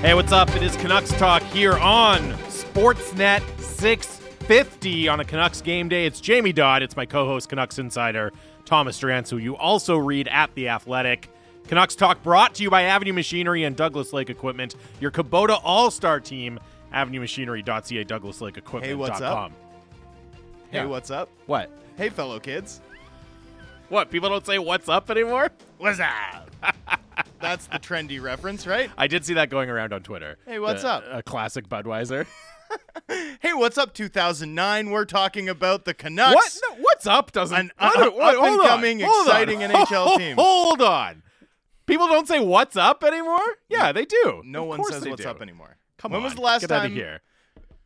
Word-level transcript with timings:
Hey, 0.00 0.14
what's 0.14 0.30
up? 0.32 0.54
It 0.54 0.62
is 0.62 0.76
Canucks 0.76 1.10
Talk 1.10 1.42
here 1.44 1.74
on 1.74 2.20
Sportsnet 2.48 3.40
650 3.60 5.08
on 5.08 5.18
a 5.20 5.24
Canucks 5.24 5.60
game 5.60 5.88
day. 5.88 6.06
It's 6.06 6.20
Jamie 6.20 6.52
Dodd. 6.52 6.82
It's 6.82 6.94
my 6.96 7.04
co 7.04 7.26
host, 7.26 7.48
Canucks 7.48 7.78
Insider, 7.80 8.32
Thomas 8.64 8.98
Drance, 9.00 9.28
who 9.28 9.38
you 9.38 9.56
also 9.56 9.96
read 9.96 10.28
at 10.28 10.54
The 10.54 10.68
Athletic. 10.68 11.28
Canucks 11.66 11.96
Talk 11.96 12.22
brought 12.22 12.54
to 12.54 12.62
you 12.62 12.70
by 12.70 12.82
Avenue 12.84 13.12
Machinery 13.12 13.64
and 13.64 13.74
Douglas 13.76 14.12
Lake 14.12 14.30
Equipment, 14.30 14.76
your 15.00 15.10
Kubota 15.10 15.60
All 15.64 15.90
Star 15.90 16.20
team, 16.20 16.60
avenuemachinery.ca, 16.94 18.04
Douglas 18.04 18.40
Lake 18.40 18.56
Equipment. 18.56 18.86
Hey, 18.86 18.94
what's 18.94 19.20
up? 19.20 19.50
Hey, 20.70 20.78
Yeah. 20.78 20.84
what's 20.86 21.10
up? 21.10 21.28
What? 21.46 21.70
Hey, 21.96 22.08
fellow 22.08 22.38
kids. 22.38 22.80
What? 23.88 24.10
People 24.10 24.28
don't 24.28 24.46
say 24.46 24.58
what's 24.60 24.88
up 24.88 25.10
anymore? 25.10 25.50
What's 25.78 25.98
up? 25.98 26.50
That's 27.40 27.66
the 27.66 27.78
trendy 27.78 28.20
reference, 28.20 28.66
right? 28.66 28.90
I 28.98 29.06
did 29.06 29.24
see 29.24 29.34
that 29.34 29.50
going 29.50 29.70
around 29.70 29.92
on 29.92 30.02
Twitter. 30.02 30.38
Hey, 30.46 30.58
what's 30.58 30.82
The- 30.82 30.88
up? 30.88 31.04
A 31.10 31.22
classic 31.22 31.68
Budweiser. 31.68 32.26
Hey, 33.40 33.54
what's 33.54 33.78
up, 33.78 33.94
2009? 33.94 34.90
We're 34.90 35.06
talking 35.06 35.48
about 35.48 35.86
the 35.86 35.94
Canucks. 35.94 36.34
What? 36.34 36.58
No, 36.76 36.82
what's 36.82 37.06
up 37.06 37.32
doesn't. 37.32 37.56
An 37.58 37.72
up- 37.78 38.14
what- 38.14 38.36
hold 38.36 38.60
on, 38.60 38.60
up-and-coming, 38.60 39.00
hold 39.00 39.26
exciting 39.26 39.58
NHL 39.60 40.18
team. 40.18 40.36
Hold 40.36 40.82
on. 40.82 41.22
People 41.86 42.08
don't 42.08 42.28
say 42.28 42.40
what's 42.40 42.76
up 42.76 43.02
anymore. 43.02 43.40
Yeah, 43.70 43.92
they 43.92 44.04
do. 44.04 44.42
No 44.44 44.62
Of 44.64 44.68
one 44.68 44.76
course 44.80 44.92
says 44.92 45.02
they 45.04 45.10
what's 45.10 45.22
do. 45.22 45.28
up 45.30 45.40
anymore. 45.40 45.78
Come 45.96 46.12
on. 46.12 46.16
when 46.16 46.20
on. 46.20 46.24
was 46.24 46.34
the 46.34 46.42
last 46.42 46.60
Get 46.60 46.68
time? 46.68 46.80
out 46.80 46.86
of 46.86 46.92
here. 46.92 47.20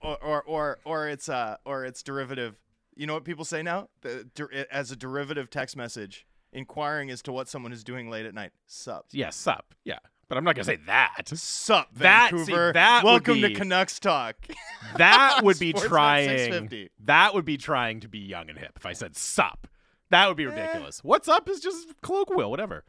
Or, 0.01 0.17
or 0.25 0.43
or 0.43 0.79
or 0.85 1.09
it's 1.09 1.29
uh 1.29 1.59
or 1.65 1.85
it's 1.85 2.03
derivative. 2.03 2.57
You 2.97 3.07
know 3.07 3.15
what 3.15 3.25
people 3.25 3.45
say 3.45 3.63
now? 3.63 3.89
The, 4.01 4.29
der- 4.35 4.67
as 4.73 4.91
a 4.91 4.97
derivative 4.97 5.49
text 5.51 5.77
message, 5.77 6.27
inquiring 6.53 7.11
as 7.11 7.23
to 7.23 7.33
what 7.33 7.49
someone 7.49 7.73
is 7.73 7.85
doing 7.85 8.11
late 8.11 8.27
at 8.27 8.35
night. 8.35 8.51
Sup. 8.67 9.07
Yes, 9.13 9.37
sup. 9.37 9.75
Yeah, 9.85 9.99
but 10.29 10.39
I'm 10.39 10.45
not 10.45 10.55
gonna 10.55 10.65
say 10.65 10.79
that. 10.87 11.29
Sup, 11.29 11.89
That- 11.97 12.31
see, 12.31 12.37
Vancouver. 12.37 12.73
that 12.73 13.05
would 13.05 13.11
Welcome 13.11 13.35
be- 13.41 13.49
to 13.49 13.55
Canucks 13.55 13.99
Talk. 14.01 14.37
That 14.97 15.41
would 15.43 15.59
be 15.59 15.73
trying. 15.73 16.89
That 17.05 17.35
would 17.35 17.45
be 17.45 17.57
trying 17.57 18.01
to 18.01 18.09
be 18.09 18.19
young 18.19 18.51
and 18.51 18.59
hip. 18.59 18.73
If 18.77 18.85
I 18.85 18.93
said 18.93 19.17
sup, 19.17 19.67
that 20.11 20.29
would 20.29 20.37
be 20.37 20.45
eh. 20.45 20.49
ridiculous. 20.49 21.03
What's 21.03 21.29
up 21.29 21.49
is 21.49 21.61
just 21.61 21.89
colloquial, 22.03 22.51
whatever. 22.51 22.85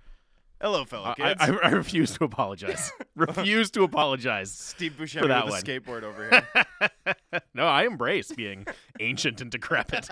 Hello, 0.64 0.86
fellow 0.86 1.10
I, 1.10 1.14
kids. 1.16 1.42
I, 1.42 1.68
I 1.68 1.70
refuse 1.72 2.12
to 2.12 2.24
apologize. 2.24 2.90
refuse 3.18 3.70
to 3.72 3.84
apologize. 3.84 4.50
Steve 4.50 4.94
Buscemi 4.98 5.20
for 5.20 5.28
that 5.28 5.44
with 5.44 5.52
one. 5.52 5.62
a 5.62 5.66
skateboard 5.66 6.04
over 6.04 6.30
here. 6.30 7.42
no, 7.54 7.66
I 7.66 7.84
embrace 7.84 8.32
being 8.32 8.66
ancient 9.02 9.42
and 9.42 9.52
decrepit. 9.52 10.08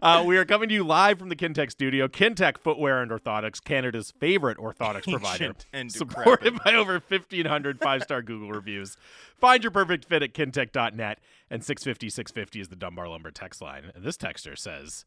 Uh, 0.00 0.22
we 0.24 0.36
are 0.36 0.44
coming 0.44 0.68
to 0.68 0.74
you 0.76 0.84
live 0.84 1.18
from 1.18 1.30
the 1.30 1.34
Kintec 1.34 1.72
studio. 1.72 2.06
Kintec 2.06 2.58
Footwear 2.58 3.02
and 3.02 3.10
Orthotics, 3.10 3.60
Canada's 3.62 4.12
favorite 4.12 4.56
orthotics 4.56 5.10
provider. 5.10 5.46
Ancient 5.46 5.66
and 5.72 5.90
supported 5.90 6.52
decrepit. 6.52 6.64
by 6.64 6.74
over 6.74 6.92
1,500 6.92 7.80
five 7.80 8.04
star 8.04 8.22
Google 8.22 8.52
reviews. 8.52 8.96
Find 9.40 9.64
your 9.64 9.72
perfect 9.72 10.04
fit 10.04 10.22
at 10.22 10.32
kintec.net. 10.32 11.18
And 11.50 11.64
650 11.64 12.08
650 12.08 12.60
is 12.60 12.68
the 12.68 12.76
Dunbar 12.76 13.08
Lumber 13.08 13.32
text 13.32 13.60
line. 13.60 13.90
And 13.96 14.04
this 14.04 14.16
texter 14.16 14.56
says, 14.56 15.06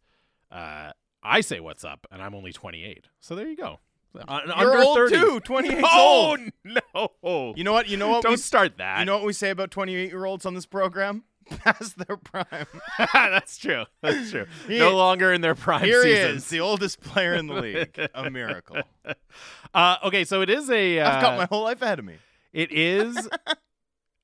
uh, 0.51 0.91
I 1.23 1.39
say 1.39 1.61
what's 1.61 1.85
up, 1.85 2.05
and 2.11 2.21
I'm 2.21 2.35
only 2.35 2.51
28. 2.51 3.07
So 3.21 3.35
there 3.35 3.47
you 3.47 3.55
go. 3.55 3.79
Uh, 4.15 4.39
You're 4.45 4.55
under 4.73 4.83
old 4.83 4.97
30. 4.97 5.15
too. 5.15 5.39
28 5.39 5.77
's 5.77 5.83
Oh, 5.87 6.29
old. 6.29 6.39
no. 6.63 7.53
You 7.55 7.63
know 7.63 7.73
what? 7.73 7.87
You 7.89 7.97
know 7.97 8.09
what? 8.09 8.23
Don't 8.23 8.33
we, 8.33 8.37
start 8.37 8.77
that. 8.77 8.99
You 8.99 9.05
know 9.05 9.15
what 9.15 9.25
we 9.25 9.33
say 9.33 9.49
about 9.49 9.71
28 9.71 10.09
year 10.09 10.25
olds 10.25 10.45
on 10.45 10.53
this 10.53 10.65
program? 10.65 11.23
Past 11.49 11.97
their 11.97 12.15
prime. 12.17 12.67
That's 13.13 13.57
true. 13.57 13.85
That's 14.01 14.31
true. 14.31 14.45
He- 14.67 14.79
no 14.79 14.95
longer 14.95 15.33
in 15.33 15.41
their 15.41 15.55
prime 15.55 15.83
Here 15.83 16.05
he 16.05 16.13
is, 16.13 16.47
the 16.49 16.61
oldest 16.61 17.01
player 17.01 17.33
in 17.33 17.47
the 17.47 17.55
league. 17.55 17.99
A 18.13 18.29
miracle. 18.29 18.77
Uh, 19.73 19.97
okay, 20.05 20.23
so 20.23 20.41
it 20.41 20.49
is 20.49 20.69
a. 20.69 20.99
Uh, 20.99 21.09
I've 21.15 21.21
got 21.21 21.37
my 21.37 21.45
whole 21.45 21.63
life 21.63 21.81
ahead 21.81 21.99
of 21.99 22.05
me. 22.05 22.15
It 22.53 22.71
is 22.71 23.27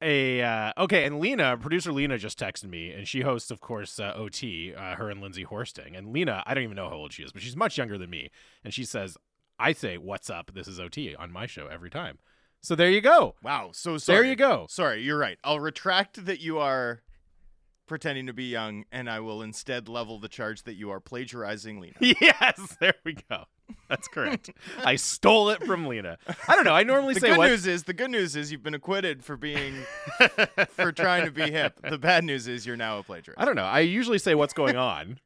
a. 0.02 0.42
Uh, 0.42 0.72
okay, 0.78 1.04
and 1.06 1.20
Lena, 1.20 1.58
producer 1.58 1.92
Lena, 1.92 2.18
just 2.18 2.40
texted 2.40 2.70
me, 2.70 2.92
and 2.92 3.08
she 3.08 3.22
hosts, 3.22 3.52
of 3.52 3.60
course, 3.60 4.00
uh, 4.00 4.14
OT. 4.16 4.74
Uh, 4.74 4.96
her 4.96 5.10
and 5.10 5.20
Lindsay 5.22 5.44
Horsting, 5.44 5.96
and 5.96 6.14
Lena, 6.14 6.42
I 6.46 6.54
don't 6.54 6.64
even 6.64 6.76
know 6.78 6.88
how 6.90 6.96
old 6.96 7.12
she 7.12 7.24
is, 7.24 7.32
but 7.34 7.42
she's 7.42 7.56
much 7.56 7.78
younger 7.78 7.98
than 7.98 8.10
me, 8.10 8.30
and 8.64 8.74
she 8.74 8.86
says, 8.86 9.18
"I 9.60 9.74
say 9.74 9.98
what's 9.98 10.30
up. 10.30 10.52
This 10.54 10.68
is 10.68 10.80
OT 10.80 11.16
on 11.16 11.32
my 11.32 11.46
show 11.46 11.68
every 11.68 11.90
time." 11.90 12.18
So 12.62 12.76
there 12.76 12.90
you 12.90 13.02
go. 13.02 13.36
Wow. 13.44 13.70
So 13.74 13.98
sorry. 13.98 14.18
There 14.20 14.26
you 14.30 14.36
go. 14.36 14.66
Sorry, 14.70 15.02
you're 15.02 15.18
right. 15.18 15.38
I'll 15.44 15.60
retract 15.62 16.26
that 16.26 16.42
you 16.42 16.58
are 16.60 17.02
pretending 17.88 18.28
to 18.28 18.34
be 18.34 18.44
young, 18.44 18.84
and 18.92 19.10
I 19.10 19.20
will 19.22 19.42
instead 19.42 19.88
level 19.90 20.20
the 20.20 20.28
charge 20.28 20.64
that 20.64 20.76
you 20.76 20.92
are 20.92 21.00
plagiarizing 21.00 21.80
Lena. 21.80 21.96
Yes, 22.22 22.78
there 22.80 22.94
we 23.04 23.16
go. 23.30 23.46
That's 23.88 24.08
correct. 24.08 24.52
I 24.84 24.96
stole 24.96 25.50
it 25.50 25.64
from 25.64 25.88
Lena. 25.88 26.18
I 26.48 26.56
don't 26.56 26.66
know. 26.66 26.74
I 26.76 26.84
normally 26.84 27.14
The 27.16 27.20
say 27.22 27.28
good 27.30 27.38
what. 27.40 27.48
news 27.50 27.66
is 27.66 27.84
the 27.84 27.94
good 27.94 28.12
news 28.12 28.36
is 28.36 28.52
you've 28.52 28.62
been 28.62 28.74
acquitted 28.76 29.24
for 29.24 29.38
being 29.38 29.74
for 30.72 30.92
trying 30.92 31.26
to 31.26 31.32
be 31.32 31.50
hip. 31.50 31.80
The 31.90 31.98
bad 31.98 32.24
news 32.24 32.48
is 32.48 32.66
you're 32.66 32.78
now 32.78 33.00
a 33.00 33.04
plagiarist. 33.04 33.40
I 33.42 33.46
don't 33.46 33.56
know. 33.56 33.64
I 33.66 33.80
usually 33.80 34.20
say 34.20 34.36
what's 34.36 34.54
going 34.54 34.76
on. 34.76 35.20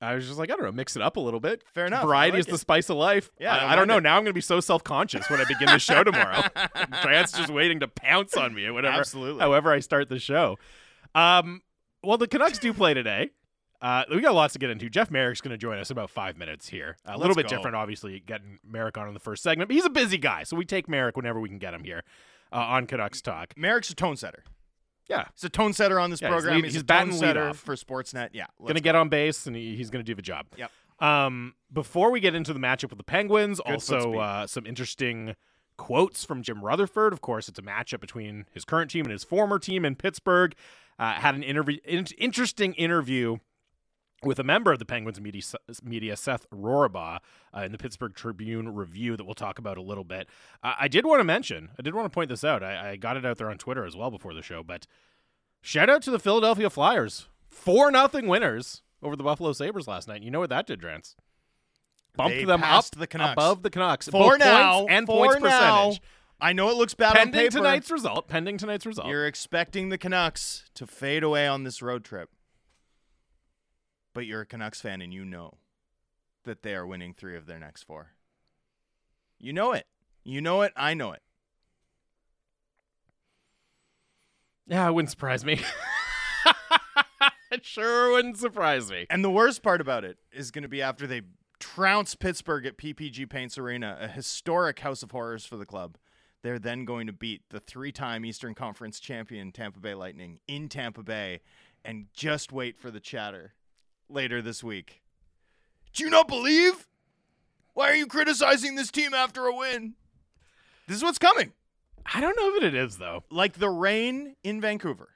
I 0.00 0.14
was 0.14 0.26
just 0.26 0.38
like, 0.38 0.50
I 0.50 0.56
don't 0.56 0.64
know, 0.64 0.72
mix 0.72 0.96
it 0.96 1.02
up 1.02 1.16
a 1.16 1.20
little 1.20 1.40
bit. 1.40 1.62
Fair 1.74 1.86
enough. 1.86 2.04
Variety 2.04 2.32
like 2.38 2.40
is 2.40 2.46
the 2.46 2.56
spice 2.58 2.88
of 2.88 2.96
life. 2.96 3.30
Yeah, 3.38 3.54
I, 3.54 3.58
I 3.66 3.72
I 3.72 3.76
don't 3.76 3.86
know. 3.86 3.98
it. 3.98 4.02
Now 4.02 4.16
I'm 4.16 4.22
going 4.22 4.30
to 4.30 4.34
be 4.34 4.40
so 4.40 4.60
self 4.60 4.82
conscious 4.82 5.28
when 5.28 5.40
I 5.40 5.44
begin 5.44 5.66
the 5.66 5.78
show 5.78 6.02
tomorrow. 6.02 6.42
Grant's 7.02 7.32
just 7.32 7.50
waiting 7.52 7.80
to 7.80 7.88
pounce 7.88 8.34
on 8.36 8.54
me, 8.54 8.64
or 8.66 8.72
whatever. 8.72 8.96
Absolutely. 8.98 9.40
However, 9.40 9.72
I 9.72 9.80
start 9.80 10.08
the 10.08 10.18
show. 10.18 10.58
Um, 11.14 11.62
well, 12.02 12.16
the 12.16 12.28
Canucks 12.28 12.58
do 12.58 12.72
play 12.72 12.94
today. 12.94 13.30
Uh, 13.82 14.04
we 14.10 14.20
got 14.20 14.34
lots 14.34 14.52
to 14.52 14.58
get 14.58 14.68
into. 14.70 14.90
Jeff 14.90 15.10
Marek's 15.10 15.40
going 15.40 15.52
to 15.52 15.58
join 15.58 15.78
us 15.78 15.90
in 15.90 15.94
about 15.94 16.10
five 16.10 16.36
minutes 16.36 16.68
here. 16.68 16.96
A 17.06 17.12
little 17.12 17.28
Let's 17.28 17.36
bit 17.36 17.48
go. 17.48 17.56
different, 17.56 17.76
obviously, 17.76 18.20
getting 18.20 18.58
Marek 18.62 18.98
on 18.98 19.08
in 19.08 19.14
the 19.14 19.20
first 19.20 19.42
segment. 19.42 19.68
But 19.68 19.74
he's 19.74 19.86
a 19.86 19.90
busy 19.90 20.18
guy, 20.18 20.42
so 20.44 20.54
we 20.56 20.64
take 20.66 20.86
Marek 20.88 21.16
whenever 21.16 21.40
we 21.40 21.48
can 21.48 21.58
get 21.58 21.72
him 21.72 21.84
here 21.84 22.04
uh, 22.52 22.56
on 22.56 22.86
Canucks 22.86 23.22
Talk. 23.22 23.54
Marek's 23.56 23.88
a 23.90 23.94
tone 23.94 24.16
setter. 24.16 24.44
Yeah, 25.10 25.24
He's 25.34 25.44
a 25.44 25.48
tone 25.50 25.72
setter 25.74 25.98
on 26.00 26.08
this 26.10 26.20
Yeah, 26.22 26.28
he's 26.28 26.32
program. 26.34 26.54
lead- 26.56 26.64
he's, 26.66 26.74
he's 26.74 26.82
a 26.82 26.84
batting 26.86 27.10
tone 27.10 27.18
setter 27.18 27.52
for 27.54 27.74
Sportsnet. 27.74 28.30
Yeah. 28.32 28.46
gonna 28.66 28.80
get 28.80 28.94
on 28.94 29.08
base 29.10 29.46
and 29.46 29.54
he, 29.56 29.76
he's 29.76 29.90
gonna 29.90 30.04
do 30.04 30.14
the 30.14 30.22
job. 30.22 30.46
Yep. 30.56 30.70
Um, 31.00 31.54
before 31.72 32.10
we 32.10 32.20
get 32.20 32.34
into 32.34 32.52
the 32.52 32.60
matchup 32.60 32.90
with 32.90 32.98
the 32.98 33.04
Penguins, 33.04 33.60
Good 33.64 33.72
also 33.72 34.14
uh, 34.18 34.46
some 34.46 34.66
interesting 34.66 35.34
quotes 35.76 36.24
from 36.24 36.42
Jim 36.42 36.62
Rutherford. 36.64 37.12
Of 37.12 37.20
course, 37.22 37.48
it's 37.48 37.58
a 37.58 37.62
matchup 37.62 38.00
between 38.00 38.44
his 38.52 38.64
current 38.64 38.90
team 38.90 39.04
and 39.06 39.12
his 39.12 39.24
former 39.24 39.58
team 39.58 39.84
in 39.84 39.96
Pittsburgh. 39.96 40.54
Uh, 40.98 41.14
had 41.14 41.34
an 41.34 41.42
interview, 41.42 41.78
in- 41.84 42.06
interesting 42.18 42.74
interview 42.74 43.38
with 44.22 44.38
a 44.38 44.44
member 44.44 44.72
of 44.72 44.78
the 44.78 44.84
Penguins 44.84 45.20
media, 45.20 45.42
media 45.82 46.16
Seth 46.16 46.48
Rorabaugh, 46.50 47.18
uh, 47.56 47.60
in 47.60 47.72
the 47.72 47.78
Pittsburgh 47.78 48.14
Tribune 48.14 48.74
review 48.74 49.16
that 49.16 49.24
we'll 49.24 49.34
talk 49.34 49.58
about 49.58 49.78
a 49.78 49.82
little 49.82 50.04
bit. 50.04 50.28
Uh, 50.62 50.74
I 50.78 50.88
did 50.88 51.06
want 51.06 51.20
to 51.20 51.24
mention, 51.24 51.70
I 51.78 51.82
did 51.82 51.94
want 51.94 52.06
to 52.06 52.10
point 52.14 52.28
this 52.28 52.44
out. 52.44 52.62
I, 52.62 52.90
I 52.90 52.96
got 52.96 53.16
it 53.16 53.24
out 53.24 53.38
there 53.38 53.50
on 53.50 53.58
Twitter 53.58 53.84
as 53.84 53.96
well 53.96 54.10
before 54.10 54.34
the 54.34 54.42
show, 54.42 54.62
but 54.62 54.86
shout 55.62 55.88
out 55.88 56.02
to 56.02 56.10
the 56.10 56.18
Philadelphia 56.18 56.68
Flyers, 56.68 57.28
four 57.48 57.90
nothing 57.90 58.26
winners 58.26 58.82
over 59.02 59.16
the 59.16 59.24
Buffalo 59.24 59.52
Sabres 59.52 59.88
last 59.88 60.06
night. 60.06 60.22
You 60.22 60.30
know 60.30 60.40
what 60.40 60.50
that 60.50 60.66
did, 60.66 60.80
Drance? 60.80 61.14
Bumped 62.16 62.36
They 62.36 62.44
them 62.44 62.62
up 62.62 62.84
the 62.90 63.06
Canucks. 63.06 63.32
above 63.32 63.62
the 63.62 63.70
Canucks. 63.70 64.08
For 64.08 64.32
both 64.32 64.38
now, 64.40 64.80
points 64.80 64.92
and 64.92 65.06
for 65.06 65.26
points 65.26 65.42
now, 65.42 65.84
percentage. 65.86 66.02
I 66.40 66.52
know 66.52 66.70
it 66.70 66.76
looks 66.76 66.94
bad 66.94 67.16
on 67.16 67.30
Pending 67.30 67.50
tonight's 67.50 67.90
result. 67.90 68.28
Pending 68.28 68.58
tonight's 68.58 68.84
result. 68.84 69.08
You're 69.08 69.26
expecting 69.26 69.90
the 69.90 69.98
Canucks 69.98 70.64
to 70.74 70.86
fade 70.86 71.22
away 71.22 71.46
on 71.46 71.64
this 71.64 71.80
road 71.82 72.04
trip. 72.04 72.30
But 74.20 74.26
you're 74.26 74.42
a 74.42 74.46
Canucks 74.46 74.82
fan 74.82 75.00
and 75.00 75.14
you 75.14 75.24
know 75.24 75.54
that 76.44 76.62
they 76.62 76.74
are 76.74 76.86
winning 76.86 77.14
three 77.14 77.38
of 77.38 77.46
their 77.46 77.58
next 77.58 77.84
four. 77.84 78.10
You 79.38 79.54
know 79.54 79.72
it. 79.72 79.86
You 80.24 80.42
know 80.42 80.60
it. 80.60 80.74
I 80.76 80.92
know 80.92 81.12
it. 81.12 81.22
yeah, 84.66 84.86
it 84.86 84.92
wouldn't 84.92 85.08
surprise 85.08 85.42
me. 85.42 85.58
it 87.50 87.64
sure 87.64 88.12
wouldn't 88.12 88.36
surprise 88.36 88.90
me. 88.90 89.06
And 89.08 89.24
the 89.24 89.30
worst 89.30 89.62
part 89.62 89.80
about 89.80 90.04
it 90.04 90.18
is 90.30 90.50
going 90.50 90.64
to 90.64 90.68
be 90.68 90.82
after 90.82 91.06
they 91.06 91.22
trounce 91.58 92.14
Pittsburgh 92.14 92.66
at 92.66 92.76
PPG 92.76 93.26
Paints 93.30 93.56
Arena, 93.56 93.96
a 93.98 94.08
historic 94.08 94.80
house 94.80 95.02
of 95.02 95.12
horrors 95.12 95.46
for 95.46 95.56
the 95.56 95.64
club. 95.64 95.96
They're 96.42 96.58
then 96.58 96.84
going 96.84 97.06
to 97.06 97.14
beat 97.14 97.40
the 97.48 97.60
three 97.60 97.90
time 97.90 98.26
Eastern 98.26 98.54
Conference 98.54 99.00
champion 99.00 99.50
Tampa 99.50 99.80
Bay 99.80 99.94
Lightning 99.94 100.40
in 100.46 100.68
Tampa 100.68 101.02
Bay 101.02 101.40
and 101.82 102.08
just 102.12 102.52
wait 102.52 102.78
for 102.78 102.90
the 102.90 103.00
chatter 103.00 103.54
later 104.10 104.42
this 104.42 104.62
week. 104.62 105.02
Do 105.92 106.04
you 106.04 106.10
not 106.10 106.28
believe? 106.28 106.86
Why 107.74 107.90
are 107.90 107.94
you 107.94 108.06
criticizing 108.06 108.74
this 108.74 108.90
team 108.90 109.14
after 109.14 109.46
a 109.46 109.54
win? 109.54 109.94
This 110.86 110.96
is 110.96 111.02
what's 111.02 111.18
coming. 111.18 111.52
I 112.12 112.20
don't 112.20 112.36
know 112.36 112.56
if 112.56 112.62
it 112.64 112.74
is 112.74 112.98
though. 112.98 113.24
Like 113.30 113.54
the 113.54 113.70
rain 113.70 114.36
in 114.42 114.60
Vancouver. 114.60 115.10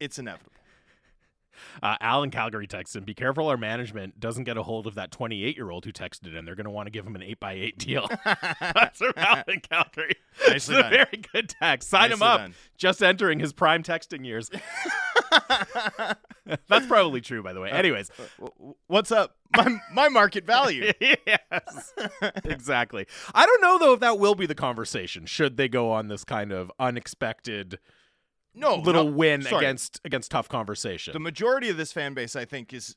It's 0.00 0.18
inevitable. 0.18 0.52
Uh, 1.82 1.96
Alan 2.00 2.30
Calgary 2.30 2.66
texts 2.66 2.94
him, 2.96 3.04
"Be 3.04 3.14
careful, 3.14 3.48
our 3.48 3.56
management 3.56 4.18
doesn't 4.20 4.44
get 4.44 4.56
a 4.56 4.62
hold 4.62 4.86
of 4.86 4.94
that 4.96 5.10
28 5.10 5.56
year 5.56 5.70
old 5.70 5.84
who 5.84 5.92
texted 5.92 6.36
in. 6.36 6.44
They're 6.44 6.54
going 6.54 6.64
to 6.64 6.70
want 6.70 6.86
to 6.86 6.90
give 6.90 7.06
him 7.06 7.14
an 7.14 7.22
eight 7.22 7.40
by 7.40 7.52
eight 7.54 7.78
deal." 7.86 8.08
That's 8.24 8.98
from 8.98 9.12
Alan 9.16 9.60
Calgary. 9.68 10.14
Nicely 10.46 10.76
it's 10.76 10.86
a 10.86 10.90
very 10.90 11.22
good 11.32 11.48
text. 11.48 11.88
Sign 11.90 12.12
him 12.12 12.22
up. 12.22 12.38
done. 12.40 12.54
Just 12.76 13.02
entering 13.02 13.40
his 13.40 13.52
prime 13.52 13.82
texting 13.82 14.24
years. 14.24 14.50
That's 16.68 16.86
probably 16.86 17.20
true, 17.20 17.42
by 17.42 17.52
the 17.52 17.60
way. 17.60 17.70
Anyways, 17.70 18.10
W- 18.38 18.52
w- 18.58 18.74
What's 18.86 19.12
up? 19.12 19.36
My, 19.56 19.80
my 19.92 20.08
market 20.08 20.44
value. 20.46 20.92
yes, 21.00 21.94
exactly. 22.44 23.06
I 23.34 23.46
don't 23.46 23.60
know 23.62 23.78
though 23.78 23.92
if 23.94 24.00
that 24.00 24.18
will 24.18 24.34
be 24.34 24.46
the 24.46 24.54
conversation. 24.54 25.26
Should 25.26 25.56
they 25.56 25.68
go 25.68 25.90
on 25.90 26.08
this 26.08 26.22
kind 26.24 26.52
of 26.52 26.70
unexpected 26.78 27.78
No, 28.58 28.76
little 28.76 29.04
no, 29.04 29.10
win 29.12 29.42
sorry. 29.42 29.64
against 29.64 30.00
against 30.04 30.30
tough 30.30 30.48
conversation? 30.48 31.12
The 31.12 31.20
majority 31.20 31.68
of 31.68 31.76
this 31.76 31.92
fan 31.92 32.14
base, 32.14 32.34
I 32.36 32.44
think, 32.44 32.72
is 32.72 32.96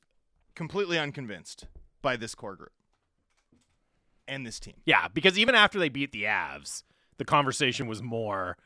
completely 0.56 0.98
unconvinced 0.98 1.68
by 2.02 2.18
this 2.18 2.36
core 2.36 2.56
group 2.56 2.72
and 4.28 4.46
this 4.46 4.60
team. 4.60 4.76
yeah, 4.86 5.08
because 5.08 5.38
even 5.38 5.56
after 5.56 5.78
they 5.80 5.90
beat 5.90 6.12
the 6.12 6.24
Avs, 6.24 6.84
the 7.18 7.26
conversation 7.26 7.88
was 7.88 8.02
more. 8.02 8.58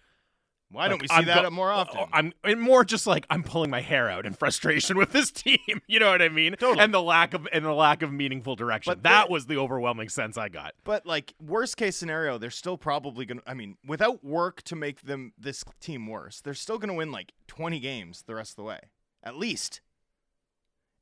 Why 0.75 0.87
don't 0.87 1.01
like, 1.01 1.01
we 1.03 1.07
see 1.07 1.15
I'm 1.15 1.25
that 1.25 1.43
go- 1.43 1.49
more 1.49 1.71
uh, 1.71 1.77
often? 1.77 2.01
I'm 2.13 2.33
and 2.43 2.61
more 2.61 2.83
just 2.85 3.07
like 3.07 3.25
I'm 3.29 3.41
pulling 3.43 3.69
my 3.71 3.81
hair 3.81 4.09
out 4.09 4.25
in 4.25 4.33
frustration 4.33 4.97
with 4.97 5.11
this 5.11 5.31
team. 5.31 5.57
You 5.87 5.99
know 5.99 6.11
what 6.11 6.21
I 6.21 6.29
mean? 6.29 6.53
Totally. 6.59 6.83
And 6.83 6.93
the 6.93 7.01
lack 7.01 7.33
of 7.33 7.47
and 7.51 7.65
the 7.65 7.73
lack 7.73 8.01
of 8.01 8.11
meaningful 8.13 8.55
direction. 8.55 8.91
But 8.91 9.03
that 9.03 9.27
they- 9.27 9.31
was 9.33 9.47
the 9.47 9.57
overwhelming 9.57 10.09
sense 10.09 10.37
I 10.37 10.49
got. 10.49 10.73
But 10.83 11.05
like 11.05 11.33
worst 11.39 11.77
case 11.77 11.95
scenario, 11.95 12.37
they're 12.37 12.51
still 12.51 12.77
probably 12.77 13.25
gonna. 13.25 13.41
I 13.47 13.53
mean, 13.55 13.77
without 13.87 14.23
work 14.23 14.61
to 14.63 14.75
make 14.75 15.01
them 15.01 15.33
this 15.37 15.63
team 15.79 16.05
worse, 16.07 16.41
they're 16.41 16.53
still 16.53 16.77
gonna 16.77 16.93
win 16.93 17.11
like 17.11 17.31
20 17.47 17.79
games 17.79 18.23
the 18.27 18.35
rest 18.35 18.51
of 18.51 18.55
the 18.57 18.63
way, 18.63 18.79
at 19.23 19.35
least. 19.35 19.81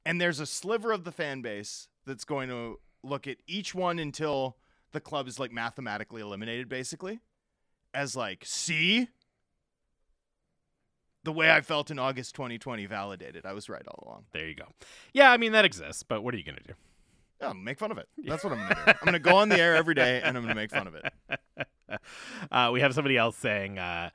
And 0.05 0.19
there's 0.19 0.39
a 0.39 0.45
sliver 0.45 0.91
of 0.91 1.03
the 1.05 1.11
fan 1.11 1.41
base 1.41 1.87
that's 2.05 2.25
going 2.25 2.49
to 2.49 2.79
look 3.03 3.25
at 3.27 3.37
each 3.47 3.73
one 3.73 3.99
until 3.99 4.57
the 4.91 4.99
club 4.99 5.27
is 5.27 5.39
like 5.39 5.51
mathematically 5.51 6.21
eliminated, 6.21 6.67
basically, 6.67 7.19
as 7.93 8.15
like, 8.15 8.43
see, 8.45 9.07
the 11.23 11.31
way 11.31 11.51
I 11.51 11.61
felt 11.61 11.91
in 11.91 11.99
August 11.99 12.35
2020 12.35 12.85
validated. 12.85 13.45
I 13.45 13.53
was 13.53 13.69
right 13.69 13.85
all 13.87 14.07
along. 14.07 14.25
There 14.31 14.47
you 14.47 14.55
go. 14.55 14.65
Yeah, 15.13 15.31
I 15.31 15.37
mean 15.37 15.51
that 15.53 15.65
exists, 15.65 16.03
but 16.03 16.23
what 16.23 16.33
are 16.33 16.37
you 16.37 16.43
gonna 16.43 16.59
do? 16.65 16.73
Yeah, 17.41 17.53
make 17.53 17.79
fun 17.79 17.91
of 17.91 17.97
it. 17.97 18.07
That's 18.25 18.43
what 18.43 18.53
I'm 18.53 18.59
gonna 18.59 18.75
do. 18.85 18.91
I'm 18.91 19.05
gonna 19.05 19.19
go 19.19 19.35
on 19.37 19.49
the 19.49 19.59
air 19.59 19.75
every 19.75 19.95
day 19.95 20.21
and 20.23 20.37
I'm 20.37 20.43
gonna 20.43 20.55
make 20.55 20.71
fun 20.71 20.87
of 20.87 20.95
it. 20.95 21.99
uh, 22.51 22.69
we 22.73 22.81
have 22.81 22.93
somebody 22.93 23.17
else 23.17 23.37
saying 23.37 23.77
uh, 23.77 24.09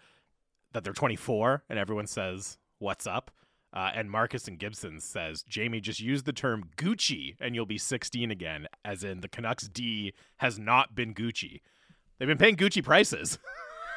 that 0.72 0.84
they're 0.84 0.92
24, 0.92 1.64
and 1.68 1.78
everyone 1.78 2.06
says, 2.06 2.58
"What's 2.78 3.06
up?" 3.06 3.30
Uh, 3.72 3.90
and 3.94 4.10
Marcus 4.10 4.48
and 4.48 4.58
Gibson 4.58 5.00
says, 5.00 5.42
"Jamie, 5.42 5.80
just 5.80 6.00
use 6.00 6.22
the 6.22 6.32
term 6.32 6.70
Gucci, 6.76 7.36
and 7.40 7.54
you'll 7.54 7.66
be 7.66 7.78
16 7.78 8.30
again." 8.30 8.66
As 8.84 9.04
in, 9.04 9.20
the 9.20 9.28
Canucks 9.28 9.68
D 9.68 10.14
has 10.38 10.58
not 10.58 10.94
been 10.94 11.14
Gucci. 11.14 11.60
They've 12.18 12.28
been 12.28 12.38
paying 12.38 12.56
Gucci 12.56 12.82
prices, 12.82 13.38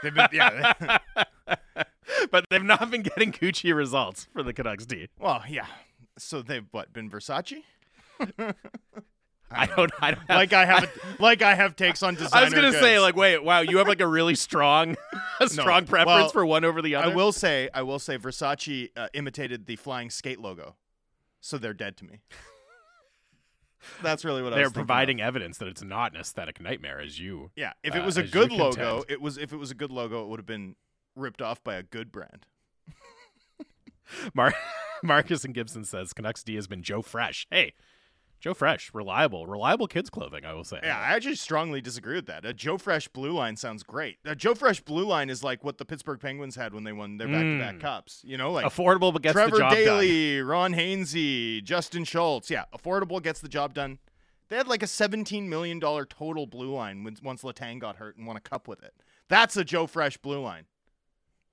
They've 0.01 0.13
been, 0.13 0.27
yeah. 0.33 0.97
but 2.29 2.45
they've 2.49 2.63
not 2.63 2.91
been 2.91 3.01
getting 3.01 3.31
Gucci 3.31 3.73
results 3.75 4.27
for 4.33 4.43
the 4.43 4.53
Canucks 4.53 4.85
D. 4.85 5.07
Well, 5.19 5.43
yeah. 5.47 5.65
So 6.17 6.41
they've 6.41 6.65
what 6.71 6.93
been 6.93 7.09
Versace? 7.09 7.63
I 9.53 9.65
don't. 9.65 9.91
I 10.01 10.11
don't. 10.11 10.19
Have, 10.19 10.29
Like 10.29 10.53
I 10.53 10.65
have, 10.65 10.83
a, 10.83 11.21
like 11.21 11.41
I 11.41 11.55
have 11.55 11.75
takes 11.75 12.03
on 12.03 12.15
designer. 12.15 12.31
I 12.41 12.43
was 12.45 12.53
gonna 12.53 12.71
say, 12.73 12.99
like, 12.99 13.15
wait, 13.15 13.43
wow, 13.43 13.59
you 13.61 13.77
have 13.79 13.87
like 13.87 13.99
a 13.99 14.07
really 14.07 14.35
strong, 14.35 14.95
a 15.39 15.49
strong 15.49 15.85
preference 15.85 16.07
well, 16.07 16.29
for 16.29 16.45
one 16.45 16.63
over 16.63 16.81
the 16.81 16.95
other. 16.95 17.11
I 17.11 17.15
will 17.15 17.31
say, 17.31 17.69
I 17.73 17.81
will 17.81 17.99
say, 17.99 18.17
Versace 18.17 18.89
uh, 18.95 19.07
imitated 19.13 19.65
the 19.65 19.75
flying 19.75 20.09
skate 20.09 20.39
logo, 20.39 20.75
so 21.41 21.57
they're 21.57 21.73
dead 21.73 21.97
to 21.97 22.05
me. 22.05 22.19
That's 24.03 24.23
really 24.23 24.43
what 24.43 24.53
I 24.53 24.57
They're 24.57 24.65
was 24.65 24.73
thinking 24.73 24.81
of. 24.83 24.87
providing 24.87 25.21
evidence 25.21 25.57
that 25.57 25.67
it's 25.67 25.81
not 25.81 26.13
an 26.13 26.21
aesthetic 26.21 26.61
nightmare, 26.61 27.01
as 27.01 27.19
you 27.19 27.49
Yeah, 27.55 27.73
if 27.83 27.95
uh, 27.95 27.97
it 27.97 28.05
was 28.05 28.15
a 28.15 28.23
good 28.23 28.51
contend. 28.51 28.59
logo, 28.77 29.03
it 29.09 29.19
was. 29.19 29.37
If 29.37 29.51
it 29.51 29.57
was 29.57 29.71
a 29.71 29.75
good 29.75 29.91
logo, 29.91 30.23
it 30.23 30.27
would 30.29 30.39
have 30.39 30.45
been 30.45 30.75
ripped 31.15 31.41
off 31.41 31.63
by 31.63 31.75
a 31.75 31.83
good 31.83 32.11
brand. 32.11 32.45
Mar- 34.33 34.53
Marcus 35.03 35.43
and 35.43 35.53
Gibson 35.53 35.83
says 35.83 36.13
Canucks 36.13 36.43
D 36.43 36.55
has 36.55 36.67
been 36.67 36.83
Joe 36.83 37.01
Fresh. 37.01 37.47
Hey, 37.49 37.73
Joe 38.39 38.53
Fresh, 38.53 38.91
reliable, 38.93 39.45
reliable 39.47 39.87
kids 39.87 40.09
clothing. 40.09 40.45
I 40.45 40.53
will 40.53 40.63
say. 40.63 40.79
Yeah, 40.83 40.97
I 40.97 41.13
actually 41.15 41.35
strongly 41.35 41.79
disagree 41.81 42.15
with 42.15 42.25
that. 42.27 42.45
A 42.45 42.53
Joe 42.53 42.77
Fresh 42.77 43.07
blue 43.09 43.31
line 43.31 43.55
sounds 43.55 43.83
great. 43.83 44.17
A 44.25 44.35
Joe 44.35 44.55
Fresh 44.55 44.81
blue 44.81 45.05
line 45.05 45.29
is 45.29 45.43
like 45.43 45.63
what 45.63 45.77
the 45.77 45.85
Pittsburgh 45.85 46.19
Penguins 46.19 46.55
had 46.55 46.73
when 46.73 46.83
they 46.83 46.91
won 46.91 47.17
their 47.17 47.27
back-to-back 47.27 47.75
Mm. 47.75 47.81
cups. 47.81 48.21
You 48.25 48.37
know, 48.37 48.51
like 48.51 48.65
affordable 48.65 49.13
but 49.13 49.21
gets 49.21 49.33
Trevor 49.33 49.51
the 49.51 49.57
job 49.59 49.71
done. 49.73 49.83
Daley, 49.83 50.41
Ron 50.41 50.73
Hainsey, 50.73 51.63
Justin 51.63 52.03
Schultz. 52.03 52.49
Yeah, 52.49 52.65
affordable 52.73 53.21
gets 53.21 53.41
the 53.41 53.49
job 53.49 53.73
done. 53.73 53.99
They 54.49 54.57
had 54.57 54.67
like 54.67 54.83
a 54.83 54.87
$17 54.87 55.47
million 55.47 55.79
total 55.79 56.45
blue 56.45 56.73
line 56.73 57.03
when, 57.05 57.15
once 57.23 57.41
Letang 57.43 57.79
got 57.79 57.95
hurt 57.95 58.17
and 58.17 58.27
won 58.27 58.35
a 58.35 58.41
cup 58.41 58.67
with 58.67 58.83
it. 58.83 58.93
That's 59.29 59.55
a 59.55 59.63
Joe 59.63 59.87
Fresh 59.87 60.17
blue 60.17 60.41
line. 60.41 60.65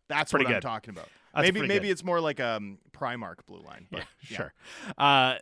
That's 0.08 0.30
Pretty 0.32 0.46
what 0.46 0.54
I'm 0.54 0.60
talking 0.60 0.90
about. 0.90 1.08
That's 1.34 1.44
maybe 1.44 1.66
maybe 1.66 1.86
good. 1.86 1.92
it's 1.92 2.04
more 2.04 2.20
like 2.20 2.40
a 2.40 2.56
um, 2.56 2.78
Primark 2.92 3.46
blue 3.46 3.60
line. 3.60 3.86
But 3.90 4.04
Yeah, 4.30 4.36
sure. 4.36 4.52
Uh, 4.96 5.34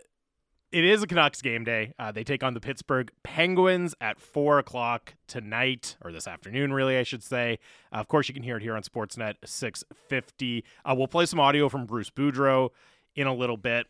it 0.73 0.85
is 0.85 1.03
a 1.03 1.07
Canucks 1.07 1.41
game 1.41 1.65
day. 1.65 1.95
Uh, 1.99 2.11
they 2.13 2.25
take 2.25 2.43
on 2.43 2.53
the 2.53 2.61
Pittsburgh 2.61 3.11
Penguins 3.23 3.95
at 4.01 4.21
four 4.21 4.59
o'clock 4.59 5.15
tonight, 5.29 5.97
or 6.05 6.13
this 6.13 6.27
afternoon, 6.27 6.73
really, 6.73 6.99
I 6.99 7.05
should 7.05 7.23
say. 7.23 7.59
Uh, 7.93 7.97
of 7.97 8.09
course, 8.09 8.29
you 8.29 8.35
can 8.35 8.43
hear 8.43 8.57
it 8.57 8.63
here 8.63 8.75
on 8.75 8.83
Sportsnet 8.83 9.37
six 9.45 9.85
fifty. 10.09 10.65
Uh, 10.85 10.95
we'll 10.97 11.07
play 11.09 11.25
some 11.25 11.41
audio 11.41 11.69
from 11.69 11.87
Bruce 11.87 12.11
Boudreau 12.11 12.71
in 13.15 13.27
a 13.27 13.35
little 13.35 13.57
bit. 13.57 13.87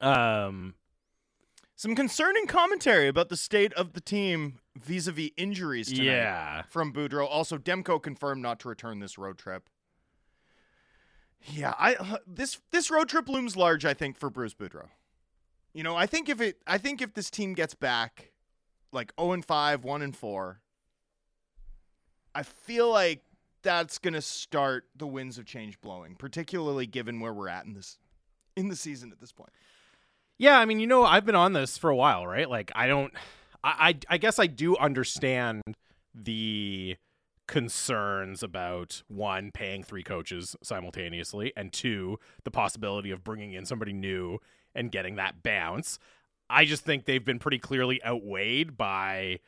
Um, 0.00 0.74
Some 1.76 1.94
concerning 1.94 2.46
commentary 2.46 3.06
about 3.06 3.28
the 3.28 3.36
state 3.36 3.72
of 3.74 3.92
the 3.92 4.00
team 4.00 4.58
vis-a-vis 4.76 5.30
injuries 5.36 5.88
tonight. 5.88 6.04
yeah, 6.04 6.62
from 6.68 6.92
Boudreau. 6.92 7.26
Also, 7.28 7.58
Demko 7.58 8.02
confirmed 8.02 8.42
not 8.42 8.60
to 8.60 8.68
return 8.68 9.00
this 9.00 9.18
road 9.18 9.38
trip. 9.38 9.68
Yeah, 11.42 11.74
I 11.78 11.94
uh, 11.94 12.18
this 12.26 12.60
this 12.70 12.90
road 12.90 13.08
trip 13.08 13.28
looms 13.28 13.56
large. 13.56 13.84
I 13.84 13.94
think 13.94 14.18
for 14.18 14.30
Bruce 14.30 14.54
Boudreau. 14.54 14.88
You 15.72 15.82
know, 15.82 15.94
I 15.94 16.06
think 16.06 16.28
if 16.28 16.40
it, 16.40 16.58
I 16.66 16.78
think 16.78 17.02
if 17.02 17.14
this 17.14 17.30
team 17.30 17.54
gets 17.54 17.74
back, 17.74 18.32
like 18.92 19.12
zero 19.20 19.32
and 19.32 19.44
five, 19.44 19.84
one 19.84 20.02
and 20.02 20.16
four, 20.16 20.60
I 22.34 22.42
feel 22.42 22.90
like 22.90 23.22
that's 23.62 23.98
gonna 23.98 24.22
start 24.22 24.86
the 24.96 25.06
winds 25.06 25.38
of 25.38 25.44
change 25.44 25.80
blowing, 25.80 26.16
particularly 26.16 26.86
given 26.86 27.20
where 27.20 27.32
we're 27.32 27.48
at 27.48 27.66
in 27.66 27.74
this 27.74 27.98
in 28.56 28.68
the 28.68 28.76
season 28.76 29.12
at 29.12 29.20
this 29.20 29.32
point. 29.32 29.50
Yeah, 30.38 30.58
I 30.58 30.64
mean, 30.66 30.80
you 30.80 30.86
know, 30.86 31.04
I've 31.04 31.24
been 31.24 31.34
on 31.34 31.52
this 31.52 31.78
for 31.78 31.88
a 31.88 31.96
while, 31.96 32.26
right? 32.26 32.48
Like, 32.48 32.70
I 32.74 32.88
don't, 32.88 33.12
I, 33.66 33.98
I, 34.08 34.18
guess 34.18 34.38
I 34.38 34.46
do 34.46 34.76
understand 34.76 35.62
the 36.14 36.96
concerns 37.48 38.42
about 38.42 39.02
one 39.08 39.50
paying 39.52 39.82
three 39.82 40.02
coaches 40.02 40.56
simultaneously, 40.62 41.52
and 41.56 41.72
two 41.72 42.18
the 42.44 42.50
possibility 42.50 43.10
of 43.10 43.24
bringing 43.24 43.52
in 43.52 43.66
somebody 43.66 43.92
new 43.92 44.38
and 44.74 44.92
getting 44.92 45.16
that 45.16 45.42
bounce. 45.42 45.98
I 46.48 46.64
just 46.64 46.84
think 46.84 47.04
they've 47.04 47.24
been 47.24 47.38
pretty 47.38 47.58
clearly 47.58 48.04
outweighed 48.04 48.76
by 48.76 49.40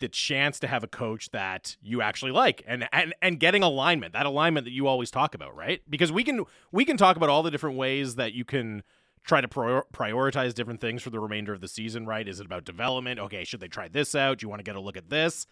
the 0.00 0.08
chance 0.08 0.58
to 0.58 0.66
have 0.66 0.82
a 0.82 0.88
coach 0.88 1.30
that 1.30 1.76
you 1.80 2.02
actually 2.02 2.32
like 2.32 2.64
and 2.66 2.88
and 2.92 3.14
and 3.22 3.38
getting 3.38 3.62
alignment 3.62 4.14
that 4.14 4.26
alignment 4.26 4.64
that 4.64 4.72
you 4.72 4.88
always 4.88 5.12
talk 5.12 5.32
about 5.32 5.54
right 5.54 5.80
because 5.88 6.10
we 6.10 6.24
can 6.24 6.44
we 6.72 6.84
can 6.84 6.96
talk 6.96 7.16
about 7.16 7.28
all 7.28 7.44
the 7.44 7.52
different 7.52 7.76
ways 7.76 8.16
that 8.16 8.32
you 8.32 8.44
can 8.44 8.82
try 9.24 9.40
to 9.40 9.48
prior- 9.48 9.84
prioritize 9.92 10.54
different 10.54 10.80
things 10.80 11.02
for 11.02 11.10
the 11.10 11.20
remainder 11.20 11.52
of 11.52 11.60
the 11.60 11.68
season 11.68 12.06
right 12.06 12.28
is 12.28 12.40
it 12.40 12.46
about 12.46 12.64
development 12.64 13.20
okay 13.20 13.44
should 13.44 13.60
they 13.60 13.68
try 13.68 13.88
this 13.88 14.14
out 14.14 14.38
do 14.38 14.44
you 14.44 14.48
want 14.48 14.58
to 14.58 14.64
get 14.64 14.76
a 14.76 14.80
look 14.80 14.96
at 14.96 15.10
this 15.10 15.46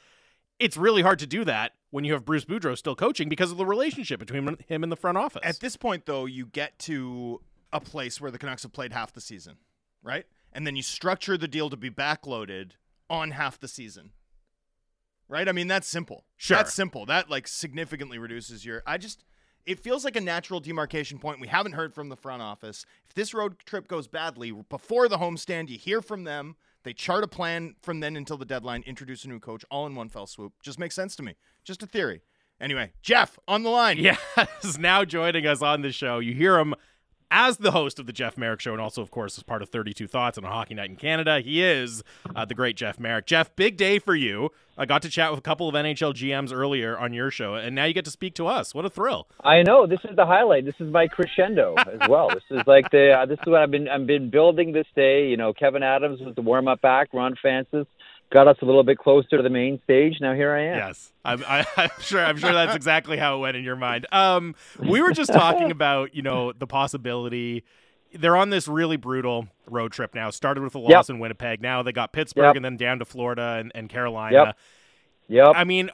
it's 0.61 0.77
really 0.77 1.03
hard 1.03 1.19
to 1.19 1.27
do 1.27 1.43
that 1.45 1.73
when 1.91 2.05
you 2.05 2.13
have 2.13 2.25
Bruce 2.25 2.45
Boudreau 2.45 2.77
still 2.77 2.95
coaching 2.95 3.29
because 3.29 3.51
of 3.51 3.57
the 3.57 3.65
relationship 3.67 4.21
between 4.21 4.57
him 4.69 4.83
and 4.83 4.93
the 4.93 4.97
front 4.97 5.19
office 5.19 5.41
At 5.43 5.59
this 5.61 5.77
point, 5.77 6.05
though, 6.07 6.27
you 6.27 6.47
get 6.47 6.79
to 6.81 7.41
a 7.73 7.81
place 7.81 8.21
where 8.21 8.31
the 8.31 8.39
Canucks 8.39 8.63
have 8.63 8.73
played 8.73 8.93
half 8.93 9.13
the 9.13 9.21
season, 9.21 9.57
right? 10.03 10.27
And 10.53 10.67
then 10.67 10.77
you 10.77 10.83
structure 10.83 11.39
the 11.39 11.49
deal 11.49 11.71
to 11.71 11.77
be 11.77 11.91
backloaded 11.91 12.73
on 13.09 13.33
half 13.33 13.59
the 13.59 13.69
season, 13.69 14.11
right? 15.29 15.49
I 15.49 15.53
mean, 15.53 15.67
that's 15.67 15.89
simple. 15.89 16.27
Sure. 16.37 16.59
That's 16.59 16.75
simple. 16.75 17.07
That 17.07 17.31
like 17.31 17.49
significantly 17.49 18.19
reduces 18.19 18.65
your. 18.65 18.83
I 18.87 18.99
just. 18.99 19.25
It 19.67 19.81
feels 19.81 20.05
like 20.05 20.17
a 20.17 20.21
natural 20.21 20.61
demarcation 20.61 21.19
point. 21.19 21.41
We 21.41 21.49
haven't 21.49 21.73
heard 21.73 21.95
from 21.95 22.09
the 22.09 22.17
front 22.17 22.43
office. 22.43 22.85
If 23.07 23.15
this 23.15 23.35
road 23.35 23.59
trip 23.65 23.89
goes 23.89 24.09
badly, 24.09 24.53
before 24.69 25.09
the 25.09 25.19
homestand, 25.19 25.69
you 25.69 25.79
hear 25.79 26.01
from 26.01 26.25
them. 26.25 26.57
They 26.83 26.95
chart 26.95 27.25
a 27.25 27.29
plan 27.29 27.75
from 27.83 28.01
then 28.01 28.17
until 28.17 28.39
the 28.39 28.47
deadline, 28.47 28.83
introduce 28.87 29.25
a 29.25 29.29
new 29.29 29.39
coach, 29.39 29.65
all 29.71 29.87
in 29.87 29.95
one 29.95 30.09
fell 30.09 30.27
swoop. 30.27 30.55
Just 30.63 30.79
makes 30.79 30.95
sense 30.95 31.15
to 31.17 31.23
me. 31.23 31.37
Just 31.63 31.83
a 31.83 31.87
theory. 31.87 32.23
Anyway, 32.59 32.93
Jeff 33.03 33.39
on 33.47 33.63
the 33.63 33.71
line. 33.71 33.99
Yes, 33.99 34.79
now 34.79 35.05
joining 35.05 35.47
us 35.47 35.63
on 35.63 35.83
the 35.83 35.93
show. 35.93 36.19
You 36.19 36.35
hear 36.35 36.59
him 36.59 36.75
as 37.31 37.59
the 37.59 37.71
host 37.71 37.99
of 37.99 38.07
the 38.07 38.13
Jeff 38.13 38.37
Marek 38.37 38.61
Show, 38.61 38.73
and 38.73 38.81
also, 38.81 39.03
of 39.03 39.11
course, 39.11 39.39
as 39.39 39.45
part 39.45 39.63
of 39.63 39.69
32 39.69 40.07
Thoughts 40.07 40.39
on 40.39 40.45
a 40.45 40.49
Hockey 40.49 40.75
Night 40.75 40.91
in 40.91 40.97
Canada, 40.97 41.41
he 41.41 41.63
is 41.63 42.03
uh, 42.35 42.45
the 42.45 42.55
great 42.55 42.77
Jeff 42.77 42.99
Marek. 42.99 43.27
Jeff, 43.27 43.55
big 43.57 43.77
day 43.77 43.99
for 43.99 44.15
you. 44.15 44.51
I 44.77 44.87
got 44.87 45.03
to 45.03 45.11
chat 45.11 45.31
with 45.31 45.39
a 45.39 45.43
couple 45.43 45.69
of 45.69 45.75
NHL 45.75 46.15
GMs 46.15 46.53
earlier 46.55 46.99
on 46.99 47.13
your 47.13 47.31
show, 47.31 47.55
and 47.55 47.75
now 47.75 47.85
you 47.85 47.93
get 47.93 48.07
to 48.07 48.11
speak 48.11 48.35
to 48.37 48.47
us. 48.47 48.75
What 48.75 48.85
a 48.85 48.91
thrill! 48.91 49.29
I 49.45 49.63
know 49.63 49.87
this 49.87 50.01
is 50.09 50.17
the 50.17 50.25
highlight. 50.25 50.65
This 50.65 50.75
is 50.81 50.91
my 50.91 51.07
crescendo 51.07 51.75
as 51.79 52.09
well. 52.09 52.29
this 52.31 52.45
is 52.51 52.63
like 52.67 52.91
the 52.91 53.13
uh, 53.13 53.27
this 53.27 53.39
is 53.39 53.47
what 53.47 53.61
I've 53.61 53.71
been 53.71 53.89
I've 53.89 54.07
been 54.07 54.31
building 54.31 54.73
this 54.73 54.87
day. 54.97 55.29
You 55.29 55.37
know, 55.37 55.53
Kevyn 55.53 55.83
Adams 55.83 56.21
was 56.21 56.35
the 56.35 56.43
warm 56.43 56.67
up 56.67 56.81
act. 56.83 57.13
Ron 57.13 57.37
Francis 57.41 57.87
got 58.31 58.49
us 58.49 58.57
a 58.63 58.65
little 58.65 58.83
bit 58.83 58.99
closer 58.99 59.37
to 59.37 59.43
the 59.43 59.51
main 59.51 59.81
stage. 59.83 60.17
Now 60.21 60.35
here 60.35 60.53
I 60.53 60.63
am. 60.63 60.77
Yes, 60.77 61.13
I'm, 61.25 61.45
I, 61.47 61.67
am 61.77 61.91
sure. 62.01 62.25
I'm 62.25 62.37
sure 62.37 62.53
that's 62.53 62.75
exactly 62.75 63.17
how 63.17 63.37
it 63.37 63.39
went 63.41 63.57
in 63.57 63.65
your 63.65 63.77
mind. 63.77 64.07
Um, 64.13 64.55
we 64.79 65.03
were 65.03 65.13
just 65.13 65.33
talking 65.33 65.71
about 65.71 66.15
you 66.15 66.23
know 66.23 66.53
the 66.53 66.67
possibility. 66.67 67.65
They're 68.13 68.37
on 68.37 68.51
this 68.51 68.67
really 68.67 68.97
brutal 68.97 69.49
road 69.69 69.93
trip 69.93 70.15
now. 70.15 70.31
Started 70.31 70.65
with 70.65 70.75
a 70.75 70.79
loss 70.79 70.91
yep. 70.91 71.11
in 71.11 71.19
Winnipeg. 71.19 71.61
Now 71.61 71.83
they 71.83 71.93
got 71.93 72.13
Pittsburgh 72.13 72.47
yep. 72.47 72.57
and 72.57 72.65
then 72.65 72.77
down 72.77 72.99
to 72.99 73.05
Florida 73.05 73.59
and, 73.61 73.71
and 73.75 73.89
Carolina. 73.89 74.47
Yep. 74.47 74.59
Yep. 75.29 75.53
I 75.57 75.65
mean. 75.65 75.91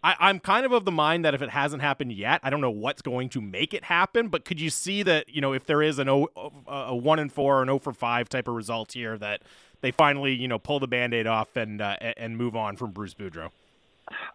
I, 0.00 0.30
am 0.30 0.38
kind 0.38 0.64
of 0.64 0.70
of 0.70 0.84
the 0.84 0.92
mind 0.92 1.24
that 1.24 1.34
if 1.34 1.42
it 1.42 1.50
hasn't 1.50 1.82
happened 1.82 2.12
yet, 2.12 2.38
I 2.44 2.50
don't 2.50 2.60
know 2.60 2.70
what's 2.70 3.02
going 3.02 3.28
to 3.30 3.40
make 3.40 3.74
it 3.74 3.82
happen. 3.82 4.28
But 4.28 4.44
could 4.44 4.60
you 4.60 4.70
see 4.70 5.02
that 5.02 5.28
you 5.28 5.40
know 5.40 5.52
if 5.52 5.66
there 5.66 5.82
is 5.82 5.98
an 5.98 6.08
o, 6.08 6.28
a 6.68 6.94
one 6.94 7.18
and 7.18 7.32
four 7.32 7.58
or 7.58 7.62
an 7.62 7.66
zero 7.66 7.80
for 7.80 7.92
five 7.92 8.28
type 8.28 8.46
of 8.46 8.54
result 8.54 8.92
here 8.92 9.18
that 9.18 9.42
they 9.80 9.90
finally, 9.90 10.32
you 10.32 10.48
know, 10.48 10.58
pull 10.58 10.80
the 10.80 10.88
band-aid 10.88 11.26
off 11.26 11.56
and 11.56 11.80
uh, 11.80 11.96
and 12.16 12.36
move 12.36 12.56
on 12.56 12.76
from 12.76 12.90
Bruce 12.90 13.14
Boudreau? 13.14 13.50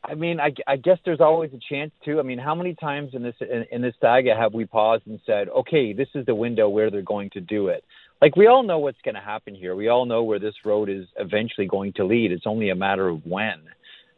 I 0.04 0.16
mean, 0.16 0.40
I, 0.40 0.54
I, 0.68 0.76
guess 0.76 1.00
there's 1.04 1.20
always 1.20 1.52
a 1.54 1.60
chance 1.70 1.92
too. 2.06 2.20
I 2.20 2.24
mean, 2.24 2.38
how 2.38 2.54
many 2.54 2.76
times 2.76 3.14
in 3.14 3.24
this 3.24 3.36
in, 3.42 3.66
in, 3.72 3.82
this 3.82 3.96
saga 4.00 4.36
have 4.36 4.54
we 4.54 4.66
paused 4.66 5.08
and 5.08 5.20
said, 5.26 5.50
"Okay, 5.50 5.94
this 5.94 6.10
is 6.14 6.26
the 6.26 6.36
window 6.36 6.70
where 6.70 6.92
they're 6.92 7.02
going 7.02 7.32
to 7.32 7.42
do 7.42 7.70
it." 7.70 7.84
Like 8.22 8.36
we 8.36 8.48
all 8.48 8.64
know 8.64 8.80
what's 8.80 9.02
going 9.04 9.16
to 9.16 9.22
happen 9.22 9.56
here. 9.56 9.76
We 9.76 9.90
all 9.90 10.06
know 10.06 10.24
where 10.24 10.40
this 10.40 10.54
road 10.64 10.90
is 10.90 11.08
eventually 11.18 11.68
going 11.68 11.94
to 11.94 12.06
lead. 12.06 12.32
It's 12.32 12.46
only 12.46 12.70
a 12.70 12.76
matter 12.76 13.08
of 13.08 13.26
when 13.26 13.64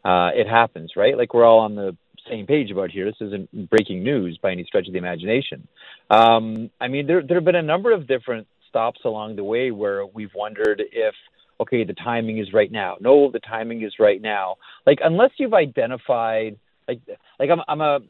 uh, 0.04 0.30
it 0.34 0.46
happens, 0.46 0.92
right? 0.94 1.16
Like 1.16 1.34
we're 1.34 1.44
all 1.44 1.60
on 1.60 1.74
the 1.74 1.96
same 2.28 2.46
page 2.46 2.70
about 2.70 2.90
here. 2.90 3.04
This 3.06 3.20
isn't 3.20 3.70
breaking 3.70 4.02
news 4.02 4.38
by 4.40 4.52
any 4.52 4.64
stretch 4.64 4.86
of 4.86 4.92
the 4.92 4.98
imagination. 4.98 5.66
Um, 6.10 6.70
I 6.80 6.88
mean, 6.88 7.06
there 7.06 7.22
there 7.22 7.36
have 7.36 7.44
been 7.44 7.54
a 7.56 7.62
number 7.62 7.92
of 7.92 8.06
different 8.06 8.46
stops 8.76 9.00
along 9.06 9.36
the 9.36 9.44
way 9.44 9.70
where 9.70 10.04
we've 10.04 10.34
wondered 10.34 10.82
if 10.92 11.14
okay 11.58 11.82
the 11.82 11.94
timing 11.94 12.36
is 12.38 12.52
right 12.52 12.70
now. 12.70 12.96
No 13.00 13.30
the 13.30 13.40
timing 13.40 13.82
is 13.82 13.94
right 13.98 14.20
now. 14.20 14.56
Like 14.86 14.98
unless 15.02 15.30
you've 15.38 15.54
identified 15.54 16.58
like 16.86 17.00
like 17.40 17.50
i'm 17.50 17.60
i'm 17.68 17.80
a 17.80 18.00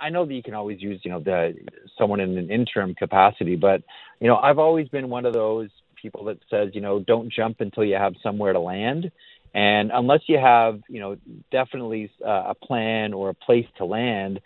I 0.00 0.08
know 0.10 0.26
that 0.26 0.34
you 0.34 0.42
can 0.42 0.54
always 0.54 0.82
use, 0.82 1.00
you 1.04 1.12
know, 1.12 1.20
the 1.20 1.54
someone 1.96 2.18
in 2.18 2.36
an 2.36 2.50
interim 2.50 2.92
capacity, 2.96 3.54
but 3.54 3.82
you 4.20 4.26
know, 4.26 4.36
I've 4.36 4.58
always 4.58 4.88
been 4.88 5.08
one 5.08 5.24
of 5.24 5.32
those 5.32 5.68
people 6.02 6.24
that 6.24 6.38
says, 6.50 6.70
you 6.74 6.80
know, 6.80 6.98
don't 6.98 7.32
jump 7.32 7.60
until 7.60 7.84
you 7.84 7.94
have 7.94 8.14
somewhere 8.20 8.52
to 8.52 8.58
land, 8.58 9.12
and 9.54 9.92
unless 9.94 10.22
you 10.26 10.38
have, 10.38 10.80
you 10.88 10.98
know, 10.98 11.16
definitely 11.52 12.10
uh, 12.24 12.52
a 12.52 12.54
plan 12.54 13.14
or 13.14 13.28
a 13.28 13.34
place 13.34 13.66
to 13.78 13.84
land, 13.84 14.40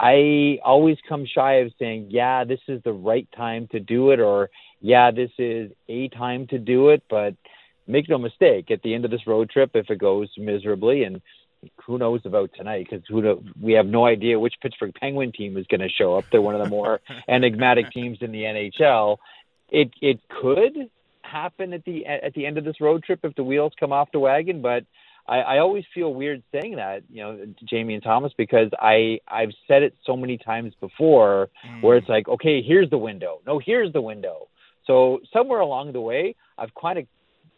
I 0.00 0.58
always 0.64 0.98
come 1.08 1.26
shy 1.32 1.54
of 1.60 1.72
saying, 1.78 2.08
yeah, 2.10 2.42
this 2.42 2.58
is 2.66 2.82
the 2.82 2.92
right 2.92 3.28
time 3.36 3.68
to 3.70 3.78
do 3.78 4.10
it, 4.10 4.18
or 4.18 4.50
yeah, 4.82 5.10
this 5.10 5.30
is 5.38 5.70
a 5.88 6.08
time 6.08 6.46
to 6.48 6.58
do 6.58 6.90
it. 6.90 7.02
But 7.08 7.34
make 7.86 8.08
no 8.08 8.18
mistake, 8.18 8.70
at 8.70 8.82
the 8.82 8.94
end 8.94 9.04
of 9.04 9.10
this 9.10 9.26
road 9.26 9.48
trip, 9.50 9.70
if 9.74 9.88
it 9.88 9.98
goes 9.98 10.28
miserably, 10.36 11.04
and 11.04 11.22
who 11.86 11.96
knows 11.96 12.20
about 12.24 12.50
tonight, 12.56 12.86
because 12.90 13.06
who 13.08 13.22
know, 13.22 13.42
we 13.60 13.72
have 13.74 13.86
no 13.86 14.04
idea 14.04 14.38
which 14.38 14.54
Pittsburgh 14.60 14.94
Penguin 14.94 15.32
team 15.32 15.56
is 15.56 15.66
going 15.68 15.80
to 15.80 15.88
show 15.88 16.16
up. 16.16 16.24
They're 16.30 16.42
one 16.42 16.56
of 16.56 16.62
the 16.62 16.68
more 16.68 17.00
enigmatic 17.28 17.90
teams 17.92 18.18
in 18.20 18.32
the 18.32 18.42
NHL. 18.42 19.18
It 19.70 19.90
it 20.02 20.20
could 20.28 20.90
happen 21.22 21.72
at 21.72 21.84
the 21.84 22.04
at 22.04 22.34
the 22.34 22.44
end 22.46 22.58
of 22.58 22.64
this 22.64 22.80
road 22.80 23.04
trip 23.04 23.20
if 23.22 23.34
the 23.36 23.44
wheels 23.44 23.72
come 23.78 23.92
off 23.92 24.10
the 24.12 24.18
wagon, 24.18 24.60
but 24.60 24.84
I, 25.26 25.38
I 25.38 25.58
always 25.58 25.84
feel 25.94 26.12
weird 26.12 26.42
saying 26.52 26.76
that, 26.76 27.04
you 27.08 27.22
know, 27.22 27.38
Jamie 27.64 27.94
and 27.94 28.02
Thomas, 28.02 28.32
because 28.36 28.70
I 28.80 29.20
I've 29.28 29.52
said 29.68 29.82
it 29.82 29.96
so 30.04 30.16
many 30.16 30.36
times 30.36 30.74
before, 30.80 31.48
mm. 31.66 31.82
where 31.82 31.96
it's 31.96 32.08
like, 32.08 32.28
okay, 32.28 32.60
here's 32.60 32.90
the 32.90 32.98
window. 32.98 33.40
No, 33.46 33.60
here's 33.64 33.92
the 33.92 34.00
window. 34.00 34.48
So 34.86 35.20
somewhere 35.32 35.60
along 35.60 35.92
the 35.92 36.00
way, 36.00 36.34
I've 36.58 36.74
kind 36.80 36.98
of, 36.98 37.06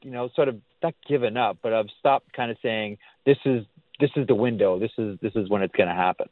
you 0.03 0.11
know, 0.11 0.29
sort 0.35 0.49
of 0.49 0.61
not 0.83 0.95
given 1.09 1.37
up, 1.37 1.59
but 1.63 1.73
I've 1.73 1.89
stopped 1.99 2.33
kind 2.33 2.51
of 2.51 2.57
saying 2.63 2.99
this 3.25 3.39
is 3.45 3.65
this 4.01 4.11
is 4.17 4.27
the 4.27 4.35
window. 4.35 4.79
This 4.79 4.91
is 4.99 5.19
this 5.23 5.33
is 5.35 5.49
when 5.49 5.63
it's 5.63 5.75
going 5.75 5.89
to 5.89 5.95
happen. 5.95 6.27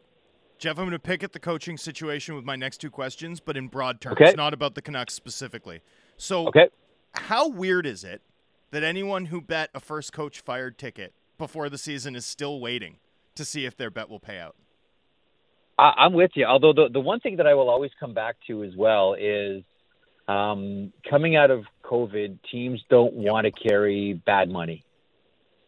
Jeff, 0.58 0.78
I'm 0.78 0.84
going 0.84 0.92
to 0.92 0.99
pick 0.99 1.25
at 1.25 1.32
the 1.32 1.40
coaching 1.40 1.76
situation 1.76 2.37
with 2.37 2.44
my 2.44 2.54
next 2.54 2.78
two 2.78 2.90
questions, 2.90 3.40
but 3.40 3.56
in 3.56 3.66
broad 3.66 4.00
terms, 4.00 4.18
okay. 4.20 4.32
not 4.37 4.54
about 4.54 4.76
the 4.76 4.82
Canucks 4.82 5.12
specifically. 5.12 5.80
So, 6.16 6.46
okay. 6.49 6.68
how 7.14 7.49
weird 7.49 7.84
is 7.84 8.04
it 8.04 8.22
that 8.70 8.84
anyone 8.84 9.26
who 9.26 9.40
bet 9.40 9.70
a 9.75 9.80
first 9.80 10.12
coach 10.12 10.40
fired 10.40 10.78
ticket 10.78 11.14
before 11.38 11.68
the 11.68 11.78
season 11.78 12.14
is 12.14 12.25
still 12.25 12.61
waiting 12.61 12.99
to 13.34 13.44
see 13.44 13.64
if 13.64 13.76
their 13.76 13.90
bet 13.90 14.08
will 14.08 14.20
pay 14.20 14.38
out. 14.38 14.56
I, 15.78 16.06
am 16.06 16.12
with 16.12 16.32
you. 16.34 16.44
Although 16.44 16.72
the 16.72 16.88
the 16.92 17.00
one 17.00 17.20
thing 17.20 17.37
that 17.37 17.46
I 17.46 17.54
will 17.54 17.68
always 17.68 17.90
come 17.99 18.14
back 18.14 18.37
to 18.46 18.62
as 18.62 18.72
well 18.76 19.14
is 19.14 19.62
um, 20.29 20.93
coming 21.09 21.37
out 21.37 21.50
of 21.50 21.64
COVID, 21.85 22.38
teams 22.50 22.83
don't 22.88 23.14
want 23.14 23.45
to 23.45 23.50
carry 23.50 24.14
bad 24.14 24.49
money, 24.49 24.85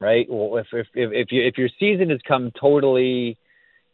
right? 0.01 0.27
Well, 0.29 0.59
if 0.59 0.67
if 0.73 0.87
if 0.95 1.13
if, 1.13 1.33
you, 1.33 1.43
if 1.43 1.59
your 1.59 1.69
season 1.79 2.11
has 2.11 2.21
come 2.27 2.53
totally, 2.59 3.37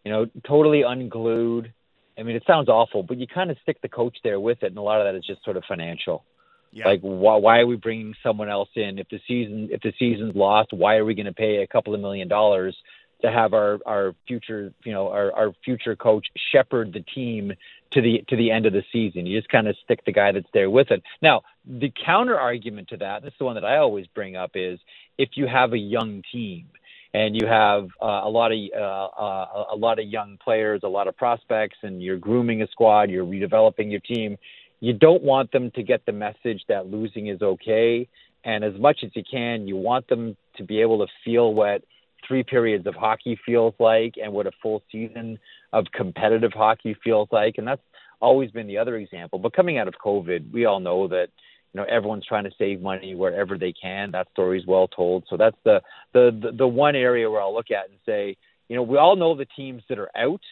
you 0.04 0.12
know, 0.12 0.26
totally 0.46 0.82
unglued. 0.82 1.72
I 2.18 2.22
mean, 2.22 2.36
it 2.36 2.42
sounds 2.46 2.68
awful, 2.68 3.02
but 3.02 3.16
you 3.16 3.26
kind 3.26 3.50
of 3.50 3.56
stick 3.62 3.80
the 3.80 3.88
coach 3.88 4.18
there 4.22 4.38
with 4.38 4.62
it, 4.62 4.66
and 4.66 4.76
a 4.76 4.82
lot 4.82 5.00
of 5.00 5.06
that 5.06 5.16
is 5.16 5.24
just 5.24 5.42
sort 5.42 5.56
of 5.56 5.64
financial. 5.66 6.24
Yeah. 6.72 6.86
Like 6.86 7.00
why, 7.00 7.36
why 7.36 7.58
are 7.60 7.66
we 7.66 7.76
bringing 7.76 8.14
someone 8.22 8.48
else 8.48 8.68
in 8.76 8.98
if 8.98 9.08
the 9.08 9.20
season 9.26 9.70
if 9.72 9.80
the 9.80 9.92
season's 9.98 10.36
lost? 10.36 10.72
Why 10.72 10.96
are 10.96 11.04
we 11.04 11.14
going 11.14 11.26
to 11.26 11.32
pay 11.32 11.62
a 11.62 11.66
couple 11.66 11.94
of 11.94 12.00
million 12.00 12.28
dollars 12.28 12.76
to 13.22 13.30
have 13.30 13.54
our 13.54 13.78
our 13.86 14.14
future 14.26 14.72
you 14.84 14.92
know 14.92 15.08
our 15.08 15.32
our 15.32 15.52
future 15.64 15.96
coach 15.96 16.26
shepherd 16.52 16.92
the 16.92 17.00
team 17.00 17.52
to 17.90 18.00
the 18.00 18.24
to 18.28 18.36
the 18.36 18.50
end 18.50 18.66
of 18.66 18.72
the 18.72 18.84
season? 18.92 19.26
You 19.26 19.38
just 19.38 19.50
kind 19.50 19.68
of 19.68 19.76
stick 19.84 20.04
the 20.04 20.12
guy 20.12 20.32
that's 20.32 20.48
there 20.52 20.70
with 20.70 20.90
it. 20.90 21.02
Now 21.22 21.42
the 21.66 21.92
counter 22.04 22.38
argument 22.38 22.88
to 22.88 22.96
that, 22.98 23.22
this 23.22 23.32
is 23.32 23.38
the 23.38 23.44
one 23.44 23.54
that 23.54 23.64
I 23.64 23.78
always 23.78 24.06
bring 24.08 24.36
up, 24.36 24.52
is 24.54 24.78
if 25.18 25.30
you 25.34 25.46
have 25.46 25.72
a 25.72 25.78
young 25.78 26.22
team 26.32 26.66
and 27.12 27.34
you 27.34 27.46
have 27.46 27.88
uh, 28.00 28.20
a 28.24 28.28
lot 28.28 28.52
of 28.52 28.58
uh, 28.74 28.78
uh, 28.80 29.64
a 29.72 29.76
lot 29.76 29.98
of 29.98 30.06
young 30.06 30.38
players, 30.42 30.80
a 30.84 30.88
lot 30.88 31.08
of 31.08 31.16
prospects, 31.16 31.78
and 31.82 32.02
you're 32.02 32.18
grooming 32.18 32.62
a 32.62 32.66
squad, 32.68 33.10
you're 33.10 33.26
redeveloping 33.26 33.90
your 33.90 34.00
team 34.00 34.36
you 34.80 34.94
don't 34.94 35.22
want 35.22 35.52
them 35.52 35.70
to 35.72 35.82
get 35.82 36.04
the 36.06 36.12
message 36.12 36.62
that 36.68 36.86
losing 36.86 37.28
is 37.28 37.40
okay. 37.40 38.08
And 38.44 38.64
as 38.64 38.74
much 38.78 39.00
as 39.04 39.10
you 39.14 39.22
can, 39.30 39.68
you 39.68 39.76
want 39.76 40.08
them 40.08 40.36
to 40.56 40.64
be 40.64 40.80
able 40.80 41.06
to 41.06 41.12
feel 41.24 41.52
what 41.52 41.82
three 42.26 42.42
periods 42.42 42.86
of 42.86 42.94
hockey 42.94 43.38
feels 43.44 43.74
like 43.78 44.14
and 44.22 44.32
what 44.32 44.46
a 44.46 44.52
full 44.62 44.82
season 44.90 45.38
of 45.72 45.86
competitive 45.92 46.52
hockey 46.52 46.96
feels 47.02 47.28
like. 47.30 47.54
And 47.58 47.66
that's 47.66 47.82
always 48.20 48.50
been 48.50 48.66
the 48.66 48.78
other 48.78 48.96
example. 48.96 49.38
But 49.38 49.54
coming 49.54 49.78
out 49.78 49.88
of 49.88 49.94
COVID, 50.04 50.52
we 50.52 50.64
all 50.64 50.80
know 50.80 51.08
that 51.08 51.28
you 51.72 51.80
know 51.80 51.86
everyone's 51.88 52.26
trying 52.26 52.44
to 52.44 52.50
save 52.58 52.80
money 52.80 53.14
wherever 53.14 53.56
they 53.56 53.72
can. 53.72 54.10
That 54.12 54.28
story 54.32 54.58
is 54.58 54.66
well 54.66 54.88
told. 54.88 55.24
So 55.28 55.36
that's 55.36 55.56
the, 55.64 55.80
the 56.12 56.30
the 56.42 56.52
the 56.58 56.68
one 56.68 56.96
area 56.96 57.30
where 57.30 57.40
I'll 57.40 57.54
look 57.54 57.70
at 57.70 57.88
and 57.88 57.98
say, 58.06 58.36
you 58.68 58.76
know, 58.76 58.82
we 58.82 58.98
all 58.98 59.16
know 59.16 59.36
the 59.36 59.46
teams 59.56 59.82
that 59.88 59.98
are 59.98 60.10
out, 60.16 60.42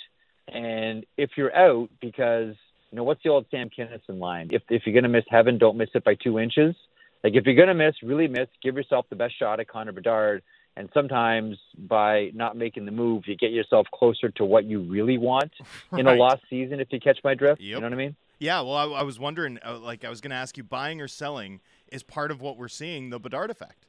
and 0.46 1.04
if 1.16 1.30
you're 1.36 1.54
out 1.54 1.90
because 2.00 2.54
you 2.90 2.96
know, 2.96 3.04
what's 3.04 3.22
the 3.22 3.30
old 3.30 3.46
Sam 3.50 3.68
Kinison 3.76 4.18
line? 4.18 4.48
If 4.50 4.62
if 4.70 4.82
you're 4.86 4.94
gonna 4.94 5.12
miss 5.12 5.24
heaven, 5.28 5.58
don't 5.58 5.76
miss 5.76 5.90
it 5.94 6.04
by 6.04 6.14
two 6.14 6.38
inches. 6.38 6.74
Like 7.22 7.34
if 7.34 7.44
you're 7.44 7.54
gonna 7.54 7.74
miss, 7.74 7.94
really 8.02 8.28
miss, 8.28 8.48
give 8.62 8.76
yourself 8.76 9.06
the 9.10 9.16
best 9.16 9.38
shot 9.38 9.60
at 9.60 9.68
Connor 9.68 9.92
Bedard. 9.92 10.42
And 10.78 10.88
sometimes 10.94 11.58
by 11.76 12.30
not 12.34 12.56
making 12.56 12.84
the 12.84 12.92
move, 12.92 13.24
you 13.26 13.36
get 13.36 13.50
yourself 13.50 13.88
closer 13.92 14.30
to 14.30 14.44
what 14.44 14.64
you 14.64 14.78
really 14.80 15.18
want 15.18 15.50
in 15.92 16.06
a 16.06 16.14
lost 16.14 16.42
season. 16.48 16.78
If 16.78 16.92
you 16.92 17.00
catch 17.00 17.18
my 17.24 17.34
drift, 17.34 17.60
yep. 17.60 17.66
you 17.66 17.80
know 17.80 17.86
what 17.86 17.92
I 17.92 17.96
mean? 17.96 18.14
Yeah. 18.38 18.60
Well, 18.60 18.74
I, 18.74 19.00
I 19.00 19.02
was 19.02 19.18
wondering, 19.18 19.58
uh, 19.66 19.76
like, 19.80 20.04
I 20.04 20.08
was 20.08 20.20
going 20.20 20.30
to 20.30 20.36
ask 20.36 20.56
you, 20.56 20.62
buying 20.62 21.00
or 21.00 21.08
selling 21.08 21.58
is 21.90 22.04
part 22.04 22.30
of 22.30 22.40
what 22.40 22.56
we're 22.56 22.68
seeing 22.68 23.10
the 23.10 23.18
Bedard 23.18 23.50
effect. 23.50 23.86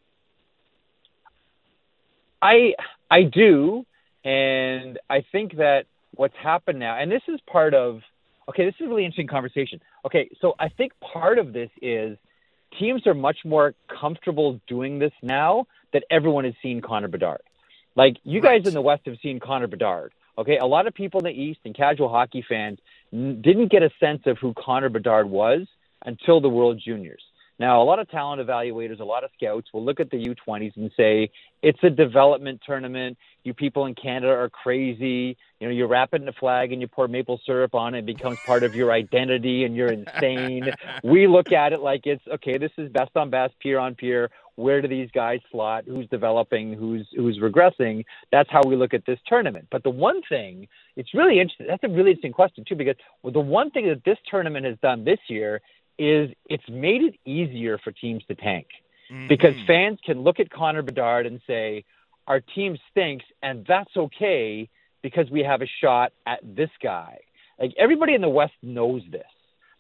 I 2.42 2.74
I 3.12 3.22
do, 3.22 3.86
and 4.24 4.98
I 5.12 5.24
think 5.32 5.58
that 5.58 5.86
what's 6.16 6.38
happened 6.42 6.80
now, 6.80 6.98
and 6.98 7.12
this 7.12 7.22
is 7.28 7.40
part 7.42 7.76
of 7.76 8.02
Okay, 8.50 8.66
this 8.66 8.74
is 8.80 8.88
a 8.88 8.90
really 8.90 9.06
interesting 9.06 9.28
conversation. 9.28 9.80
Okay, 10.06 10.28
so 10.42 10.56
I 10.58 10.70
think 10.70 10.94
part 11.02 11.38
of 11.38 11.54
this 11.54 11.70
is 11.84 12.18
teams 12.80 13.06
are 13.06 13.14
much 13.14 13.38
more 13.46 13.76
comfortable 13.88 14.60
doing 14.68 14.98
this 14.98 15.12
now 15.22 15.68
that 15.94 16.04
everyone 16.10 16.46
has 16.46 16.54
seen 16.62 16.82
Connor 16.82 17.08
Bedard. 17.08 17.42
Like 17.96 18.18
you 18.24 18.42
right. 18.42 18.64
guys 18.64 18.68
in 18.68 18.74
the 18.74 18.82
West 18.82 19.04
have 19.06 19.18
seen 19.22 19.40
Connor 19.40 19.68
Bedard. 19.68 20.14
Okay, 20.38 20.58
a 20.58 20.66
lot 20.66 20.88
of 20.88 20.94
people 20.94 21.20
in 21.20 21.26
the 21.26 21.42
East 21.42 21.60
and 21.66 21.76
casual 21.76 22.08
hockey 22.08 22.46
fans 22.48 22.80
n- 23.12 23.42
didn't 23.42 23.72
get 23.72 23.84
a 23.84 23.90
sense 24.00 24.22
of 24.26 24.38
who 24.38 24.54
Connor 24.54 24.90
Bedard 24.90 25.30
was 25.30 25.68
until 26.06 26.40
the 26.40 26.50
World 26.50 26.82
Juniors. 26.84 27.22
Now, 27.60 27.82
a 27.82 27.84
lot 27.84 28.00
of 28.00 28.10
talent 28.10 28.42
evaluators, 28.42 29.02
a 29.02 29.04
lot 29.04 29.26
of 29.26 29.32
scouts 29.36 29.68
will 29.74 29.84
look 29.84 30.00
at 30.00 30.10
the 30.10 30.18
U20s 30.18 30.78
and 30.78 30.90
say 30.96 31.30
it's 31.62 31.80
a 31.84 31.90
development 31.90 32.62
tournament. 32.66 33.18
You 33.44 33.54
people 33.54 33.86
in 33.86 33.96
Canada 33.96 34.32
are 34.32 34.50
crazy. 34.50 35.38
You 35.60 35.68
know, 35.68 35.74
you 35.74 35.86
wrap 35.86 36.14
it 36.14 36.22
in 36.22 36.28
a 36.30 36.34
flag 36.34 36.72
and 36.72 36.82
you 36.82 36.88
pour 36.88 37.10
maple 37.10 37.40
syrup 37.46 37.76
on 37.76 37.96
it. 37.96 38.00
It 38.00 38.06
becomes 38.06 38.40
part 38.46 38.64
of 38.64 38.76
your 38.76 38.94
identity, 38.94 39.66
and 39.66 39.76
you're 39.76 39.92
insane. 39.92 40.72
we 41.04 41.28
look 41.28 41.52
at 41.52 41.74
it 41.74 41.82
like 41.82 42.06
it's 42.06 42.26
okay. 42.36 42.58
This 42.58 42.72
is 42.78 42.90
best 42.94 43.12
on 43.16 43.30
best, 43.30 43.60
peer 43.60 43.78
on 43.78 43.94
peer. 43.94 44.30
Where 44.60 44.82
do 44.82 44.88
these 44.88 45.10
guys 45.12 45.40
slot? 45.52 45.86
Who's 45.88 46.08
developing? 46.08 46.74
Who's 46.74 47.08
who's 47.16 47.40
regressing? 47.40 48.04
That's 48.32 48.50
how 48.52 48.62
we 48.66 48.76
look 48.76 48.94
at 48.94 49.06
this 49.06 49.20
tournament. 49.26 49.68
But 49.72 49.84
the 49.84 49.90
one 49.90 50.22
thing, 50.28 50.68
it's 50.96 51.14
really 51.14 51.40
interesting. 51.40 51.68
That's 51.68 51.84
a 51.84 51.88
really 51.88 52.12
interesting 52.12 52.34
question 52.34 52.66
too, 52.68 52.76
because 52.76 52.96
the 53.24 53.40
one 53.40 53.72
thing 53.72 53.88
that 53.88 54.04
this 54.04 54.18
tournament 54.30 54.66
has 54.66 54.78
done 54.82 55.06
this 55.06 55.20
year 55.30 55.62
is 55.98 56.30
it's 56.50 56.68
made 56.70 57.04
it 57.04 57.16
easier 57.26 57.78
for 57.78 57.92
teams 57.92 58.24
to 58.28 58.36
tank 58.36 58.68
mm-hmm. 59.12 59.28
because 59.28 59.56
fans 59.66 60.00
can 60.06 60.22
look 60.22 60.40
at 60.40 60.50
Connor 60.50 60.82
Bedard 60.82 61.26
and 61.26 61.42
say, 61.48 61.86
our 62.28 62.42
team 62.42 62.78
stinks, 62.92 63.26
and 63.42 63.66
that's 63.68 63.96
okay 63.96 64.70
because 65.02 65.30
we 65.32 65.42
have 65.42 65.62
a 65.62 65.70
shot 65.82 66.12
at 66.28 66.40
this 66.44 66.70
guy. 66.82 67.18
Like 67.60 67.74
everybody 67.78 68.14
in 68.14 68.22
the 68.22 68.30
West 68.30 68.54
knows 68.62 69.02
this. 69.12 69.24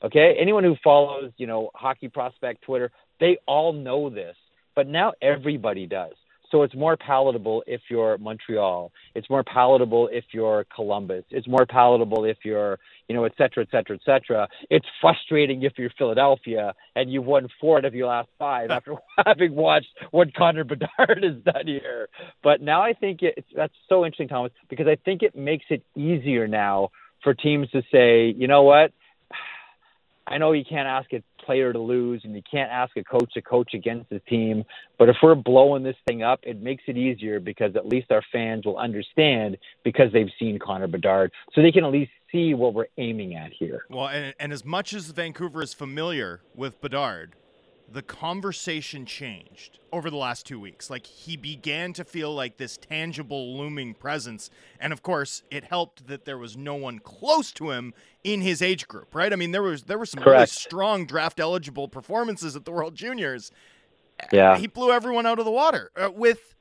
Okay, 0.02 0.38
anyone 0.40 0.64
who 0.64 0.78
follows, 0.82 1.32
you 1.38 1.46
know, 1.46 1.72
hockey 1.76 2.08
prospect 2.08 2.64
Twitter, 2.64 2.90
they 3.20 3.38
all 3.46 3.74
know 3.74 4.10
this, 4.10 4.36
but 4.80 4.88
now 4.88 5.12
everybody 5.22 5.86
does. 5.86 6.14
So 6.52 6.64
it's 6.64 6.74
more 6.74 6.96
palatable 6.96 7.66
if 7.68 7.82
you're 7.90 8.18
Montreal. 8.18 8.94
It's 9.14 9.30
more 9.30 9.44
palatable 9.44 10.08
if 10.10 10.24
you're 10.32 10.66
Columbus. 10.74 11.26
It's 11.32 11.50
more 11.50 11.66
palatable 11.66 12.24
if 12.24 12.38
you're, 12.46 12.80
you 13.10 13.14
know, 13.14 13.26
et 13.26 13.34
cetera, 13.38 13.66
et 13.66 13.68
cetera, 13.72 13.98
et 13.98 14.02
cetera. 14.06 14.48
It's 14.70 14.86
frustrating 15.02 15.64
if 15.64 15.74
you're 15.78 15.90
Philadelphia 15.98 16.74
and 16.96 17.12
you've 17.12 17.26
won 17.26 17.50
four 17.60 17.80
out 17.80 17.84
of 17.84 17.94
your 17.94 18.08
last 18.08 18.30
five 18.40 18.72
after 18.72 18.96
having 19.26 19.54
watched 19.54 19.90
what 20.12 20.34
Connor 20.34 20.64
Bedard 20.64 20.88
has 21.24 21.44
done 21.44 21.68
here. 21.68 22.08
But 22.42 22.62
now 22.62 22.82
I 22.82 22.94
think 22.94 23.20
it's 23.22 23.50
that's 23.54 23.74
so 23.90 24.06
interesting, 24.06 24.30
Thomas, 24.30 24.54
because 24.70 24.88
I 24.88 24.96
think 24.96 25.24
it 25.24 25.36
makes 25.36 25.66
it 25.70 25.84
easier 25.94 26.48
now 26.48 26.92
for 27.22 27.34
teams 27.34 27.70
to 27.72 27.82
say, 27.92 28.30
you 28.30 28.48
know 28.48 28.64
what, 28.64 28.94
I 30.26 30.38
know 30.38 30.54
you 30.54 30.64
can't 30.64 30.88
ask 30.88 31.12
a 31.12 31.22
player 31.50 31.74
to 31.74 31.80
lose 31.80 32.22
and 32.26 32.36
you 32.36 32.44
can't 32.50 32.70
ask 32.70 32.96
a 32.96 33.04
coach 33.04 33.34
to 33.34 33.42
coach 33.42 33.74
against 33.74 34.08
his 34.12 34.22
team, 34.30 34.64
but 35.00 35.10
if 35.10 35.16
we're 35.24 35.34
blowing 35.34 35.82
this 35.82 35.96
thing 36.08 36.22
up, 36.22 36.40
it 36.44 36.62
makes 36.62 36.84
it 36.86 36.96
easier 36.96 37.40
because 37.40 37.76
at 37.76 37.88
least 37.88 38.12
our 38.12 38.22
fans 38.32 38.68
will 38.68 38.78
understand 38.78 39.58
because 39.84 40.14
they've 40.14 40.30
seen 40.38 40.60
Connor 40.60 40.86
Bedard, 40.86 41.32
so 41.56 41.64
they 41.64 41.72
can 41.72 41.84
at 41.84 41.92
least 41.92 42.12
see 42.32 42.54
what 42.54 42.76
we're 42.76 42.86
aiming 43.00 43.34
at 43.34 43.52
here. 43.52 43.82
Well, 43.90 44.10
and, 44.10 44.36
and 44.40 44.54
as 44.54 44.64
much 44.64 44.94
as 44.94 45.10
Vancouver 45.10 45.64
is 45.64 45.74
familiar 45.74 46.42
with 46.54 46.80
Bedard, 46.82 47.34
the 47.92 48.02
conversation 48.02 49.06
changed 49.06 49.80
over 49.92 50.10
the 50.10 50.18
last 50.18 50.46
two 50.46 50.60
weeks. 50.60 50.90
Like 50.90 51.06
he 51.06 51.36
began 51.36 51.94
to 51.94 52.04
feel 52.04 52.34
like 52.34 52.58
this 52.58 52.78
tangible 52.78 53.58
looming 53.58 53.94
presence. 53.94 54.50
And 54.80 54.94
of 54.94 55.02
course, 55.02 55.44
it 55.50 55.64
helped 55.64 56.08
that 56.08 56.26
there 56.26 56.38
was 56.38 56.56
no 56.56 56.76
one 56.76 57.00
close 57.00 57.52
to 57.54 57.72
him 57.72 57.94
in 58.24 58.42
his 58.42 58.62
age 58.62 58.88
group, 58.88 59.16
right? 59.16 59.34
I 59.34 59.36
mean, 59.36 59.52
there 59.52 59.64
was 59.64 59.84
there 59.84 59.98
were 59.98 60.06
some 60.06 60.24
Correct. 60.24 60.38
really 60.38 60.48
strong 60.48 61.06
draft 61.06 61.40
eligible 61.40 61.88
performances 61.88 62.56
at 62.56 62.66
the 62.66 62.72
World 62.72 62.96
Juniors. 62.96 63.52
Yeah. 64.32 64.58
He 64.58 64.68
blew 64.68 64.92
everyone 64.92 65.26
out 65.26 65.40
of 65.40 65.46
the 65.46 65.52
water. 65.52 65.92
Uh, 65.96 66.10
with 66.14 66.56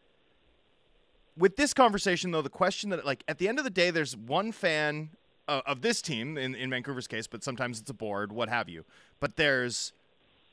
with 1.37 1.57
this 1.57 1.75
conversation 1.75 2.31
though, 2.31 2.43
the 2.43 2.49
question 2.49 2.91
that 2.91 3.05
like 3.05 3.25
at 3.29 3.39
the 3.39 3.49
end 3.49 3.59
of 3.59 3.65
the 3.65 3.71
day 3.71 3.91
there's 3.91 4.17
one 4.17 4.53
fan 4.53 5.11
uh, 5.47 5.63
of 5.67 5.83
this 5.83 6.01
team 6.01 6.39
in 6.39 6.55
in 6.55 6.71
Vancouver's 6.71 7.07
case, 7.07 7.27
but 7.27 7.43
sometimes 7.43 7.81
it's 7.81 7.91
a 7.91 7.95
board, 7.95 8.33
what 8.33 8.49
have 8.49 8.69
you. 8.69 8.85
But 9.21 9.37
there's 9.37 9.93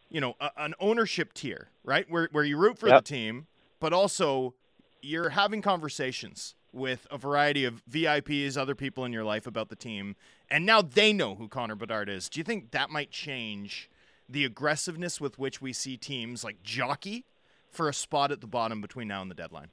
you 0.09 0.21
know, 0.21 0.35
a, 0.39 0.49
an 0.57 0.73
ownership 0.79 1.33
tier, 1.33 1.69
right? 1.83 2.05
Where 2.09 2.29
where 2.31 2.43
you 2.43 2.57
root 2.57 2.77
for 2.77 2.87
yep. 2.87 3.03
the 3.03 3.09
team, 3.09 3.47
but 3.79 3.93
also 3.93 4.53
you're 5.01 5.29
having 5.29 5.61
conversations 5.61 6.55
with 6.71 7.07
a 7.09 7.17
variety 7.17 7.63
of 7.63 7.81
VIPs, 7.89 8.57
other 8.57 8.75
people 8.75 9.05
in 9.05 9.13
your 9.13 9.23
life 9.23 9.47
about 9.47 9.69
the 9.69 9.75
team, 9.75 10.15
and 10.49 10.65
now 10.65 10.81
they 10.81 11.13
know 11.13 11.35
who 11.35 11.47
Connor 11.47 11.75
Bedard 11.75 12.09
is. 12.09 12.27
Do 12.27 12.39
you 12.39 12.43
think 12.43 12.71
that 12.71 12.89
might 12.89 13.11
change 13.11 13.89
the 14.27 14.43
aggressiveness 14.43 15.21
with 15.21 15.39
which 15.39 15.61
we 15.61 15.71
see 15.71 15.97
teams 15.97 16.43
like 16.43 16.61
jockey 16.63 17.25
for 17.71 17.87
a 17.87 17.93
spot 17.93 18.31
at 18.31 18.41
the 18.41 18.47
bottom 18.47 18.81
between 18.81 19.07
now 19.07 19.21
and 19.21 19.31
the 19.31 19.35
deadline? 19.35 19.69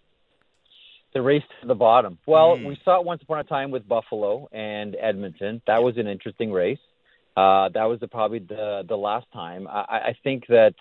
The 1.14 1.22
race 1.22 1.42
to 1.60 1.66
the 1.66 1.74
bottom. 1.74 2.18
Well, 2.26 2.56
mm. 2.56 2.66
we 2.66 2.78
saw 2.84 3.00
it 3.00 3.04
once 3.04 3.22
upon 3.22 3.40
a 3.40 3.44
time 3.44 3.70
with 3.70 3.86
Buffalo 3.86 4.48
and 4.50 4.96
Edmonton. 5.00 5.60
That 5.66 5.82
was 5.82 5.98
an 5.98 6.06
interesting 6.06 6.52
race. 6.52 6.78
Uh, 7.36 7.68
that 7.70 7.84
was 7.84 8.00
the, 8.00 8.08
probably 8.08 8.40
the 8.40 8.84
the 8.86 8.96
last 8.96 9.26
time. 9.32 9.66
I, 9.66 10.10
I 10.10 10.16
think 10.22 10.46
that 10.48 10.74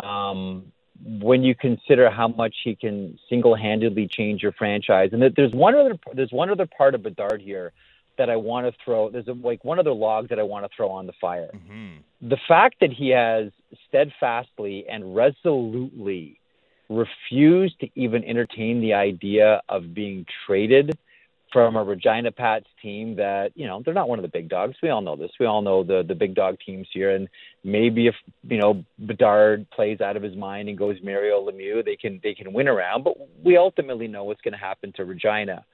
um, 0.00 0.72
when 1.04 1.42
you 1.42 1.54
consider 1.54 2.10
how 2.10 2.28
much 2.28 2.54
he 2.64 2.74
can 2.74 3.18
single-handedly 3.28 4.08
change 4.08 4.42
your 4.42 4.52
franchise, 4.52 5.10
and 5.12 5.22
that 5.22 5.34
there's 5.36 5.52
one 5.52 5.74
other 5.74 5.98
there's 6.14 6.32
one 6.32 6.48
other 6.50 6.66
part 6.66 6.94
of 6.94 7.02
Bedard 7.02 7.42
here 7.42 7.72
that 8.18 8.30
I 8.30 8.36
want 8.36 8.66
to 8.66 8.72
throw. 8.84 9.10
There's 9.10 9.28
a, 9.28 9.32
like 9.32 9.64
one 9.64 9.78
other 9.78 9.92
log 9.92 10.28
that 10.28 10.38
I 10.38 10.42
want 10.42 10.64
to 10.64 10.70
throw 10.74 10.90
on 10.90 11.06
the 11.06 11.12
fire. 11.20 11.50
Mm-hmm. 11.54 12.28
The 12.28 12.38
fact 12.48 12.76
that 12.80 12.92
he 12.92 13.10
has 13.10 13.50
steadfastly 13.88 14.86
and 14.88 15.14
resolutely 15.14 16.38
refused 16.88 17.80
to 17.80 17.88
even 17.94 18.24
entertain 18.24 18.80
the 18.80 18.94
idea 18.94 19.62
of 19.68 19.94
being 19.94 20.26
traded 20.46 20.98
from 21.52 21.76
a 21.76 21.84
Regina 21.84 22.32
Pats 22.32 22.66
team 22.80 23.16
that 23.16 23.52
you 23.54 23.66
know 23.66 23.82
they're 23.84 23.94
not 23.94 24.08
one 24.08 24.18
of 24.18 24.22
the 24.22 24.28
big 24.28 24.48
dogs. 24.48 24.76
We 24.82 24.88
all 24.88 25.02
know 25.02 25.16
this. 25.16 25.30
We 25.38 25.46
all 25.46 25.62
know 25.62 25.84
the 25.84 26.02
the 26.06 26.14
big 26.14 26.34
dog 26.34 26.56
teams 26.64 26.88
here, 26.92 27.14
and 27.14 27.28
maybe 27.62 28.06
if 28.06 28.14
you 28.42 28.58
know 28.58 28.84
Bedard 28.98 29.70
plays 29.70 30.00
out 30.00 30.16
of 30.16 30.22
his 30.22 30.36
mind 30.36 30.68
and 30.68 30.78
goes 30.78 30.96
Mario 31.02 31.46
Lemieux, 31.46 31.84
they 31.84 31.96
can 31.96 32.20
they 32.22 32.34
can 32.34 32.52
win 32.52 32.68
around. 32.68 33.04
But 33.04 33.14
we 33.44 33.56
ultimately 33.56 34.08
know 34.08 34.24
what's 34.24 34.40
going 34.40 34.52
to 34.52 34.58
happen 34.58 34.92
to 34.96 35.04
Regina. 35.04 35.64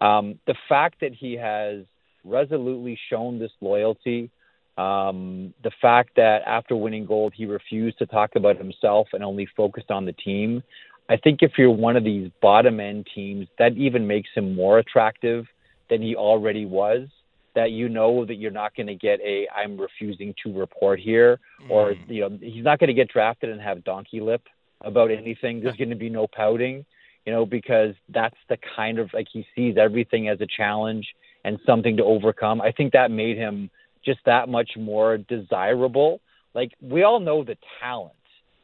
Um, 0.00 0.38
the 0.46 0.56
fact 0.68 1.00
that 1.00 1.12
he 1.12 1.34
has 1.34 1.84
resolutely 2.24 2.98
shown 3.10 3.38
this 3.38 3.52
loyalty, 3.60 4.30
um, 4.76 5.54
the 5.62 5.70
fact 5.80 6.10
that 6.16 6.42
after 6.46 6.76
winning 6.76 7.06
gold 7.06 7.32
he 7.34 7.46
refused 7.46 7.98
to 7.98 8.06
talk 8.06 8.36
about 8.36 8.56
himself 8.56 9.08
and 9.12 9.22
only 9.22 9.46
focused 9.56 9.90
on 9.90 10.04
the 10.04 10.12
team. 10.12 10.62
I 11.08 11.16
think 11.16 11.42
if 11.42 11.52
you're 11.56 11.70
one 11.70 11.96
of 11.96 12.04
these 12.04 12.30
bottom 12.42 12.80
end 12.80 13.06
teams, 13.14 13.46
that 13.58 13.76
even 13.76 14.06
makes 14.06 14.30
him 14.34 14.54
more 14.54 14.78
attractive 14.78 15.46
than 15.88 16.02
he 16.02 16.16
already 16.16 16.66
was. 16.66 17.08
That 17.54 17.70
you 17.70 17.88
know 17.88 18.26
that 18.26 18.34
you're 18.34 18.50
not 18.50 18.76
going 18.76 18.88
to 18.88 18.94
get 18.94 19.18
a 19.20 19.48
I'm 19.54 19.80
refusing 19.80 20.34
to 20.44 20.52
report 20.52 21.00
here, 21.00 21.40
mm. 21.62 21.70
or 21.70 21.94
you 22.06 22.20
know 22.20 22.38
he's 22.40 22.64
not 22.64 22.78
going 22.78 22.88
to 22.88 22.94
get 22.94 23.08
drafted 23.08 23.48
and 23.48 23.60
have 23.62 23.82
donkey 23.82 24.20
lip 24.20 24.42
about 24.82 25.10
anything. 25.10 25.60
There's 25.60 25.76
going 25.76 25.90
to 25.90 25.96
be 25.96 26.10
no 26.10 26.26
pouting, 26.26 26.84
you 27.24 27.32
know, 27.32 27.46
because 27.46 27.94
that's 28.10 28.36
the 28.50 28.58
kind 28.76 28.98
of 28.98 29.10
like 29.14 29.28
he 29.32 29.46
sees 29.54 29.76
everything 29.78 30.28
as 30.28 30.40
a 30.42 30.46
challenge 30.46 31.06
and 31.44 31.58
something 31.64 31.96
to 31.96 32.04
overcome. 32.04 32.60
I 32.60 32.72
think 32.72 32.92
that 32.92 33.10
made 33.10 33.38
him 33.38 33.70
just 34.04 34.20
that 34.26 34.48
much 34.48 34.72
more 34.76 35.16
desirable. 35.16 36.20
Like 36.54 36.72
we 36.82 37.04
all 37.04 37.20
know 37.20 37.42
the 37.42 37.56
talent, 37.80 38.12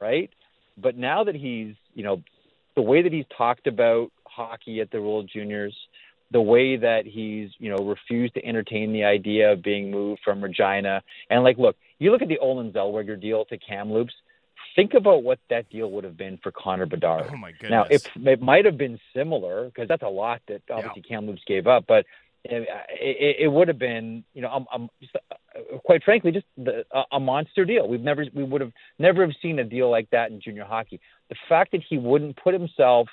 right? 0.00 0.30
But 0.76 0.96
now 0.96 1.24
that 1.24 1.34
he's, 1.34 1.74
you 1.94 2.02
know, 2.02 2.22
the 2.74 2.82
way 2.82 3.02
that 3.02 3.12
he's 3.12 3.26
talked 3.36 3.66
about 3.66 4.10
hockey 4.24 4.80
at 4.80 4.90
the 4.90 5.00
World 5.00 5.30
Juniors, 5.32 5.76
the 6.30 6.40
way 6.40 6.76
that 6.76 7.04
he's, 7.04 7.50
you 7.58 7.70
know, 7.70 7.84
refused 7.84 8.34
to 8.34 8.44
entertain 8.44 8.92
the 8.92 9.04
idea 9.04 9.52
of 9.52 9.62
being 9.62 9.90
moved 9.90 10.22
from 10.24 10.42
Regina. 10.42 11.02
And 11.28 11.44
like, 11.44 11.58
look, 11.58 11.76
you 11.98 12.10
look 12.10 12.22
at 12.22 12.28
the 12.28 12.38
Olen 12.38 12.72
Zellweger 12.72 13.20
deal 13.20 13.44
to 13.46 13.58
Kamloops. 13.58 14.14
Think 14.74 14.94
about 14.94 15.22
what 15.22 15.38
that 15.50 15.68
deal 15.68 15.90
would 15.90 16.04
have 16.04 16.16
been 16.16 16.38
for 16.42 16.50
Connor 16.50 16.86
Bedard. 16.86 17.28
Oh 17.30 17.36
my 17.36 17.52
goodness! 17.52 17.70
Now, 17.70 17.84
it, 17.90 18.08
it 18.26 18.40
might 18.40 18.64
have 18.64 18.78
been 18.78 18.98
similar 19.14 19.66
because 19.66 19.86
that's 19.86 20.02
a 20.02 20.08
lot 20.08 20.40
that 20.48 20.62
obviously 20.70 21.02
yeah. 21.04 21.16
Kamloops 21.16 21.42
gave 21.46 21.66
up, 21.66 21.84
but 21.86 22.06
it, 22.44 22.68
it, 23.00 23.36
it 23.40 23.48
would 23.48 23.68
have 23.68 23.78
been, 23.78 24.24
you 24.34 24.42
know, 24.42 24.48
I'm, 24.48 24.66
I'm 24.72 24.88
just, 25.00 25.14
quite 25.84 26.02
frankly, 26.02 26.32
just 26.32 26.46
the, 26.56 26.84
a, 26.90 27.02
a 27.12 27.20
monster 27.20 27.64
deal. 27.64 27.88
We've 27.88 28.00
never, 28.00 28.24
we 28.34 28.42
would 28.44 28.60
have 28.60 28.72
never 28.98 29.22
have 29.22 29.34
seen 29.40 29.58
a 29.58 29.64
deal 29.64 29.90
like 29.90 30.10
that 30.10 30.30
in 30.30 30.40
junior 30.40 30.64
hockey. 30.64 31.00
The 31.28 31.36
fact 31.48 31.72
that 31.72 31.82
he 31.88 31.98
wouldn't 31.98 32.36
put 32.36 32.52
himself 32.52 33.08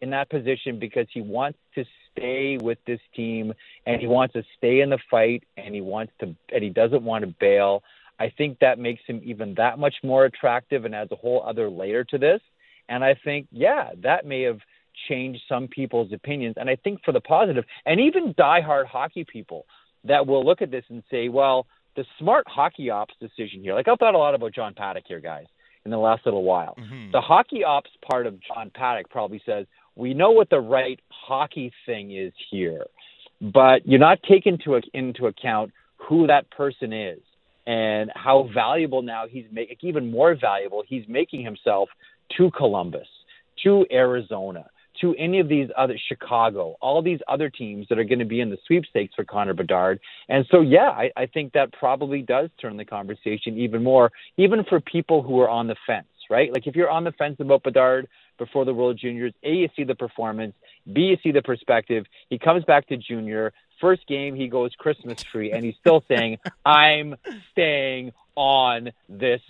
in 0.00 0.10
that 0.10 0.28
position 0.28 0.78
because 0.78 1.06
he 1.12 1.22
wants 1.22 1.58
to 1.74 1.84
stay 2.12 2.58
with 2.60 2.78
this 2.86 3.00
team 3.16 3.54
and 3.86 4.00
he 4.00 4.06
wants 4.06 4.34
to 4.34 4.42
stay 4.58 4.80
in 4.80 4.90
the 4.90 4.98
fight 5.10 5.44
and 5.56 5.74
he 5.74 5.80
wants 5.80 6.12
to, 6.20 6.34
and 6.52 6.62
he 6.62 6.68
doesn't 6.68 7.02
want 7.02 7.24
to 7.24 7.34
bail. 7.40 7.82
I 8.18 8.30
think 8.36 8.58
that 8.58 8.78
makes 8.78 9.02
him 9.06 9.20
even 9.24 9.54
that 9.54 9.78
much 9.78 9.94
more 10.02 10.24
attractive 10.24 10.84
and 10.84 10.94
adds 10.94 11.10
a 11.10 11.16
whole 11.16 11.42
other 11.44 11.70
layer 11.70 12.04
to 12.04 12.18
this. 12.18 12.40
And 12.88 13.02
I 13.02 13.14
think, 13.24 13.48
yeah, 13.50 13.90
that 14.02 14.26
may 14.26 14.42
have 14.42 14.60
change 15.08 15.40
some 15.48 15.68
people's 15.68 16.12
opinions, 16.12 16.56
and 16.58 16.68
I 16.68 16.76
think 16.76 17.00
for 17.04 17.12
the 17.12 17.20
positive, 17.20 17.64
and 17.86 18.00
even 18.00 18.34
diehard 18.34 18.86
hockey 18.86 19.24
people 19.24 19.66
that 20.04 20.26
will 20.26 20.44
look 20.44 20.62
at 20.62 20.70
this 20.70 20.84
and 20.88 21.02
say, 21.10 21.28
well, 21.28 21.66
the 21.96 22.04
smart 22.18 22.44
hockey 22.48 22.90
ops 22.90 23.14
decision 23.20 23.60
here, 23.62 23.74
like 23.74 23.88
I've 23.88 23.98
thought 23.98 24.14
a 24.14 24.18
lot 24.18 24.34
about 24.34 24.52
John 24.52 24.74
Paddock 24.74 25.04
here, 25.06 25.20
guys, 25.20 25.46
in 25.84 25.90
the 25.90 25.98
last 25.98 26.24
little 26.24 26.42
while. 26.42 26.74
Mm-hmm. 26.78 27.12
The 27.12 27.20
hockey 27.20 27.62
ops 27.64 27.90
part 28.10 28.26
of 28.26 28.34
John 28.40 28.70
Paddock 28.74 29.08
probably 29.10 29.40
says, 29.46 29.66
we 29.96 30.12
know 30.12 30.32
what 30.32 30.50
the 30.50 30.60
right 30.60 30.98
hockey 31.08 31.72
thing 31.86 32.16
is 32.16 32.32
here, 32.50 32.84
but 33.40 33.86
you're 33.86 34.00
not 34.00 34.18
taking 34.28 34.54
into, 34.54 34.80
into 34.92 35.26
account 35.26 35.72
who 35.96 36.26
that 36.26 36.50
person 36.50 36.92
is. 36.92 37.20
and 37.66 38.10
how 38.14 38.48
valuable 38.52 39.02
now 39.02 39.24
he's 39.28 39.46
making, 39.50 39.76
even 39.80 40.10
more 40.10 40.34
valuable, 40.34 40.82
he's 40.86 41.04
making 41.08 41.42
himself 41.42 41.88
to 42.36 42.50
Columbus, 42.50 43.08
to 43.62 43.86
Arizona, 43.90 44.66
to 45.00 45.14
any 45.16 45.40
of 45.40 45.48
these 45.48 45.68
other 45.76 45.98
Chicago, 46.08 46.76
all 46.80 47.02
these 47.02 47.20
other 47.28 47.50
teams 47.50 47.86
that 47.88 47.98
are 47.98 48.04
going 48.04 48.18
to 48.18 48.24
be 48.24 48.40
in 48.40 48.50
the 48.50 48.58
sweepstakes 48.66 49.14
for 49.14 49.24
Connor 49.24 49.54
Bedard. 49.54 50.00
And 50.28 50.46
so, 50.50 50.60
yeah, 50.60 50.88
I, 50.88 51.10
I 51.16 51.26
think 51.26 51.52
that 51.52 51.72
probably 51.72 52.22
does 52.22 52.50
turn 52.60 52.76
the 52.76 52.84
conversation 52.84 53.58
even 53.58 53.82
more, 53.82 54.12
even 54.36 54.64
for 54.64 54.80
people 54.80 55.22
who 55.22 55.40
are 55.40 55.48
on 55.48 55.66
the 55.66 55.76
fence, 55.86 56.06
right? 56.30 56.52
Like 56.52 56.66
if 56.66 56.76
you're 56.76 56.90
on 56.90 57.04
the 57.04 57.12
fence 57.12 57.36
about 57.40 57.62
Bedard 57.62 58.08
before 58.38 58.64
the 58.64 58.74
World 58.74 58.98
Juniors, 59.00 59.32
A, 59.42 59.50
you 59.50 59.68
see 59.76 59.84
the 59.84 59.94
performance, 59.94 60.54
B, 60.92 61.02
you 61.02 61.16
see 61.22 61.32
the 61.32 61.42
perspective. 61.42 62.06
He 62.30 62.38
comes 62.38 62.64
back 62.64 62.88
to 62.88 62.96
junior. 62.96 63.52
First 63.80 64.06
game, 64.06 64.34
he 64.34 64.48
goes 64.48 64.72
Christmas 64.78 65.22
tree, 65.22 65.52
and 65.52 65.64
he's 65.64 65.76
still 65.80 66.04
saying, 66.08 66.38
I'm 66.64 67.16
staying 67.52 68.12
on 68.36 68.90
this 69.08 69.40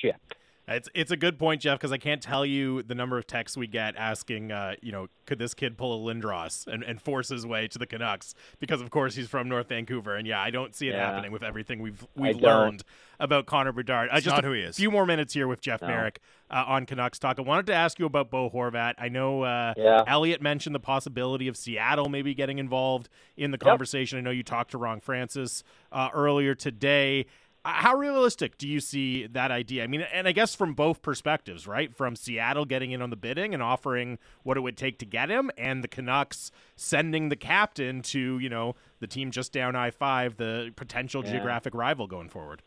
ship. 0.00 0.20
It's 0.68 0.88
it's 0.94 1.12
a 1.12 1.16
good 1.16 1.38
point, 1.38 1.60
Jeff, 1.60 1.78
because 1.78 1.92
I 1.92 1.96
can't 1.98 2.20
tell 2.20 2.44
you 2.44 2.82
the 2.82 2.94
number 2.96 3.16
of 3.18 3.26
texts 3.28 3.56
we 3.56 3.68
get 3.68 3.94
asking, 3.96 4.50
uh, 4.50 4.74
you 4.82 4.90
know, 4.90 5.06
could 5.24 5.38
this 5.38 5.54
kid 5.54 5.78
pull 5.78 6.08
a 6.08 6.12
Lindros 6.12 6.66
and, 6.66 6.82
and 6.82 7.00
force 7.00 7.28
his 7.28 7.46
way 7.46 7.68
to 7.68 7.78
the 7.78 7.86
Canucks? 7.86 8.34
Because 8.58 8.80
of 8.80 8.90
course 8.90 9.14
he's 9.14 9.28
from 9.28 9.48
North 9.48 9.68
Vancouver, 9.68 10.16
and 10.16 10.26
yeah, 10.26 10.40
I 10.40 10.50
don't 10.50 10.74
see 10.74 10.88
it 10.88 10.94
Yeah. 10.94 11.06
happening 11.12 11.30
with 11.30 11.44
everything 11.44 11.80
we've 11.80 12.04
we've 12.16 12.36
learned 12.40 12.82
about 13.20 13.46
Connor 13.46 13.70
Bedard. 13.70 14.08
Uh, 14.10 14.16
It's 14.16 14.24
just 14.24 14.34
not 14.36 14.44
a 14.44 14.48
who 14.48 14.54
he 14.54 14.62
is. 14.62 14.76
few 14.76 14.90
more 14.90 15.06
minutes 15.06 15.32
here 15.34 15.46
with 15.46 15.60
Jeff 15.60 15.82
No. 15.82 15.86
Marek 15.88 16.18
uh, 16.50 16.64
on 16.66 16.84
Canucks 16.84 17.20
talk. 17.20 17.38
I 17.38 17.42
wanted 17.42 17.66
to 17.66 17.74
ask 17.74 18.00
you 18.00 18.06
about 18.06 18.30
Bo 18.32 18.50
Horvat. 18.50 18.94
I 18.98 19.08
know 19.08 19.42
uh, 19.42 19.72
Yeah. 19.76 20.02
Elliotte 20.08 20.42
mentioned 20.42 20.74
the 20.74 20.80
possibility 20.80 21.46
of 21.46 21.56
Seattle 21.56 22.08
maybe 22.08 22.34
getting 22.34 22.58
involved 22.58 23.08
in 23.36 23.52
the 23.52 23.58
conversation. 23.58 24.18
I 24.18 24.20
know 24.20 24.30
you 24.32 24.42
talked 24.42 24.72
to 24.72 24.78
Ron 24.78 24.98
Francis 24.98 25.62
uh, 25.92 26.08
earlier 26.12 26.56
today. 26.56 27.26
How 27.68 27.96
realistic 27.96 28.58
do 28.58 28.68
you 28.68 28.78
see 28.78 29.26
that 29.26 29.50
idea? 29.50 29.82
I 29.82 29.88
mean, 29.88 30.02
and 30.12 30.28
I 30.28 30.32
guess 30.32 30.54
from 30.54 30.72
both 30.74 31.02
perspectives, 31.02 31.66
right? 31.66 31.92
From 31.92 32.14
Seattle 32.14 32.64
getting 32.64 32.92
in 32.92 33.02
on 33.02 33.10
the 33.10 33.16
bidding 33.16 33.54
and 33.54 33.62
offering 33.62 34.18
what 34.44 34.56
it 34.56 34.60
would 34.60 34.76
take 34.76 34.98
to 35.00 35.04
get 35.04 35.30
him, 35.30 35.50
and 35.58 35.82
the 35.82 35.88
Canucks 35.88 36.52
sending 36.76 37.28
the 37.28 37.34
captain 37.36 38.02
to, 38.02 38.38
you 38.38 38.48
know, 38.48 38.76
the 39.00 39.08
team 39.08 39.32
just 39.32 39.52
down 39.52 39.74
I 39.74 39.90
5, 39.90 40.36
the 40.36 40.72
potential 40.76 41.24
Yeah. 41.24 41.32
geographic 41.32 41.74
rival 41.74 42.06
going 42.06 42.28
forward. 42.28 42.62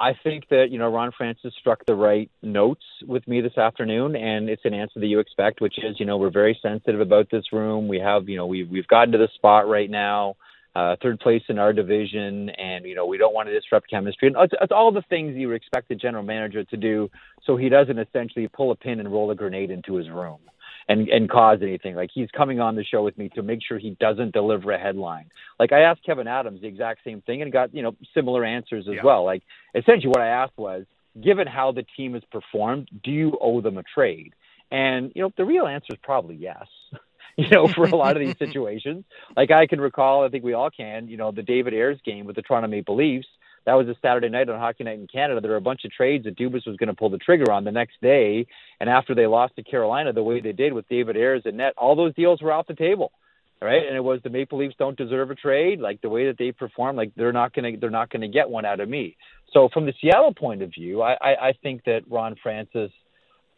I 0.00 0.14
think 0.24 0.48
that 0.48 0.70
you 0.70 0.78
know 0.78 0.90
Ron 0.90 1.12
Francis 1.16 1.54
struck 1.60 1.86
the 1.86 1.94
right 1.94 2.28
notes 2.42 2.82
with 3.06 3.26
me 3.28 3.40
this 3.40 3.56
afternoon, 3.56 4.16
and 4.16 4.50
it's 4.50 4.64
an 4.64 4.74
answer 4.74 4.98
that 4.98 5.06
you 5.06 5.20
expect, 5.20 5.60
which 5.60 5.78
is 5.78 6.00
you 6.00 6.06
know 6.06 6.16
we're 6.16 6.30
very 6.30 6.58
sensitive 6.60 7.00
about 7.00 7.30
this 7.30 7.52
room. 7.52 7.86
We 7.86 8.00
have 8.00 8.28
you 8.28 8.36
know 8.36 8.46
we've 8.46 8.68
we've 8.68 8.88
gotten 8.88 9.12
to 9.12 9.18
the 9.18 9.28
spot 9.36 9.68
right 9.68 9.88
now, 9.88 10.34
uh, 10.74 10.96
third 11.02 11.20
place 11.20 11.42
in 11.48 11.58
our 11.58 11.72
division, 11.72 12.48
and 12.50 12.84
you 12.84 12.94
know 12.94 13.06
we 13.06 13.18
don't 13.18 13.34
want 13.34 13.48
to 13.48 13.54
disrupt 13.54 13.90
chemistry, 13.90 14.28
and 14.28 14.36
it's, 14.40 14.54
it's 14.60 14.72
all 14.72 14.90
the 14.92 15.02
things 15.10 15.36
you 15.36 15.48
would 15.48 15.56
expect 15.56 15.90
a 15.90 15.94
general 15.94 16.22
manager 16.22 16.64
to 16.64 16.76
do, 16.76 17.10
so 17.44 17.56
he 17.56 17.68
doesn't 17.68 17.98
essentially 17.98 18.48
pull 18.48 18.70
a 18.70 18.76
pin 18.76 19.00
and 19.00 19.12
roll 19.12 19.30
a 19.30 19.34
grenade 19.34 19.70
into 19.70 19.94
his 19.96 20.08
room. 20.08 20.38
And, 20.88 21.08
and 21.08 21.30
cause 21.30 21.60
anything 21.62 21.94
like 21.94 22.10
he's 22.12 22.28
coming 22.36 22.58
on 22.58 22.74
the 22.74 22.82
show 22.82 23.04
with 23.04 23.16
me 23.16 23.28
to 23.36 23.42
make 23.42 23.60
sure 23.66 23.78
he 23.78 23.96
doesn't 24.00 24.32
deliver 24.32 24.72
a 24.72 24.78
headline. 24.80 25.30
Like 25.60 25.70
I 25.70 25.82
asked 25.82 26.00
Kevyn 26.04 26.26
Adams 26.26 26.60
the 26.60 26.66
exact 26.66 27.04
same 27.04 27.22
thing 27.22 27.40
and 27.40 27.52
got 27.52 27.72
you 27.72 27.82
know 27.84 27.94
similar 28.12 28.44
answers 28.44 28.86
as 28.88 28.96
Yeah. 28.96 29.04
well. 29.04 29.24
Like 29.24 29.44
essentially 29.76 30.08
what 30.08 30.20
I 30.20 30.26
asked 30.26 30.58
was, 30.58 30.84
given 31.22 31.46
how 31.46 31.70
the 31.70 31.84
team 31.96 32.14
has 32.14 32.22
performed, 32.32 32.88
do 33.04 33.12
you 33.12 33.38
owe 33.40 33.60
them 33.60 33.78
a 33.78 33.84
trade? 33.94 34.34
And 34.72 35.12
you 35.14 35.22
know, 35.22 35.30
the 35.36 35.44
real 35.44 35.66
answer 35.68 35.92
is 35.92 35.98
probably 36.02 36.34
yes. 36.34 36.66
you 37.36 37.48
know, 37.50 37.68
for 37.68 37.84
a 37.84 37.96
lot 37.96 38.16
of 38.16 38.20
these 38.20 38.38
situations, 38.38 39.04
like 39.36 39.50
I 39.50 39.66
can 39.66 39.80
recall, 39.80 40.24
I 40.24 40.28
think 40.28 40.44
we 40.44 40.54
all 40.54 40.70
can. 40.70 41.08
You 41.08 41.16
know, 41.16 41.32
the 41.32 41.42
David 41.42 41.74
Ayres 41.74 42.00
game 42.04 42.26
with 42.26 42.36
the 42.36 42.42
Toronto 42.42 42.68
Maple 42.68 42.96
Leafs. 42.96 43.26
That 43.64 43.74
was 43.74 43.86
a 43.86 43.94
Saturday 44.02 44.28
night 44.28 44.48
on 44.48 44.58
Hockey 44.58 44.82
Night 44.82 44.98
in 44.98 45.06
Canada. 45.06 45.40
There 45.40 45.52
were 45.52 45.56
a 45.56 45.60
bunch 45.60 45.84
of 45.84 45.92
trades 45.92 46.24
that 46.24 46.36
Dubas 46.36 46.66
was 46.66 46.76
going 46.76 46.88
to 46.88 46.94
pull 46.94 47.10
the 47.10 47.18
trigger 47.18 47.52
on 47.52 47.62
the 47.62 47.70
next 47.70 47.94
day, 48.02 48.46
and 48.80 48.90
after 48.90 49.14
they 49.14 49.26
lost 49.26 49.54
to 49.54 49.62
Carolina 49.62 50.12
the 50.12 50.22
way 50.22 50.40
they 50.40 50.52
did 50.52 50.72
with 50.72 50.88
David 50.88 51.16
Ayres 51.16 51.42
and 51.44 51.58
net, 51.58 51.74
all 51.76 51.94
those 51.94 52.12
deals 52.14 52.42
were 52.42 52.52
off 52.52 52.66
the 52.66 52.74
table 52.74 53.12
right? 53.62 53.86
And 53.86 53.96
it 53.96 54.02
was 54.02 54.20
the 54.22 54.30
Maple 54.30 54.58
Leafs 54.58 54.74
don't 54.78 54.96
deserve 54.96 55.30
a 55.30 55.34
trade. 55.34 55.80
Like 55.80 56.00
the 56.02 56.08
way 56.08 56.26
that 56.26 56.36
they 56.38 56.52
perform, 56.52 56.96
like 56.96 57.12
they're 57.16 57.32
not 57.32 57.54
gonna 57.54 57.76
they're 57.80 57.90
not 57.90 58.10
gonna 58.10 58.28
get 58.28 58.50
one 58.50 58.64
out 58.64 58.80
of 58.80 58.88
me. 58.88 59.16
So 59.52 59.68
from 59.72 59.86
the 59.86 59.94
Seattle 60.00 60.34
point 60.34 60.62
of 60.62 60.70
view, 60.70 61.02
I, 61.02 61.12
I, 61.20 61.48
I 61.48 61.52
think 61.62 61.84
that 61.84 62.02
Ron 62.10 62.36
Francis, 62.42 62.90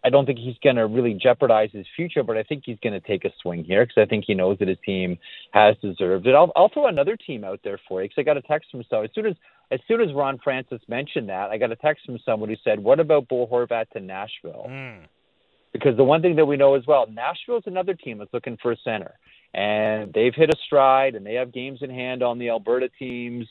I 0.05 0.11
don't 0.11 0.27
think 0.27 0.39
he's 0.39 0.57
gonna 0.63 0.87
really 0.87 1.15
jeopardize 1.15 1.71
his 1.73 1.87
future, 1.97 2.23
but 2.23 2.37
I 2.37 2.43
think 2.43 2.65
he's 2.67 2.79
gonna 2.85 3.01
take 3.01 3.25
a 3.25 3.31
swing 3.41 3.65
here 3.65 3.85
because 3.87 4.03
I 4.03 4.05
think 4.05 4.25
he 4.27 4.35
knows 4.35 4.59
that 4.59 4.69
his 4.69 4.77
team 4.85 5.19
has 5.53 5.77
deserved 5.81 6.27
it. 6.27 6.35
I'll, 6.35 6.53
I'll 6.55 6.69
throw 6.69 6.89
another 6.89 7.17
team 7.17 7.43
out 7.43 7.61
there 7.65 7.81
for 7.89 8.03
you 8.03 8.09
because 8.09 8.21
I 8.21 8.25
got 8.25 8.37
a 8.37 8.43
text 8.43 8.71
from 8.71 8.85
so 8.91 9.03
as 9.03 9.11
soon 9.15 9.27
as 9.27 9.35
as 9.71 9.81
soon 9.89 10.03
as 10.03 10.13
Ron 10.13 10.39
Francis 10.45 10.83
mentioned 10.89 11.31
that, 11.31 11.51
I 11.51 11.57
got 11.57 11.73
a 11.73 11.77
text 11.77 12.05
from 12.05 12.19
someone 12.25 12.51
who 12.51 12.57
said, 12.63 12.79
"What 12.79 13.01
about 13.01 13.29
Bo 13.29 13.47
Horvat 13.47 13.89
to 13.91 14.01
Nashville?" 14.01 14.67
Mm. 14.69 15.07
because 15.73 15.97
the 15.97 16.05
one 16.05 16.21
thing 16.21 16.37
that 16.37 16.45
we 16.47 16.59
know 16.59 16.75
as 16.75 16.87
well, 16.87 17.07
Nashville 17.11 17.57
is 17.57 17.67
another 17.67 17.95
team 17.95 18.19
that's 18.19 18.33
looking 18.35 18.59
for 18.59 18.73
a 18.73 18.77
center, 18.85 19.15
and 19.55 20.13
they've 20.13 20.35
hit 20.35 20.51
a 20.51 20.57
stride, 20.67 21.15
and 21.15 21.25
they 21.25 21.35
have 21.35 21.51
games 21.51 21.81
in 21.81 21.89
hand 21.89 22.23
on 22.23 22.39
the 22.39 22.51
Alberta 22.51 22.91
teams. 22.99 23.49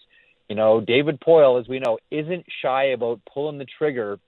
You 0.50 0.56
know, 0.56 0.82
David 0.82 1.20
Poile, 1.20 1.60
as 1.60 1.68
we 1.68 1.80
know, 1.80 1.98
isn't 2.12 2.46
shy 2.62 2.86
about 2.92 3.22
pulling 3.34 3.58
the 3.58 3.66
trigger 3.66 4.20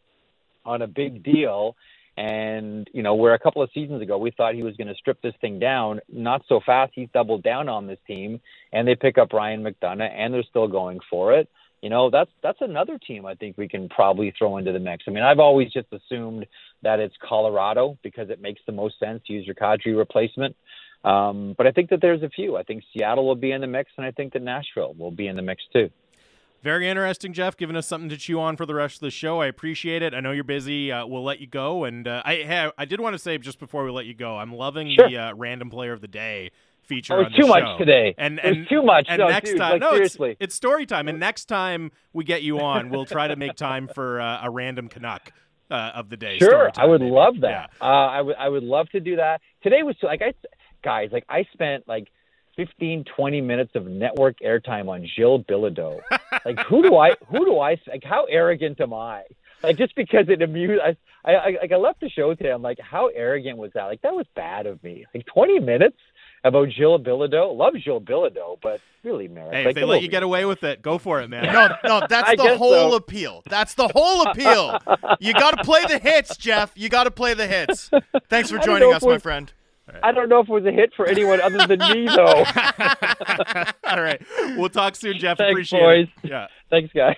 on 0.66 0.82
a 0.82 0.88
big 0.88 1.24
deal. 1.24 1.76
And 2.17 2.89
you 2.93 3.04
know, 3.04 3.15
where 3.15 3.34
a 3.34 3.39
couple 3.39 3.62
of 3.62 3.69
seasons 3.73 4.01
ago 4.01 4.17
we 4.17 4.32
thought 4.32 4.56
he 4.56 4.63
was 4.63 4.75
going 4.78 4.88
to 4.88 4.95
strip 4.95 5.21
this 5.21 5.34
thing 5.41 5.60
down, 5.60 5.99
not 6.08 6.43
so 6.47 6.62
fast. 6.65 6.93
He's 6.95 7.10
doubled 7.13 7.43
down 7.43 7.67
on 7.67 7.88
this 7.88 7.99
team, 8.08 8.39
and 8.71 8.88
they 8.88 8.95
pick 8.95 9.17
up 9.17 9.34
Ryan 9.34 9.63
McDonagh, 9.63 10.12
and 10.12 10.34
they're 10.34 10.43
still 10.43 10.67
going 10.67 10.99
for 11.10 11.34
it. 11.34 11.49
You 11.82 11.89
know, 11.89 12.10
that's 12.10 12.32
that's 12.41 12.62
another 12.62 12.97
team 12.97 13.25
I 13.25 13.36
think 13.36 13.58
we 13.58 13.67
can 13.67 13.89
probably 13.89 14.34
throw 14.38 14.58
into 14.58 14.71
the 14.71 14.80
mix. 14.80 15.04
I 15.08 15.12
mean, 15.12 15.23
I've 15.23 15.39
always 15.39 15.71
just 15.71 15.88
assumed 15.91 16.45
that 16.84 16.99
it's 16.99 17.15
Colorado 17.21 17.97
because 18.01 18.30
it 18.30 18.41
makes 18.41 18.62
the 18.65 18.71
most 18.71 18.97
sense 18.99 19.21
to 19.28 19.34
use 19.34 19.45
your 19.45 19.56
Kadri 19.56 19.97
replacement. 19.97 20.56
Um, 21.04 21.54
but 21.58 21.67
I 21.67 21.71
think 21.71 21.91
that 21.91 22.01
there's 22.01 22.23
a 22.23 22.30
few. 22.30 22.58
I 22.58 22.63
think 22.63 22.84
Seattle 22.91 23.28
will 23.28 23.36
be 23.36 23.51
in 23.51 23.62
the 23.62 23.67
mix, 23.67 23.91
and 23.97 24.06
I 24.06 24.12
think 24.12 24.34
that 24.34 24.41
Nashville 24.41 24.95
will 24.97 25.12
be 25.12 25.28
in 25.28 25.36
the 25.36 25.43
mix 25.43 25.62
too. 25.71 25.91
Very 26.65 26.88
interesting, 26.89 27.32
Jeff. 27.32 27.56
Giving 27.56 27.75
us 27.75 27.86
something 27.86 28.10
to 28.10 28.17
chew 28.17 28.39
on 28.39 28.58
for 28.58 28.65
the 28.65 28.73
rest 28.73 28.95
of 28.95 29.01
the 29.01 29.12
show. 29.12 29.39
I 29.39 29.45
appreciate 29.45 30.01
it. 30.01 30.15
I 30.15 30.19
know 30.19 30.32
you're 30.32 30.43
busy. 30.43 30.91
Uh, 30.91 31.06
we'll 31.06 31.23
let 31.23 31.39
you 31.39 31.45
go. 31.45 31.84
And 31.84 32.08
uh, 32.08 32.23
I 32.25 32.38
have, 32.38 32.71
I 32.75 32.86
did 32.86 32.99
want 32.99 33.13
to 33.13 33.19
say 33.19 33.38
just 33.38 33.60
before 33.60 33.84
we 33.86 33.91
let 33.91 34.08
you 34.08 34.15
go, 34.15 34.38
I'm 34.38 34.51
loving 34.51 34.91
Sure. 34.95 35.08
the 35.08 35.15
uh, 35.15 35.34
random 35.36 35.69
player 35.69 35.93
of 35.93 36.01
the 36.01 36.08
day 36.08 36.49
feature. 36.82 37.13
Oh, 37.13 37.19
on 37.19 37.25
it's 37.28 37.36
the 37.36 37.43
too 37.43 37.47
much 37.47 37.78
today. 37.78 38.15
And 38.17 38.39
and 38.39 38.67
too 38.67 38.82
much. 38.82 39.06
And 39.10 39.19
No, 39.19 39.28
next 39.28 39.51
dude, 39.51 39.60
time, 39.60 39.73
like, 39.73 39.82
no, 39.82 39.91
seriously. 39.91 40.32
it's 40.32 40.38
it's 40.41 40.56
story 40.56 40.88
time. 40.88 41.08
And 41.08 41.19
next 41.19 41.45
time 41.45 41.91
we 42.13 42.23
get 42.23 42.41
you 42.41 42.60
on, 42.60 42.89
we'll 42.89 43.06
try 43.06 43.28
to 43.28 43.36
make 43.36 43.54
time 43.56 43.88
for 43.88 44.19
uh, 44.19 44.39
a 44.41 44.49
random 44.49 44.88
Canuck 44.89 45.34
uh, 45.69 45.91
of 45.93 46.10
the 46.10 46.17
day. 46.17 46.39
Sure, 46.39 46.49
story 46.49 46.71
I 46.78 46.88
would 46.88 47.01
maybe. 47.01 47.12
love 47.12 47.36
Yeah. 47.36 47.67
that. 47.69 47.71
Uh, 47.80 47.86
I 47.86 48.21
would 48.23 48.36
I 48.38 48.49
would 48.49 48.63
love 48.63 48.89
to 48.89 48.99
do 48.99 49.17
that. 49.17 49.39
Today 49.62 49.84
was 49.84 49.95
like 50.01 50.23
I 50.23 50.34
guys 50.84 51.10
like 51.12 51.25
I 51.30 51.45
spent 51.54 51.88
like 51.88 52.08
15 52.56 53.04
20 53.15 53.41
minutes 53.41 53.71
of 53.75 53.86
network 53.86 54.38
airtime 54.39 54.88
on 54.88 55.06
Gilles 55.15 55.43
Bilodeau. 55.47 55.99
Like 56.43 56.60
who 56.60 56.82
do 56.84 56.95
I 56.98 57.12
who 57.28 57.45
do 57.45 57.60
I 57.60 57.78
like 57.88 58.04
how 58.04 58.26
arrogant 58.26 58.80
am 58.82 58.93
I? 58.93 59.24
Like 59.63 59.78
just 59.78 59.95
because 59.95 60.26
it 60.30 60.41
amused 60.41 60.82
I 60.82 60.95
I 61.24 61.34
I, 61.36 61.50
like, 61.62 61.71
I 61.71 61.76
left 61.78 62.02
the 62.02 62.10
show 62.10 62.34
today 62.34 62.52
I'm 62.52 62.62
like 62.62 62.80
how 62.80 63.08
arrogant 63.08 63.58
was 63.58 63.71
that? 63.74 63.86
Like 63.86 64.02
that 64.02 64.13
was 64.13 64.26
bad 64.36 64.65
of 64.65 64.84
me. 64.84 65.06
Like 65.13 65.26
20 65.26 65.60
minutes 65.60 65.98
about 66.43 66.69
Gilles 66.69 67.00
Bilodeau. 67.00 67.56
Love 67.58 67.74
Gilles 67.84 68.02
Bilodeau, 68.02 68.60
but 68.62 68.80
really 69.04 69.28
Marek. 69.28 69.54
Hey, 69.54 69.65
like, 69.65 69.69
if 69.69 69.76
they 69.76 69.84
let 69.84 70.04
you 70.04 70.08
get 70.08 70.21
away 70.24 70.45
with 70.45 70.63
it, 70.63 70.82
go 70.82 70.98
for 71.00 71.19
it, 71.21 71.28
man. 71.30 71.45
No, 71.45 71.76
no, 71.84 72.08
that's 72.08 72.36
the 72.41 72.56
whole 72.58 72.91
so. 72.91 72.95
appeal. 72.95 73.41
That's 73.50 73.74
the 73.74 73.88
whole 73.88 74.28
appeal. 74.28 74.78
You 75.19 75.34
got 75.34 75.58
to 75.58 75.63
play 75.63 75.86
the 75.88 75.98
hits, 75.98 76.38
Jeff. 76.38 76.71
You 76.76 76.88
got 76.89 77.06
to 77.06 77.12
play 77.12 77.34
the 77.34 77.48
hits. 77.48 77.89
Thanks 78.30 78.52
for 78.52 78.60
joining 78.60 78.93
us, 78.93 79.02
my 79.02 79.08
we're- 79.08 79.19
friend. 79.86 80.00
I 80.04 80.12
don't 80.12 80.30
know 80.30 80.39
if 80.39 80.50
it 80.50 80.52
was 80.52 80.65
a 80.65 80.71
hit 80.71 80.93
for 80.95 81.06
anyone 81.08 81.41
other 81.41 81.65
than 81.67 81.80
me 81.80 82.06
though. 82.15 82.43
All 83.84 84.02
right. 84.02 84.21
We'll 84.58 84.69
talk 84.69 84.95
soon, 84.95 85.17
Jeff. 85.17 85.38
Thanks, 85.38 85.52
Appreciate 85.52 85.80
boys. 85.80 86.08
it. 86.24 86.30
Yeah. 86.30 86.48
Thanks 86.69 86.91
guys. 86.93 87.15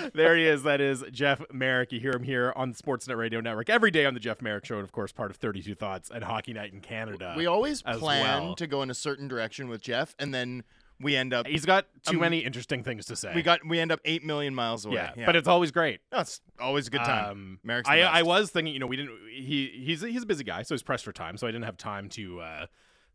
there 0.14 0.36
he 0.36 0.46
is. 0.46 0.62
That 0.62 0.80
is 0.80 1.04
Jeff 1.12 1.42
Marek. 1.52 1.92
You 1.92 2.00
hear 2.00 2.12
him 2.12 2.22
here 2.22 2.52
on 2.56 2.70
the 2.70 2.76
Sportsnet 2.76 3.16
Radio 3.16 3.40
Network 3.40 3.68
every 3.68 3.90
day 3.90 4.06
on 4.06 4.14
the 4.14 4.20
Jeff 4.20 4.40
Marek 4.40 4.64
Show, 4.64 4.76
and 4.76 4.84
of 4.84 4.92
course, 4.92 5.12
part 5.12 5.30
of 5.30 5.36
32 5.36 5.74
Thoughts 5.74 6.10
and 6.12 6.24
Hockey 6.24 6.52
Night 6.52 6.72
in 6.72 6.80
Canada. 6.80 7.34
We 7.36 7.46
always 7.46 7.82
plan 7.82 8.44
well. 8.44 8.54
to 8.56 8.66
go 8.66 8.82
in 8.82 8.90
a 8.90 8.94
certain 8.94 9.28
direction 9.28 9.68
with 9.68 9.82
Jeff, 9.82 10.14
and 10.18 10.32
then 10.32 10.64
we 11.00 11.16
end 11.16 11.32
up 11.32 11.46
He's 11.46 11.64
got 11.64 11.86
too 12.04 12.16
Um, 12.16 12.20
many 12.20 12.38
interesting 12.40 12.84
things 12.84 13.06
to 13.06 13.16
say. 13.16 13.32
we 13.34 13.42
got 13.42 13.66
we 13.66 13.80
end 13.80 13.90
up 13.90 14.00
eight 14.04 14.24
million 14.24 14.54
miles 14.54 14.84
away. 14.84 15.10
yeah, 15.16 15.26
but 15.26 15.34
it's 15.36 15.48
always 15.48 15.70
great. 15.70 16.00
that's 16.10 16.40
always 16.58 16.86
a 16.88 16.90
good 16.90 17.00
time. 17.04 17.30
Um, 17.30 17.58
Marek's 17.64 17.88
the 17.88 17.94
I, 17.94 18.00
best. 18.00 18.14
I 18.14 18.22
was 18.22 18.50
thinking, 18.50 18.74
you 18.74 18.80
know, 18.80 18.86
we 18.86 18.96
didn't. 18.96 19.18
He 19.32 19.68
he's 19.84 20.02
he's 20.02 20.22
a 20.22 20.26
busy 20.26 20.44
guy, 20.44 20.62
so 20.62 20.74
he's 20.74 20.82
pressed 20.82 21.04
for 21.04 21.12
time, 21.12 21.36
so 21.36 21.46
I 21.46 21.50
didn't 21.50 21.64
have 21.64 21.76
time 21.76 22.08
to 22.10 22.40
uh, 22.40 22.66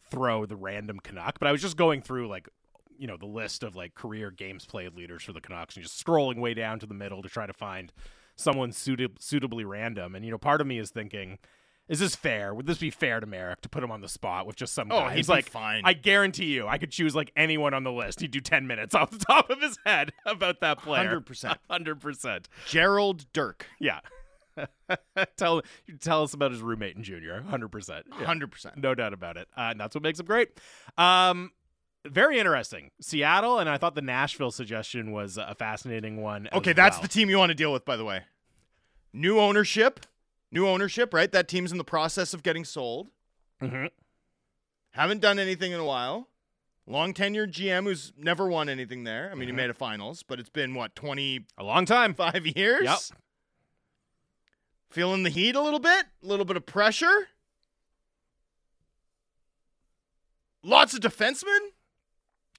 throw 0.10 0.46
the 0.46 0.56
random 0.56 1.00
Canuck. 1.00 1.40
But 1.40 1.48
I 1.48 1.52
was 1.52 1.62
just 1.62 1.78
going 1.78 2.02
through 2.02 2.28
like, 2.28 2.50
you 2.98 3.08
know, 3.08 3.18
the 3.18 3.26
list 3.28 3.64
of 3.64 3.76
like 3.76 3.94
career 3.96 4.32
games 4.32 4.66
played 4.66 4.96
leaders 4.96 5.24
for 5.24 5.34
the 5.34 5.42
Canucks, 5.42 5.76
and 5.76 5.84
just 5.84 6.04
scrolling 6.04 6.40
way 6.40 6.54
down 6.54 6.80
to 6.80 6.86
the 6.86 6.94
middle 6.94 7.22
to 7.22 7.30
try 7.30 7.46
to 7.46 7.54
find 7.54 7.92
someone 8.36 8.72
suitab- 8.72 9.22
suitably 9.22 9.64
random. 9.66 10.16
And 10.16 10.26
you 10.26 10.32
know, 10.32 10.38
part 10.38 10.62
of 10.62 10.68
me 10.68 10.80
is 10.80 10.90
thinking. 10.90 11.38
Is 11.88 12.00
this 12.00 12.16
fair? 12.16 12.54
Would 12.54 12.66
this 12.66 12.80
be 12.80 12.90
fair 12.90 13.20
to 13.20 13.28
Marek 13.28 13.62
to 13.62 13.70
put 13.70 13.84
him 13.84 13.92
on 13.92 14.02
the 14.02 14.10
spot 14.10 14.48
with 14.48 14.56
just 14.56 14.74
some 14.74 14.92
Oh, 14.92 15.02
guy? 15.02 15.16
He's 15.16 15.30
like, 15.30 15.48
fine. 15.50 15.82
I 15.86 15.94
guarantee 15.94 16.46
you, 16.46 16.68
I 16.68 16.80
could 16.80 16.90
choose 16.92 17.16
like 17.16 17.32
anyone 17.36 17.76
on 17.76 17.84
the 17.84 17.92
list. 17.92 18.22
He'd 18.22 18.32
do 18.32 18.42
ten 18.42 18.66
minutes 18.66 18.96
off 18.96 19.12
the 19.12 19.20
top 19.20 19.50
of 19.52 19.62
his 19.62 19.78
head 19.86 20.12
about 20.26 20.62
that 20.62 20.80
player. 20.80 21.20
100%. 21.20 21.58
hundred 21.70 22.02
percent. 22.02 22.50
Gerald 22.66 23.32
Dirk. 23.34 23.68
Yeah. 23.80 24.00
tell 25.38 25.62
tell 26.00 26.24
us 26.24 26.34
about 26.34 26.52
his 26.52 26.62
roommate 26.62 26.96
in 26.96 27.04
junior. 27.04 27.42
Hundred 27.44 27.70
percent. 27.70 28.06
Hundred 28.12 28.52
percent. 28.52 28.78
No 28.78 28.96
doubt 28.96 29.14
about 29.14 29.38
it. 29.38 29.48
Uh, 29.56 29.68
and 29.72 29.80
that's 29.80 29.94
what 29.94 30.02
makes 30.02 30.20
him 30.20 30.26
great. 30.26 30.50
Um, 30.98 31.52
very 32.08 32.40
interesting. 32.40 32.92
Seattle, 33.02 33.60
and 33.60 33.70
I 33.70 33.78
thought 33.78 33.96
the 33.96 34.02
Nashville 34.02 34.52
suggestion 34.52 35.12
was 35.12 35.38
a 35.38 35.56
fascinating 35.56 36.22
one. 36.22 36.48
Okay, 36.54 36.74
that's 36.74 36.98
well. 36.98 37.02
the 37.04 37.08
team 37.10 37.30
you 37.30 37.38
want 37.38 37.50
to 37.50 37.56
deal 37.56 37.74
with, 37.74 37.84
by 37.84 37.98
the 37.98 38.06
way. 38.06 38.22
New 39.14 39.40
ownership. 39.40 40.00
New 40.56 40.68
ownership, 40.70 41.14
right? 41.14 41.32
That 41.34 41.50
team's 41.50 41.74
in 41.74 41.78
the 41.78 41.84
process 41.84 42.34
of 42.34 42.42
getting 42.42 42.64
sold. 42.64 43.10
Mm-hmm. 43.62 43.88
Haven't 44.92 45.20
done 45.20 45.38
anything 45.38 45.74
in 45.74 45.82
a 45.82 45.86
while. 45.86 46.30
Long 46.88 47.14
tenured 47.14 47.52
GM 47.52 47.84
who's 47.84 48.14
never 48.18 48.48
won 48.48 48.70
anything 48.70 49.04
there. 49.04 49.30
I 49.32 49.36
mean, 49.36 49.48
Mhm. 49.50 49.52
he 49.52 49.56
made 49.58 49.70
a 49.70 49.74
finals, 49.74 50.24
but 50.24 50.40
it's 50.40 50.50
been 50.50 50.74
what, 50.74 50.96
twenty 50.96 51.46
a 51.58 51.64
long 51.64 51.86
time. 51.86 52.14
five 52.14 52.48
years? 52.48 52.84
Yep. 52.86 53.00
Feeling 54.92 55.24
the 55.24 55.30
heat 55.30 55.56
a 55.56 55.62
little 55.62 55.80
bit, 55.80 56.06
a 56.24 56.26
little 56.26 56.46
bit 56.46 56.56
of 56.56 56.66
pressure. 56.66 57.28
Lots 60.64 60.94
of 60.94 61.02
defensemen. 61.02 61.60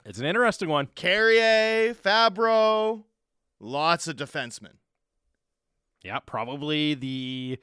It's 0.05 0.19
an 0.19 0.25
interesting 0.25 0.69
one. 0.69 0.87
Carrier, 0.93 1.93
Fabbro, 1.95 3.05
lots 3.59 4.07
of 4.07 4.15
defensemen. 4.17 4.77
Yeah, 6.03 6.19
probably 6.19 6.93
the 6.93 7.59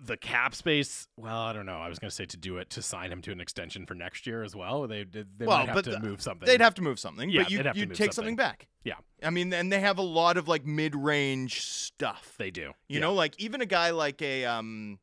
the 0.00 0.16
cap 0.16 0.54
space. 0.54 1.08
Well, 1.16 1.38
I 1.40 1.52
don't 1.52 1.66
know. 1.66 1.78
I 1.78 1.88
was 1.88 1.98
going 1.98 2.08
to 2.08 2.14
say 2.14 2.24
to 2.26 2.36
do 2.36 2.58
it 2.58 2.70
to 2.70 2.82
sign 2.82 3.10
him 3.10 3.20
to 3.22 3.32
an 3.32 3.40
extension 3.40 3.84
for 3.84 3.94
next 3.94 4.26
year 4.26 4.42
as 4.44 4.54
well. 4.54 4.86
They 4.86 5.02
they, 5.04 5.24
they 5.36 5.46
Well, 5.46 5.58
might 5.58 5.68
have 5.68 5.82
to 5.82 5.90
the- 5.90 6.00
move 6.00 6.22
something. 6.22 6.46
They'd 6.46 6.60
have 6.60 6.74
to 6.74 6.82
move 6.82 6.98
something, 7.00 7.28
Yeah, 7.30 7.42
but 7.42 7.50
you 7.50 7.58
they'd 7.58 7.66
have 7.66 7.74
to 7.74 7.80
you 7.80 7.86
move 7.88 7.96
take 7.96 8.12
something. 8.12 8.30
something 8.32 8.36
back. 8.36 8.68
Yeah. 8.84 8.94
I 9.22 9.30
mean, 9.30 9.52
and 9.52 9.72
they 9.72 9.80
have 9.80 9.98
a 9.98 10.02
lot 10.02 10.36
of 10.36 10.46
like 10.46 10.64
mid-range 10.64 11.62
stuff. 11.62 12.34
They 12.38 12.50
do. 12.50 12.72
You 12.88 12.96
Yeah. 12.96 13.00
know, 13.00 13.14
like 13.14 13.34
even 13.40 13.60
a 13.60 13.66
guy 13.66 13.90
like 13.90 14.22
a 14.22 14.44
um, 14.44 14.98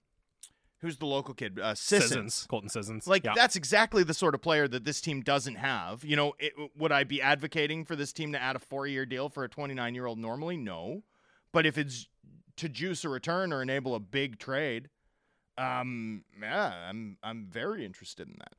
who's 0.80 0.98
the 0.98 1.06
local 1.06 1.34
kid, 1.34 1.60
uh, 1.60 1.76
Sissons. 1.76 2.10
Sissons, 2.10 2.48
Colton 2.50 2.70
Sissons. 2.70 3.08
Like 3.08 3.26
yeah. 3.26 3.34
that's 3.36 3.56
exactly 3.56 4.04
the 4.04 4.14
sort 4.14 4.34
of 4.36 4.42
player 4.42 4.68
that 4.68 4.86
this 4.86 5.02
team 5.02 5.22
doesn't 5.22 5.56
have. 5.56 6.06
You 6.06 6.16
know, 6.16 6.34
it, 6.40 6.54
would 6.78 6.92
I 6.92 7.04
be 7.04 7.22
advocating 7.22 7.84
for 7.86 7.96
this 7.96 8.14
team 8.14 8.32
to 8.32 8.42
add 8.42 8.56
a 8.56 8.60
four-year 8.60 9.06
deal 9.06 9.28
for 9.30 9.44
a 9.44 9.50
29-year-old 9.50 10.20
normally? 10.20 10.58
No, 10.58 11.04
but 11.52 11.66
if 11.66 11.78
it's 11.78 12.08
to 12.58 12.70
juice 12.70 13.04
a 13.04 13.10
return 13.10 13.52
or 13.52 13.62
enable 13.62 13.96
a 13.96 14.00
big 14.00 14.40
trade, 14.40 14.90
um, 15.58 16.24
yeah, 16.42 16.90
I'm 16.90 17.18
I'm 17.24 17.48
very 17.50 17.86
interested 17.86 18.28
in 18.28 18.36
that. 18.40 18.54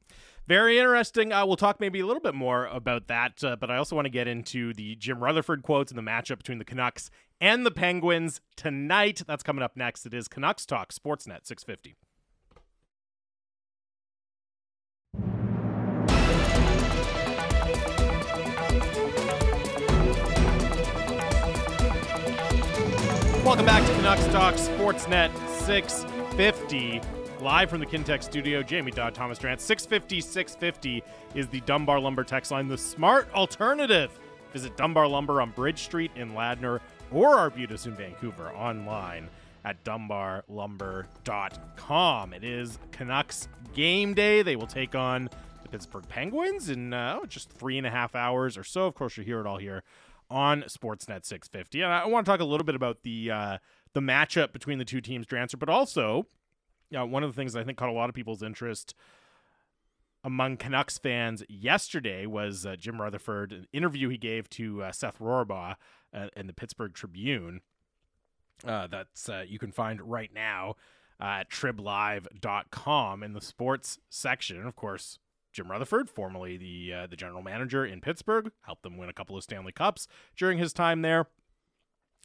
Very 0.46 0.78
interesting. 0.78 1.32
Uh, 1.32 1.44
we'll 1.44 1.56
talk 1.56 1.80
maybe 1.80 2.00
a 2.00 2.06
little 2.06 2.22
bit 2.22 2.34
more 2.34 2.66
about 2.66 3.08
that, 3.08 3.42
uh, 3.42 3.56
but 3.56 3.70
I 3.70 3.76
also 3.76 3.96
want 3.96 4.06
to 4.06 4.10
get 4.10 4.28
into 4.28 4.72
the 4.72 4.94
Jim 4.96 5.22
Rutherford 5.22 5.62
quotes 5.62 5.90
and 5.90 5.98
the 5.98 6.02
matchup 6.02 6.38
between 6.38 6.58
the 6.58 6.64
Canucks 6.64 7.10
and 7.40 7.66
the 7.66 7.70
Penguins 7.70 8.40
tonight. 8.56 9.22
That's 9.26 9.42
coming 9.42 9.62
up 9.62 9.76
next. 9.76 10.06
It 10.06 10.14
is 10.14 10.28
Canucks 10.28 10.64
Talk, 10.64 10.92
Sportsnet 10.92 11.46
650. 11.46 11.96
Welcome 23.46 23.64
back 23.64 23.86
to 23.86 23.94
Canucks 23.94 24.26
Talk 24.26 24.56
Sportsnet 24.56 25.30
650. 25.60 27.00
Live 27.40 27.70
from 27.70 27.78
the 27.78 27.86
Kintec 27.86 28.24
studio, 28.24 28.60
Jamie 28.60 28.90
Dodd, 28.90 29.14
Thomas 29.14 29.38
Drance. 29.38 29.60
650 29.60 30.20
650 30.20 31.04
is 31.36 31.46
the 31.46 31.60
Dunbar 31.60 32.00
Lumber 32.00 32.24
text 32.24 32.50
line, 32.50 32.66
the 32.66 32.76
smart 32.76 33.32
alternative. 33.32 34.10
Visit 34.52 34.76
Dunbar 34.76 35.06
Lumber 35.06 35.40
on 35.40 35.52
Bridge 35.52 35.84
Street 35.84 36.10
in 36.16 36.32
Ladner 36.32 36.80
or 37.12 37.38
Arbutus 37.38 37.86
in 37.86 37.94
Vancouver 37.94 38.48
online 38.48 39.28
at 39.64 39.84
dunbarlumber.com. 39.84 42.32
It 42.32 42.42
is 42.42 42.80
Canucks 42.90 43.46
game 43.74 44.12
day. 44.12 44.42
They 44.42 44.56
will 44.56 44.66
take 44.66 44.96
on 44.96 45.30
the 45.62 45.68
Pittsburgh 45.68 46.08
Penguins 46.08 46.68
in 46.68 46.92
uh, 46.92 47.20
oh, 47.22 47.26
just 47.26 47.50
three 47.50 47.78
and 47.78 47.86
a 47.86 47.90
half 47.90 48.16
hours 48.16 48.58
or 48.58 48.64
so. 48.64 48.88
Of 48.88 48.94
course, 48.94 49.16
you'll 49.16 49.24
hear 49.24 49.38
it 49.38 49.46
all 49.46 49.58
here 49.58 49.84
on 50.30 50.62
Sportsnet 50.62 51.24
650. 51.24 51.82
And 51.82 51.92
I 51.92 52.06
want 52.06 52.26
to 52.26 52.32
talk 52.32 52.40
a 52.40 52.44
little 52.44 52.64
bit 52.64 52.74
about 52.74 53.02
the 53.02 53.30
uh, 53.30 53.58
the 53.94 54.00
matchup 54.00 54.52
between 54.52 54.78
the 54.78 54.84
two 54.84 55.00
teams, 55.00 55.26
Drancer, 55.26 55.58
but 55.58 55.68
also 55.68 56.26
you 56.90 56.98
know, 56.98 57.06
one 57.06 57.22
of 57.24 57.34
the 57.34 57.36
things 57.36 57.56
I 57.56 57.64
think 57.64 57.78
caught 57.78 57.88
a 57.88 57.92
lot 57.92 58.08
of 58.08 58.14
people's 58.14 58.42
interest 58.42 58.94
among 60.24 60.56
Canucks 60.56 60.98
fans 60.98 61.44
yesterday 61.48 62.26
was 62.26 62.66
uh, 62.66 62.74
Jim 62.76 63.00
Rutherford, 63.00 63.52
an 63.52 63.66
interview 63.72 64.08
he 64.08 64.18
gave 64.18 64.50
to 64.50 64.82
uh, 64.82 64.92
Seth 64.92 65.18
Rorabaugh 65.20 65.76
uh, 66.12 66.26
in 66.36 66.48
the 66.48 66.52
Pittsburgh 66.52 66.94
Tribune. 66.94 67.60
Uh, 68.66 68.88
that's 68.88 69.28
uh, 69.28 69.44
you 69.46 69.58
can 69.58 69.70
find 69.70 70.00
right 70.00 70.30
now 70.34 70.74
at 71.20 71.48
triblive.com 71.48 73.22
in 73.22 73.32
the 73.34 73.40
sports 73.40 73.98
section. 74.10 74.66
Of 74.66 74.74
course, 74.74 75.18
Jim 75.56 75.70
Rutherford, 75.70 76.10
formerly 76.10 76.58
the 76.58 76.92
uh, 76.92 77.06
the 77.06 77.16
general 77.16 77.42
manager 77.42 77.84
in 77.84 78.02
Pittsburgh, 78.02 78.52
helped 78.62 78.82
them 78.82 78.98
win 78.98 79.08
a 79.08 79.14
couple 79.14 79.38
of 79.38 79.42
Stanley 79.42 79.72
Cups 79.72 80.06
during 80.36 80.58
his 80.58 80.74
time 80.74 81.00
there. 81.00 81.28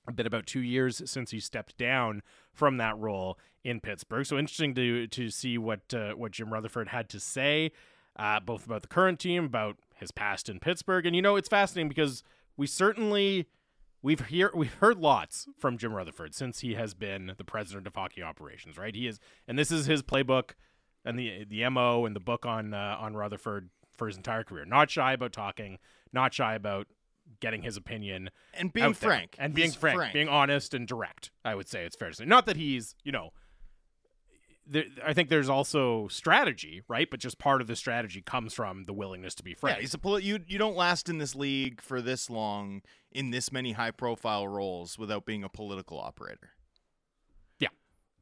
A 0.07 0.11
bit 0.11 0.25
about 0.25 0.45
two 0.45 0.59
years 0.59 1.01
since 1.09 1.31
he 1.31 1.39
stepped 1.39 1.77
down 1.77 2.23
from 2.51 2.77
that 2.77 2.97
role 2.97 3.37
in 3.63 3.79
Pittsburgh. 3.79 4.25
So 4.25 4.37
interesting 4.37 4.75
to 4.75 5.07
to 5.07 5.29
see 5.29 5.57
what 5.57 5.93
uh, 5.93 6.11
what 6.11 6.33
Jim 6.33 6.51
Rutherford 6.51 6.89
had 6.89 7.07
to 7.09 7.21
say, 7.21 7.71
uh, 8.17 8.41
both 8.41 8.65
about 8.65 8.81
the 8.81 8.89
current 8.89 9.17
team, 9.19 9.45
about 9.45 9.77
his 9.95 10.11
past 10.11 10.49
in 10.49 10.59
Pittsburgh, 10.59 11.05
and 11.05 11.15
you 11.15 11.21
know 11.21 11.37
it's 11.37 11.47
fascinating 11.47 11.87
because 11.87 12.23
we 12.57 12.67
certainly 12.67 13.47
we've 14.01 14.27
hear 14.27 14.51
we've 14.53 14.73
heard 14.73 14.97
lots 14.97 15.47
from 15.57 15.77
Jim 15.77 15.93
Rutherford 15.93 16.35
since 16.35 16.59
he 16.59 16.73
has 16.73 16.93
been 16.93 17.33
the 17.37 17.45
president 17.45 17.87
of 17.87 17.95
hockey 17.95 18.21
operations. 18.21 18.77
Right, 18.77 18.93
he 18.93 19.07
is, 19.07 19.21
and 19.47 19.57
this 19.57 19.71
is 19.71 19.85
his 19.85 20.03
playbook 20.03 20.51
and 21.05 21.17
the 21.17 21.45
the 21.45 21.67
mo 21.69 22.05
and 22.05 22.15
the 22.15 22.19
book 22.19 22.45
on 22.45 22.73
uh, 22.73 22.97
on 22.99 23.15
Rutherford 23.15 23.69
for 23.97 24.07
his 24.07 24.17
entire 24.17 24.43
career. 24.43 24.65
Not 24.65 24.89
shy 24.89 25.13
about 25.13 25.33
talking, 25.33 25.77
not 26.13 26.33
shy 26.33 26.55
about 26.55 26.87
getting 27.39 27.61
his 27.61 27.77
opinion 27.77 28.29
And 28.53 28.73
being 28.73 28.87
there. 28.87 28.93
frank. 28.93 29.35
and 29.39 29.53
being 29.53 29.67
He's 29.69 29.75
frank, 29.75 30.11
being 30.13 30.27
honest 30.27 30.73
and 30.73 30.87
direct. 30.87 31.31
I 31.45 31.55
would 31.55 31.67
say 31.69 31.83
it's 31.85 31.95
fair 31.95 32.09
to 32.09 32.15
say. 32.15 32.25
Not 32.25 32.45
that 32.45 32.57
he's, 32.57 32.95
you 33.03 33.11
know, 33.11 33.29
there, 34.67 34.83
I 35.05 35.13
think 35.13 35.29
there's 35.29 35.47
also 35.49 36.07
strategy, 36.09 36.81
right? 36.87 37.09
But 37.09 37.19
just 37.19 37.37
part 37.39 37.61
of 37.61 37.67
the 37.67 37.75
strategy 37.75 38.21
comes 38.21 38.53
from 38.53 38.83
the 38.85 38.93
willingness 38.93 39.33
to 39.35 39.43
be 39.43 39.53
frank. 39.53 39.77
Yeah, 39.77 39.81
he's 39.81 39.93
a 39.93 39.97
poli- 39.97 40.23
you 40.23 40.39
you 40.47 40.57
don't 40.57 40.75
last 40.75 41.09
in 41.09 41.17
this 41.19 41.35
league 41.35 41.79
for 41.81 42.01
this 42.01 42.29
long 42.29 42.81
in 43.11 43.31
this 43.31 43.51
many 43.51 43.73
high 43.73 43.91
profile 43.91 44.47
roles 44.47 44.97
without 44.99 45.25
being 45.25 45.43
a 45.43 45.49
political 45.49 45.99
operator. 45.99 46.51
Yeah, 47.59 47.69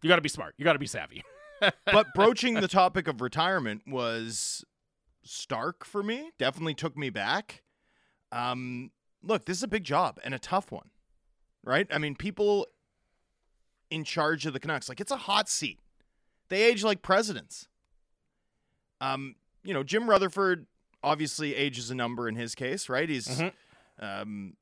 you 0.01 0.07
got 0.09 0.15
to 0.17 0.21
be 0.21 0.29
smart. 0.29 0.55
You 0.57 0.65
got 0.65 0.73
to 0.73 0.79
be 0.79 0.87
savvy. 0.87 1.23
But 1.85 2.07
broaching 2.15 2.55
the 2.55 2.67
topic 2.67 3.07
of 3.07 3.21
retirement 3.21 3.83
was 3.87 4.63
stark 5.23 5.85
for 5.85 6.01
me. 6.03 6.31
Definitely 6.37 6.73
took 6.75 6.97
me 6.97 7.09
back. 7.09 7.63
Um, 8.31 8.91
look, 9.23 9.45
this 9.45 9.57
is 9.57 9.63
a 9.63 9.67
big 9.67 9.83
job 9.83 10.19
and 10.23 10.33
a 10.33 10.39
tough 10.39 10.71
one, 10.71 10.89
right? 11.63 11.87
I 11.91 11.97
mean, 11.97 12.15
people 12.15 12.67
in 13.89 14.03
charge 14.03 14.45
of 14.45 14.53
the 14.53 14.59
Canucks, 14.59 14.87
like 14.87 15.01
it's 15.01 15.11
a 15.11 15.17
hot 15.17 15.49
seat. 15.49 15.79
They 16.49 16.63
age 16.63 16.83
like 16.83 17.01
presidents. 17.01 17.67
Um, 19.01 19.35
you 19.63 19.73
know, 19.73 19.83
Jim 19.83 20.09
Rutherford 20.09 20.67
obviously 21.03 21.55
ages 21.55 21.89
a 21.89 21.95
number 21.95 22.27
in 22.27 22.35
his 22.35 22.55
case, 22.55 22.89
right? 22.89 23.07
He's 23.09 23.27
Mhm. 23.27 23.53
um, 23.99 24.57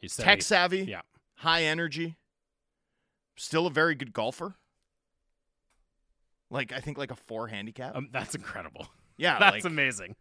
He's 0.00 0.16
tech 0.16 0.42
savvy, 0.42 0.80
Yeah. 0.84 1.02
high 1.36 1.64
energy, 1.64 2.16
still 3.36 3.66
a 3.66 3.70
very 3.70 3.94
good 3.94 4.12
golfer. 4.12 4.56
Like 6.50 6.72
I 6.72 6.80
think 6.80 6.98
like 6.98 7.10
a 7.10 7.16
four 7.16 7.48
handicap. 7.48 7.96
Um, 7.96 8.08
that's 8.12 8.34
incredible. 8.34 8.88
yeah, 9.16 9.38
That's 9.38 9.56
like, 9.56 9.64
amazing. 9.64 10.16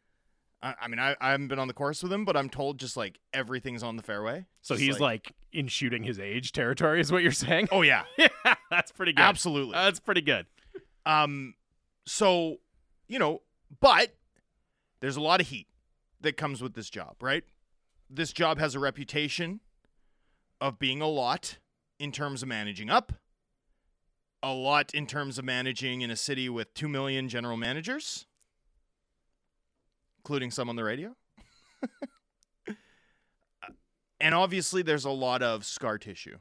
I, 0.61 0.73
I 0.81 0.87
mean 0.87 0.99
I, 0.99 1.15
I 1.21 1.31
haven't 1.31 1.47
been 1.47 1.59
on 1.59 1.67
the 1.67 1.73
course 1.73 2.03
with 2.03 2.11
him, 2.11 2.25
but 2.25 2.35
I'm 2.35 2.49
told 2.49 2.79
just 2.79 2.97
like 2.97 3.19
everything's 3.33 3.83
on 3.83 3.95
the 3.95 4.03
fairway. 4.03 4.45
So 4.61 4.75
Just 4.75 4.83
he's 4.83 4.99
like, 4.99 5.31
in 5.53 5.67
shooting 5.67 6.03
his 6.03 6.19
age 6.19 6.51
territory, 6.51 6.99
is 6.99 7.11
what 7.11 7.23
you're 7.23 7.31
saying? 7.31 7.69
oh 7.71 7.81
yeah, 7.81 8.03
yeah, 8.17 8.27
that's 8.69 8.91
pretty 8.91 9.13
good. 9.13 9.21
absolutely. 9.23 9.73
That's 9.73 9.99
pretty 9.99 10.21
good. 10.21 10.45
Um, 11.05 11.53
so 12.05 12.57
you 13.07 13.19
know, 13.19 13.41
but 13.79 14.13
there's 14.99 15.15
a 15.15 15.21
lot 15.21 15.39
of 15.39 15.47
heat 15.47 15.67
that 16.21 16.35
comes 16.35 16.61
with 16.61 16.73
this 16.73 16.89
job, 16.89 17.15
right? 17.21 17.43
This 18.09 18.33
job 18.33 18.57
has 18.59 18.75
a 18.75 18.79
reputation 18.79 19.59
of 20.59 20.79
being 20.79 21.01
a 21.01 21.07
lot 21.07 21.59
in 21.99 22.11
terms 22.11 22.41
of 22.41 22.49
managing 22.49 22.89
up, 22.89 23.13
a 24.47 24.53
lot 24.53 24.93
in 24.93 25.05
terms 25.05 25.37
of 25.37 25.45
managing 25.45 26.01
in 26.01 26.09
a 26.09 26.15
city 26.15 26.47
with 26.47 26.73
2 26.73 26.87
million 26.87 27.27
general 27.27 27.57
managers, 27.57 28.25
including 30.19 30.51
some 30.51 30.69
on 30.69 30.75
the 30.75 30.83
radio. 30.83 31.15
and 34.21 34.33
obviously, 34.33 34.81
there's 34.81 35.05
a 35.05 35.11
lot 35.11 35.41
of 35.41 35.65
scar 35.65 35.97
tissue 35.97 36.37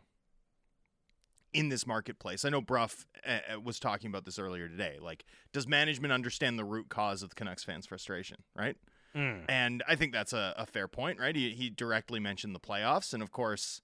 in 1.53 1.69
this 1.69 1.87
marketplace. 1.87 2.45
I 2.45 2.51
know 2.51 2.61
Bruff 2.61 3.07
uh, 3.27 3.61
was 3.61 3.81
talking 3.81 4.09
about 4.09 4.25
this 4.25 4.39
earlier 4.39 4.69
today. 4.69 4.99
Like, 5.01 5.25
does 5.53 5.67
management 5.67 6.13
understand 6.13 6.59
the 6.59 6.65
root 6.65 6.89
cause 6.89 7.23
of 7.23 7.31
the 7.31 7.35
Canucks 7.35 7.65
fans' 7.65 7.87
frustration, 7.87 8.37
right? 8.55 8.77
Mm. 9.17 9.47
And 9.49 9.83
I 9.89 9.97
think 9.97 10.13
that's 10.13 10.33
a, 10.33 10.55
a 10.57 10.67
fair 10.67 10.87
point, 10.87 11.19
right? 11.19 11.35
He, 11.35 11.51
he 11.51 11.71
directly 11.71 12.21
mentioned 12.21 12.55
the 12.55 12.61
playoffs, 12.61 13.13
and 13.13 13.23
of 13.23 13.33
course, 13.33 13.81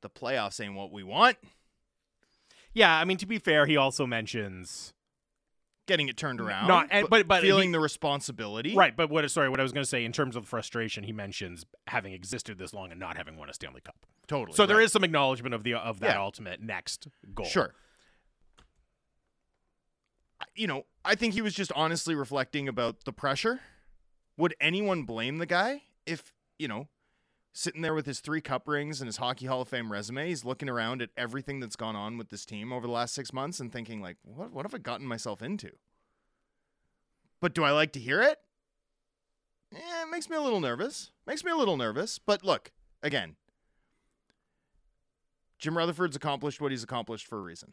the 0.00 0.10
playoffs 0.10 0.58
ain't 0.64 0.74
what 0.74 0.90
we 0.90 1.04
want. 1.04 1.36
Yeah, 2.74 2.96
I 2.98 3.04
mean 3.04 3.18
to 3.18 3.26
be 3.26 3.38
fair, 3.38 3.66
he 3.66 3.76
also 3.76 4.06
mentions 4.06 4.92
Getting 5.86 6.08
it 6.08 6.16
turned 6.16 6.40
around, 6.40 6.68
Not- 6.68 6.86
and- 6.92 7.08
but- 7.10 7.26
but 7.26 7.42
feeling 7.42 7.70
he- 7.70 7.72
the 7.72 7.80
responsibility, 7.80 8.72
right. 8.76 8.96
But 8.96 9.10
what? 9.10 9.28
Sorry, 9.28 9.48
what 9.48 9.58
I 9.58 9.64
was 9.64 9.72
going 9.72 9.82
to 9.82 9.88
say 9.88 10.04
in 10.04 10.12
terms 10.12 10.36
of 10.36 10.46
frustration, 10.46 11.02
he 11.02 11.12
mentions 11.12 11.66
having 11.88 12.12
existed 12.12 12.56
this 12.56 12.72
long 12.72 12.92
and 12.92 13.00
not 13.00 13.16
having 13.16 13.36
won 13.36 13.50
a 13.50 13.52
Stanley 13.52 13.80
Cup. 13.80 13.96
Totally. 14.28 14.54
So 14.54 14.64
there 14.64 14.76
right. 14.76 14.84
is 14.84 14.92
some 14.92 15.02
acknowledgement 15.02 15.54
of 15.56 15.64
the 15.64 15.74
of 15.74 15.98
that 15.98 16.14
Yeah. 16.14 16.22
ultimate 16.22 16.60
next 16.60 17.08
goal. 17.34 17.46
Sure. 17.46 17.74
You 20.54 20.68
know, 20.68 20.86
I 21.04 21.14
think 21.16 21.34
he 21.34 21.42
was 21.42 21.52
just 21.54 21.72
honestly 21.72 22.14
reflecting 22.14 22.68
about 22.68 23.04
the 23.04 23.12
pressure. 23.12 23.60
Would 24.36 24.54
anyone 24.60 25.02
blame 25.02 25.38
the 25.38 25.46
guy 25.46 25.82
if, 26.06 26.32
you 26.58 26.68
know, 26.68 26.88
sitting 27.52 27.82
there 27.82 27.94
with 27.94 28.06
his 28.06 28.20
three 28.20 28.40
cup 28.40 28.66
rings 28.66 29.00
and 29.00 29.06
his 29.08 29.18
Hockey 29.18 29.46
Hall 29.46 29.60
of 29.62 29.68
Fame 29.68 29.92
resume, 29.92 30.26
he's 30.28 30.44
looking 30.44 30.68
around 30.68 31.02
at 31.02 31.10
everything 31.16 31.60
that's 31.60 31.76
gone 31.76 31.96
on 31.96 32.16
with 32.18 32.30
this 32.30 32.44
team 32.46 32.72
over 32.72 32.86
the 32.86 32.92
last 32.92 33.14
six 33.14 33.32
months 33.32 33.60
and 33.60 33.72
thinking, 33.72 34.00
like, 34.00 34.16
what, 34.22 34.52
what 34.52 34.64
have 34.64 34.74
I 34.74 34.78
gotten 34.78 35.06
myself 35.06 35.42
into? 35.42 35.70
But 37.40 37.54
do 37.54 37.64
I 37.64 37.72
like 37.72 37.92
to 37.92 38.00
hear 38.00 38.22
it? 38.22 38.38
Eh, 39.74 39.78
it 40.02 40.10
makes 40.10 40.30
me 40.30 40.36
a 40.36 40.40
little 40.40 40.60
nervous. 40.60 41.10
Makes 41.26 41.44
me 41.44 41.50
a 41.50 41.56
little 41.56 41.76
nervous. 41.76 42.18
But 42.18 42.44
look, 42.44 42.72
again, 43.02 43.36
Jim 45.58 45.76
Rutherford's 45.76 46.16
accomplished 46.16 46.60
what 46.60 46.70
he's 46.70 46.82
accomplished 46.82 47.26
for 47.26 47.38
a 47.38 47.42
reason. 47.42 47.72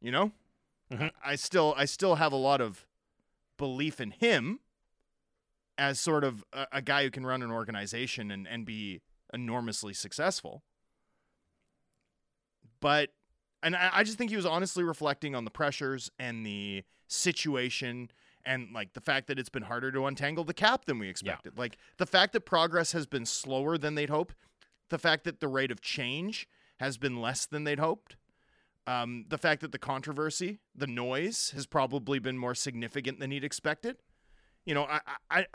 You 0.00 0.10
know? 0.10 0.32
Mhm. 0.90 1.10
I 1.24 1.36
still 1.36 1.74
I 1.76 1.84
still 1.86 2.16
have 2.16 2.32
a 2.32 2.36
lot 2.36 2.60
of 2.60 2.86
belief 3.56 4.00
in 4.00 4.10
him 4.10 4.60
as 5.82 5.98
sort 5.98 6.22
of 6.22 6.44
a, 6.52 6.66
a 6.74 6.82
guy 6.82 7.02
who 7.02 7.10
can 7.10 7.26
run 7.26 7.42
an 7.42 7.50
organization 7.50 8.30
and, 8.30 8.46
and 8.46 8.64
be 8.64 9.00
enormously 9.34 9.92
successful. 9.92 10.62
But 12.80 13.10
and 13.64 13.74
I, 13.74 13.90
I 13.92 14.04
just 14.04 14.16
think 14.16 14.30
he 14.30 14.36
was 14.36 14.46
honestly 14.46 14.84
reflecting 14.84 15.34
on 15.34 15.44
the 15.44 15.50
pressures 15.50 16.08
and 16.20 16.46
the 16.46 16.84
situation 17.08 18.10
and 18.44 18.68
like 18.72 18.92
the 18.92 19.00
fact 19.00 19.26
that 19.26 19.40
it's 19.40 19.48
been 19.48 19.64
harder 19.64 19.90
to 19.90 20.06
untangle 20.06 20.44
the 20.44 20.54
cap 20.54 20.84
than 20.84 21.00
we 21.00 21.08
expected. 21.08 21.58
Like 21.58 21.78
the 21.98 22.06
fact 22.06 22.32
that 22.34 22.42
progress 22.42 22.92
has 22.92 23.06
been 23.06 23.26
slower 23.26 23.76
than 23.76 23.96
they'd 23.96 24.10
hoped, 24.10 24.36
the 24.88 24.98
fact 24.98 25.24
that 25.24 25.40
the 25.40 25.48
rate 25.48 25.72
of 25.72 25.80
change 25.80 26.48
has 26.78 26.96
been 26.96 27.20
less 27.20 27.44
than 27.44 27.64
they'd 27.64 27.80
hoped. 27.80 28.16
Um, 28.86 29.26
the 29.28 29.38
fact 29.38 29.60
that 29.62 29.70
the 29.70 29.78
controversy, 29.78 30.58
the 30.74 30.88
noise, 30.88 31.52
has 31.54 31.66
probably 31.66 32.18
been 32.18 32.36
more 32.36 32.54
significant 32.54 33.20
than 33.20 33.30
he'd 33.30 33.44
expected. 33.44 33.96
You 34.64 34.74
know, 34.74 34.84
I, 34.84 35.00
I, 35.30 35.46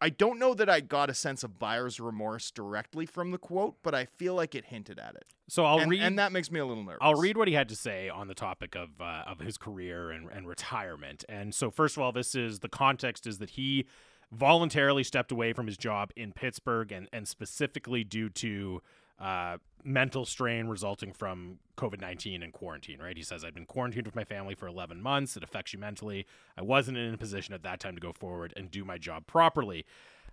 I- 0.00 0.10
don't 0.10 0.38
know 0.38 0.54
that 0.54 0.68
I 0.68 0.80
got 0.80 1.10
a 1.10 1.14
sense 1.14 1.42
of 1.44 1.58
buyer's 1.58 2.00
remorse 2.00 2.50
directly 2.50 3.06
from 3.06 3.30
the 3.30 3.38
quote, 3.38 3.76
but 3.82 3.94
I 3.94 4.04
feel 4.06 4.34
like 4.34 4.54
it 4.54 4.66
hinted 4.66 4.98
at 4.98 5.14
it, 5.14 5.24
So 5.48 5.64
I'll 5.64 5.78
and, 5.78 5.90
read. 5.90 6.02
and 6.02 6.18
that 6.18 6.32
makes 6.32 6.50
me 6.50 6.58
a 6.60 6.66
little 6.66 6.82
nervous. 6.84 6.98
I'll 7.00 7.14
read 7.20 7.36
what 7.36 7.48
he 7.48 7.54
had 7.54 7.68
to 7.70 7.76
say 7.76 8.08
on 8.08 8.28
the 8.28 8.34
topic 8.34 8.74
of 8.74 9.00
uh, 9.00 9.22
of 9.26 9.40
his 9.40 9.56
career 9.58 10.10
and, 10.10 10.28
and 10.30 10.46
retirement. 10.48 11.24
And 11.28 11.54
so, 11.54 11.70
first 11.70 11.96
of 11.96 12.02
all, 12.02 12.12
this 12.12 12.34
is 12.34 12.60
the 12.60 12.68
context 12.68 13.26
is 13.26 13.38
that 13.38 13.50
he 13.50 13.86
voluntarily 14.32 15.02
stepped 15.04 15.32
away 15.32 15.52
from 15.52 15.66
his 15.66 15.76
job 15.76 16.10
in 16.16 16.32
Pittsburgh, 16.32 16.92
and 16.92 17.08
and 17.12 17.26
specifically 17.26 18.04
due 18.04 18.28
to 18.30 18.82
uh, 19.18 19.58
mental 19.84 20.24
strain 20.24 20.68
resulting 20.68 21.12
from 21.12 21.58
COVID 21.76 22.00
nineteen 22.00 22.42
and 22.42 22.52
quarantine. 22.52 22.98
Right? 23.00 23.16
He 23.16 23.22
says, 23.22 23.44
"I've 23.44 23.54
been 23.54 23.66
quarantined 23.66 24.06
with 24.06 24.16
my 24.16 24.24
family 24.24 24.54
for 24.54 24.66
eleven 24.66 25.00
months. 25.00 25.36
It 25.36 25.42
affects 25.42 25.72
you 25.72 25.78
mentally. 25.78 26.26
I 26.56 26.62
wasn't 26.62 26.98
in 26.98 27.14
a 27.14 27.18
position 27.18 27.54
at 27.54 27.62
that 27.62 27.80
time 27.80 27.94
to 27.94 28.00
go 28.00 28.12
forward 28.12 28.52
and 28.56 28.70
do 28.70 28.84
my 28.84 28.98
job 28.98 29.26
properly." 29.26 29.84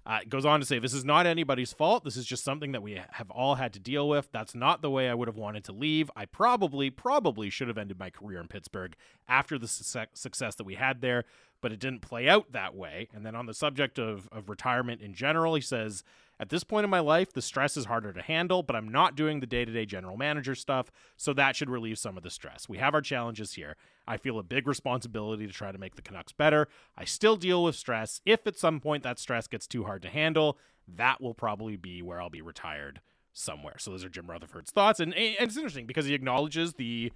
Uh, 0.08 0.20
goes 0.30 0.46
on 0.46 0.62
to 0.62 0.66
say, 0.66 0.80
This 0.80 0.94
is 0.94 1.04
not 1.04 1.26
anybody's 1.26 1.74
fault. 1.74 2.06
This 2.06 2.16
is 2.16 2.26
just 2.26 2.46
something 2.46 2.72
that 2.72 2.82
we 2.82 3.02
have 3.12 3.30
all 3.30 3.56
had 3.56 3.74
to 3.74 3.80
deal 3.80 4.08
with. 4.08 4.30
That's 4.32 4.56
not 4.56 4.82
the 4.82 4.90
way 4.90 5.10
I 5.10 5.14
would 5.14 5.28
have 5.28 5.36
wanted 5.36 5.66
to 5.66 5.74
leave. 5.74 6.10
I 6.16 6.24
probably, 6.24 6.90
probably 6.90 7.50
should 7.50 7.68
have 7.68 7.78
ended 7.78 8.00
my 8.00 8.10
career 8.10 8.40
in 8.40 8.48
Pittsburgh 8.48 8.96
after 9.28 9.60
the 9.60 9.68
success, 9.68 10.08
success 10.14 10.56
that 10.56 10.64
we 10.64 10.76
had 10.76 11.02
there, 11.02 11.26
but 11.60 11.74
it 11.74 11.80
didn't 11.82 12.00
play 12.00 12.30
out 12.30 12.54
that 12.54 12.74
way. 12.74 13.10
And 13.14 13.26
then 13.26 13.36
on 13.36 13.48
the 13.48 13.54
subject 13.54 14.00
of, 14.00 14.30
of 14.32 14.48
retirement 14.48 15.02
in 15.02 15.14
general, 15.14 15.56
he 15.56 15.62
says, 15.62 16.06
At 16.40 16.50
this 16.50 16.64
point 16.64 16.84
in 16.84 16.90
my 16.90 17.00
life, 17.00 17.34
the 17.34 17.42
stress 17.42 17.78
is 17.78 17.86
harder 17.86 18.14
to 18.14 18.22
handle, 18.22 18.62
but 18.62 18.76
I'm 18.76 18.90
not 18.90 19.16
doing 19.16 19.40
the 19.40 19.48
day 19.48 19.66
to 19.66 19.72
day 19.72 19.86
general 19.86 20.18
manager 20.18 20.54
stuff, 20.54 20.92
so 21.16 21.34
that 21.34 21.56
should 21.56 21.70
relieve 21.70 21.98
some 21.98 22.16
of 22.16 22.24
the 22.24 22.30
stress. 22.30 22.70
We 22.70 22.78
have 22.78 22.94
our 22.94 23.02
challenges 23.02 23.54
here. 23.54 23.76
I 24.08 24.18
feel 24.18 24.38
a 24.38 24.44
big 24.44 24.68
responsibility 24.68 25.48
to 25.48 25.54
try 25.54 25.72
to 25.72 25.78
make 25.78 25.96
the 25.96 26.02
Canucks 26.02 26.32
better. 26.32 26.68
I 26.96 27.06
still 27.06 27.38
deal 27.38 27.64
with 27.64 27.76
stress. 27.76 28.22
If 28.26 28.46
at 28.46 28.58
some 28.58 28.80
point 28.80 29.04
that 29.04 29.20
stress 29.20 29.48
gets 29.48 29.68
too 29.68 29.86
hard 29.86 30.04
to 30.04 30.10
handle, 30.10 30.58
that 30.88 31.22
will 31.22 31.34
probably 31.34 31.76
be 31.76 32.02
where 32.02 32.22
I'll 32.22 32.30
be 32.30 32.42
retired 32.42 33.02
somewhere. 33.34 33.76
So 33.80 33.92
those 33.92 34.06
are 34.06 34.10
Jim 34.10 34.30
Rutherford's 34.30 34.72
thoughts, 34.72 35.00
and, 35.00 35.14
and 35.16 35.36
it's 35.40 35.58
interesting 35.58 35.88
because 35.88 36.06
he 36.06 36.14
acknowledges 36.14 36.74
the 36.74 37.12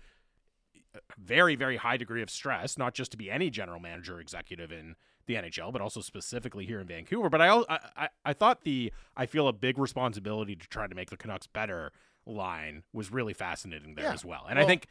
uh, 0.96 1.00
very 1.18 1.56
very 1.56 1.78
high 1.78 1.98
degree 1.98 2.24
of 2.24 2.30
stress, 2.30 2.78
not 2.78 2.96
just 2.96 3.12
to 3.12 3.18
be 3.18 3.30
any 3.30 3.52
general 3.52 3.80
manager 3.80 4.20
executive 4.20 4.72
in 4.72 4.96
the 5.26 5.36
NHL, 5.36 5.72
but 5.72 5.82
also 5.82 6.02
specifically 6.02 6.66
here 6.66 6.80
in 6.80 6.88
Vancouver. 6.88 7.30
But 7.30 7.42
I 7.42 7.64
I 7.98 8.10
I, 8.26 8.34
thought 8.34 8.64
the 8.64 8.92
I 9.16 9.26
feel 9.26 9.48
a 9.48 9.54
big 9.54 9.78
responsibility 9.78 10.56
to 10.56 10.68
try 10.68 10.88
to 10.88 10.96
make 10.96 11.10
the 11.10 11.18
Canucks 11.18 11.48
better 11.48 11.92
line 12.26 12.84
was 12.94 13.12
really 13.12 13.34
fascinating 13.34 13.96
there 13.96 14.06
Yeah. 14.06 14.14
as 14.14 14.24
well, 14.26 14.46
and 14.50 14.60
I 14.60 14.66
think 14.66 14.88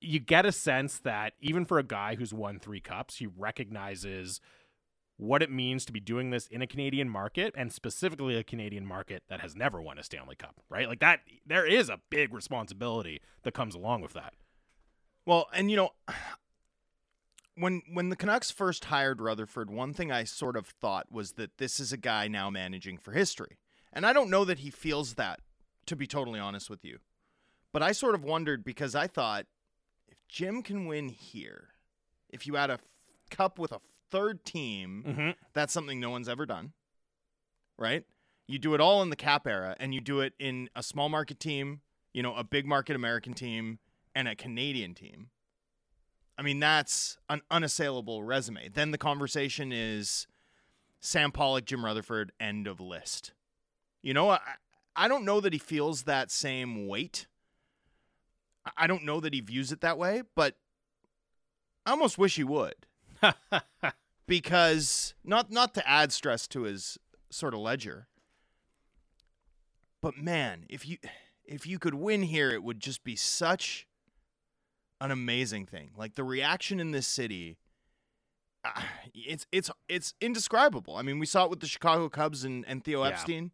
you 0.00 0.18
get 0.18 0.44
a 0.44 0.50
sense 0.52 0.98
that 0.98 1.34
even 1.40 1.64
for 1.64 1.78
a 1.78 1.84
guy 1.84 2.16
who's 2.16 2.34
won 2.34 2.58
three 2.58 2.80
cups, 2.80 3.16
he 3.18 3.26
recognizes 3.28 4.40
what 5.16 5.42
it 5.42 5.50
means 5.50 5.84
to 5.84 5.92
be 5.92 6.00
doing 6.00 6.30
this 6.30 6.48
in 6.48 6.60
a 6.60 6.66
Canadian 6.66 7.08
market 7.08 7.54
and 7.56 7.72
specifically 7.72 8.34
a 8.36 8.42
Canadian 8.42 8.84
market 8.84 9.22
that 9.28 9.38
has 9.40 9.54
never 9.54 9.80
won 9.80 9.98
a 9.98 10.02
Stanley 10.02 10.34
Cup, 10.34 10.56
right? 10.68 10.88
Like 10.88 10.98
that, 10.98 11.20
there 11.46 11.64
is 11.64 11.88
a 11.88 12.00
big 12.10 12.34
responsibility 12.34 13.20
that 13.44 13.54
comes 13.54 13.76
along 13.76 14.00
with 14.00 14.14
that. 14.14 14.34
Well, 15.24 15.46
and 15.54 15.70
you 15.70 15.76
know, 15.76 15.90
when 17.56 17.82
when 17.92 18.08
the 18.08 18.16
Canucks 18.16 18.50
first 18.50 18.86
hired 18.86 19.20
Rutherford, 19.20 19.70
one 19.70 19.92
thing 19.92 20.10
I 20.10 20.24
sort 20.24 20.56
of 20.56 20.66
thought 20.66 21.10
was 21.12 21.32
that 21.32 21.58
this 21.58 21.78
is 21.80 21.92
a 21.92 21.96
guy 21.96 22.28
now 22.28 22.50
managing 22.50 22.98
for 22.98 23.12
history. 23.12 23.58
And 23.92 24.06
I 24.06 24.12
don't 24.12 24.30
know 24.30 24.44
that 24.46 24.60
he 24.60 24.70
feels 24.70 25.14
that, 25.14 25.40
to 25.86 25.94
be 25.96 26.06
totally 26.06 26.40
honest 26.40 26.70
with 26.70 26.84
you. 26.84 26.98
But 27.72 27.82
I 27.82 27.92
sort 27.92 28.14
of 28.14 28.24
wondered 28.24 28.64
because 28.64 28.94
I 28.94 29.06
thought 29.06 29.46
if 30.08 30.16
Jim 30.28 30.62
can 30.62 30.86
win 30.86 31.08
here, 31.10 31.68
if 32.30 32.46
you 32.46 32.56
add 32.56 32.70
a 32.70 32.74
f- 32.74 32.80
cup 33.30 33.58
with 33.58 33.70
a 33.72 33.80
third 34.10 34.44
team, 34.44 35.04
Mm-hmm. 35.06 35.30
that's 35.52 35.72
something 35.74 36.00
no 36.00 36.08
one's 36.10 36.28
ever 36.28 36.46
done. 36.46 36.72
Right? 37.78 38.04
You 38.46 38.58
do 38.58 38.74
it 38.74 38.80
all 38.80 39.02
in 39.02 39.10
the 39.10 39.16
cap 39.16 39.46
era 39.46 39.76
and 39.80 39.94
you 39.94 40.00
do 40.00 40.20
it 40.20 40.34
in 40.38 40.68
a 40.76 40.82
small 40.82 41.08
market 41.08 41.40
team, 41.40 41.80
you 42.12 42.22
know, 42.22 42.34
a 42.34 42.44
big 42.44 42.66
market 42.66 42.96
American 42.96 43.34
team 43.34 43.78
and 44.14 44.28
a 44.28 44.34
Canadian 44.34 44.94
team. 44.94 45.28
I 46.42 46.44
mean, 46.44 46.58
that's 46.58 47.18
an 47.28 47.40
unassailable 47.52 48.24
resume. 48.24 48.68
Then 48.68 48.90
the 48.90 48.98
conversation 48.98 49.70
is 49.70 50.26
Sam 50.98 51.30
Pollock, 51.30 51.66
Jim 51.66 51.84
Rutherford, 51.84 52.32
end 52.40 52.66
of 52.66 52.80
list. 52.80 53.32
You 54.02 54.12
know, 54.12 54.28
I, 54.30 54.40
I 54.96 55.06
don't 55.06 55.24
know 55.24 55.40
that 55.40 55.52
he 55.52 55.60
feels 55.60 56.02
that 56.02 56.32
same 56.32 56.88
weight. 56.88 57.28
I- 58.76 58.88
don't 58.88 59.04
know 59.04 59.20
that 59.20 59.34
he 59.34 59.40
views 59.40 59.70
it 59.70 59.82
that 59.82 59.98
way, 59.98 60.22
but 60.34 60.56
I 61.86 61.92
almost 61.92 62.18
wish 62.18 62.34
he 62.34 62.42
would 62.42 62.74
because 64.26 65.14
not 65.22 65.52
not 65.52 65.74
to 65.74 65.88
add 65.88 66.10
stress 66.10 66.48
to 66.48 66.62
his 66.62 66.98
sort 67.30 67.54
of 67.54 67.60
ledger. 67.60 68.08
But 70.00 70.16
man, 70.16 70.66
if 70.68 70.88
you 70.88 70.98
if 71.44 71.68
you 71.68 71.78
could 71.78 71.94
win 71.94 72.22
here, 72.22 72.50
it 72.50 72.64
would 72.64 72.80
just 72.80 73.04
be 73.04 73.14
such 73.14 73.86
an 75.04 75.10
amazing 75.10 75.66
thing. 75.66 75.90
Like 75.96 76.14
the 76.14 76.24
reaction 76.24 76.80
in 76.80 76.90
this 76.92 77.06
city, 77.06 77.58
uh, 78.64 78.80
it's 79.14 79.46
it's 79.52 79.70
it's 79.88 80.14
indescribable. 80.20 80.96
I 80.96 81.02
mean, 81.02 81.18
we 81.18 81.26
saw 81.26 81.44
it 81.44 81.50
with 81.50 81.60
the 81.60 81.66
Chicago 81.66 82.08
Cubs 82.08 82.44
and, 82.44 82.64
and 82.68 82.84
Theo 82.84 83.02
Yeah. 83.02 83.08
Epstein. 83.10 83.50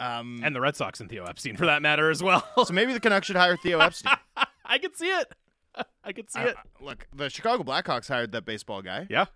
Um, 0.00 0.40
and 0.44 0.54
the 0.54 0.60
Red 0.60 0.76
Sox 0.76 1.00
and 1.00 1.10
Theo 1.10 1.24
Epstein 1.24 1.56
for 1.56 1.66
that 1.66 1.82
matter 1.82 2.08
as 2.08 2.22
well. 2.22 2.46
so 2.64 2.72
maybe 2.72 2.92
the 2.92 3.00
Canucks 3.00 3.26
should 3.26 3.34
hire 3.36 3.56
Theo 3.56 3.80
Epstein. 3.80 4.14
I 4.64 4.78
could 4.78 4.96
see 4.96 5.08
it. 5.08 5.32
I 6.04 6.12
could 6.12 6.30
see 6.30 6.38
I- 6.38 6.44
it. 6.50 6.56
Look, 6.80 7.08
the 7.12 7.28
Chicago 7.28 7.64
Blackhawks 7.64 8.06
hired 8.06 8.30
that 8.32 8.44
baseball 8.44 8.80
guy. 8.80 9.08
Yeah. 9.10 9.26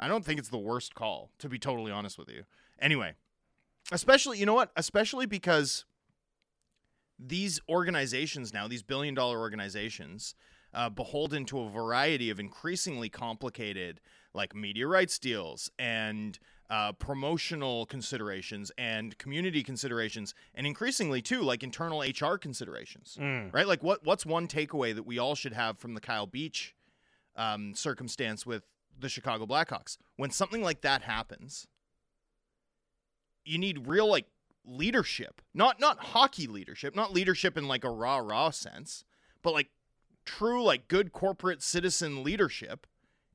I 0.00 0.08
don't 0.08 0.24
think 0.24 0.38
it's 0.40 0.48
the 0.48 0.58
worst 0.58 0.94
call, 0.94 1.30
to 1.38 1.48
be 1.48 1.58
totally 1.58 1.92
honest 1.92 2.18
with 2.18 2.30
you. 2.30 2.44
Anyway, 2.80 3.12
especially, 3.92 4.38
you 4.38 4.46
know 4.46 4.54
what? 4.54 4.72
Especially 4.76 5.26
because 5.26 5.84
these 7.18 7.60
organizations 7.68 8.52
now, 8.52 8.66
these 8.66 8.82
billion 8.82 9.14
dollar 9.14 9.38
organizations, 9.38 10.34
uh, 10.74 10.88
beholden 10.88 11.44
to 11.46 11.60
a 11.60 11.68
variety 11.70 12.30
of 12.30 12.40
increasingly 12.40 13.08
complicated, 13.08 14.00
like 14.34 14.54
media 14.54 14.86
rights 14.86 15.18
deals 15.18 15.70
and 15.78 16.38
uh, 16.70 16.92
promotional 16.92 17.84
considerations 17.84 18.72
and 18.78 19.18
community 19.18 19.62
considerations, 19.62 20.34
and 20.54 20.66
increasingly 20.66 21.20
too, 21.20 21.42
like 21.42 21.62
internal 21.62 22.00
HR 22.00 22.36
considerations, 22.38 23.18
Mm. 23.20 23.52
right? 23.52 23.66
Like, 23.66 23.82
what 23.82 24.04
what's 24.06 24.24
one 24.24 24.48
takeaway 24.48 24.94
that 24.94 25.02
we 25.04 25.18
all 25.18 25.34
should 25.34 25.52
have 25.52 25.78
from 25.78 25.92
the 25.94 26.00
Kyle 26.00 26.26
Beach 26.26 26.74
um, 27.36 27.74
circumstance 27.74 28.46
with 28.46 28.62
the 28.98 29.10
Chicago 29.10 29.44
Blackhawks? 29.46 29.98
When 30.16 30.30
something 30.30 30.62
like 30.62 30.80
that 30.80 31.02
happens, 31.02 31.66
you 33.44 33.58
need 33.58 33.86
real 33.86 34.06
like 34.08 34.26
leadership, 34.64 35.42
not 35.52 35.80
not 35.80 35.98
hockey 35.98 36.46
leadership, 36.46 36.94
not 36.96 37.12
leadership 37.12 37.58
in 37.58 37.68
like 37.68 37.84
a 37.84 37.90
rah 37.90 38.18
rah 38.18 38.50
sense, 38.50 39.04
but 39.42 39.52
like 39.52 39.68
true 40.24 40.62
like 40.62 40.88
good 40.88 41.12
corporate 41.12 41.62
citizen 41.62 42.22
leadership 42.24 42.86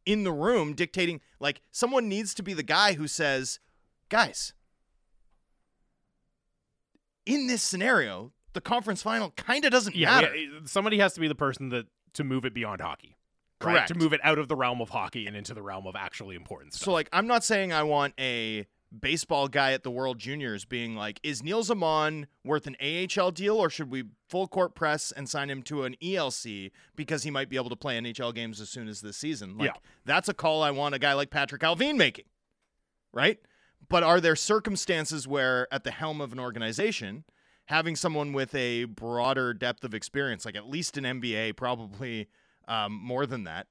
in 0.06 0.24
the 0.24 0.32
room 0.32 0.74
dictating 0.74 1.20
like 1.40 1.62
someone 1.72 2.08
needs 2.08 2.34
to 2.34 2.42
be 2.44 2.54
the 2.54 2.64
guy 2.64 2.94
who 2.94 3.08
says 3.08 3.60
guys 4.10 4.54
in 7.26 7.48
this 7.48 7.62
scenario 7.62 8.32
the 8.54 8.62
conference 8.62 9.04
final 9.04 9.32
kind 9.32 9.66
of 9.66 9.72
doesn't 9.72 9.96
Yeah, 9.96 10.10
matter 10.22 10.36
yeah, 10.36 10.58
eh, 10.58 10.60
somebody 10.66 10.98
has 11.00 11.14
to 11.14 11.20
be 11.20 11.28
the 11.28 11.36
person 11.36 11.70
that 11.70 11.88
to 12.14 12.24
move 12.24 12.46
it 12.46 12.54
beyond 12.54 12.82
hockey. 12.82 13.18
right? 13.62 13.74
Correct. 13.74 13.88
To 13.90 13.96
move 13.96 14.14
it 14.14 14.22
out 14.24 14.40
of 14.40 14.48
the 14.48 14.56
realm 14.56 14.82
of 14.82 14.90
hockey 14.90 15.28
and 15.28 15.36
into 15.36 15.54
the 15.54 15.62
realm 15.62 15.86
of 15.86 15.96
actually 15.96 16.36
important 16.36 16.74
stuff. 16.74 16.86
so 16.86 16.92
like 16.94 17.10
i'm 17.12 17.28
not 17.28 17.44
saying 17.44 17.74
i 17.74 17.84
want 17.84 18.14
a 18.20 18.66
baseball 19.02 19.48
guy 19.50 19.74
at 19.74 19.84
the 19.84 19.92
world 19.92 20.18
juniors 20.18 20.64
being 20.64 20.96
like 20.96 21.20
is 21.22 21.44
nils 21.44 21.70
aman 21.70 22.26
worth 22.46 22.66
an 22.68 22.76
ahl 22.82 23.32
deal 23.32 23.58
or 23.58 23.70
should 23.70 23.92
we 23.92 24.06
full 24.30 24.48
court 24.48 24.76
press 24.76 25.12
and 25.12 25.28
sign 25.28 25.50
him 25.50 25.62
to 25.62 25.84
an 25.84 25.94
elc 26.02 26.72
because 26.96 27.24
he 27.24 27.30
might 27.30 27.50
be 27.50 27.58
able 27.58 27.70
to 27.70 27.76
play 27.76 28.00
nhl 28.00 28.34
games 28.34 28.62
as 28.62 28.70
soon 28.70 28.88
as 28.88 29.02
this 29.02 29.18
season 29.18 29.58
like 29.58 29.68
Yeah. 29.74 29.80
that's 30.06 30.30
a 30.30 30.34
call 30.34 30.64
i 30.64 30.72
want 30.72 30.96
a 30.96 31.00
guy 31.00 31.12
like 31.14 31.30
patrick 31.30 31.64
allvin 31.64 31.98
making 31.98 32.26
right 33.14 33.40
but 33.90 34.04
are 34.04 34.22
there 34.22 34.36
circumstances 34.38 35.28
where 35.28 35.68
at 35.70 35.84
the 35.84 35.92
helm 35.92 36.22
of 36.22 36.32
an 36.32 36.40
organization 36.40 37.26
having 37.66 37.98
someone 37.98 38.32
with 38.32 38.56
a 38.56 38.86
broader 38.86 39.54
depth 39.54 39.84
of 39.84 39.94
experience 39.94 40.46
like 40.46 40.56
at 40.56 40.70
least 40.70 40.98
an 40.98 41.04
mba 41.04 41.56
probably 41.58 42.30
um, 42.70 42.94
more 42.94 43.26
than 43.26 43.44
that 43.44 43.68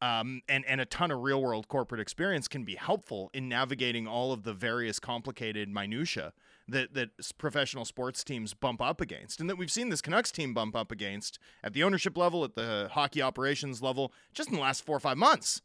um, 0.00 0.42
and 0.48 0.64
and 0.66 0.80
a 0.80 0.84
ton 0.84 1.10
of 1.10 1.20
real 1.20 1.42
world 1.42 1.68
corporate 1.68 2.00
experience 2.00 2.48
can 2.48 2.64
be 2.64 2.76
helpful 2.76 3.30
in 3.34 3.48
navigating 3.48 4.06
all 4.06 4.32
of 4.32 4.44
the 4.44 4.52
various 4.52 4.98
complicated 5.00 5.68
minutia 5.68 6.32
that 6.68 6.94
that 6.94 7.10
professional 7.38 7.84
sports 7.84 8.22
teams 8.22 8.54
bump 8.54 8.80
up 8.80 9.00
against, 9.00 9.40
and 9.40 9.48
that 9.50 9.56
we've 9.56 9.70
seen 9.70 9.88
this 9.88 10.00
Canucks 10.02 10.30
team 10.30 10.54
bump 10.54 10.76
up 10.76 10.92
against 10.92 11.38
at 11.64 11.72
the 11.72 11.82
ownership 11.82 12.16
level, 12.16 12.44
at 12.44 12.54
the 12.54 12.88
hockey 12.92 13.22
operations 13.22 13.82
level, 13.82 14.12
just 14.32 14.50
in 14.50 14.54
the 14.54 14.60
last 14.60 14.84
four 14.84 14.96
or 14.96 15.00
five 15.00 15.16
months. 15.16 15.62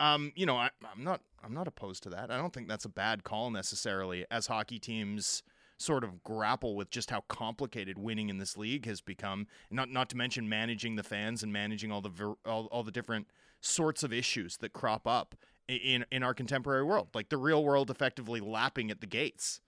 Um, 0.00 0.32
you 0.36 0.46
know, 0.46 0.56
I, 0.56 0.70
I'm 0.92 1.04
not 1.04 1.20
I'm 1.44 1.52
not 1.52 1.68
opposed 1.68 2.02
to 2.04 2.10
that. 2.10 2.30
I 2.30 2.36
don't 2.36 2.52
think 2.52 2.68
that's 2.68 2.84
a 2.84 2.90
bad 2.90 3.24
call 3.24 3.50
necessarily, 3.50 4.24
as 4.30 4.46
hockey 4.46 4.78
teams 4.78 5.42
sort 5.78 6.04
of 6.04 6.22
grapple 6.24 6.74
with 6.76 6.90
just 6.90 7.10
how 7.10 7.22
complicated 7.28 7.96
winning 7.98 8.28
in 8.28 8.38
this 8.38 8.56
league 8.56 8.84
has 8.86 9.00
become. 9.00 9.46
Not 9.70 9.88
not 9.90 10.10
to 10.10 10.16
mention 10.16 10.48
managing 10.48 10.96
the 10.96 11.02
fans 11.02 11.42
and 11.42 11.52
managing 11.52 11.90
all 11.92 12.00
the 12.02 12.08
ver- 12.10 12.34
all, 12.44 12.66
all 12.66 12.82
the 12.82 12.90
different 12.90 13.28
sorts 13.60 14.02
of 14.02 14.12
issues 14.12 14.56
that 14.58 14.72
crop 14.72 15.06
up 15.06 15.34
in 15.68 16.04
in 16.10 16.22
our 16.22 16.34
contemporary 16.34 16.82
world. 16.84 17.08
Like 17.14 17.28
the 17.28 17.36
real 17.36 17.62
world 17.64 17.90
effectively 17.90 18.40
lapping 18.40 18.90
at 18.90 19.00
the 19.00 19.06
gates 19.06 19.60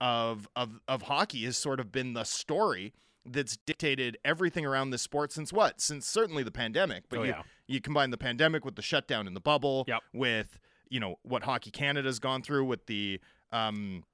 of 0.00 0.48
of 0.54 0.80
of 0.86 1.02
hockey 1.02 1.44
has 1.44 1.56
sort 1.56 1.80
of 1.80 1.90
been 1.90 2.12
the 2.12 2.24
story 2.24 2.92
that's 3.24 3.56
dictated 3.56 4.16
everything 4.24 4.64
around 4.64 4.90
this 4.90 5.02
sport 5.02 5.32
since 5.32 5.52
what? 5.52 5.80
Since 5.80 6.06
certainly 6.06 6.44
the 6.44 6.52
pandemic. 6.52 7.04
But 7.08 7.18
Oh, 7.18 7.22
you, 7.24 7.28
yeah. 7.30 7.42
you 7.66 7.80
combine 7.80 8.10
the 8.10 8.18
pandemic 8.18 8.64
with 8.64 8.76
the 8.76 8.82
shutdown 8.82 9.26
in 9.26 9.34
the 9.34 9.40
bubble, 9.40 9.84
Yep. 9.88 10.00
with 10.12 10.60
you 10.88 11.00
know 11.00 11.16
what 11.22 11.42
Hockey 11.42 11.72
Canada's 11.72 12.20
gone 12.20 12.42
through 12.42 12.64
with 12.66 12.86
the 12.86 13.20
um, 13.50 14.04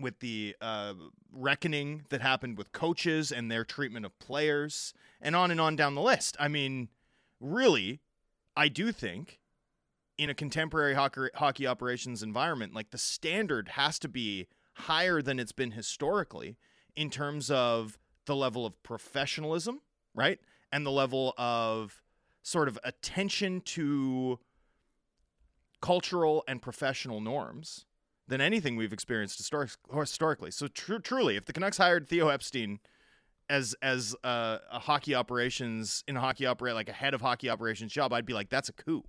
with 0.00 0.20
the 0.20 0.56
uh, 0.60 0.94
reckoning 1.32 2.02
that 2.10 2.20
happened 2.20 2.58
with 2.58 2.72
coaches 2.72 3.32
and 3.32 3.50
their 3.50 3.64
treatment 3.64 4.06
of 4.06 4.18
players, 4.18 4.94
and 5.20 5.36
on 5.36 5.50
and 5.50 5.60
on 5.60 5.76
down 5.76 5.94
the 5.94 6.02
list. 6.02 6.36
I 6.38 6.48
mean, 6.48 6.88
really, 7.40 8.00
I 8.56 8.68
do 8.68 8.92
think 8.92 9.40
in 10.18 10.28
a 10.28 10.34
contemporary 10.34 10.94
hockey, 10.94 11.28
hockey 11.34 11.66
operations 11.66 12.22
environment, 12.22 12.74
like 12.74 12.90
the 12.90 12.98
standard 12.98 13.70
has 13.70 13.98
to 14.00 14.08
be 14.08 14.46
higher 14.74 15.22
than 15.22 15.38
it's 15.38 15.52
been 15.52 15.72
historically 15.72 16.58
in 16.94 17.10
terms 17.10 17.50
of 17.50 17.98
the 18.26 18.36
level 18.36 18.66
of 18.66 18.82
professionalism, 18.82 19.80
right? 20.14 20.38
And 20.70 20.84
the 20.84 20.90
level 20.90 21.34
of 21.38 22.02
sort 22.42 22.68
of 22.68 22.78
attention 22.84 23.60
to 23.60 24.38
cultural 25.80 26.44
and 26.46 26.60
professional 26.60 27.20
norms 27.20 27.86
than 28.30 28.40
anything 28.40 28.76
we've 28.76 28.92
experienced 28.92 29.36
historic, 29.36 29.70
historically. 29.94 30.50
So 30.50 30.66
tr- 30.68 30.96
truly, 30.98 31.36
if 31.36 31.44
the 31.44 31.52
Canucks 31.52 31.76
hired 31.76 32.08
Theo 32.08 32.28
Epstein 32.28 32.78
as 33.50 33.74
as 33.82 34.16
uh, 34.24 34.58
a 34.72 34.78
hockey 34.78 35.14
operations 35.14 36.02
in 36.08 36.16
a 36.16 36.20
hockey 36.20 36.46
operate 36.46 36.74
like 36.74 36.88
a 36.88 36.92
head 36.94 37.12
of 37.12 37.20
hockey 37.20 37.50
operations 37.50 37.92
job, 37.92 38.12
I'd 38.12 38.24
be 38.24 38.32
like, 38.32 38.48
that's 38.48 38.68
a 38.68 38.72
coup. 38.72 39.04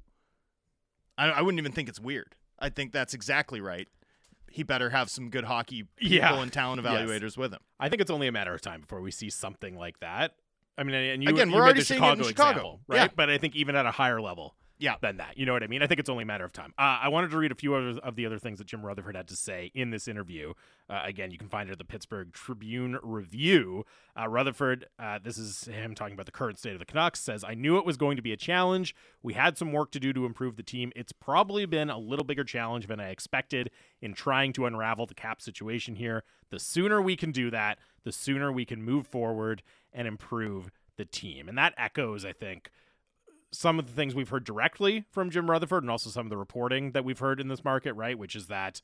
I, 1.18 1.30
I 1.30 1.42
wouldn't 1.42 1.60
even 1.60 1.72
think 1.72 1.88
it's 1.90 2.00
weird. 2.00 2.36
I 2.60 2.70
think 2.70 2.92
that's 2.92 3.14
exactly 3.14 3.62
right. 3.62 3.88
He 4.50 4.64
better 4.64 4.90
have 4.90 5.10
some 5.10 5.30
good 5.30 5.46
hockey 5.46 5.84
people 5.96 6.18
Yeah. 6.18 6.42
and 6.42 6.52
talent 6.52 6.82
Yes. 6.84 6.92
evaluators 6.94 7.38
with 7.38 7.54
him. 7.54 7.62
I 7.80 7.88
think 7.90 8.02
it's 8.02 8.12
only 8.12 8.28
a 8.28 8.32
matter 8.32 8.54
of 8.54 8.62
time 8.62 8.82
before 8.82 9.02
we 9.02 9.12
see 9.12 9.30
something 9.30 9.78
like 9.78 10.00
that. 10.02 10.34
I 10.78 10.84
mean, 10.84 10.96
and 10.96 11.24
you, 11.24 11.30
Again, 11.30 11.50
you 11.50 11.56
we're 11.56 11.62
already 11.62 11.82
seeing 11.82 12.04
it 12.04 12.08
in 12.08 12.24
Chicago, 12.24 12.28
Chicago. 12.30 12.50
example, 12.52 12.80
right? 12.88 12.96
Yeah. 13.04 13.08
But 13.16 13.30
I 13.30 13.38
think 13.38 13.56
even 13.56 13.76
at 13.76 13.86
a 13.86 13.92
higher 13.92 14.20
level 14.22 14.56
Yeah. 14.82 14.96
than 15.02 15.18
that, 15.18 15.38
you 15.38 15.46
know 15.46 15.54
what 15.54 15.64
I 15.64 15.68
mean? 15.68 15.82
I 15.82 15.88
think 15.88 16.00
it's 16.00 16.10
only 16.10 16.24
a 16.24 16.26
matter 16.26 16.44
of 16.44 16.52
time. 16.52 16.74
Uh, 16.78 17.00
I 17.04 17.08
wanted 17.08 17.32
to 17.32 17.38
read 17.38 17.52
a 17.52 17.56
few 17.56 17.76
other 17.76 18.00
of 18.00 18.16
the 18.16 18.26
other 18.26 18.40
things 18.40 18.58
that 18.58 18.68
Jim 18.68 18.86
Rutherford 18.86 19.16
had 19.16 19.28
to 19.30 19.36
say 19.36 19.72
in 19.74 19.92
this 19.92 20.08
interview. 20.08 20.54
Uh, 20.90 21.02
again, 21.06 21.32
you 21.32 21.38
can 21.38 21.48
find 21.48 21.70
it 21.70 21.72
at 21.72 21.78
the 21.78 21.86
Pittsburgh 21.86 22.34
Tribune 22.34 22.98
Review. 23.02 23.86
Uh, 24.20 24.28
Rutherford, 24.28 24.88
uh, 25.00 25.20
this 25.24 25.38
is 25.38 25.66
him 25.66 25.96
talking 25.96 26.16
about 26.16 26.26
the 26.26 26.32
current 26.32 26.60
state 26.60 26.74
of 26.74 26.80
the 26.80 26.86
Canucks, 26.86 27.22
says, 27.22 27.44
I 27.44 27.54
knew 27.54 27.78
it 27.78 27.86
was 27.86 27.96
going 27.96 28.18
to 28.18 28.22
be 28.22 28.34
a 28.34 28.38
challenge. 28.38 28.96
We 29.24 29.34
had 29.34 29.58
some 29.58 29.72
work 29.72 29.92
to 29.92 30.00
do 30.00 30.12
to 30.14 30.26
improve 30.26 30.58
the 30.58 30.64
team. 30.64 30.92
It's 30.96 31.14
probably 31.14 31.66
been 31.66 31.90
a 31.90 31.98
little 31.98 32.26
bigger 32.26 32.44
challenge 32.44 32.88
than 32.88 33.00
I 33.00 33.10
expected 33.10 33.70
in 34.02 34.14
trying 34.14 34.52
to 34.54 34.66
unravel 34.66 35.06
the 35.06 35.14
cap 35.14 35.42
situation 35.42 35.96
here. 35.96 36.24
The 36.50 36.60
sooner 36.60 37.02
we 37.02 37.16
can 37.16 37.32
do 37.32 37.52
that, 37.52 37.78
the 38.04 38.12
sooner 38.12 38.52
we 38.52 38.66
can 38.66 38.84
move 38.84 39.08
forward 39.08 39.62
and 39.94 40.08
improve 40.08 40.72
the 40.98 41.06
team. 41.06 41.48
And 41.48 41.58
that 41.58 41.74
echoes, 41.78 42.26
I 42.26 42.34
think, 42.34 42.70
some 43.52 43.80
of 43.80 43.88
the 43.88 43.94
things 43.94 44.16
we've 44.16 44.30
heard 44.30 44.44
directly 44.44 45.06
from 45.12 45.30
Jim 45.30 45.50
Rutherford 45.50 45.84
and 45.84 45.92
also 45.92 46.10
some 46.10 46.26
of 46.26 46.30
the 46.30 46.38
reporting 46.38 46.92
that 46.92 47.04
we've 47.04 47.20
heard 47.20 47.40
in 47.40 47.48
this 47.48 47.64
market, 47.64 47.94
right? 47.94 48.18
Which 48.18 48.36
is 48.36 48.48
that 48.48 48.82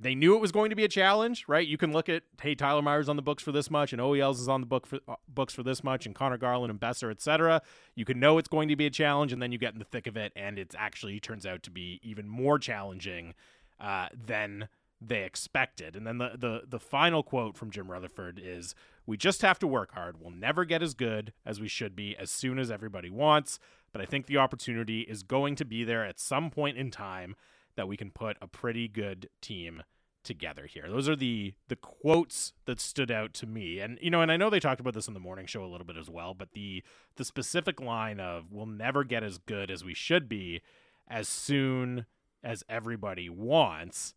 they 0.00 0.14
knew 0.14 0.34
it 0.34 0.40
was 0.40 0.50
going 0.50 0.70
to 0.70 0.76
be 0.76 0.84
a 0.84 0.88
challenge, 0.88 1.44
right? 1.46 1.66
You 1.66 1.76
can 1.76 1.92
look 1.92 2.08
at, 2.08 2.22
hey, 2.40 2.54
Tyler 2.54 2.80
Myers 2.80 3.08
on 3.08 3.16
the 3.16 3.22
books 3.22 3.42
for 3.42 3.52
this 3.52 3.70
much, 3.70 3.92
and 3.92 4.00
OELs 4.00 4.40
is 4.40 4.48
on 4.48 4.60
the 4.60 4.66
book 4.66 4.86
for 4.86 5.00
uh, 5.06 5.16
books 5.28 5.52
for 5.52 5.62
this 5.62 5.84
much, 5.84 6.06
and 6.06 6.14
Conor 6.14 6.38
Garland 6.38 6.70
and 6.70 6.80
Boeser, 6.80 7.10
et 7.10 7.20
cetera. 7.20 7.60
You 7.94 8.06
can 8.06 8.18
know 8.18 8.38
it's 8.38 8.48
going 8.48 8.68
to 8.70 8.76
be 8.76 8.86
a 8.86 8.90
challenge, 8.90 9.30
and 9.32 9.42
then 9.42 9.52
you 9.52 9.58
get 9.58 9.74
in 9.74 9.78
the 9.78 9.84
thick 9.84 10.06
of 10.06 10.16
it, 10.16 10.32
and 10.34 10.58
it 10.58 10.74
actually 10.78 11.20
turns 11.20 11.44
out 11.44 11.62
to 11.64 11.70
be 11.70 12.00
even 12.02 12.26
more 12.26 12.58
challenging 12.58 13.34
uh, 13.78 14.08
than 14.14 14.68
they 15.00 15.24
expected. 15.24 15.96
And 15.96 16.06
then 16.06 16.18
the, 16.18 16.32
the 16.36 16.62
the 16.68 16.78
final 16.78 17.22
quote 17.22 17.56
from 17.56 17.70
Jim 17.70 17.90
Rutherford 17.90 18.40
is, 18.42 18.74
"We 19.06 19.16
just 19.16 19.42
have 19.42 19.58
to 19.60 19.66
work 19.66 19.92
hard. 19.92 20.20
We'll 20.20 20.30
never 20.30 20.64
get 20.64 20.82
as 20.82 20.94
good 20.94 21.32
as 21.46 21.60
we 21.60 21.68
should 21.68 21.96
be 21.96 22.16
as 22.16 22.30
soon 22.30 22.58
as 22.58 22.70
everybody 22.70 23.10
wants, 23.10 23.58
but 23.92 24.02
I 24.02 24.04
think 24.04 24.26
the 24.26 24.36
opportunity 24.36 25.00
is 25.02 25.22
going 25.22 25.56
to 25.56 25.64
be 25.64 25.84
there 25.84 26.04
at 26.04 26.20
some 26.20 26.50
point 26.50 26.76
in 26.76 26.90
time 26.90 27.34
that 27.76 27.88
we 27.88 27.96
can 27.96 28.10
put 28.10 28.36
a 28.42 28.46
pretty 28.46 28.88
good 28.88 29.30
team 29.40 29.82
together 30.22 30.66
here." 30.66 30.86
Those 30.86 31.08
are 31.08 31.16
the 31.16 31.54
the 31.68 31.76
quotes 31.76 32.52
that 32.66 32.78
stood 32.78 33.10
out 33.10 33.32
to 33.34 33.46
me. 33.46 33.78
And 33.80 33.98
you 34.02 34.10
know, 34.10 34.20
and 34.20 34.30
I 34.30 34.36
know 34.36 34.50
they 34.50 34.60
talked 34.60 34.80
about 34.80 34.92
this 34.92 35.08
in 35.08 35.14
the 35.14 35.20
morning 35.20 35.46
show 35.46 35.64
a 35.64 35.70
little 35.70 35.86
bit 35.86 35.96
as 35.96 36.10
well, 36.10 36.34
but 36.34 36.52
the 36.52 36.82
the 37.16 37.24
specific 37.24 37.80
line 37.80 38.20
of 38.20 38.52
"We'll 38.52 38.66
never 38.66 39.02
get 39.04 39.22
as 39.22 39.38
good 39.38 39.70
as 39.70 39.82
we 39.82 39.94
should 39.94 40.28
be 40.28 40.60
as 41.08 41.26
soon 41.26 42.04
as 42.44 42.62
everybody 42.68 43.30
wants." 43.30 44.14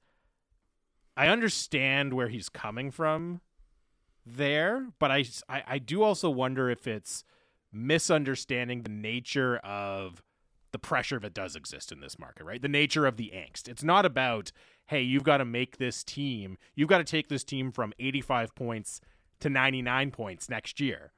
I 1.15 1.27
understand 1.27 2.13
where 2.13 2.27
he's 2.27 2.49
coming 2.49 2.91
from 2.91 3.41
there, 4.25 4.87
but 4.99 5.11
I, 5.11 5.25
I, 5.47 5.63
I 5.67 5.77
do 5.79 6.03
also 6.03 6.29
wonder 6.29 6.69
if 6.69 6.87
it's 6.87 7.23
misunderstanding 7.71 8.83
the 8.83 8.89
nature 8.89 9.57
of 9.57 10.23
the 10.71 10.79
pressure 10.79 11.19
that 11.19 11.33
does 11.33 11.55
exist 11.55 11.91
in 11.91 11.99
this 11.99 12.17
market, 12.17 12.45
right? 12.45 12.61
The 12.61 12.67
nature 12.67 13.05
of 13.05 13.17
the 13.17 13.31
angst. 13.33 13.67
It's 13.67 13.83
not 13.83 14.05
about, 14.05 14.51
hey, 14.87 15.01
you've 15.01 15.23
got 15.23 15.37
to 15.37 15.45
make 15.45 15.77
this 15.77 16.03
team, 16.03 16.57
you've 16.75 16.89
got 16.89 16.97
to 16.97 17.03
take 17.03 17.29
this 17.29 17.43
team 17.43 17.71
from 17.71 17.93
85 17.99 18.55
points 18.55 18.99
to 19.39 19.49
99 19.49 20.11
points 20.11 20.49
next 20.49 20.79
year. 20.79 21.13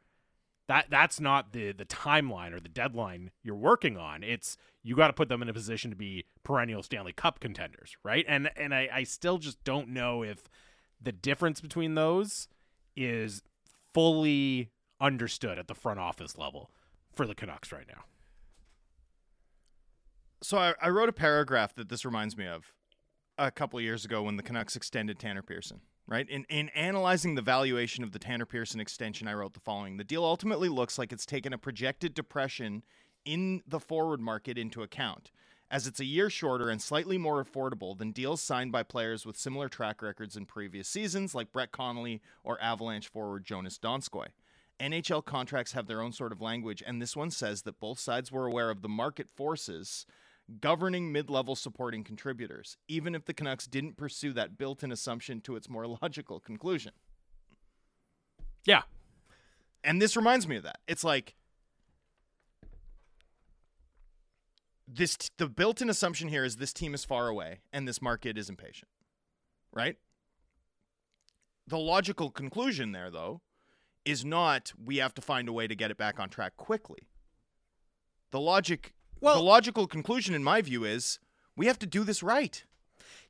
That 0.67 0.87
that's 0.89 1.19
not 1.19 1.53
the 1.53 1.71
the 1.71 1.85
timeline 1.85 2.53
or 2.53 2.59
the 2.59 2.69
deadline 2.69 3.31
you're 3.43 3.55
working 3.55 3.97
on. 3.97 4.23
It's 4.23 4.57
you 4.83 4.95
got 4.95 5.07
to 5.07 5.13
put 5.13 5.29
them 5.29 5.41
in 5.41 5.49
a 5.49 5.53
position 5.53 5.91
to 5.91 5.95
be 5.95 6.25
perennial 6.43 6.83
Stanley 6.83 7.13
Cup 7.13 7.39
contenders, 7.39 7.95
right? 8.03 8.25
And 8.27 8.49
and 8.55 8.73
I, 8.73 8.89
I 8.91 9.03
still 9.03 9.37
just 9.37 9.63
don't 9.63 9.89
know 9.89 10.23
if 10.23 10.49
the 11.01 11.11
difference 11.11 11.61
between 11.61 11.95
those 11.95 12.47
is 12.95 13.43
fully 13.93 14.71
understood 14.99 15.59
at 15.59 15.67
the 15.67 15.75
front 15.75 15.99
office 15.99 16.37
level 16.37 16.71
for 17.13 17.27
the 17.27 17.35
Canucks 17.35 17.71
right 17.71 17.87
now. 17.87 18.03
So 20.41 20.57
I, 20.57 20.73
I 20.81 20.89
wrote 20.89 21.09
a 21.09 21.13
paragraph 21.13 21.73
that 21.75 21.89
this 21.89 22.05
reminds 22.05 22.37
me 22.37 22.47
of 22.47 22.73
a 23.37 23.51
couple 23.51 23.79
years 23.81 24.05
ago 24.05 24.23
when 24.23 24.37
the 24.37 24.43
Canucks 24.43 24.75
extended 24.75 25.19
Tanner 25.19 25.41
Pearson. 25.41 25.81
Right 26.07 26.29
in 26.29 26.45
in 26.49 26.69
analyzing 26.69 27.33
the 27.33 27.41
valuation 27.41 28.03
of 28.03 28.11
the 28.11 28.19
Tanner 28.19 28.45
Pearson 28.45 28.79
extension, 28.79 29.27
I 29.27 29.33
wrote 29.33 29.53
the 29.53 29.59
following: 29.59 29.97
The 29.97 30.03
deal 30.03 30.23
ultimately 30.23 30.69
looks 30.69 30.99
like 30.99 31.11
it's 31.11 31.25
taken 31.25 31.51
a 31.51 31.57
projected 31.57 32.13
depression 32.13 32.83
in 33.25 33.63
the 33.67 33.79
forward 33.79 34.19
market 34.19 34.55
into 34.55 34.83
account, 34.83 35.31
as 35.71 35.87
it's 35.87 35.99
a 35.99 36.05
year 36.05 36.29
shorter 36.29 36.69
and 36.69 36.79
slightly 36.79 37.17
more 37.17 37.43
affordable 37.43 37.97
than 37.97 38.11
deals 38.11 38.39
signed 38.39 38.71
by 38.71 38.83
players 38.83 39.25
with 39.25 39.35
similar 39.35 39.67
track 39.67 40.03
records 40.03 40.37
in 40.37 40.45
previous 40.45 40.87
seasons, 40.87 41.33
like 41.33 41.51
Brett 41.51 41.71
Connolly 41.71 42.21
or 42.43 42.61
Avalanche 42.61 43.07
forward 43.07 43.43
Joonas 43.43 43.79
Donskoi. 43.79 44.27
NHL 44.79 45.25
contracts 45.25 45.71
have 45.71 45.87
their 45.87 46.01
own 46.01 46.11
sort 46.11 46.31
of 46.31 46.41
language, 46.41 46.83
and 46.85 47.01
this 47.01 47.15
one 47.15 47.31
says 47.31 47.63
that 47.63 47.79
both 47.79 47.97
sides 47.97 48.31
were 48.31 48.45
aware 48.45 48.69
of 48.69 48.83
the 48.83 48.89
market 48.89 49.27
forces 49.27 50.05
governing 50.61 51.11
mid 51.11 51.29
level 51.29 51.55
supporting 51.55 52.03
contributors, 52.03 52.77
even 52.87 53.15
if 53.15 53.25
the 53.25 53.33
Canucks 53.33 53.67
didn't 53.67 53.97
pursue 53.97 54.33
that 54.33 54.57
built 54.57 54.83
in 54.83 54.91
assumption 54.91 55.41
to 55.41 55.55
its 55.55 55.69
more 55.69 55.87
logical 56.01 56.39
conclusion. 56.39 56.91
Yeah. 58.65 58.83
And 59.83 60.01
this 60.01 60.15
reminds 60.15 60.47
me 60.47 60.57
of 60.57 60.63
that. 60.63 60.79
It's 60.87 61.03
like 61.03 61.35
this 64.87 65.15
t- 65.15 65.29
the 65.37 65.47
built 65.47 65.81
in 65.81 65.89
assumption 65.89 66.29
here 66.29 66.43
is 66.43 66.55
this 66.55 66.73
team 66.73 66.93
is 66.93 67.05
far 67.05 67.27
away 67.27 67.59
and 67.71 67.87
this 67.87 68.01
market 68.01 68.37
is 68.37 68.49
impatient. 68.49 68.89
Right? 69.71 69.97
The 71.67 71.77
logical 71.77 72.31
conclusion 72.31 72.91
there 72.91 73.11
though 73.11 73.41
is 74.05 74.25
not 74.25 74.71
we 74.83 74.97
have 74.97 75.13
to 75.15 75.21
find 75.21 75.47
a 75.47 75.53
way 75.53 75.67
to 75.67 75.75
get 75.75 75.91
it 75.91 75.97
back 75.97 76.19
on 76.19 76.29
track 76.29 76.57
quickly. 76.57 77.07
The 78.31 78.39
logic 78.39 78.94
Well- 79.21 79.35
the 79.37 79.43
logical 79.43 79.87
conclusion 79.87 80.33
in 80.35 80.43
my 80.43 80.61
view 80.61 80.83
is 80.83 81.19
we 81.55 81.67
have 81.67 81.79
to 81.79 81.85
do 81.85 82.03
this 82.03 82.21
right. 82.23 82.63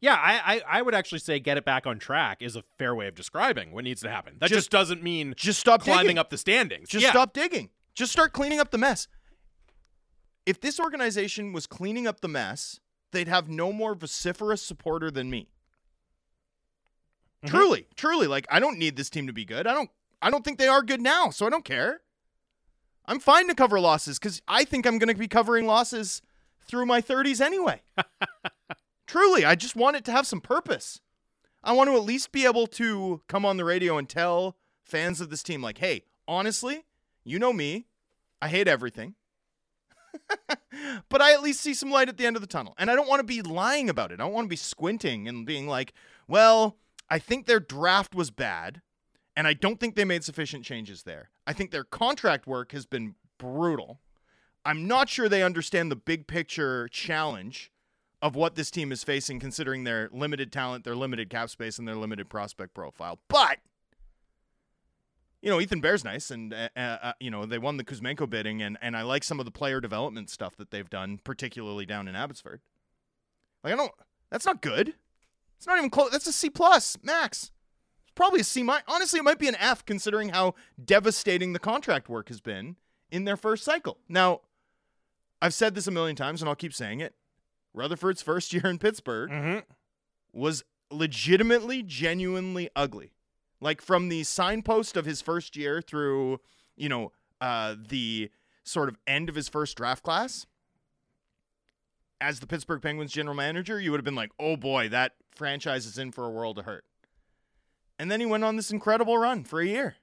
Yeah, 0.01 0.15
I, 0.15 0.55
I, 0.55 0.79
I 0.79 0.81
would 0.81 0.93
actually 0.93 1.19
say 1.19 1.39
get 1.39 1.57
it 1.57 1.63
back 1.65 1.87
on 1.87 1.99
track 1.99 2.41
is 2.41 2.55
a 2.55 2.63
fair 2.77 2.93
way 2.93 3.07
of 3.07 3.15
describing 3.15 3.71
what 3.71 3.83
needs 3.85 4.01
to 4.01 4.09
happen. 4.09 4.35
That 4.39 4.49
just, 4.49 4.57
Just- 4.57 4.71
doesn't 4.71 5.01
mean 5.01 5.33
Just 5.37 5.59
stop 5.59 5.81
climbing 5.83 6.03
digging. 6.07 6.17
up 6.19 6.29
the 6.29 6.37
standings. 6.37 6.89
Just 6.89 7.03
Yeah. 7.03 7.11
stop 7.11 7.33
digging. 7.33 7.69
Just 7.93 8.11
start 8.11 8.33
cleaning 8.33 8.59
up 8.59 8.71
the 8.71 8.77
mess. 8.77 9.07
If 10.45 10.59
this 10.61 10.79
organization 10.79 11.53
was 11.53 11.65
cleaning 11.65 12.05
up 12.07 12.21
the 12.21 12.27
mess, 12.27 12.79
they'd 13.11 13.27
have 13.29 13.47
no 13.49 13.71
more 13.71 13.95
vociferous 13.95 14.61
supporter 14.61 15.09
than 15.09 15.29
me. 15.29 15.47
Mhm. 17.43 17.49
Truly, 17.49 17.87
truly, 17.95 18.27
like 18.27 18.45
I 18.49 18.59
don't 18.59 18.77
need 18.77 18.95
this 18.97 19.09
team 19.09 19.27
to 19.27 19.33
be 19.33 19.45
good. 19.45 19.65
I 19.65 19.73
don't 19.73 19.89
I 20.21 20.29
don't 20.29 20.43
think 20.43 20.57
they 20.57 20.67
are 20.67 20.81
good 20.83 21.01
now, 21.01 21.29
so 21.29 21.45
I 21.45 21.49
don't 21.49 21.65
care. 21.65 22.01
I'm 23.07 23.19
fine 23.19 23.47
to 23.47 23.55
cover 23.55 23.79
losses 23.79 24.19
cuz 24.19 24.41
I 24.47 24.63
think 24.63 24.85
I'm 24.85 24.97
going 24.97 25.13
to 25.13 25.19
be 25.19 25.27
covering 25.27 25.65
losses 25.67 26.21
through 26.67 26.85
my 26.85 27.01
30s 27.01 27.41
anyway. 27.41 27.81
truly, 29.07 29.45
I 29.45 29.55
just 29.55 29.75
want 29.75 29.95
it 29.95 30.05
to 30.05 30.11
have 30.11 30.27
some 30.27 30.41
purpose. 30.41 31.01
I 31.63 31.73
want 31.73 31.89
to 31.89 31.95
at 31.95 32.03
least 32.03 32.31
be 32.31 32.45
able 32.45 32.67
to 32.67 33.21
come 33.27 33.45
on 33.45 33.57
the 33.57 33.65
radio 33.65 33.97
and 33.97 34.07
tell 34.07 34.55
fans 34.83 35.19
of 35.21 35.29
this 35.29 35.43
team 35.43 35.61
like, 35.61 35.79
"Hey, 35.79 36.03
honestly, 36.27 36.85
you 37.23 37.39
know 37.39 37.53
me. 37.53 37.87
I 38.41 38.47
hate 38.49 38.67
everything. 38.67 39.15
but 41.09 41.21
I 41.21 41.33
at 41.33 41.41
least 41.41 41.61
see 41.61 41.73
some 41.73 41.89
light 41.91 42.09
at 42.09 42.17
the 42.17 42.25
end 42.25 42.35
of 42.35 42.41
the 42.41 42.47
tunnel. 42.47 42.75
And 42.77 42.89
I 42.89 42.95
don't 42.95 43.07
want 43.07 43.19
to 43.19 43.25
be 43.25 43.41
lying 43.41 43.89
about 43.89 44.11
it. 44.11 44.15
I 44.15 44.23
don't 44.23 44.33
want 44.33 44.45
to 44.45 44.49
be 44.49 44.55
squinting 44.55 45.27
and 45.27 45.45
being 45.45 45.67
like, 45.67 45.93
well, 46.27 46.77
I 47.09 47.19
think 47.19 47.45
their 47.45 47.59
draft 47.59 48.15
was 48.15 48.31
bad, 48.31 48.81
and 49.35 49.47
I 49.47 49.53
don't 49.53 49.79
think 49.79 49.95
they 49.95 50.05
made 50.05 50.23
sufficient 50.23 50.63
changes 50.63 51.03
there. 51.03 51.29
I 51.45 51.53
think 51.53 51.71
their 51.71 51.83
contract 51.83 52.47
work 52.47 52.71
has 52.71 52.85
been 52.85 53.15
brutal. 53.37 53.99
I'm 54.63 54.87
not 54.87 55.09
sure 55.09 55.29
they 55.29 55.43
understand 55.43 55.91
the 55.91 55.95
big 55.95 56.27
picture 56.27 56.87
challenge 56.87 57.71
of 58.21 58.35
what 58.35 58.55
this 58.55 58.71
team 58.71 58.91
is 58.91 59.03
facing, 59.03 59.39
considering 59.39 59.83
their 59.83 60.09
limited 60.11 60.51
talent, 60.51 60.83
their 60.83 60.95
limited 60.95 61.29
cap 61.29 61.49
space, 61.49 61.77
and 61.77 61.87
their 61.87 61.95
limited 61.95 62.29
prospect 62.29 62.73
profile. 62.73 63.19
But 63.27 63.59
you 65.41 65.51
know, 65.51 65.61
Ethan 65.61 65.79
Bear's 65.79 66.03
nice, 66.03 66.31
and 66.31 66.51
uh, 66.53 66.69
uh, 66.75 67.13
you 67.19 67.29
know 67.29 67.45
they 67.45 67.59
won 67.59 67.77
the 67.77 67.83
Kuzmenko 67.83 68.27
bidding, 68.27 68.63
and 68.63 68.79
and 68.81 68.97
I 68.97 69.03
like 69.03 69.23
some 69.23 69.39
of 69.39 69.45
the 69.45 69.51
player 69.51 69.79
development 69.79 70.31
stuff 70.31 70.55
that 70.57 70.71
they've 70.71 70.89
done, 70.89 71.19
particularly 71.23 71.85
down 71.85 72.07
in 72.07 72.15
Abbotsford. 72.15 72.61
Like 73.63 73.73
I 73.73 73.75
don't, 73.75 73.91
that's 74.31 74.47
not 74.47 74.63
good. 74.63 74.95
It's 75.57 75.67
not 75.67 75.77
even 75.77 75.91
close. 75.91 76.09
That's 76.11 76.25
a 76.25 76.33
C 76.33 76.49
plus 76.49 76.97
max. 77.03 77.51
Probably 78.15 78.39
a 78.39 78.43
C 78.43 78.63
minus. 78.63 78.83
Honestly, 78.87 79.19
it 79.19 79.23
might 79.23 79.39
be 79.39 79.47
an 79.47 79.55
F 79.59 79.85
considering 79.85 80.29
how 80.29 80.55
devastating 80.83 81.53
the 81.53 81.59
contract 81.59 82.07
work 82.09 82.29
has 82.29 82.39
been 82.41 82.77
in 83.11 83.25
their 83.25 83.37
first 83.37 83.63
cycle. 83.63 83.97
Now, 84.07 84.41
I've 85.41 85.53
said 85.53 85.75
this 85.75 85.85
a 85.87 85.91
million 85.91 86.15
times, 86.15 86.41
and 86.41 86.47
I'll 86.49 86.55
keep 86.55 86.73
saying 86.73 87.01
it. 87.01 87.13
Rutherford's 87.73 88.21
first 88.21 88.53
year 88.53 88.65
in 88.67 88.79
Pittsburgh 88.79 89.29
Mhm. 89.29 89.63
was 90.31 90.63
legitimately, 90.89 91.83
genuinely 91.83 92.69
ugly. 92.75 93.11
Like 93.59 93.81
from 93.81 94.09
the 94.09 94.23
signpost 94.23 94.95
of 94.95 95.05
his 95.05 95.21
first 95.21 95.55
year 95.57 95.81
through, 95.81 96.39
you 96.77 96.87
know, 96.89 97.11
uh, 97.41 97.75
the 97.77 98.31
sort 98.63 98.87
of 98.89 98.97
end 99.05 99.27
of 99.29 99.35
his 99.35 99.49
first 99.49 99.75
draft 99.77 100.03
class. 100.03 100.45
As 102.21 102.39
the 102.39 102.47
Pittsburgh 102.47 102.81
Penguins 102.81 103.11
general 103.11 103.35
manager, 103.35 103.79
you 103.79 103.91
would 103.91 103.97
have 103.99 104.05
been 104.05 104.15
like, 104.15 104.31
oh 104.39 104.55
boy, 104.55 104.87
that 104.89 105.13
franchise 105.35 105.85
is 105.85 105.97
in 105.97 106.11
for 106.11 106.25
a 106.25 106.29
world 106.29 106.57
of 106.57 106.65
hurt. 106.65 106.85
And 107.97 108.11
then 108.11 108.19
he 108.19 108.25
went 108.25 108.43
on 108.43 108.55
this 108.55 108.71
incredible 108.71 109.17
run 109.17 109.43
for 109.43 109.61
a 109.61 109.65
year 109.65 109.95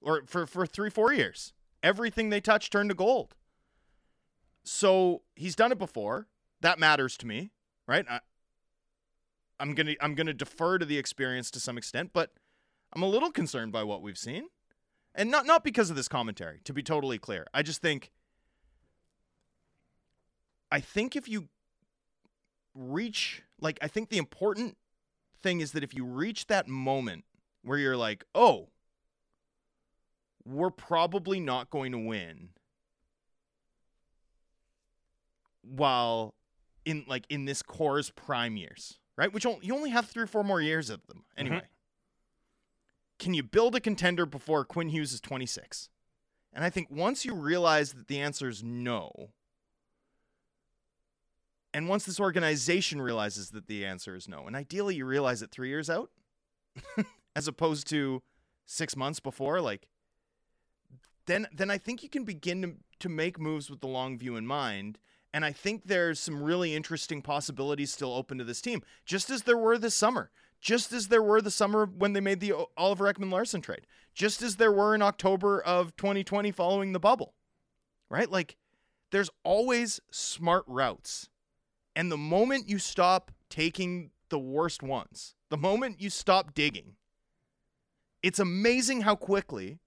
or 0.00 0.22
for, 0.26 0.46
for 0.46 0.66
three, 0.66 0.90
four 0.90 1.12
years. 1.12 1.52
Everything 1.82 2.30
they 2.30 2.40
touched 2.40 2.72
turned 2.72 2.90
to 2.90 2.94
gold. 2.94 3.34
So 4.64 5.22
he's 5.34 5.56
done 5.56 5.72
it 5.72 5.78
before. 5.78 6.28
That 6.60 6.78
matters 6.78 7.16
to 7.18 7.26
me, 7.26 7.50
right? 7.88 8.06
I, 8.08 8.20
I'm 9.58 9.74
gonna 9.74 9.94
I'm 10.00 10.14
gonna 10.14 10.32
defer 10.32 10.78
to 10.78 10.84
the 10.84 10.98
experience 10.98 11.50
to 11.52 11.60
some 11.60 11.76
extent, 11.76 12.10
but 12.12 12.32
I'm 12.92 13.02
a 13.02 13.08
little 13.08 13.30
concerned 13.30 13.72
by 13.72 13.82
what 13.82 14.02
we've 14.02 14.18
seen, 14.18 14.48
and 15.14 15.30
not 15.30 15.46
not 15.46 15.64
because 15.64 15.90
of 15.90 15.96
this 15.96 16.08
commentary. 16.08 16.60
To 16.64 16.72
be 16.72 16.82
totally 16.82 17.18
clear, 17.18 17.46
I 17.52 17.62
just 17.62 17.80
think 17.80 18.12
I 20.70 20.80
think 20.80 21.16
if 21.16 21.28
you 21.28 21.48
reach 22.74 23.42
like 23.60 23.78
I 23.82 23.88
think 23.88 24.08
the 24.08 24.18
important 24.18 24.76
thing 25.42 25.60
is 25.60 25.72
that 25.72 25.82
if 25.82 25.94
you 25.94 26.04
reach 26.04 26.46
that 26.46 26.68
moment 26.68 27.24
where 27.62 27.78
you're 27.78 27.96
like, 27.96 28.24
oh, 28.34 28.68
we're 30.44 30.70
probably 30.70 31.40
not 31.40 31.70
going 31.70 31.92
to 31.92 31.98
win, 31.98 32.50
while 35.62 36.34
in 36.84 37.04
like 37.06 37.24
in 37.28 37.44
this 37.44 37.62
core's 37.62 38.10
prime 38.10 38.56
years, 38.56 38.98
right? 39.16 39.32
Which 39.32 39.46
on- 39.46 39.60
you 39.62 39.74
only 39.74 39.90
have 39.90 40.08
three 40.08 40.24
or 40.24 40.26
four 40.26 40.44
more 40.44 40.60
years 40.60 40.90
of 40.90 41.06
them 41.06 41.18
mm-hmm. 41.18 41.46
anyway. 41.46 41.66
Can 43.18 43.34
you 43.34 43.44
build 43.44 43.76
a 43.76 43.80
contender 43.80 44.26
before 44.26 44.64
Quinn 44.64 44.88
Hughes 44.88 45.12
is 45.12 45.20
26? 45.20 45.88
And 46.52 46.64
I 46.64 46.70
think 46.70 46.88
once 46.90 47.24
you 47.24 47.34
realize 47.34 47.92
that 47.92 48.08
the 48.08 48.18
answer 48.18 48.48
is 48.48 48.62
no, 48.64 49.30
and 51.72 51.88
once 51.88 52.04
this 52.04 52.20
organization 52.20 53.00
realizes 53.00 53.50
that 53.50 53.66
the 53.66 53.86
answer 53.86 54.14
is 54.14 54.28
no, 54.28 54.46
and 54.46 54.56
ideally 54.56 54.96
you 54.96 55.06
realize 55.06 55.40
it 55.40 55.50
three 55.50 55.68
years 55.68 55.88
out, 55.88 56.10
as 57.34 57.48
opposed 57.48 57.86
to 57.88 58.22
six 58.66 58.96
months 58.96 59.20
before, 59.20 59.60
like 59.60 59.88
then 61.26 61.46
then 61.52 61.70
I 61.70 61.78
think 61.78 62.02
you 62.02 62.08
can 62.08 62.24
begin 62.24 62.62
to, 62.62 62.74
to 63.00 63.08
make 63.08 63.38
moves 63.38 63.70
with 63.70 63.80
the 63.80 63.88
long 63.88 64.18
view 64.18 64.36
in 64.36 64.46
mind. 64.46 64.98
And 65.34 65.44
I 65.44 65.52
think 65.52 65.84
there's 65.86 66.20
some 66.20 66.42
really 66.42 66.74
interesting 66.74 67.22
possibilities 67.22 67.90
still 67.92 68.12
open 68.12 68.36
to 68.38 68.44
this 68.44 68.60
team, 68.60 68.82
just 69.06 69.30
as 69.30 69.44
there 69.44 69.56
were 69.56 69.78
this 69.78 69.94
summer, 69.94 70.30
just 70.60 70.92
as 70.92 71.08
there 71.08 71.22
were 71.22 71.40
the 71.40 71.50
summer 71.50 71.86
when 71.86 72.12
they 72.12 72.20
made 72.20 72.40
the 72.40 72.52
Oliver 72.76 73.10
Ekman 73.10 73.32
Larsson 73.32 73.62
trade, 73.62 73.86
just 74.14 74.42
as 74.42 74.56
there 74.56 74.72
were 74.72 74.94
in 74.94 75.00
October 75.00 75.60
of 75.60 75.96
2020 75.96 76.50
following 76.52 76.92
the 76.92 77.00
bubble, 77.00 77.34
right? 78.10 78.30
Like 78.30 78.56
there's 79.10 79.30
always 79.42 80.00
smart 80.10 80.64
routes. 80.66 81.30
And 81.96 82.10
the 82.10 82.18
moment 82.18 82.68
you 82.68 82.78
stop 82.78 83.30
taking 83.48 84.10
the 84.28 84.38
worst 84.38 84.82
ones, 84.82 85.34
the 85.50 85.58
moment 85.58 86.00
you 86.00 86.10
stop 86.10 86.54
digging, 86.54 86.96
it's 88.22 88.38
amazing 88.38 89.02
how 89.02 89.14
quickly, 89.16 89.78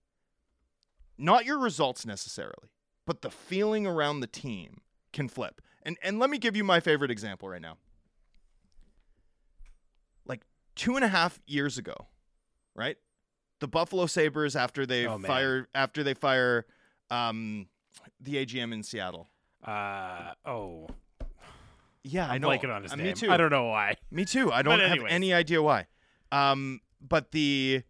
not 1.17 1.45
your 1.45 1.57
results 1.59 2.05
necessarily, 2.05 2.69
but 3.05 3.21
the 3.21 3.29
feeling 3.29 3.85
around 3.87 4.19
the 4.19 4.27
team 4.27 4.81
can 5.13 5.27
flip. 5.27 5.61
And 5.83 5.97
and 6.03 6.19
let 6.19 6.29
me 6.29 6.37
give 6.37 6.55
you 6.55 6.63
my 6.63 6.79
favorite 6.79 7.11
example 7.11 7.47
right 7.49 7.61
now. 7.61 7.77
Like 10.25 10.41
two 10.75 10.95
and 10.95 11.05
a 11.05 11.07
half 11.07 11.39
years 11.45 11.77
ago, 11.77 12.07
right? 12.73 12.97
The 13.59 13.67
Buffalo 13.67 14.05
Sabres 14.07 14.55
after 14.55 14.85
they 14.85 15.05
Oh, 15.05 15.17
man. 15.17 15.27
fire 15.29 15.67
after 15.75 16.03
they 16.03 16.13
fire 16.13 16.65
um 17.09 17.67
the 18.19 18.35
AGM 18.45 18.73
in 18.73 18.83
Seattle. 18.83 19.29
Uh 19.63 20.33
oh, 20.45 20.87
Yeah, 22.03 22.27
I 22.29 22.35
I'm 22.35 22.41
know. 22.41 22.49
blanking 22.49 22.73
on 22.75 22.83
his 22.83 22.91
Uh, 22.91 22.95
name. 22.97 23.07
Me 23.07 23.13
too. 23.13 23.31
I 23.31 23.37
don't 23.37 23.51
know 23.51 23.65
why. 23.65 23.95
Me 24.11 24.25
too. 24.25 24.51
I 24.51 24.61
don't 24.61 24.79
have 24.79 25.05
any 25.07 25.33
idea 25.33 25.61
why. 25.61 25.87
Um, 26.31 26.81
but 26.99 27.31
the 27.31 27.83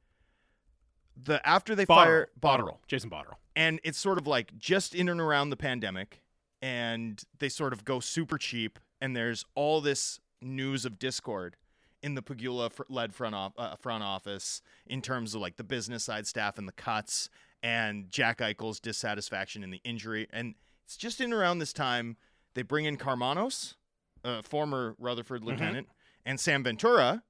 the 1.21 1.45
after 1.47 1.75
they 1.75 1.85
Botterill. 1.85 1.95
fire 1.95 2.27
Botterill. 2.39 2.77
Jason 2.87 3.09
Botterill. 3.09 3.35
and 3.55 3.79
it's 3.83 3.97
sort 3.97 4.17
of 4.17 4.27
like 4.27 4.57
just 4.57 4.93
in 4.93 5.09
and 5.09 5.19
around 5.21 5.49
the 5.49 5.57
pandemic 5.57 6.21
and 6.61 7.23
they 7.39 7.49
sort 7.49 7.73
of 7.73 7.85
go 7.85 7.99
super 7.99 8.37
cheap. 8.37 8.79
And 8.99 9.15
there's 9.15 9.45
all 9.55 9.81
this 9.81 10.19
news 10.41 10.85
of 10.85 10.97
discord 10.97 11.57
in 12.01 12.15
the 12.15 12.21
Pegula 12.21 12.71
led 12.89 13.13
front, 13.13 13.35
off, 13.35 13.53
uh, 13.57 13.75
front 13.75 14.03
office 14.03 14.61
in 14.85 15.01
terms 15.01 15.35
of 15.35 15.41
like 15.41 15.57
the 15.57 15.63
business 15.63 16.03
side 16.03 16.25
staff 16.27 16.57
and 16.57 16.67
the 16.67 16.71
cuts 16.73 17.29
and 17.61 18.09
Jack 18.09 18.39
Eichel's 18.39 18.79
dissatisfaction 18.79 19.63
in 19.63 19.71
the 19.71 19.81
injury. 19.83 20.27
And 20.31 20.55
it's 20.85 20.97
just 20.97 21.19
in 21.21 21.33
around 21.33 21.59
this 21.59 21.73
time 21.73 22.17
they 22.53 22.61
bring 22.61 22.85
in 22.85 22.97
Karmanos, 22.97 23.75
a 24.23 24.43
former 24.43 24.95
Rutherford 24.97 25.43
lieutenant, 25.43 25.87
and 26.25 26.39
Sam 26.39 26.63
Ventura, 26.63 27.23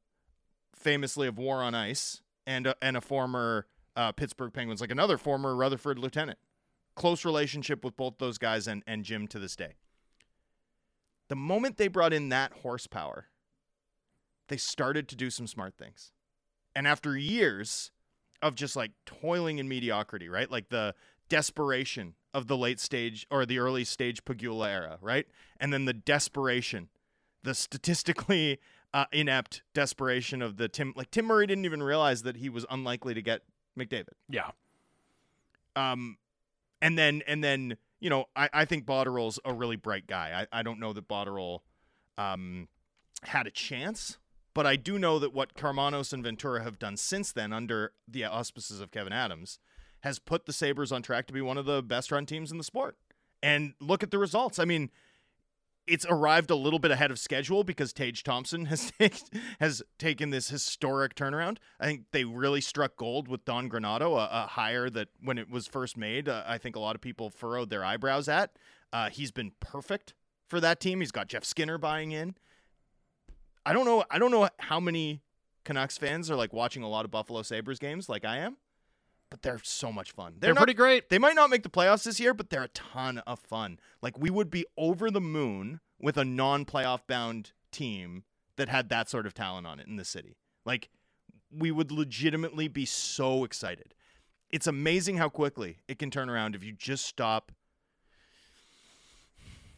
famously 0.76 1.28
of 1.28 1.38
War 1.38 1.62
on 1.64 1.74
Ice, 1.74 2.22
and 2.46 2.68
a, 2.68 2.76
and 2.82 2.96
a 2.96 3.02
former 3.02 3.66
uh, 3.96 4.12
Pittsburgh 4.12 4.54
Penguins, 4.54 4.82
like 4.82 4.92
another 4.92 5.18
former 5.18 5.56
Rutherford 5.56 6.00
lieutenant. 6.00 6.40
Close 6.96 7.26
relationship 7.26 7.84
with 7.84 7.98
both 7.98 8.20
those 8.20 8.38
guys 8.38 8.68
and, 8.68 8.82
and 8.88 9.04
Jim 9.04 9.28
to 9.28 9.40
this 9.40 9.56
day. 9.56 9.74
The 11.28 11.36
moment 11.36 11.78
they 11.78 11.88
brought 11.88 12.14
in 12.14 12.30
that 12.30 12.54
horsepower, 12.62 13.26
they 14.48 14.58
started 14.58 15.08
to 15.10 15.16
do 15.16 15.30
some 15.30 15.48
smart 15.48 15.76
things. 15.78 16.12
And 16.76 16.88
after 16.88 17.18
years 17.18 17.92
of 18.42 18.56
just 18.56 18.76
like 18.76 18.92
toiling 19.06 19.58
in 19.58 19.68
mediocrity, 19.68 20.30
right? 20.30 20.50
Like 20.50 20.70
the 20.70 20.94
desperation 21.30 22.16
of 22.34 22.48
the 22.48 22.58
late 22.58 22.80
stage 22.80 23.26
or 23.32 23.46
the 23.46 23.60
early 23.60 23.84
stage 23.84 24.24
Pegula 24.24 24.70
era, 24.70 24.98
right? 25.02 25.26
And 25.60 25.74
then 25.74 25.86
the 25.86 25.94
desperation, 25.94 26.90
the 27.44 27.56
statistically 27.56 28.60
uh, 28.94 29.06
inept 29.12 29.64
desperation 29.74 30.42
of 30.42 30.58
the 30.58 30.68
Tim. 30.70 30.94
Like 30.96 31.12
Tim 31.12 31.26
Murray 31.26 31.48
didn't 31.48 31.66
even 31.66 31.82
realize 31.82 32.24
that 32.24 32.38
he 32.38 32.50
was 32.50 32.66
unlikely 32.70 33.14
to 33.14 33.22
get 33.22 33.42
McDavid. 33.78 34.14
Yeah. 34.30 34.52
Um, 35.76 36.18
and 36.82 36.98
then 36.98 37.22
and 37.28 37.44
then 37.44 37.78
you 38.00 38.10
know 38.10 38.26
I 38.36 38.50
I 38.54 38.66
think 38.66 38.86
Botterill's 38.86 39.40
a 39.46 39.54
really 39.54 39.76
bright 39.76 40.08
guy. 40.08 40.48
I 40.52 40.60
I 40.60 40.64
don't 40.64 40.80
know 40.80 40.94
that 40.94 41.08
Botterill, 41.08 41.60
um, 42.18 42.68
had 43.24 43.48
a 43.48 43.52
chance 43.52 44.18
but 44.56 44.66
I 44.66 44.78
do 44.78 44.98
know 44.98 45.20
that 45.20 45.34
what 45.34 45.54
Karmanos 45.54 46.14
and 46.14 46.24
Ventura 46.24 46.64
have 46.64 46.80
done 46.80 46.96
since 46.96 47.32
then, 47.32 47.52
under 47.52 47.92
the 48.08 48.24
auspices 48.24 48.80
of 48.80 48.90
Kevyn 48.90 49.12
Adams, 49.12 49.60
has 50.00 50.18
put 50.18 50.46
the 50.46 50.54
Sabres 50.54 50.94
on 50.94 51.02
track 51.02 51.28
to 51.28 51.34
be 51.34 51.42
one 51.42 51.58
of 51.58 51.66
the 51.66 51.84
best 51.84 52.10
run 52.10 52.26
teams 52.26 52.52
in 52.52 52.58
the 52.58 52.64
sport. 52.64 52.98
And 53.44 53.74
look 53.82 54.02
at 54.02 54.12
the 54.12 54.18
results. 54.18 54.58
I 54.58 54.64
mean, 54.66 54.90
it's 55.88 56.06
arrived 56.10 56.50
a 56.52 56.56
little 56.56 56.80
bit 56.80 56.92
ahead 56.92 57.12
of 57.12 57.20
schedule 57.20 57.64
because 57.64 57.94
Tage 57.94 58.24
Thompson 58.24 58.66
has 58.66 58.92
has 59.60 59.84
taken 59.98 60.30
this 60.30 60.50
historic 60.50 61.16
turnaround. 61.16 61.58
I 61.80 61.86
think 61.86 62.06
they 62.12 62.24
really 62.24 62.62
struck 62.62 62.96
gold 62.96 63.28
with 63.28 63.46
Don 63.46 63.70
Granato, 63.70 64.18
a, 64.18 64.30
a 64.32 64.48
hire 64.48 64.90
that 64.90 65.10
when 65.22 65.38
it 65.38 65.50
was 65.50 65.68
first 65.68 65.98
made, 65.98 66.28
uh, 66.28 66.44
I 66.46 66.58
think 66.58 66.76
a 66.76 66.80
lot 66.80 66.96
of 66.96 67.02
people 67.02 67.30
furrowed 67.30 67.70
their 67.70 67.84
eyebrows 67.84 68.28
at. 68.28 68.52
Uh, 68.92 69.10
he's 69.10 69.32
been 69.32 69.52
perfect 69.60 70.14
for 70.48 70.60
that 70.60 70.80
team. 70.80 71.00
He's 71.00 71.12
got 71.12 71.28
Jeff 71.28 71.44
Skinner 71.44 71.78
buying 71.78 72.12
in. 72.12 72.36
I 73.66 73.74
don't 73.74 73.86
know. 73.86 74.04
I 74.10 74.20
don't 74.20 74.32
know 74.32 74.48
how 74.60 74.80
many 74.80 75.22
Canucks 75.64 75.98
fans 75.98 76.30
are 76.30 76.36
like 76.36 76.54
watching 76.54 76.84
a 76.84 76.88
lot 76.88 77.06
of 77.06 77.12
Buffalo 77.12 77.42
Sabres 77.42 77.80
games 77.80 78.08
like 78.08 78.24
I 78.24 78.38
am, 78.38 78.58
but 79.36 79.42
they're 79.42 79.60
so 79.64 79.92
much 79.92 80.14
fun. 80.14 80.36
They're, 80.40 80.48
they're 80.48 80.54
not, 80.54 80.62
pretty 80.62 80.76
great. 80.76 81.10
They 81.10 81.20
might 81.20 81.36
not 81.36 81.50
make 81.50 81.64
the 81.64 81.70
playoffs 81.70 82.06
this 82.06 82.22
year, 82.22 82.34
but 82.34 82.50
they're 82.50 82.64
a 82.64 82.70
ton 82.70 83.18
of 83.28 83.38
fun. 83.38 83.80
Like 84.02 84.18
we 84.18 84.30
would 84.30 84.50
be 84.50 84.66
over 84.78 85.12
the 85.12 85.20
moon 85.20 85.82
with 86.00 86.16
a 86.16 86.24
non-playoff 86.24 87.02
bound 87.06 87.52
team 87.70 88.24
that 88.56 88.70
had 88.70 88.88
that 88.88 89.10
sort 89.10 89.26
of 89.26 89.34
talent 89.34 89.68
on 89.68 89.82
it 89.82 89.88
in 89.88 89.98
the 89.98 90.06
city. 90.06 90.38
Like 90.66 90.88
we 91.52 91.70
would 91.70 91.92
legitimately 91.92 92.70
be 92.70 92.86
so 92.86 93.44
excited. 93.44 93.94
It's 94.52 94.68
amazing 94.68 95.18
how 95.18 95.28
quickly 95.28 95.80
it 95.90 96.00
can 96.00 96.10
turn 96.10 96.30
around 96.30 96.56
if 96.56 96.64
you 96.64 96.72
just 96.72 97.06
stop 97.06 97.52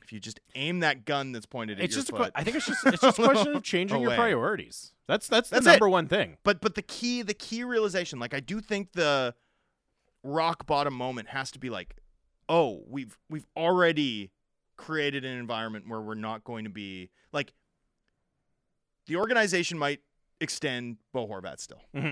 if 0.04 0.14
you 0.14 0.22
just 0.22 0.40
aim 0.56 0.80
that 0.82 1.04
gun 1.04 1.34
that's 1.34 1.46
pointed 1.46 1.80
at 1.80 1.84
it's 1.84 1.96
your 1.96 2.04
just 2.04 2.16
foot, 2.16 2.32
I 2.34 2.44
think 2.44 2.56
it's 2.56 2.66
just 2.66 2.86
it's 2.86 3.02
just 3.02 3.20
a 3.20 3.24
question 3.24 3.56
of 3.56 3.64
changing 3.64 4.02
your 4.02 4.16
priorities. 4.16 4.94
That's 5.06 5.28
that's 5.28 5.50
the 5.50 5.56
that's 5.56 5.66
number 5.66 5.88
it. 5.88 5.90
one 5.90 6.08
thing. 6.08 6.38
But 6.44 6.62
but 6.62 6.76
the 6.76 6.82
key 6.82 7.24
the 7.24 7.34
key 7.34 7.66
realization, 7.66 8.18
like 8.18 8.34
I 8.34 8.40
do 8.40 8.62
think 8.62 8.94
the 8.94 9.36
rock 10.28 10.66
bottom 10.66 10.94
moment 10.94 11.30
has 11.30 11.52
to 11.52 11.60
be 11.60 11.70
like, 11.70 11.96
oh, 12.50 12.84
we've 12.88 13.18
we've 13.30 13.48
already 13.56 14.32
created 14.78 15.26
an 15.26 15.38
environment 15.38 15.86
where 15.88 16.02
we're 16.02 16.14
not 16.14 16.44
going 16.44 16.64
to 16.64 16.70
be 16.70 17.10
like 17.32 17.54
the 19.08 19.16
organization 19.16 19.78
might 19.78 20.02
extend 20.40 20.98
Bo 21.14 21.28
Horvat 21.28 21.60
still. 21.60 21.82
Mm-hmm. 21.96 22.12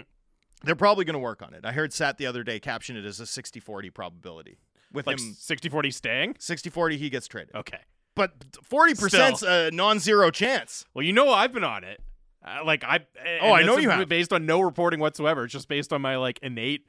They're 0.63 0.75
probably 0.75 1.05
going 1.05 1.13
to 1.13 1.19
work 1.19 1.41
on 1.41 1.53
it. 1.53 1.63
I 1.63 1.73
heard 1.73 1.93
Sat 1.93 2.17
the 2.17 2.25
other 2.25 2.43
day 2.43 2.59
caption 2.59 2.97
it 2.97 3.05
as 3.05 3.19
a 3.19 3.23
60-40 3.23 3.93
probability 3.93 4.57
with 4.91 5.05
like 5.05 5.19
him 5.19 5.35
60-40 5.39 5.93
staying? 5.93 6.33
60-40 6.35 6.97
he 6.97 7.09
gets 7.09 7.27
traded. 7.27 7.53
Okay. 7.53 7.79
But 8.15 8.39
40% 8.63 9.43
a 9.43 9.71
non-zero 9.71 10.31
chance. 10.31 10.85
Well 10.93 11.03
you 11.03 11.13
know 11.13 11.31
i've 11.31 11.53
been 11.53 11.63
on 11.63 11.83
it. 11.83 12.01
Uh, 12.43 12.63
like 12.63 12.83
i 12.83 12.99
oh 13.41 13.53
i 13.53 13.63
know 13.63 13.77
you 13.77 13.89
have. 13.89 14.07
based 14.07 14.31
on 14.31 14.45
no 14.45 14.61
reporting 14.61 14.99
whatsoever. 14.99 15.43
It's 15.43 15.53
just 15.53 15.67
based 15.67 15.91
on 15.91 16.01
my 16.01 16.15
like 16.15 16.39
innate 16.41 16.87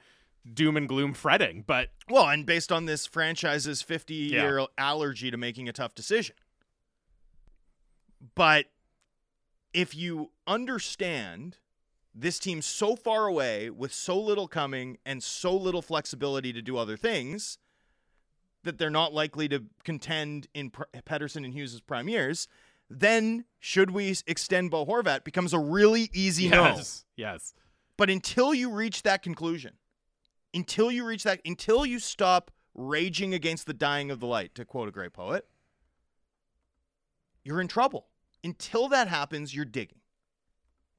doom 0.54 0.76
and 0.76 0.88
gloom 0.88 1.12
fretting 1.12 1.64
but 1.66 1.88
well 2.08 2.28
and 2.28 2.46
based 2.46 2.70
on 2.70 2.86
this 2.86 3.06
franchise's 3.06 3.82
50 3.82 4.14
year 4.14 4.60
yeah. 4.60 4.66
allergy 4.78 5.30
to 5.30 5.36
making 5.36 5.68
a 5.68 5.72
tough 5.72 5.94
decision 5.94 6.36
but 8.34 8.66
if 9.72 9.94
you 9.94 10.30
understand 10.46 11.58
this 12.14 12.38
team 12.38 12.62
so 12.62 12.96
far 12.96 13.26
away 13.26 13.68
with 13.68 13.92
so 13.92 14.18
little 14.18 14.48
coming 14.48 14.96
and 15.04 15.22
so 15.22 15.54
little 15.54 15.82
flexibility 15.82 16.52
to 16.52 16.62
do 16.62 16.78
other 16.78 16.96
things 16.96 17.58
that 18.64 18.78
they're 18.78 18.90
not 18.90 19.12
likely 19.12 19.48
to 19.48 19.64
contend 19.84 20.48
in 20.54 20.70
Pettersson 20.70 21.44
and 21.44 21.52
Hughes' 21.52 21.80
prime 21.80 22.08
years, 22.08 22.48
then 22.88 23.44
should 23.60 23.90
we 23.90 24.14
extend 24.26 24.70
Bo 24.70 24.86
Horvat 24.86 25.24
becomes 25.24 25.52
a 25.52 25.58
really 25.58 26.10
easy 26.12 26.44
yes, 26.44 27.04
no. 27.16 27.22
Yes. 27.24 27.54
But 27.96 28.10
until 28.10 28.54
you 28.54 28.70
reach 28.70 29.02
that 29.02 29.22
conclusion, 29.22 29.74
until 30.56 30.90
you 30.90 31.04
reach 31.04 31.22
that, 31.24 31.40
until 31.44 31.84
you 31.84 31.98
stop 31.98 32.50
raging 32.74 33.34
against 33.34 33.66
the 33.66 33.74
dying 33.74 34.10
of 34.10 34.20
the 34.20 34.26
light, 34.26 34.54
to 34.54 34.64
quote 34.64 34.88
a 34.88 34.90
great 34.92 35.12
poet, 35.12 35.46
you're 37.44 37.60
in 37.60 37.68
trouble. 37.68 38.08
Until 38.42 38.88
that 38.88 39.06
happens, 39.08 39.54
you're 39.54 39.64
digging. 39.64 40.00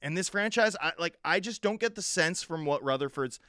And 0.02 0.16
this 0.16 0.30
franchise, 0.30 0.76
I, 0.80 0.94
like, 1.00 1.18
I 1.26 1.40
just 1.40 1.62
don't 1.62 1.80
get 1.80 1.96
the 1.96 2.02
sense 2.02 2.44
from 2.44 2.66
what 2.66 2.84
Rutherford's 2.84 3.40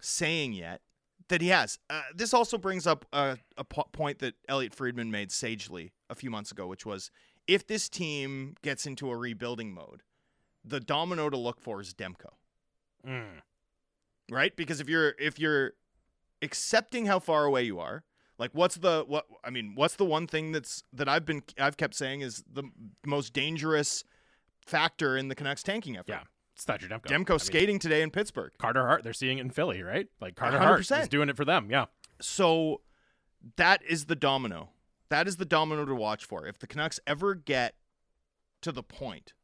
saying 0.00 0.52
yet 0.52 0.82
that 1.28 1.40
he 1.40 1.48
has. 1.48 1.78
Uh, 1.88 2.02
this 2.14 2.34
also 2.34 2.58
brings 2.58 2.86
up 2.86 3.06
a, 3.12 3.38
a 3.56 3.64
po- 3.64 3.88
point 3.92 4.18
that 4.18 4.34
Elliotte 4.48 4.74
Friedman 4.74 5.10
made 5.10 5.32
sagely 5.32 5.92
a 6.10 6.14
few 6.14 6.30
months 6.30 6.52
ago, 6.52 6.66
which 6.66 6.84
was 6.84 7.10
if 7.46 7.66
this 7.66 7.88
team 7.88 8.54
gets 8.62 8.86
into 8.86 9.10
a 9.10 9.16
rebuilding 9.16 9.72
mode, 9.72 10.02
the 10.62 10.80
domino 10.80 11.30
to 11.30 11.36
look 11.36 11.60
for 11.60 11.80
is 11.80 11.94
Demko. 11.94 12.34
Mm. 13.06 13.40
Right? 14.30 14.54
Because 14.54 14.80
if 14.80 14.88
you're 14.88 15.14
if 15.18 15.38
you're 15.38 15.72
accepting 16.42 17.06
how 17.06 17.18
far 17.18 17.44
away 17.44 17.64
you 17.64 17.78
are, 17.80 18.04
like 18.38 18.50
what's 18.52 18.76
the 18.76 19.04
what 19.06 19.26
I 19.44 19.50
mean, 19.50 19.72
what's 19.74 19.96
the 19.96 20.04
one 20.04 20.26
thing 20.26 20.52
that's 20.52 20.82
that 20.92 21.08
I've 21.08 21.24
been 21.24 21.42
I've 21.58 21.76
kept 21.76 21.94
saying 21.94 22.20
is 22.20 22.44
the 22.50 22.64
most 23.06 23.32
dangerous 23.32 24.04
factor 24.66 25.16
in 25.16 25.28
the 25.28 25.34
Canucks 25.34 25.62
tanking 25.62 25.96
effort. 25.96 26.08
Yeah. 26.08 26.22
It's 26.54 26.64
Thatcher 26.64 26.88
Demko. 26.88 27.06
Demko 27.06 27.34
I 27.34 27.36
skating 27.38 27.74
mean, 27.74 27.78
today 27.78 28.02
in 28.02 28.10
Pittsburgh. 28.10 28.52
Carter 28.58 28.84
Hart, 28.84 29.04
they're 29.04 29.12
seeing 29.12 29.38
it 29.38 29.42
in 29.42 29.50
Philly, 29.50 29.82
right? 29.82 30.08
Like 30.20 30.34
Carter 30.34 30.58
100%. 30.58 30.62
Hart 30.64 30.90
is 30.90 31.08
doing 31.08 31.28
it 31.28 31.36
for 31.36 31.44
them. 31.44 31.70
Yeah. 31.70 31.86
So 32.20 32.80
that 33.56 33.80
is 33.88 34.06
the 34.06 34.16
domino. 34.16 34.70
That 35.08 35.28
is 35.28 35.36
the 35.36 35.44
domino 35.44 35.84
to 35.84 35.94
watch 35.94 36.24
for. 36.24 36.46
If 36.46 36.58
the 36.58 36.66
Canucks 36.66 36.98
ever 37.06 37.36
get 37.36 37.76
to 38.62 38.72
the 38.72 38.82
point 38.82 39.34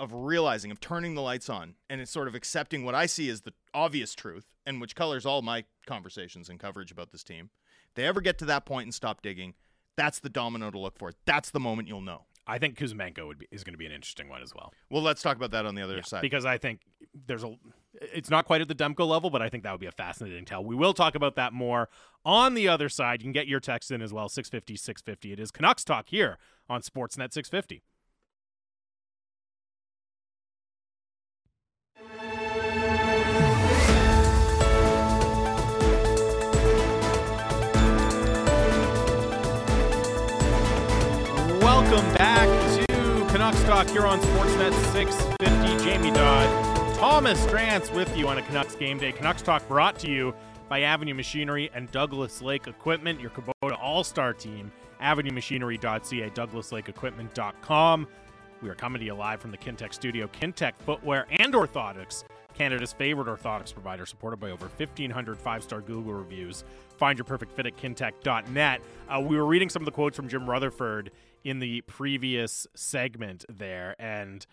of 0.00 0.12
realizing, 0.12 0.70
of 0.70 0.80
turning 0.80 1.14
the 1.14 1.22
lights 1.22 1.48
on, 1.48 1.74
and 1.90 2.00
it's 2.00 2.10
sort 2.10 2.28
of 2.28 2.34
accepting 2.34 2.84
what 2.84 2.94
I 2.94 3.06
see 3.06 3.28
as 3.28 3.42
the 3.42 3.52
obvious 3.74 4.14
truth, 4.14 4.46
and 4.64 4.80
which 4.80 4.94
colors 4.94 5.26
all 5.26 5.42
my 5.42 5.64
conversations 5.86 6.48
and 6.48 6.60
coverage 6.60 6.92
about 6.92 7.10
this 7.10 7.24
team. 7.24 7.50
If 7.88 7.94
they 7.94 8.04
ever 8.04 8.20
get 8.20 8.38
to 8.38 8.44
that 8.46 8.64
point 8.64 8.84
and 8.84 8.94
stop 8.94 9.22
digging, 9.22 9.54
that's 9.96 10.20
the 10.20 10.28
domino 10.28 10.70
to 10.70 10.78
look 10.78 10.98
for. 10.98 11.12
That's 11.26 11.50
the 11.50 11.60
moment 11.60 11.88
you'll 11.88 12.00
know. 12.00 12.26
I 12.48 12.58
think 12.58 12.78
Kuzmenko 12.78 13.26
would 13.26 13.38
be 13.38 13.46
is 13.50 13.62
going 13.62 13.74
to 13.74 13.78
be 13.78 13.84
an 13.84 13.92
interesting 13.92 14.30
one 14.30 14.42
as 14.42 14.54
well. 14.54 14.72
Well, 14.88 15.02
let's 15.02 15.20
talk 15.20 15.36
about 15.36 15.50
that 15.50 15.66
on 15.66 15.74
the 15.74 15.82
other 15.82 15.96
yeah, 15.96 16.02
side 16.02 16.22
because 16.22 16.46
I 16.46 16.56
think 16.56 16.80
there's 17.26 17.44
a. 17.44 17.54
It's 18.00 18.30
not 18.30 18.46
quite 18.46 18.62
at 18.62 18.68
the 18.68 18.74
Demko 18.74 19.06
level, 19.06 19.28
but 19.28 19.42
I 19.42 19.50
think 19.50 19.64
that 19.64 19.72
would 19.72 19.80
be 19.80 19.86
a 19.86 19.92
fascinating 19.92 20.46
tell. 20.46 20.64
We 20.64 20.74
will 20.74 20.94
talk 20.94 21.14
about 21.14 21.36
that 21.36 21.52
more 21.52 21.90
on 22.24 22.54
the 22.54 22.66
other 22.68 22.88
side. 22.88 23.20
You 23.20 23.24
can 23.24 23.32
get 23.32 23.48
your 23.48 23.60
text 23.60 23.90
in 23.90 24.00
as 24.00 24.14
well 24.14 24.30
650 24.30 24.76
650. 24.76 25.32
It 25.32 25.40
is 25.40 25.50
Canucks 25.50 25.84
talk 25.84 26.08
here 26.08 26.38
on 26.70 26.80
Sportsnet 26.80 27.34
650. 27.34 27.82
Talk 43.68 43.86
here 43.90 44.06
on 44.06 44.18
Sportsnet 44.18 44.72
650. 44.94 45.84
Jamie 45.84 46.10
Dodd, 46.10 46.96
Thomas 46.96 47.38
Drance 47.48 47.94
with 47.94 48.16
you 48.16 48.26
on 48.26 48.38
a 48.38 48.42
Canucks 48.42 48.74
game 48.74 48.96
day. 48.96 49.12
Canucks 49.12 49.42
Talk 49.42 49.68
brought 49.68 49.98
to 49.98 50.10
you 50.10 50.34
by 50.70 50.80
Avenue 50.80 51.12
Machinery 51.12 51.70
and 51.74 51.90
Douglas 51.90 52.40
Lake 52.40 52.66
Equipment, 52.66 53.20
your 53.20 53.28
Kubota 53.28 53.78
All 53.78 54.04
Star 54.04 54.32
team 54.32 54.72
avenuemachinery.ca, 55.02 56.30
douglaslakeequipment.com. 56.30 58.08
We 58.62 58.68
are 58.70 58.74
coming 58.74 59.00
to 59.00 59.04
you 59.04 59.12
live 59.12 59.42
from 59.42 59.50
the 59.50 59.58
Kintec 59.58 59.92
studio. 59.92 60.28
Kintec 60.28 60.72
Footwear 60.78 61.26
and 61.38 61.52
Orthotics, 61.52 62.24
Canada's 62.54 62.94
favorite 62.94 63.28
orthotics 63.28 63.74
provider, 63.74 64.06
supported 64.06 64.38
by 64.40 64.50
over 64.50 64.68
1,500 64.78 65.36
five 65.36 65.62
star 65.62 65.82
Google 65.82 66.14
reviews. 66.14 66.64
Find 66.96 67.18
your 67.18 67.26
perfect 67.26 67.52
fit 67.52 67.66
at 67.66 67.76
kintec.net. 67.76 68.80
Uh, 69.08 69.20
we 69.20 69.36
were 69.36 69.44
reading 69.44 69.68
some 69.68 69.82
of 69.82 69.86
the 69.86 69.92
quotes 69.92 70.16
from 70.16 70.26
Jim 70.26 70.48
Rutherford 70.48 71.10
in 71.44 71.58
the 71.58 71.82
previous 71.82 72.66
segment 72.74 73.44
there, 73.48 73.94
and 73.98 74.46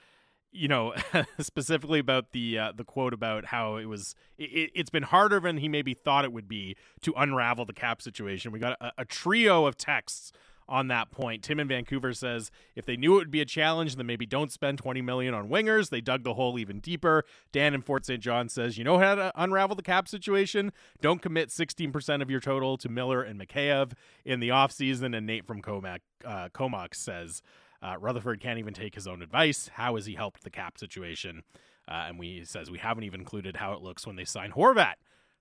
you 0.51 0.67
know, 0.67 0.93
specifically 1.39 1.99
about 1.99 2.31
the 2.31 2.57
uh, 2.57 2.71
the 2.75 2.83
quote 2.83 3.13
about 3.13 3.45
how 3.45 3.75
it 3.75 3.85
was. 3.85 4.15
It, 4.37 4.75
has 4.75 4.89
been 4.89 5.03
harder 5.03 5.39
than 5.39 5.57
he 5.57 5.69
maybe 5.69 5.93
thought 5.93 6.25
it 6.25 6.31
would 6.31 6.47
be 6.47 6.75
to 7.01 7.13
unravel 7.15 7.65
the 7.65 7.73
cap 7.73 8.01
situation. 8.01 8.51
We 8.51 8.59
got 8.59 8.77
a, 8.81 8.91
a 8.99 9.05
trio 9.05 9.65
of 9.65 9.77
texts 9.77 10.31
on 10.67 10.87
that 10.87 11.11
point. 11.11 11.43
Tim 11.43 11.59
in 11.59 11.67
Vancouver 11.67 12.13
says 12.13 12.51
if 12.75 12.85
they 12.85 12.97
knew 12.97 13.13
it 13.15 13.17
would 13.17 13.31
be 13.31 13.41
a 13.41 13.45
challenge, 13.45 13.95
then 13.95 14.05
maybe 14.05 14.25
don't 14.25 14.51
spend 14.51 14.77
20 14.77 15.01
million 15.01 15.33
on 15.33 15.49
wingers. 15.49 15.89
They 15.89 16.01
dug 16.01 16.23
the 16.23 16.33
hole 16.33 16.57
even 16.57 16.79
deeper. 16.79 17.23
Dan 17.51 17.73
in 17.73 17.81
Fort 17.81 18.05
St. 18.05 18.21
John 18.21 18.49
says, 18.49 18.77
you 18.77 18.83
know 18.83 18.97
how 18.97 19.15
to 19.15 19.31
unravel 19.35 19.75
the 19.75 19.83
cap 19.83 20.07
situation? 20.07 20.71
Don't 21.01 21.21
commit 21.21 21.49
16% 21.49 22.21
of 22.21 22.29
your 22.29 22.39
total 22.39 22.77
to 22.77 22.89
Miller 22.89 23.21
and 23.21 23.39
Mikheyev 23.39 23.93
in 24.23 24.39
the 24.39 24.49
offseason. 24.49 25.15
And 25.15 25.25
Nate 25.25 25.45
from 25.45 25.61
Comac, 25.61 25.99
uh, 26.23 26.49
Comox 26.49 26.95
says 26.95 27.41
uh, 27.81 27.97
Rutherford 27.99 28.39
can't 28.39 28.59
even 28.59 28.73
take 28.73 28.95
his 28.95 29.07
own 29.07 29.21
advice. 29.21 29.69
How 29.73 29.95
has 29.95 30.05
he 30.05 30.15
helped 30.15 30.43
the 30.43 30.49
cap 30.49 30.77
situation? 30.77 31.43
Uh, 31.87 32.05
and 32.07 32.19
we 32.19 32.43
says 32.45 32.71
we 32.71 32.79
haven't 32.79 33.03
even 33.03 33.19
included 33.19 33.57
how 33.57 33.73
it 33.73 33.81
looks 33.81 34.07
when 34.07 34.15
they 34.15 34.25
sign 34.25 34.51
Horvat 34.51 34.95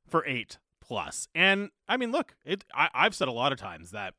for 0.06 0.24
eight 0.26 0.58
plus. 0.80 1.28
And 1.34 1.70
I 1.88 1.96
mean, 1.96 2.12
look, 2.12 2.36
it. 2.44 2.64
I, 2.74 2.88
I've 2.94 3.14
said 3.14 3.28
a 3.28 3.32
lot 3.32 3.52
of 3.52 3.58
times 3.58 3.90
that 3.92 4.14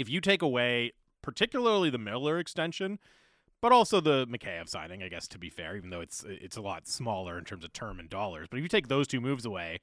if 0.00 0.08
you 0.08 0.20
take 0.20 0.40
away 0.40 0.92
particularly 1.22 1.90
the 1.90 1.98
Miller 1.98 2.38
extension, 2.38 2.98
but 3.60 3.70
also 3.70 4.00
the 4.00 4.26
Mikheyev 4.26 4.66
signing, 4.66 5.02
I 5.02 5.08
guess 5.08 5.28
to 5.28 5.38
be 5.38 5.50
fair, 5.50 5.76
even 5.76 5.90
though 5.90 6.00
it's 6.00 6.24
it's 6.26 6.56
a 6.56 6.62
lot 6.62 6.88
smaller 6.88 7.36
in 7.36 7.44
terms 7.44 7.64
of 7.64 7.72
term 7.74 8.00
and 8.00 8.08
dollars. 8.08 8.48
But 8.50 8.56
if 8.56 8.62
you 8.62 8.68
take 8.68 8.88
those 8.88 9.06
two 9.06 9.20
moves 9.20 9.44
away, 9.44 9.80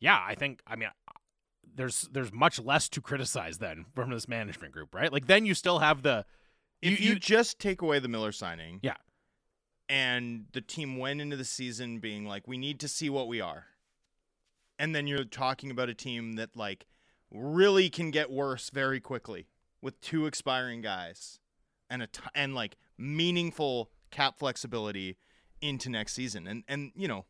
yeah, 0.00 0.18
I 0.26 0.34
think 0.34 0.62
I 0.66 0.76
mean 0.76 0.88
there's 1.74 2.08
there's 2.10 2.32
much 2.32 2.58
less 2.58 2.88
to 2.88 3.02
criticize 3.02 3.58
then 3.58 3.84
from 3.94 4.10
this 4.10 4.26
management 4.26 4.72
group, 4.72 4.94
right? 4.94 5.12
Like 5.12 5.26
then 5.26 5.44
you 5.44 5.54
still 5.54 5.80
have 5.80 6.02
the 6.02 6.24
if 6.80 6.98
you, 6.98 7.10
you 7.10 7.18
just 7.18 7.58
take 7.58 7.82
away 7.82 7.98
the 7.98 8.08
Miller 8.08 8.32
signing, 8.32 8.80
yeah, 8.82 8.96
and 9.90 10.46
the 10.52 10.62
team 10.62 10.96
went 10.96 11.20
into 11.20 11.36
the 11.36 11.44
season 11.44 11.98
being 11.98 12.26
like, 12.26 12.48
we 12.48 12.56
need 12.56 12.80
to 12.80 12.88
see 12.88 13.10
what 13.10 13.28
we 13.28 13.42
are, 13.42 13.66
and 14.78 14.94
then 14.94 15.06
you're 15.06 15.24
talking 15.24 15.70
about 15.70 15.90
a 15.90 15.94
team 15.94 16.32
that 16.36 16.56
like 16.56 16.86
really 17.32 17.88
can 17.90 18.10
get 18.10 18.30
worse 18.30 18.70
very 18.70 19.00
quickly 19.00 19.48
with 19.80 20.00
two 20.00 20.26
expiring 20.26 20.80
guys 20.80 21.40
and 21.90 22.02
a 22.02 22.06
t- 22.06 22.22
and 22.34 22.54
like 22.54 22.76
meaningful 22.98 23.90
cap 24.10 24.38
flexibility 24.38 25.16
into 25.60 25.90
next 25.90 26.14
season. 26.14 26.46
And 26.46 26.64
and 26.68 26.92
you 26.94 27.08
know, 27.08 27.24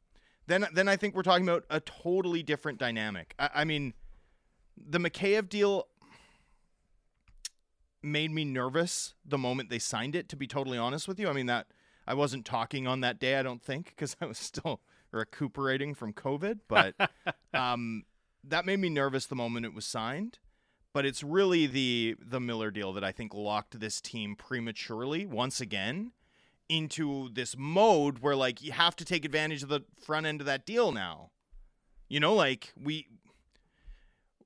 then 0.47 0.67
then 0.75 0.89
I 0.89 0.97
think 0.97 1.15
we're 1.15 1.23
talking 1.23 1.49
about 1.49 1.65
a 1.71 1.81
totally 1.81 2.43
different 2.43 2.79
dynamic. 2.79 3.35
I, 3.39 3.51
I 3.57 3.65
mean, 3.65 3.95
the 4.77 4.99
Mikheyev 4.99 5.49
deal 5.49 5.87
made 8.03 8.33
me 8.33 8.45
nervous 8.45 9.15
the 9.25 9.39
moment 9.39 9.71
they 9.71 9.79
signed 9.79 10.17
it. 10.17 10.29
To 10.31 10.37
be 10.37 10.47
totally 10.47 10.79
honest 10.79 11.07
with 11.07 11.19
you, 11.19 11.29
I 11.29 11.33
mean 11.33 11.47
that 11.47 11.69
I 12.07 12.15
wasn't 12.15 12.45
talking 12.45 12.87
on 12.87 13.01
that 13.01 13.21
day. 13.21 13.37
I 13.37 13.43
don't 13.43 13.63
think 13.63 13.87
because 13.87 14.17
I 14.21 14.27
was 14.27 14.39
still 14.39 14.81
recuperating 15.13 15.95
from 15.95 16.13
COVID, 16.13 16.61
but 16.69 16.95
um, 17.55 18.05
that 18.45 18.67
made 18.67 18.81
me 18.81 18.89
nervous 18.89 19.27
the 19.27 19.35
moment 19.35 19.67
it 19.67 19.75
was 19.75 19.87
signed. 19.87 20.39
But 20.93 21.07
it's 21.07 21.23
really 21.23 21.67
the 21.67 22.17
the 22.21 22.41
Miller 22.41 22.71
deal 22.71 22.93
that 22.93 23.05
I 23.05 23.13
think 23.13 23.33
locked 23.33 23.81
this 23.81 24.01
team 24.01 24.37
prematurely 24.37 25.25
once 25.25 25.61
again 25.61 26.13
into 26.69 27.29
this 27.31 27.57
mode 27.57 28.19
where 28.19 28.37
like 28.37 28.63
you 28.63 28.73
have 28.73 28.97
to 28.97 29.05
take 29.05 29.25
advantage 29.25 29.63
of 29.63 29.69
the 29.69 29.83
front 30.01 30.27
end 30.27 30.41
of 30.41 30.47
that 30.47 30.67
deal 30.67 30.93
now. 30.93 31.31
You 32.09 32.21
know, 32.21 32.35
like 32.35 32.73
we 32.81 33.07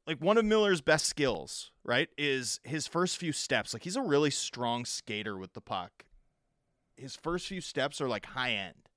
like 0.07 0.21
one 0.21 0.39
of 0.39 0.45
Miller's 0.45 0.81
best 0.81 1.07
skills, 1.07 1.73
right, 1.85 2.09
is 2.17 2.61
his 2.63 2.87
first 2.87 3.17
few 3.17 3.33
steps. 3.33 3.75
Like 3.75 3.83
he's 3.83 3.97
a 3.97 4.03
really 4.03 4.31
strong 4.31 4.85
skater 4.85 5.37
with 5.37 5.53
the 5.53 5.61
puck. 5.61 6.05
His 6.97 7.17
first 7.17 7.49
few 7.49 7.61
steps 7.61 8.01
are 8.01 8.09
like 8.09 8.27
high 8.27 8.53
end. 8.53 8.89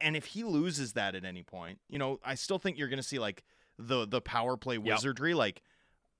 And 0.00 0.16
if 0.16 0.26
he 0.26 0.44
loses 0.44 0.92
that 0.92 1.14
at 1.14 1.24
any 1.24 1.42
point, 1.42 1.78
you 1.88 1.98
know, 1.98 2.20
I 2.24 2.34
still 2.34 2.58
think 2.58 2.76
you're 2.76 2.88
going 2.88 2.98
to 2.98 3.02
see 3.02 3.18
like 3.18 3.44
the 3.78 4.06
the 4.06 4.20
power 4.20 4.56
play 4.56 4.78
wizardry. 4.78 5.30
Yep. 5.30 5.38
Like 5.38 5.62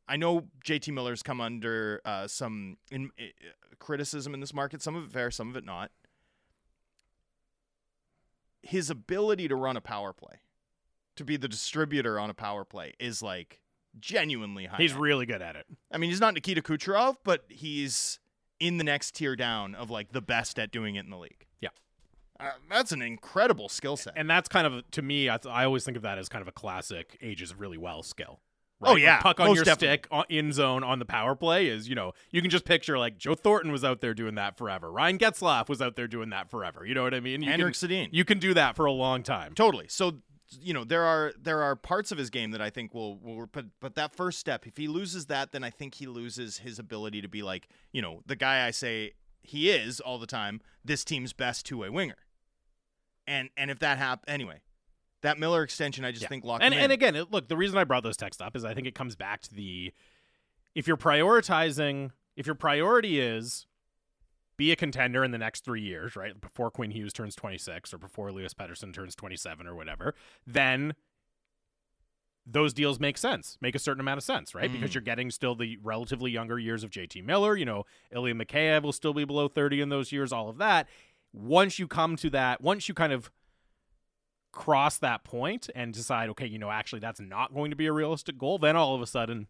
I 0.08 0.16
know 0.16 0.46
JT 0.64 0.92
Miller's 0.92 1.22
come 1.22 1.40
under 1.40 2.00
uh, 2.04 2.28
some 2.28 2.76
in, 2.90 3.10
uh, 3.18 3.24
criticism 3.78 4.34
in 4.34 4.40
this 4.40 4.54
market. 4.54 4.82
Some 4.82 4.96
of 4.96 5.04
it 5.04 5.12
fair, 5.12 5.30
some 5.30 5.48
of 5.48 5.56
it 5.56 5.64
not. 5.64 5.90
His 8.62 8.90
ability 8.90 9.48
to 9.48 9.54
run 9.54 9.76
a 9.76 9.80
power 9.80 10.12
play, 10.12 10.40
to 11.16 11.24
be 11.24 11.36
the 11.36 11.48
distributor 11.48 12.18
on 12.18 12.30
a 12.30 12.34
power 12.34 12.64
play, 12.64 12.94
is 12.98 13.22
like 13.22 13.60
genuinely 14.00 14.66
high. 14.66 14.76
He's 14.76 14.94
really 14.94 15.26
good 15.26 15.42
at 15.42 15.56
it. 15.56 15.66
I 15.92 15.98
mean, 15.98 16.10
he's 16.10 16.20
not 16.20 16.34
Nikita 16.34 16.62
Kucherov, 16.62 17.16
but 17.22 17.44
he's 17.48 18.18
in 18.58 18.78
the 18.78 18.84
next 18.84 19.14
tier 19.14 19.36
down 19.36 19.74
of 19.74 19.90
like 19.90 20.12
the 20.12 20.22
best 20.22 20.58
at 20.58 20.70
doing 20.70 20.96
it 20.96 21.04
in 21.04 21.10
the 21.10 21.18
league. 21.18 21.45
Uh, 22.38 22.50
that's 22.68 22.92
an 22.92 23.02
incredible 23.02 23.68
skill 23.68 23.96
set. 23.96 24.14
And 24.16 24.28
that's 24.28 24.48
kind 24.48 24.66
of 24.66 24.90
to 24.92 25.02
me, 25.02 25.28
I, 25.28 25.38
I, 25.48 25.64
always 25.64 25.84
think 25.84 25.96
of 25.96 26.02
that 26.02 26.18
as 26.18 26.28
kind 26.28 26.42
of 26.42 26.48
a 26.48 26.52
classic 26.52 27.16
ages 27.22 27.54
really 27.54 27.78
well 27.78 28.02
skill. 28.02 28.40
Right? 28.78 28.90
Oh 28.92 28.96
yeah, 28.96 29.22
puck 29.22 29.40
on 29.40 29.54
your 29.54 29.64
definitely. 29.64 30.02
stick 30.10 30.26
in 30.28 30.52
zone 30.52 30.84
on 30.84 30.98
the 30.98 31.06
power 31.06 31.34
play 31.34 31.68
is 31.68 31.88
you 31.88 31.94
know 31.94 32.12
you 32.30 32.42
can 32.42 32.50
just 32.50 32.66
picture 32.66 32.98
like 32.98 33.16
Joe 33.16 33.34
Thornton 33.34 33.72
was 33.72 33.84
out 33.84 34.02
there 34.02 34.12
doing 34.12 34.34
that 34.34 34.58
forever. 34.58 34.92
Ryan 34.92 35.16
Getzlaf 35.16 35.70
was 35.70 35.80
out 35.80 35.96
there 35.96 36.06
doing 36.06 36.28
that 36.28 36.50
forever. 36.50 36.84
You 36.84 36.94
know 36.94 37.02
what 37.02 37.14
I 37.14 37.20
mean? 37.20 37.40
You 37.40 37.50
Henrik 37.50 37.74
can, 37.74 37.88
Sedin. 37.88 38.08
You 38.12 38.26
can 38.26 38.38
do 38.38 38.52
that 38.52 38.76
for 38.76 38.84
a 38.84 38.92
long 38.92 39.22
time. 39.22 39.54
Totally. 39.54 39.86
So 39.88 40.18
you 40.60 40.72
know 40.74 40.84
there 40.84 41.04
are 41.04 41.32
there 41.40 41.62
are 41.62 41.74
parts 41.74 42.12
of 42.12 42.18
his 42.18 42.30
game 42.30 42.50
that 42.50 42.60
I 42.60 42.70
think 42.70 42.94
will 42.94 43.18
will 43.18 43.46
but 43.46 43.66
but 43.80 43.94
that 43.94 44.14
first 44.14 44.38
step 44.38 44.66
if 44.66 44.76
he 44.76 44.88
loses 44.88 45.26
that 45.26 45.52
then 45.52 45.64
I 45.64 45.70
think 45.70 45.94
he 45.94 46.06
loses 46.06 46.58
his 46.58 46.78
ability 46.78 47.22
to 47.22 47.28
be 47.28 47.42
like 47.42 47.68
you 47.92 48.02
know 48.02 48.22
the 48.26 48.36
guy 48.36 48.66
I 48.66 48.70
say 48.70 49.12
he 49.42 49.70
is 49.70 50.00
all 50.00 50.18
the 50.18 50.26
time 50.26 50.60
this 50.84 51.04
team's 51.04 51.32
best 51.32 51.66
two 51.66 51.78
way 51.78 51.88
winger 51.88 52.16
and 53.26 53.50
and 53.56 53.70
if 53.70 53.78
that 53.80 53.98
happens 53.98 54.24
anyway, 54.28 54.60
that 55.22 55.38
Miller 55.38 55.62
extension, 55.62 56.04
I 56.04 56.10
just 56.10 56.22
yeah. 56.22 56.28
think 56.28 56.44
locked. 56.44 56.62
And 56.62 56.74
and 56.74 56.92
again, 56.92 57.20
look, 57.30 57.48
the 57.48 57.56
reason 57.56 57.78
I 57.78 57.84
brought 57.84 58.02
those 58.02 58.16
texts 58.16 58.40
up 58.40 58.56
is 58.56 58.64
I 58.64 58.74
think 58.74 58.86
it 58.86 58.94
comes 58.94 59.16
back 59.16 59.42
to 59.42 59.54
the 59.54 59.92
if 60.74 60.86
you're 60.86 60.96
prioritizing, 60.96 62.10
if 62.36 62.46
your 62.46 62.54
priority 62.54 63.20
is 63.20 63.66
be 64.56 64.72
a 64.72 64.76
contender 64.76 65.22
in 65.24 65.32
the 65.32 65.38
next 65.38 65.64
three 65.64 65.82
years, 65.82 66.16
right? 66.16 66.38
Before 66.40 66.70
Quinn 66.70 66.90
Hughes 66.90 67.12
turns 67.12 67.34
26 67.34 67.92
or 67.92 67.98
before 67.98 68.28
Elias 68.28 68.54
Pettersson 68.54 68.92
turns 68.92 69.14
27 69.14 69.66
or 69.66 69.74
whatever, 69.74 70.14
then 70.46 70.94
those 72.46 72.72
deals 72.72 73.00
make 73.00 73.18
sense, 73.18 73.58
make 73.60 73.74
a 73.74 73.78
certain 73.78 74.00
amount 74.00 74.18
of 74.18 74.24
sense, 74.24 74.54
right? 74.54 74.70
Mm. 74.70 74.74
Because 74.74 74.94
you're 74.94 75.02
getting 75.02 75.30
still 75.30 75.54
the 75.54 75.78
relatively 75.82 76.30
younger 76.30 76.58
years 76.58 76.84
of 76.84 76.90
JT 76.90 77.24
Miller. 77.24 77.56
You 77.56 77.64
know, 77.64 77.84
Ilya 78.12 78.34
Mikheyev 78.34 78.82
will 78.82 78.92
still 78.92 79.12
be 79.12 79.24
below 79.24 79.48
30 79.48 79.80
in 79.80 79.88
those 79.88 80.12
years, 80.12 80.32
all 80.32 80.48
of 80.48 80.58
that 80.58 80.86
once 81.36 81.78
you 81.78 81.86
come 81.86 82.16
to 82.16 82.30
that, 82.30 82.60
once 82.60 82.88
you 82.88 82.94
kind 82.94 83.12
of 83.12 83.30
cross 84.52 84.96
that 84.98 85.22
point 85.22 85.68
and 85.74 85.92
decide, 85.92 86.30
okay, 86.30 86.46
you 86.46 86.58
know, 86.58 86.70
actually 86.70 86.98
that's 86.98 87.20
not 87.20 87.54
going 87.54 87.70
to 87.70 87.76
be 87.76 87.86
a 87.86 87.92
realistic 87.92 88.38
goal, 88.38 88.58
then 88.58 88.74
all 88.74 88.94
of 88.94 89.02
a 89.02 89.06
sudden 89.06 89.46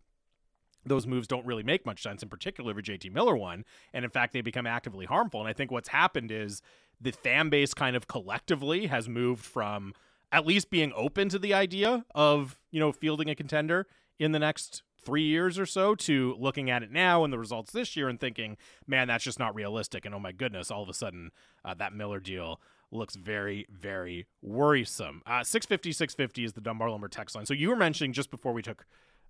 those 0.85 1.07
moves 1.07 1.29
don't 1.29 1.47
really 1.47 1.63
make 1.63 1.87
much 1.87 2.03
sense, 2.03 2.23
in 2.23 2.29
particular 2.29 2.73
the 2.75 2.83
JT 2.83 3.13
Miller 3.13 3.37
one. 3.37 3.65
And 3.93 4.05
in 4.05 4.11
fact, 4.11 4.33
they 4.33 4.41
become 4.41 4.67
actively 4.67 5.07
harmful. 5.07 5.41
And 5.41 5.49
I 5.49 5.53
think 5.53 5.71
what's 5.71 5.89
happened 5.89 6.31
is 6.31 6.61
the 7.01 7.13
fan 7.13 7.51
base 7.51 7.75
kind 7.75 7.97
of 7.97 8.09
collectively 8.09 8.87
has 8.87 9.09
moved 9.09 9.45
from 9.45 9.95
at 10.33 10.47
least 10.47 10.71
being 10.71 10.93
open 10.95 11.29
to 11.29 11.39
the 11.39 11.55
idea 11.55 12.05
of, 12.15 12.59
you 12.71 12.81
know, 12.81 12.93
fielding 12.93 13.31
a 13.31 13.35
contender 13.35 13.87
in 14.19 14.33
the 14.33 14.39
next 14.39 14.83
three 15.07 15.23
years 15.23 15.59
or 15.59 15.65
so 15.65 15.95
to 15.95 16.37
looking 16.39 16.69
at 16.69 16.83
it 16.83 16.91
now 16.91 17.23
and 17.25 17.33
the 17.33 17.39
results 17.39 17.73
this 17.73 17.97
year 17.97 18.09
and 18.09 18.21
thinking, 18.21 18.57
man, 18.87 19.07
that's 19.07 19.25
just 19.25 19.39
not 19.39 19.55
realistic. 19.55 20.05
And 20.05 20.15
oh 20.15 20.19
my 20.19 20.33
goodness, 20.33 20.71
all 20.71 20.83
of 20.83 20.89
a 20.89 20.95
sudden 20.95 21.31
uh, 21.65 21.75
that 21.75 21.95
Miller 21.95 22.21
deal 22.21 22.61
looks 22.91 23.15
very, 23.15 23.67
very 23.71 24.27
worrisome. 24.43 25.23
Uh, 25.25 25.45
650, 25.45 25.93
650 25.93 26.45
is 26.45 26.53
the 26.53 26.61
Dunbar 26.61 26.91
Lumber 26.91 27.09
text 27.09 27.37
line. 27.37 27.47
So 27.47 27.55
you 27.55 27.71
were 27.71 27.77
mentioning 27.77 28.13
just 28.13 28.31
before 28.31 28.53
we 28.53 28.63
took 28.63 28.85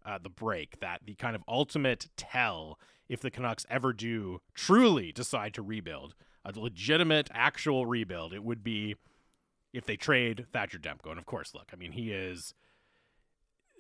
uh, 0.04 0.18
the 0.22 0.30
break 0.30 0.80
that 0.80 1.02
the 1.04 1.14
kind 1.14 1.36
of 1.36 1.42
ultimate 1.46 2.08
tell 2.16 2.78
if 3.08 3.20
the 3.20 3.30
Canucks 3.30 3.66
ever 3.68 3.92
do 3.92 4.40
truly 4.54 5.12
decide 5.12 5.54
to 5.54 5.62
rebuild, 5.62 6.14
a 6.44 6.52
legitimate, 6.58 7.28
actual 7.32 7.86
rebuild, 7.86 8.32
it 8.32 8.42
would 8.42 8.64
be 8.64 8.96
if 9.72 9.84
they 9.84 9.96
trade 9.96 10.46
Thatcher 10.52 10.78
Demko. 10.78 11.10
And 11.10 11.18
of 11.18 11.26
course, 11.26 11.54
look, 11.54 11.70
I 11.72 11.76
mean, 11.76 11.92
he 11.92 12.12
is 12.12 12.54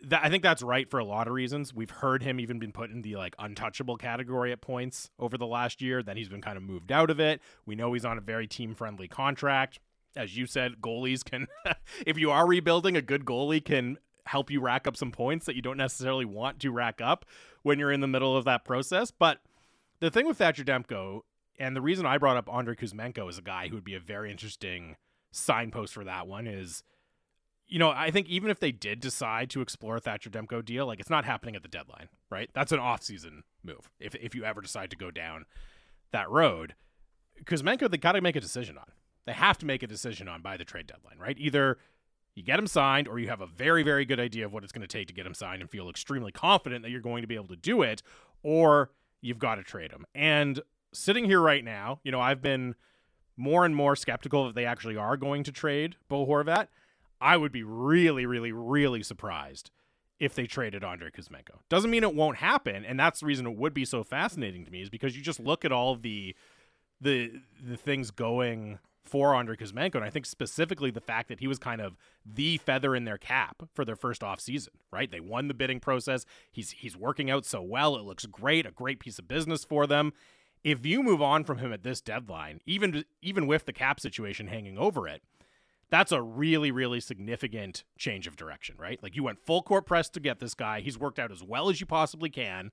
that 0.04 0.24
I 0.24 0.30
think 0.30 0.42
that's 0.42 0.62
right 0.62 0.88
for 0.90 0.98
a 0.98 1.04
lot 1.04 1.26
of 1.26 1.32
reasons. 1.32 1.74
We've 1.74 1.90
heard 1.90 2.22
him 2.22 2.38
even 2.38 2.58
been 2.58 2.72
put 2.72 2.90
in 2.90 3.02
the 3.02 3.16
like 3.16 3.34
untouchable 3.38 3.96
category 3.96 4.52
at 4.52 4.60
points 4.60 5.10
over 5.18 5.38
the 5.38 5.46
last 5.46 5.80
year. 5.80 6.02
Then 6.02 6.16
he's 6.16 6.28
been 6.28 6.42
kind 6.42 6.56
of 6.56 6.62
moved 6.62 6.92
out 6.92 7.10
of 7.10 7.18
it. 7.20 7.40
We 7.64 7.74
know 7.74 7.92
he's 7.92 8.04
on 8.04 8.18
a 8.18 8.20
very 8.20 8.46
team 8.46 8.74
friendly 8.74 9.08
contract. 9.08 9.80
As 10.14 10.36
you 10.36 10.46
said, 10.46 10.80
goalies 10.80 11.24
can, 11.24 11.46
if 12.06 12.18
you 12.18 12.30
are 12.30 12.46
rebuilding, 12.46 12.96
a 12.96 13.02
good 13.02 13.24
goalie 13.24 13.64
can 13.64 13.98
help 14.26 14.50
you 14.50 14.60
rack 14.60 14.86
up 14.86 14.96
some 14.96 15.12
points 15.12 15.46
that 15.46 15.56
you 15.56 15.62
don't 15.62 15.76
necessarily 15.76 16.24
want 16.24 16.58
to 16.60 16.70
rack 16.70 17.00
up 17.00 17.24
when 17.62 17.78
you're 17.78 17.92
in 17.92 18.00
the 18.00 18.06
middle 18.06 18.36
of 18.36 18.44
that 18.44 18.64
process. 18.64 19.10
But 19.10 19.40
the 20.00 20.10
thing 20.10 20.26
with 20.26 20.38
Thatcher 20.38 20.64
Demko, 20.64 21.20
and 21.58 21.76
the 21.76 21.80
reason 21.80 22.06
I 22.06 22.18
brought 22.18 22.36
up 22.36 22.52
Andrei 22.52 22.74
Kuzmenko 22.74 23.28
as 23.28 23.38
a 23.38 23.42
guy 23.42 23.68
who 23.68 23.74
would 23.74 23.84
be 23.84 23.94
a 23.94 24.00
very 24.00 24.30
interesting 24.30 24.96
signpost 25.30 25.94
for 25.94 26.04
that 26.04 26.26
one 26.26 26.46
is, 26.46 26.82
you 27.68 27.78
know, 27.78 27.90
I 27.90 28.10
think 28.10 28.28
even 28.28 28.50
if 28.50 28.60
they 28.60 28.72
did 28.72 29.00
decide 29.00 29.50
to 29.50 29.60
explore 29.60 29.96
a 29.96 30.00
Thatcher 30.00 30.30
Demko 30.30 30.64
deal, 30.64 30.86
like 30.86 31.00
it's 31.00 31.10
not 31.10 31.24
happening 31.24 31.56
at 31.56 31.62
the 31.62 31.68
deadline, 31.68 32.08
right? 32.30 32.48
That's 32.54 32.72
an 32.72 32.78
off-season 32.78 33.42
move 33.64 33.90
if 33.98 34.14
if 34.14 34.34
you 34.34 34.44
ever 34.44 34.60
decide 34.60 34.90
to 34.90 34.96
go 34.96 35.10
down 35.10 35.46
that 36.12 36.30
road. 36.30 36.74
Kuzmenko, 37.44 37.90
they 37.90 37.98
got 37.98 38.12
to 38.12 38.20
make 38.20 38.36
a 38.36 38.40
decision 38.40 38.78
on. 38.78 38.92
They 39.26 39.32
have 39.32 39.58
to 39.58 39.66
make 39.66 39.82
a 39.82 39.86
decision 39.86 40.28
on 40.28 40.40
by 40.40 40.56
the 40.56 40.64
trade 40.64 40.86
deadline, 40.86 41.18
right? 41.18 41.36
Either 41.38 41.78
you 42.34 42.42
get 42.42 42.58
him 42.58 42.66
signed 42.66 43.08
or 43.08 43.18
you 43.18 43.28
have 43.28 43.40
a 43.40 43.46
very, 43.46 43.82
very 43.82 44.04
good 44.04 44.20
idea 44.20 44.46
of 44.46 44.52
what 44.52 44.62
it's 44.62 44.72
going 44.72 44.86
to 44.86 44.86
take 44.86 45.08
to 45.08 45.14
get 45.14 45.26
him 45.26 45.34
signed 45.34 45.60
and 45.62 45.70
feel 45.70 45.90
extremely 45.90 46.30
confident 46.30 46.82
that 46.82 46.90
you're 46.90 47.00
going 47.00 47.22
to 47.22 47.26
be 47.26 47.34
able 47.34 47.48
to 47.48 47.56
do 47.56 47.82
it, 47.82 48.02
or 48.42 48.90
you've 49.20 49.38
got 49.38 49.56
to 49.56 49.62
trade 49.62 49.90
him. 49.90 50.06
And 50.14 50.60
sitting 50.92 51.24
here 51.24 51.40
right 51.40 51.64
now, 51.64 52.00
you 52.04 52.12
know, 52.12 52.20
I've 52.20 52.40
been 52.40 52.74
more 53.36 53.64
and 53.64 53.74
more 53.74 53.96
skeptical 53.96 54.46
that 54.46 54.54
they 54.54 54.64
actually 54.64 54.96
are 54.96 55.16
going 55.16 55.42
to 55.44 55.52
trade 55.52 55.96
Bo 56.08 56.26
Horvat. 56.26 56.68
I 57.20 57.36
would 57.36 57.52
be 57.52 57.62
really, 57.62 58.26
really, 58.26 58.52
really 58.52 59.02
surprised 59.02 59.70
if 60.18 60.34
they 60.34 60.46
traded 60.46 60.82
Andrei 60.82 61.10
Kuzmenko. 61.10 61.58
Doesn't 61.68 61.90
mean 61.90 62.02
it 62.02 62.14
won't 62.14 62.38
happen, 62.38 62.84
and 62.84 62.98
that's 62.98 63.20
the 63.20 63.26
reason 63.26 63.46
it 63.46 63.56
would 63.56 63.74
be 63.74 63.84
so 63.84 64.02
fascinating 64.02 64.64
to 64.64 64.70
me 64.70 64.82
is 64.82 64.90
because 64.90 65.16
you 65.16 65.22
just 65.22 65.40
look 65.40 65.64
at 65.64 65.72
all 65.72 65.96
the 65.96 66.34
the 67.00 67.32
the 67.62 67.76
things 67.76 68.10
going 68.10 68.78
for 69.04 69.34
Andrei 69.34 69.56
Kuzmenko, 69.56 69.96
and 69.96 70.04
I 70.04 70.10
think 70.10 70.26
specifically 70.26 70.90
the 70.90 71.00
fact 71.00 71.28
that 71.28 71.40
he 71.40 71.46
was 71.46 71.58
kind 71.58 71.80
of 71.80 71.96
the 72.24 72.58
feather 72.58 72.96
in 72.96 73.04
their 73.04 73.18
cap 73.18 73.62
for 73.74 73.84
their 73.84 73.96
first 73.96 74.24
off 74.24 74.40
season, 74.40 74.72
right? 74.90 75.10
They 75.10 75.20
won 75.20 75.48
the 75.48 75.54
bidding 75.54 75.80
process. 75.80 76.24
He's 76.50 76.70
he's 76.70 76.96
working 76.96 77.30
out 77.30 77.44
so 77.44 77.62
well. 77.62 77.96
It 77.96 78.04
looks 78.04 78.26
great, 78.26 78.66
a 78.66 78.70
great 78.70 78.98
piece 78.98 79.18
of 79.18 79.28
business 79.28 79.64
for 79.64 79.86
them. 79.86 80.12
If 80.64 80.84
you 80.84 81.02
move 81.02 81.22
on 81.22 81.44
from 81.44 81.58
him 81.58 81.72
at 81.72 81.84
this 81.84 82.00
deadline, 82.00 82.60
even 82.66 83.04
even 83.22 83.46
with 83.46 83.66
the 83.66 83.72
cap 83.72 84.00
situation 84.00 84.48
hanging 84.48 84.78
over 84.78 85.06
it, 85.06 85.22
that's 85.90 86.12
a 86.12 86.20
really, 86.20 86.70
really 86.70 87.00
significant 87.00 87.84
change 87.98 88.26
of 88.26 88.36
direction, 88.36 88.76
right? 88.78 89.00
Like 89.02 89.16
you 89.16 89.22
went 89.22 89.38
full 89.38 89.62
court 89.62 89.86
press 89.86 90.08
to 90.10 90.20
get 90.20 90.40
this 90.40 90.54
guy. 90.54 90.80
He's 90.80 90.98
worked 90.98 91.18
out 91.18 91.30
as 91.30 91.42
well 91.42 91.68
as 91.68 91.80
you 91.80 91.86
possibly 91.86 92.30
can. 92.30 92.70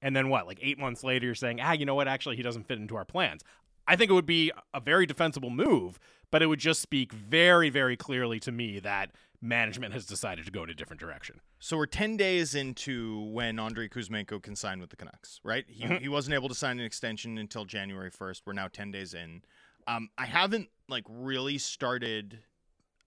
And 0.00 0.14
then 0.14 0.28
what? 0.28 0.46
Like 0.46 0.60
eight 0.62 0.78
months 0.78 1.02
later, 1.02 1.26
you're 1.26 1.34
saying, 1.34 1.60
ah, 1.60 1.72
you 1.72 1.84
know 1.84 1.94
what? 1.94 2.06
Actually, 2.06 2.36
he 2.36 2.42
doesn't 2.42 2.68
fit 2.68 2.78
into 2.78 2.96
our 2.96 3.04
plans. 3.04 3.42
I 3.86 3.96
think 3.96 4.10
it 4.10 4.14
would 4.14 4.26
be 4.26 4.52
a 4.74 4.80
very 4.80 5.06
defensible 5.06 5.50
move, 5.50 5.98
but 6.30 6.42
it 6.42 6.46
would 6.46 6.60
just 6.60 6.80
speak 6.80 7.12
very, 7.12 7.70
very 7.70 7.96
clearly 7.96 8.38
to 8.40 8.52
me 8.52 8.78
that 8.80 9.10
management 9.40 9.94
has 9.94 10.04
decided 10.04 10.44
to 10.44 10.50
go 10.50 10.62
in 10.64 10.70
a 10.70 10.74
different 10.74 11.00
direction. 11.00 11.40
So 11.58 11.76
we're 11.76 11.86
10 11.86 12.16
days 12.16 12.54
into 12.54 13.30
when 13.30 13.58
Andrei 13.58 13.88
Kuzmenko 13.88 14.42
can 14.42 14.56
sign 14.56 14.80
with 14.80 14.90
the 14.90 14.96
Canucks, 14.96 15.40
right? 15.42 15.64
He, 15.68 15.84
mm-hmm. 15.84 16.02
he 16.02 16.08
wasn't 16.08 16.34
able 16.34 16.48
to 16.48 16.54
sign 16.54 16.78
an 16.78 16.84
extension 16.84 17.38
until 17.38 17.64
January 17.64 18.10
1st. 18.10 18.42
We're 18.44 18.52
now 18.52 18.68
10 18.68 18.90
days 18.90 19.14
in. 19.14 19.42
Um, 19.88 20.10
I 20.18 20.26
haven't 20.26 20.68
like 20.88 21.04
really 21.08 21.56
started 21.56 22.40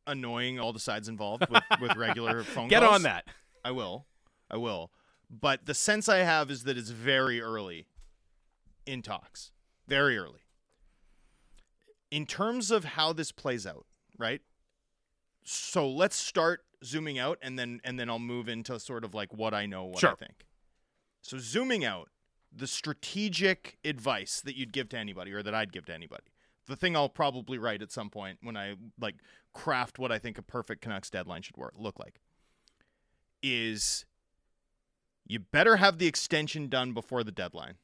annoying 0.08 0.60
all 0.60 0.74
the 0.74 0.80
sides 0.80 1.08
involved 1.08 1.48
with, 1.50 1.64
with 1.80 1.96
regular 1.96 2.44
phone 2.44 2.68
Get 2.68 2.82
calls. 2.82 2.90
Get 2.90 2.96
on 2.96 3.04
that. 3.04 3.26
I 3.64 3.72
will. 3.72 4.08
I 4.50 4.58
will. 4.58 4.92
But 5.30 5.66
the 5.66 5.76
sense 5.76 6.10
I 6.10 6.18
have 6.18 6.50
is 6.50 6.64
that 6.64 6.78
it's 6.78 6.90
very 6.90 7.40
early 7.40 7.86
in 8.86 9.04
talks. 9.04 9.52
Very 9.88 10.18
early. 10.18 10.40
In 12.10 12.26
terms 12.26 12.72
of 12.72 12.84
how 12.84 13.14
this 13.14 13.32
plays 13.32 13.66
out, 13.66 13.86
right? 14.18 14.42
So 15.44 15.88
let's 15.88 16.16
start 16.16 16.62
zooming 16.84 17.20
out 17.20 17.38
and 17.44 17.60
then 17.60 17.80
and 17.84 18.00
then 18.00 18.10
I'll 18.10 18.20
move 18.20 18.50
into 18.50 18.80
sort 18.80 19.06
of 19.06 19.14
like 19.14 19.34
what 19.34 19.54
I 19.54 19.68
know, 19.68 19.86
what 19.86 20.00
sure. 20.00 20.12
I 20.12 20.16
think. 20.16 20.46
So 21.22 21.38
zooming 21.38 21.86
out, 21.86 22.10
the 22.52 22.68
strategic 22.68 23.78
advice 23.86 24.42
that 24.42 24.58
you'd 24.58 24.74
give 24.74 24.90
to 24.90 24.98
anybody 24.98 25.32
or 25.32 25.44
that 25.44 25.54
I'd 25.54 25.72
give 25.72 25.86
to 25.86 25.94
anybody 25.94 26.31
the 26.72 26.78
thing 26.78 26.96
I'll 26.96 27.10
probably 27.10 27.58
write 27.58 27.82
at 27.82 27.92
some 27.92 28.10
point 28.10 28.40
when 28.42 28.56
I 28.58 28.76
like 29.00 29.16
craft 29.54 30.00
what 30.00 30.12
I 30.12 30.18
think 30.18 30.38
a 30.38 30.42
perfect 30.42 30.82
Canucks 30.82 31.10
deadline 31.10 31.42
should 31.42 31.58
work 31.58 31.74
look 31.78 32.00
like 32.00 32.22
is 33.44 34.06
you 35.28 35.40
better 35.40 35.76
have 35.78 35.98
the 35.98 36.08
extension 36.08 36.68
done 36.68 36.94
before 36.94 37.24
the 37.24 37.32
deadline 37.32 37.76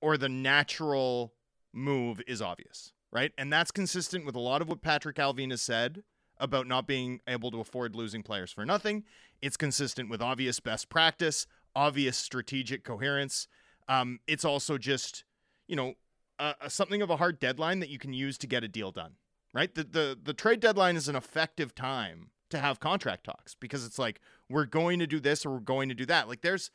or 0.00 0.16
the 0.16 0.28
natural 0.28 1.32
move 1.72 2.20
is 2.26 2.42
obvious, 2.42 2.92
right? 3.12 3.32
And 3.38 3.52
that's 3.52 3.70
consistent 3.70 4.26
with 4.26 4.34
a 4.34 4.40
lot 4.40 4.60
of 4.60 4.68
what 4.68 4.82
Patrick 4.82 5.16
Allvin 5.16 5.50
has 5.50 5.62
said 5.62 6.02
about 6.38 6.66
not 6.66 6.86
being 6.86 7.20
able 7.26 7.50
to 7.50 7.60
afford 7.60 7.94
losing 7.94 8.22
players 8.22 8.52
for 8.52 8.64
nothing. 8.64 9.04
It's 9.40 9.56
consistent 9.56 10.08
with 10.10 10.22
obvious 10.22 10.60
best 10.60 10.88
practice, 10.88 11.46
obvious 11.74 12.16
strategic 12.16 12.84
coherence. 12.84 13.48
Um, 13.88 14.20
it's 14.26 14.44
also 14.44 14.78
just, 14.78 15.24
you 15.66 15.76
know, 15.76 15.94
a, 16.38 16.54
a, 16.62 16.70
something 16.70 17.02
of 17.02 17.10
a 17.10 17.16
hard 17.16 17.38
deadline 17.38 17.80
that 17.80 17.88
you 17.88 17.98
can 17.98 18.12
use 18.12 18.38
to 18.38 18.46
get 18.46 18.64
a 18.64 18.68
deal 18.68 18.90
done, 18.90 19.14
right? 19.52 19.74
The, 19.74 19.84
the 19.84 20.18
the 20.22 20.34
trade 20.34 20.60
deadline 20.60 20.96
is 20.96 21.08
an 21.08 21.16
effective 21.16 21.74
time 21.74 22.30
to 22.50 22.58
have 22.58 22.80
contract 22.80 23.24
talks 23.24 23.54
because 23.54 23.84
it's 23.84 23.98
like 23.98 24.20
we're 24.48 24.64
going 24.64 24.98
to 24.98 25.06
do 25.06 25.20
this 25.20 25.44
or 25.44 25.50
we're 25.50 25.60
going 25.60 25.88
to 25.88 25.94
do 25.94 26.06
that. 26.06 26.28
Like 26.28 26.40
there's 26.40 26.70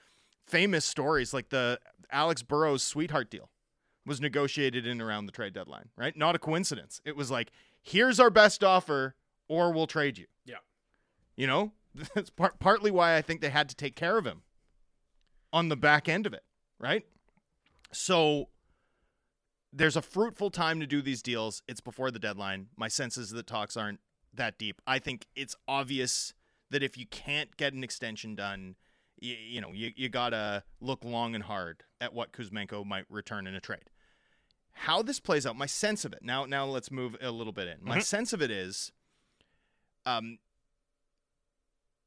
famous 0.45 0.85
stories 0.85 1.33
like 1.33 1.49
the 1.49 1.79
Alex 2.11 2.43
Burrows 2.43 2.83
sweetheart 2.83 3.31
deal 3.31 3.49
was 4.05 4.19
negotiated 4.19 4.85
in 4.85 5.01
around 5.01 5.25
the 5.25 5.31
trade 5.31 5.53
deadline, 5.53 5.89
right? 5.97 6.15
Not 6.15 6.35
a 6.35 6.39
coincidence. 6.39 7.01
It 7.05 7.15
was 7.15 7.31
like 7.31 7.51
here's 7.81 8.19
our 8.19 8.29
best 8.29 8.63
offer 8.63 9.15
or 9.47 9.71
we'll 9.71 9.87
trade 9.87 10.17
you. 10.17 10.25
Yeah. 10.45 10.57
You 11.35 11.47
know, 11.47 11.71
that's 12.15 12.29
part, 12.29 12.59
partly 12.59 12.91
why 12.91 13.15
I 13.15 13.21
think 13.21 13.41
they 13.41 13.49
had 13.49 13.69
to 13.69 13.75
take 13.75 13.95
care 13.95 14.17
of 14.17 14.25
him 14.25 14.43
on 15.51 15.69
the 15.69 15.75
back 15.75 16.09
end 16.09 16.25
of 16.25 16.33
it, 16.33 16.43
right? 16.79 17.05
So 17.91 18.49
there's 19.73 19.95
a 19.95 20.01
fruitful 20.01 20.51
time 20.51 20.79
to 20.79 20.85
do 20.85 21.01
these 21.01 21.21
deals. 21.21 21.63
It's 21.67 21.81
before 21.81 22.11
the 22.11 22.19
deadline. 22.19 22.67
My 22.77 22.87
sense 22.87 23.17
is 23.17 23.31
that 23.31 23.47
talks 23.47 23.75
aren't 23.75 23.99
that 24.33 24.59
deep. 24.59 24.81
I 24.85 24.99
think 24.99 25.25
it's 25.35 25.55
obvious 25.67 26.33
that 26.69 26.83
if 26.83 26.97
you 26.97 27.07
can't 27.07 27.55
get 27.57 27.73
an 27.73 27.83
extension 27.83 28.35
done, 28.35 28.75
you, 29.19 29.35
you 29.35 29.61
know, 29.61 29.71
you, 29.73 29.91
you 29.95 30.09
got 30.09 30.29
to 30.29 30.63
look 30.79 31.03
long 31.03 31.33
and 31.33 31.43
hard 31.43 31.83
at 31.99 32.13
what 32.13 32.31
Kuzmenko 32.31 32.85
might 32.85 33.05
return 33.09 33.47
in 33.47 33.55
a 33.55 33.59
trade. 33.59 33.89
How 34.73 35.01
this 35.01 35.19
plays 35.19 35.45
out, 35.45 35.55
my 35.55 35.65
sense 35.65 36.05
of 36.05 36.13
it. 36.13 36.19
Now 36.23 36.45
now 36.45 36.65
let's 36.65 36.89
move 36.89 37.15
a 37.21 37.29
little 37.29 37.53
bit 37.53 37.67
in. 37.67 37.77
My 37.81 37.97
mm-hmm. 37.97 38.01
sense 38.01 38.33
of 38.33 38.41
it 38.41 38.49
is 38.49 38.91
um 40.07 40.39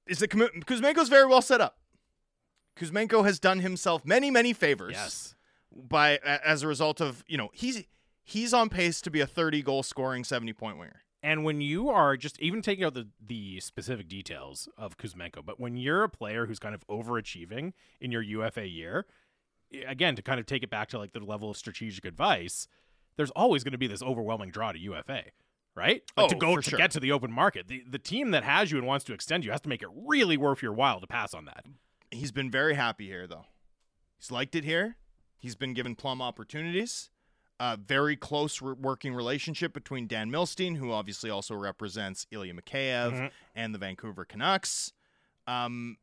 is 0.08 0.18
that 0.18 0.30
Kuzmenko's 0.30 1.08
very 1.08 1.26
well 1.26 1.42
set 1.42 1.60
up. 1.60 1.78
Kuzmenko 2.76 3.24
has 3.24 3.38
done 3.38 3.60
himself 3.60 4.04
many, 4.04 4.32
many 4.32 4.52
favors. 4.52 4.94
Yes 4.94 5.35
by 5.88 6.18
as 6.18 6.62
a 6.62 6.68
result 6.68 7.00
of 7.00 7.24
you 7.26 7.36
know 7.36 7.50
he's 7.52 7.84
he's 8.22 8.52
on 8.52 8.68
pace 8.68 9.00
to 9.00 9.10
be 9.10 9.20
a 9.20 9.26
30 9.26 9.62
goal 9.62 9.82
scoring 9.82 10.24
70 10.24 10.52
point 10.52 10.78
winger. 10.78 11.02
And 11.22 11.44
when 11.44 11.60
you 11.60 11.88
are 11.88 12.16
just 12.16 12.38
even 12.40 12.62
taking 12.62 12.84
out 12.84 12.94
the 12.94 13.08
the 13.24 13.60
specific 13.60 14.08
details 14.08 14.68
of 14.76 14.96
Kuzmenko, 14.96 15.44
but 15.44 15.58
when 15.58 15.76
you're 15.76 16.04
a 16.04 16.08
player 16.08 16.46
who's 16.46 16.58
kind 16.58 16.74
of 16.74 16.86
overachieving 16.88 17.72
in 18.00 18.12
your 18.12 18.22
UFA 18.22 18.66
year, 18.66 19.06
again 19.86 20.14
to 20.16 20.22
kind 20.22 20.38
of 20.38 20.46
take 20.46 20.62
it 20.62 20.70
back 20.70 20.88
to 20.88 20.98
like 20.98 21.12
the 21.12 21.20
level 21.20 21.50
of 21.50 21.56
strategic 21.56 22.04
advice, 22.04 22.68
there's 23.16 23.30
always 23.30 23.64
going 23.64 23.72
to 23.72 23.78
be 23.78 23.86
this 23.86 24.02
overwhelming 24.02 24.50
draw 24.50 24.72
to 24.72 24.78
UFA, 24.78 25.24
right? 25.74 26.02
Like 26.16 26.26
oh, 26.26 26.28
to 26.28 26.34
go 26.36 26.56
to 26.56 26.62
sure. 26.62 26.76
get 26.76 26.90
to 26.92 27.00
the 27.00 27.12
open 27.12 27.32
market. 27.32 27.68
The 27.68 27.82
the 27.88 27.98
team 27.98 28.30
that 28.32 28.44
has 28.44 28.70
you 28.70 28.78
and 28.78 28.86
wants 28.86 29.04
to 29.06 29.12
extend 29.12 29.44
you 29.44 29.50
has 29.50 29.60
to 29.62 29.68
make 29.68 29.82
it 29.82 29.88
really 29.94 30.36
worth 30.36 30.62
your 30.62 30.72
while 30.72 31.00
to 31.00 31.06
pass 31.06 31.34
on 31.34 31.46
that. 31.46 31.64
He's 32.10 32.32
been 32.32 32.50
very 32.50 32.74
happy 32.74 33.06
here 33.06 33.26
though. 33.26 33.46
He's 34.18 34.30
liked 34.30 34.54
it 34.54 34.64
here. 34.64 34.96
He's 35.38 35.54
been 35.54 35.74
given 35.74 35.94
plum 35.94 36.22
opportunities. 36.22 37.10
A 37.58 37.76
very 37.76 38.16
close 38.16 38.60
re- 38.60 38.74
working 38.74 39.14
relationship 39.14 39.72
between 39.72 40.06
Dan 40.06 40.30
Milstein, 40.30 40.76
who 40.76 40.92
obviously 40.92 41.30
also 41.30 41.54
represents 41.54 42.26
Ilya 42.30 42.52
Mikheyev 42.54 43.12
mm-hmm. 43.12 43.26
and 43.54 43.74
the 43.74 43.78
Vancouver 43.78 44.24
Canucks. 44.26 44.92
Um, 45.46 45.96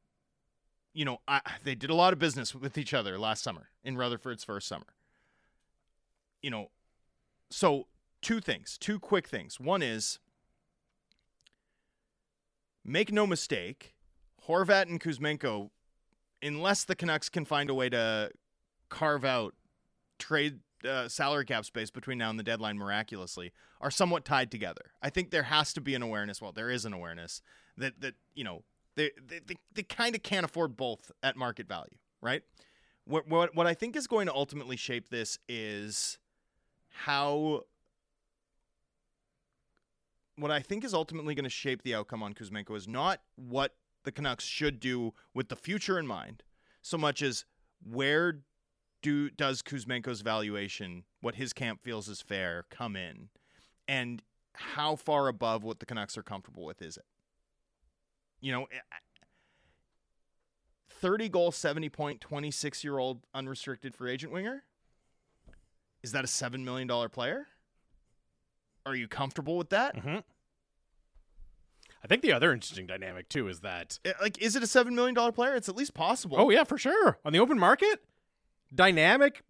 you 0.93 1.05
know, 1.05 1.19
I, 1.27 1.41
they 1.63 1.75
did 1.75 1.89
a 1.89 1.95
lot 1.95 2.13
of 2.13 2.19
business 2.19 2.55
with 2.55 2.77
each 2.77 2.93
other 2.93 3.19
last 3.19 3.43
summer 3.43 3.69
in 3.83 3.97
Rutherford's 3.97 4.43
first 4.43 4.67
summer. 4.67 4.95
You 6.41 6.49
know, 6.49 6.71
so 7.49 7.87
two 8.21 8.39
things, 8.39 8.77
two 8.79 8.99
quick 8.99 9.27
things. 9.27 9.59
One 9.59 9.81
is 9.81 10.19
make 12.83 13.11
no 13.11 13.27
mistake, 13.27 13.93
Horvat 14.47 14.89
and 14.89 14.99
Kuzmenko, 14.99 15.69
unless 16.41 16.83
the 16.83 16.95
Canucks 16.95 17.29
can 17.29 17.45
find 17.45 17.69
a 17.69 17.73
way 17.73 17.89
to 17.89 18.31
carve 18.89 19.25
out 19.25 19.55
trade 20.19 20.59
uh, 20.87 21.07
salary 21.07 21.45
cap 21.45 21.65
space 21.65 21.89
between 21.89 22.17
now 22.17 22.29
and 22.29 22.39
the 22.39 22.43
deadline 22.43 22.77
miraculously 22.77 23.51
are 23.81 23.91
somewhat 23.91 24.25
tied 24.25 24.51
together. 24.51 24.91
I 25.01 25.09
think 25.09 25.31
there 25.31 25.43
has 25.43 25.73
to 25.73 25.81
be 25.81 25.95
an 25.95 26.01
awareness. 26.01 26.41
Well, 26.41 26.51
there 26.51 26.69
is 26.69 26.85
an 26.85 26.93
awareness 26.93 27.41
that 27.77 28.01
that 28.01 28.15
you 28.35 28.43
know 28.43 28.63
they 28.95 29.11
they, 29.27 29.39
they, 29.45 29.55
they 29.73 29.83
kind 29.83 30.15
of 30.15 30.23
can't 30.23 30.45
afford 30.45 30.77
both 30.77 31.11
at 31.21 31.35
market 31.35 31.67
value, 31.67 31.97
right? 32.21 32.43
What, 33.05 33.27
what 33.27 33.55
what 33.55 33.67
I 33.67 33.73
think 33.73 33.95
is 33.95 34.07
going 34.07 34.27
to 34.27 34.33
ultimately 34.33 34.77
shape 34.77 35.09
this 35.09 35.37
is 35.47 36.17
how 36.89 37.63
what 40.37 40.51
I 40.51 40.61
think 40.61 40.83
is 40.83 40.93
ultimately 40.93 41.35
going 41.35 41.43
to 41.43 41.49
shape 41.49 41.83
the 41.83 41.95
outcome 41.95 42.23
on 42.23 42.33
Kuzmenko 42.33 42.75
is 42.75 42.87
not 42.87 43.21
what 43.35 43.75
the 44.03 44.11
Canucks 44.11 44.45
should 44.45 44.79
do 44.79 45.13
with 45.33 45.49
the 45.49 45.55
future 45.55 45.99
in 45.99 46.07
mind, 46.07 46.43
so 46.81 46.97
much 46.97 47.21
as 47.21 47.45
where 47.83 48.39
do 49.03 49.29
does 49.29 49.61
Kuzmenko's 49.61 50.21
valuation, 50.21 51.03
what 51.21 51.35
his 51.35 51.53
camp 51.53 51.83
feels 51.83 52.09
is 52.09 52.21
fair, 52.21 52.65
come 52.71 52.95
in, 52.95 53.29
and 53.87 54.23
how 54.55 54.95
far 54.95 55.27
above 55.27 55.63
what 55.63 55.79
the 55.79 55.85
Canucks 55.85 56.17
are 56.17 56.23
comfortable 56.23 56.65
with 56.65 56.81
is 56.81 56.97
it? 56.97 57.05
You 58.41 58.51
know, 58.53 58.63
eh, 58.63 58.79
30 60.89 61.29
goal, 61.29 61.51
70 61.51 61.89
point, 61.89 62.21
26 62.21 62.83
year 62.83 62.97
old 62.97 63.21
unrestricted 63.33 63.93
free 63.93 64.11
agent 64.11 64.31
winger. 64.33 64.63
Is 66.01 66.11
that 66.13 66.23
a 66.23 66.27
$7 66.27 66.63
million 66.63 66.87
player? 67.09 67.47
Are 68.85 68.95
you 68.95 69.07
comfortable 69.07 69.57
with 69.57 69.69
that? 69.69 69.95
Mm-hmm. 69.95 70.17
I 72.03 72.07
think 72.07 72.21
the 72.21 72.33
other 72.33 72.51
interesting 72.51 72.85
dynamic 72.85 73.29
too 73.29 73.47
is 73.47 73.61
that 73.61 73.99
Eh, 74.03 74.11
Like, 74.21 74.41
is 74.41 74.55
it 74.55 74.63
a 74.63 74.65
$7 74.65 74.91
million 74.91 75.15
player? 75.33 75.55
It's 75.55 75.69
at 75.69 75.75
least 75.75 75.93
possible. 75.93 76.37
oh 76.39 76.49
yeah, 76.49 76.63
for 76.65 76.77
sure 76.77 77.17
on 77.23 77.31
the 77.33 77.39
open 77.39 77.57
market, 77.57 78.03
dynamic 78.73 79.43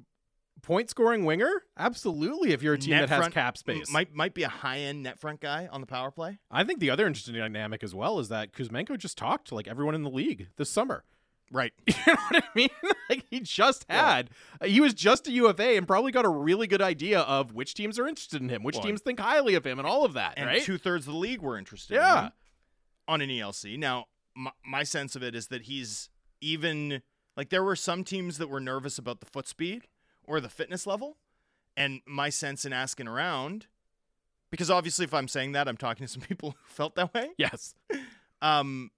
point 0.62 0.90
scoring 0.90 1.26
winger, 1.26 1.64
absolutely. 1.78 2.52
If 2.54 2.64
you're 2.64 2.76
a 2.76 2.78
team 2.78 2.92
Net 2.92 3.02
that 3.02 3.10
has 3.10 3.18
front- 3.20 3.34
cap 3.34 3.58
space, 3.58 3.90
Might, 3.92 4.14
might 4.14 4.34
be 4.34 4.44
a 4.44 4.50
high 4.50 4.80
end 4.80 5.04
net 5.04 5.20
front 5.20 5.42
guy 5.42 5.68
on 5.72 5.82
the 5.82 5.88
power 5.88 6.10
play. 6.12 6.40
I 6.50 6.64
think 6.64 6.80
the 6.80 6.90
other 6.90 7.06
interesting 7.06 7.36
dynamic 7.36 7.84
as 7.84 7.94
well 7.94 8.20
is 8.20 8.30
that 8.30 8.54
Kuzmenko 8.54 8.98
just 8.98 9.18
talked 9.18 9.48
to 9.50 9.56
like 9.56 9.68
everyone 9.68 9.94
in 9.96 10.04
the 10.04 10.10
league 10.10 10.48
this 10.58 10.70
summer. 10.70 11.04
Right. 11.52 11.74
You 11.88 11.94
know 12.08 12.16
what 12.32 12.44
I 12.44 12.48
mean? 12.56 12.70
like 13.10 13.26
he 13.30 13.40
just 13.42 13.86
had, 13.90 14.30
uh, 14.62 14.66
he 14.66 14.80
was 14.82 14.94
just 14.94 15.28
a 15.28 15.32
UFA 15.32 15.76
and 15.76 15.86
probably 15.86 16.12
got 16.12 16.26
a 16.26 16.30
really 16.30 16.66
good 16.68 16.82
idea 16.82 17.20
of 17.22 17.54
which 17.54 17.74
teams 17.74 18.00
are 18.00 18.08
interested 18.08 18.42
in 18.42 18.50
him, 18.50 18.64
which 18.64 18.76
Well, 18.78 18.86
teams 18.86 19.02
think 19.02 19.20
highly 19.20 19.54
of 19.56 19.66
him, 19.66 19.78
and 19.80 19.88
all 19.88 20.04
of 20.06 20.14
that. 20.14 20.34
And 20.38 20.48
right? 20.48 20.62
two 20.64 20.78
thirds 20.78 21.06
of 21.08 21.14
the 21.14 21.20
league 21.20 21.42
were 21.42 21.58
interested 21.58 21.96
in 21.96 22.02
Yeah. 22.02 22.24
him 22.26 22.32
on 23.08 23.22
an 23.22 23.30
ELC. 23.30 23.78
Now, 23.78 24.06
my, 24.36 24.52
my 24.66 24.84
sense 24.84 25.16
of 25.16 25.22
it 25.24 25.36
is 25.36 25.48
that 25.48 25.64
he's 25.64 26.10
even 26.42 27.02
like 27.36 27.50
there 27.50 27.64
were 27.64 27.76
some 27.76 28.04
teams 28.04 28.38
that 28.38 28.50
were 28.50 28.60
nervous 28.60 28.98
about 28.98 29.20
the 29.20 29.26
foot 29.26 29.48
speed 29.48 29.88
or 30.24 30.40
the 30.40 30.50
fitness 30.50 30.86
level. 30.88 31.18
And 31.76 32.02
my 32.06 32.30
sense 32.30 32.66
in 32.66 32.74
asking 32.74 33.08
around, 33.08 33.68
because 34.52 34.70
obviously, 34.70 35.06
if 35.06 35.14
I'm 35.14 35.28
saying 35.28 35.54
that, 35.54 35.68
I'm 35.68 35.78
talking 35.78 36.06
to 36.06 36.12
some 36.12 36.22
people 36.28 36.52
who 36.52 36.58
felt 36.66 36.96
that 36.96 37.14
way. 37.14 37.30
yes. 37.38 37.74
Um, 38.42 38.92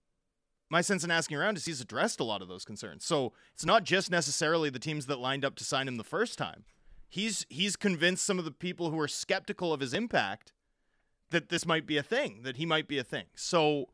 my 0.69 0.81
sense 0.81 1.03
in 1.03 1.11
asking 1.11 1.37
around 1.37 1.57
is 1.57 1.65
he's 1.65 1.79
addressed 1.79 2.19
a 2.19 2.23
lot 2.23 2.41
of 2.41 2.47
those 2.47 2.65
concerns. 2.65 3.05
So 3.05 3.33
it's 3.53 3.65
not 3.65 3.83
just 3.83 4.11
necessarily 4.11 4.69
the 4.69 4.79
teams 4.79 5.05
that 5.05 5.19
lined 5.19 5.45
up 5.45 5.55
to 5.55 5.63
sign 5.63 5.87
him 5.87 5.97
the 5.97 6.03
first 6.03 6.37
time. 6.37 6.65
He's 7.07 7.45
he's 7.49 7.75
convinced 7.75 8.25
some 8.25 8.39
of 8.39 8.45
the 8.45 8.51
people 8.51 8.89
who 8.89 8.99
are 8.99 9.07
skeptical 9.07 9.71
of 9.71 9.79
his 9.79 9.93
impact 9.93 10.51
that 11.29 11.49
this 11.49 11.65
might 11.65 11.85
be 11.85 11.97
a 11.97 12.03
thing, 12.03 12.41
that 12.43 12.57
he 12.57 12.65
might 12.65 12.87
be 12.87 12.97
a 12.97 13.03
thing. 13.03 13.25
So 13.35 13.89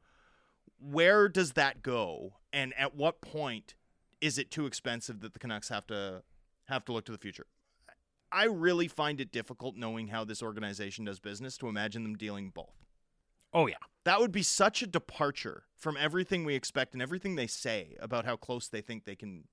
where 0.80 1.30
does 1.30 1.52
that 1.54 1.84
go? 1.84 2.34
And 2.52 2.74
at 2.78 2.96
what 2.96 3.22
point 3.22 3.76
is 4.22 4.38
it 4.38 4.51
too 4.51 4.65
expensive 4.65 5.19
that 5.22 5.34
the 5.34 5.39
Canucks 5.39 5.69
have 5.69 5.86
to 5.88 6.24
have 6.67 6.86
to 6.86 6.93
look 6.93 7.05
to 7.05 7.11
the 7.11 7.17
future? 7.17 7.47
I 8.32 8.45
really 8.45 8.88
find 8.88 9.19
it 9.19 9.32
difficult 9.32 9.76
knowing 9.76 10.07
how 10.07 10.24
this 10.24 10.41
organization 10.41 11.03
does 11.05 11.19
business 11.19 11.57
to 11.57 11.67
imagine 11.67 12.03
them 12.03 12.15
dealing 12.15 12.49
both. 12.49 12.86
Oh 13.53 13.67
yeah. 13.67 13.76
That 14.05 14.19
would 14.19 14.32
be 14.32 14.43
such 14.43 14.82
a 14.82 14.88
departure 14.88 15.63
from 15.76 15.97
everything 15.99 16.45
we 16.45 16.55
expect 16.55 16.93
and 16.93 17.01
everything 17.01 17.36
they 17.36 17.47
say 17.47 17.97
about 17.99 18.26
how 18.26 18.38
close 18.38 18.67
they 18.67 18.82
think 18.82 19.03
they 19.03 19.15
can 19.15 19.45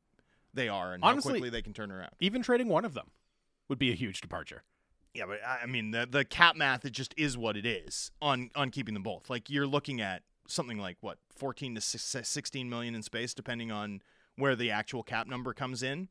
they 0.54 0.68
are 0.68 0.92
and 0.92 1.02
Honestly- 1.02 1.30
how 1.30 1.34
quickly 1.34 1.50
they 1.50 1.62
can 1.62 1.72
turn 1.72 1.90
around. 1.90 2.12
Even 2.20 2.42
trading 2.42 2.68
one 2.68 2.84
of 2.84 2.94
them 2.94 3.10
would 3.68 3.78
be 3.78 3.90
a 3.90 3.94
huge 3.94 4.20
departure. 4.20 4.62
Yeah, 5.14 5.26
but 5.26 5.40
I 5.44 5.62
I 5.62 5.66
mean 5.66 5.90
the 5.90 6.06
the 6.08 6.24
cap 6.24 6.54
math 6.54 6.84
it 6.84 6.90
just 6.90 7.14
is 7.16 7.36
what 7.36 7.56
it 7.56 7.66
is 7.66 8.12
on 8.22 8.50
on 8.54 8.70
keeping 8.70 8.94
them 8.94 9.02
both. 9.02 9.28
Like 9.28 9.50
you're 9.50 9.66
looking 9.66 10.00
at 10.00 10.22
something 10.46 10.78
like 10.78 10.96
what 11.00 11.18
14 11.36 11.74
to 11.74 11.80
16 11.80 12.70
million 12.70 12.94
in 12.94 13.02
space 13.02 13.34
depending 13.34 13.70
on 13.72 14.00
where 14.38 14.56
the 14.56 14.70
actual 14.70 15.02
cap 15.02 15.26
number 15.26 15.52
comes 15.52 15.82
in. 15.82 16.08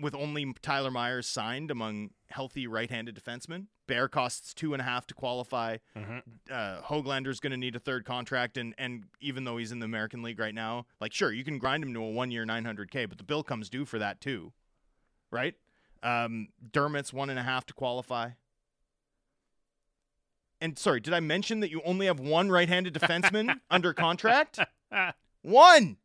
With 0.00 0.14
only 0.14 0.54
Tyler 0.62 0.92
Myers 0.92 1.26
signed 1.26 1.72
among 1.72 2.10
healthy 2.28 2.68
right-handed 2.68 3.16
defensemen, 3.20 3.66
Bear 3.88 4.06
costs 4.06 4.52
two 4.54 4.74
and 4.74 4.80
a 4.82 4.84
half 4.84 5.06
to 5.08 5.14
qualify. 5.14 5.78
Mhm. 5.96 6.22
uh, 6.50 6.82
Hoglander's 6.82 7.40
going 7.40 7.50
to 7.52 7.56
need 7.56 7.74
a 7.74 7.78
third 7.80 8.04
contract, 8.04 8.56
and 8.58 8.74
and 8.78 9.04
even 9.18 9.42
though 9.44 9.56
he's 9.56 9.72
in 9.72 9.78
the 9.80 9.86
American 9.86 10.22
League 10.22 10.38
right 10.38 10.54
now, 10.54 10.86
like 11.00 11.12
sure 11.14 11.32
you 11.32 11.42
can 11.42 11.58
grind 11.58 11.82
him 11.82 11.94
to 11.94 12.00
a 12.02 12.10
one 12.10 12.30
year 12.30 12.44
900k, 12.44 13.08
but 13.08 13.16
the 13.18 13.24
bill 13.24 13.42
comes 13.42 13.68
due 13.70 13.84
for 13.86 13.98
that 13.98 14.20
too, 14.20 14.52
right? 15.32 15.54
Um, 16.02 16.48
Dermott's 16.70 17.12
one 17.14 17.30
and 17.30 17.38
a 17.38 17.42
half 17.42 17.64
to 17.66 17.74
qualify. 17.74 18.32
And 20.60 20.78
sorry, 20.78 21.00
did 21.00 21.14
I 21.14 21.20
mention 21.20 21.60
that 21.60 21.70
you 21.70 21.80
only 21.84 22.06
have 22.06 22.20
one 22.20 22.50
right-handed 22.50 22.92
defenseman 22.94 23.58
under 23.70 23.92
contract? 23.94 24.58
One. 25.42 25.96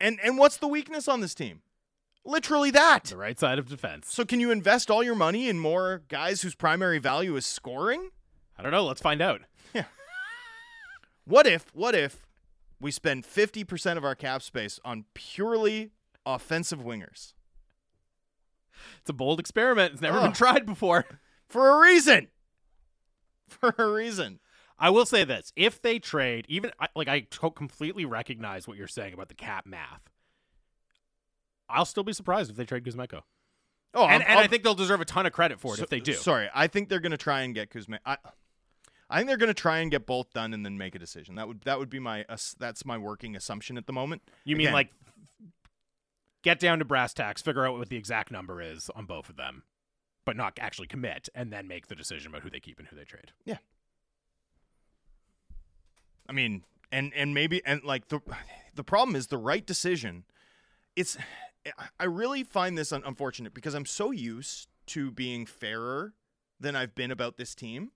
And 0.00 0.18
and 0.22 0.38
what's 0.38 0.56
the 0.56 0.68
weakness 0.68 1.08
on 1.08 1.20
this 1.20 1.34
team? 1.34 1.62
Literally 2.24 2.70
that. 2.72 3.04
The 3.04 3.16
right 3.16 3.38
side 3.38 3.58
of 3.58 3.68
defense. 3.68 4.12
So 4.12 4.24
can 4.24 4.40
you 4.40 4.50
invest 4.50 4.90
all 4.90 5.02
your 5.02 5.14
money 5.14 5.48
in 5.48 5.58
more 5.58 6.02
guys 6.08 6.42
whose 6.42 6.54
primary 6.56 6.98
value 6.98 7.36
is 7.36 7.46
scoring? 7.46 8.10
I 8.58 8.62
don't 8.62 8.72
know. 8.72 8.84
Let's 8.84 9.00
find 9.00 9.22
out. 9.22 9.42
Yeah. 9.72 9.84
What 11.24 11.46
if, 11.46 11.66
what 11.74 11.94
if 11.94 12.26
we 12.80 12.90
spend 12.90 13.24
50% 13.24 13.96
of 13.96 14.04
our 14.04 14.14
cap 14.14 14.42
space 14.42 14.78
on 14.84 15.04
purely 15.14 15.90
offensive 16.24 16.80
wingers? 16.80 17.34
It's 19.00 19.10
a 19.10 19.12
bold 19.12 19.40
experiment. 19.40 19.92
It's 19.94 20.02
never 20.02 20.18
Ugh. 20.18 20.24
been 20.24 20.32
tried 20.32 20.66
before. 20.66 21.04
For 21.48 21.68
a 21.68 21.80
reason. 21.80 22.28
For 23.48 23.74
a 23.78 23.88
reason. 23.88 24.40
I 24.78 24.90
will 24.90 25.06
say 25.06 25.24
this: 25.24 25.52
if 25.56 25.80
they 25.80 25.98
trade, 25.98 26.44
even 26.48 26.70
like 26.94 27.08
I 27.08 27.22
completely 27.54 28.04
recognize 28.04 28.68
what 28.68 28.76
you're 28.76 28.86
saying 28.88 29.14
about 29.14 29.28
the 29.28 29.34
cap 29.34 29.66
math, 29.66 30.02
I'll 31.68 31.84
still 31.86 32.04
be 32.04 32.12
surprised 32.12 32.50
if 32.50 32.56
they 32.56 32.64
trade 32.64 32.84
Kuzmenko, 32.84 33.22
Oh, 33.94 34.04
and, 34.04 34.22
I'm- 34.22 34.22
and 34.28 34.38
I 34.38 34.42
I'm- 34.42 34.50
think 34.50 34.62
they'll 34.62 34.74
deserve 34.74 35.00
a 35.00 35.04
ton 35.06 35.26
of 35.26 35.32
credit 35.32 35.60
for 35.60 35.74
it 35.74 35.78
so- 35.78 35.84
if 35.84 35.88
they 35.90 36.00
do. 36.00 36.12
Sorry, 36.12 36.48
I 36.54 36.66
think 36.66 36.88
they're 36.88 37.00
going 37.00 37.12
to 37.12 37.16
try 37.16 37.40
and 37.42 37.54
get 37.54 37.70
Kuzma. 37.70 37.98
I, 38.04 38.18
I 39.08 39.16
think 39.18 39.28
they're 39.28 39.36
going 39.36 39.48
to 39.48 39.54
try 39.54 39.78
and 39.78 39.90
get 39.90 40.04
both 40.06 40.32
done 40.32 40.52
and 40.52 40.64
then 40.64 40.76
make 40.76 40.94
a 40.94 40.98
decision. 40.98 41.36
That 41.36 41.48
would 41.48 41.62
that 41.62 41.78
would 41.78 41.88
be 41.90 41.98
my 42.00 42.24
ass- 42.28 42.54
that's 42.58 42.84
my 42.84 42.98
working 42.98 43.34
assumption 43.36 43.78
at 43.78 43.86
the 43.86 43.92
moment. 43.92 44.22
you 44.44 44.56
mean 44.56 44.66
Again, 44.66 44.72
like 44.74 44.92
get 46.42 46.60
down 46.60 46.78
to 46.80 46.84
brass 46.84 47.14
tacks, 47.14 47.40
figure 47.42 47.66
out 47.66 47.78
what 47.78 47.88
the 47.88 47.96
exact 47.96 48.30
number 48.30 48.60
is 48.60 48.90
on 48.94 49.06
both 49.06 49.28
of 49.30 49.36
them, 49.36 49.62
but 50.24 50.36
not 50.36 50.58
actually 50.60 50.86
commit, 50.86 51.28
and 51.34 51.52
then 51.52 51.66
make 51.66 51.86
the 51.88 51.94
decision 51.94 52.28
about 52.28 52.42
who 52.42 52.50
they 52.50 52.60
keep 52.60 52.78
and 52.78 52.88
who 52.88 52.96
they 52.96 53.04
trade. 53.04 53.32
I 56.28 56.32
mean, 56.32 56.64
and 56.92 57.12
and 57.14 57.34
maybe 57.34 57.64
and 57.64 57.82
like 57.84 58.08
the 58.08 58.20
the 58.74 58.84
problem 58.84 59.16
is 59.16 59.28
the 59.28 59.38
right 59.38 59.64
decision. 59.64 60.24
It's 60.94 61.16
I 61.98 62.04
really 62.04 62.42
find 62.44 62.76
this 62.78 62.92
un- 62.92 63.02
unfortunate 63.04 63.52
because 63.54 63.74
I'm 63.74 63.86
so 63.86 64.10
used 64.12 64.68
to 64.86 65.10
being 65.10 65.46
fairer 65.46 66.14
than 66.60 66.76
I've 66.76 66.94
been 66.94 67.10
about 67.10 67.36
this 67.36 67.54
team. 67.54 67.90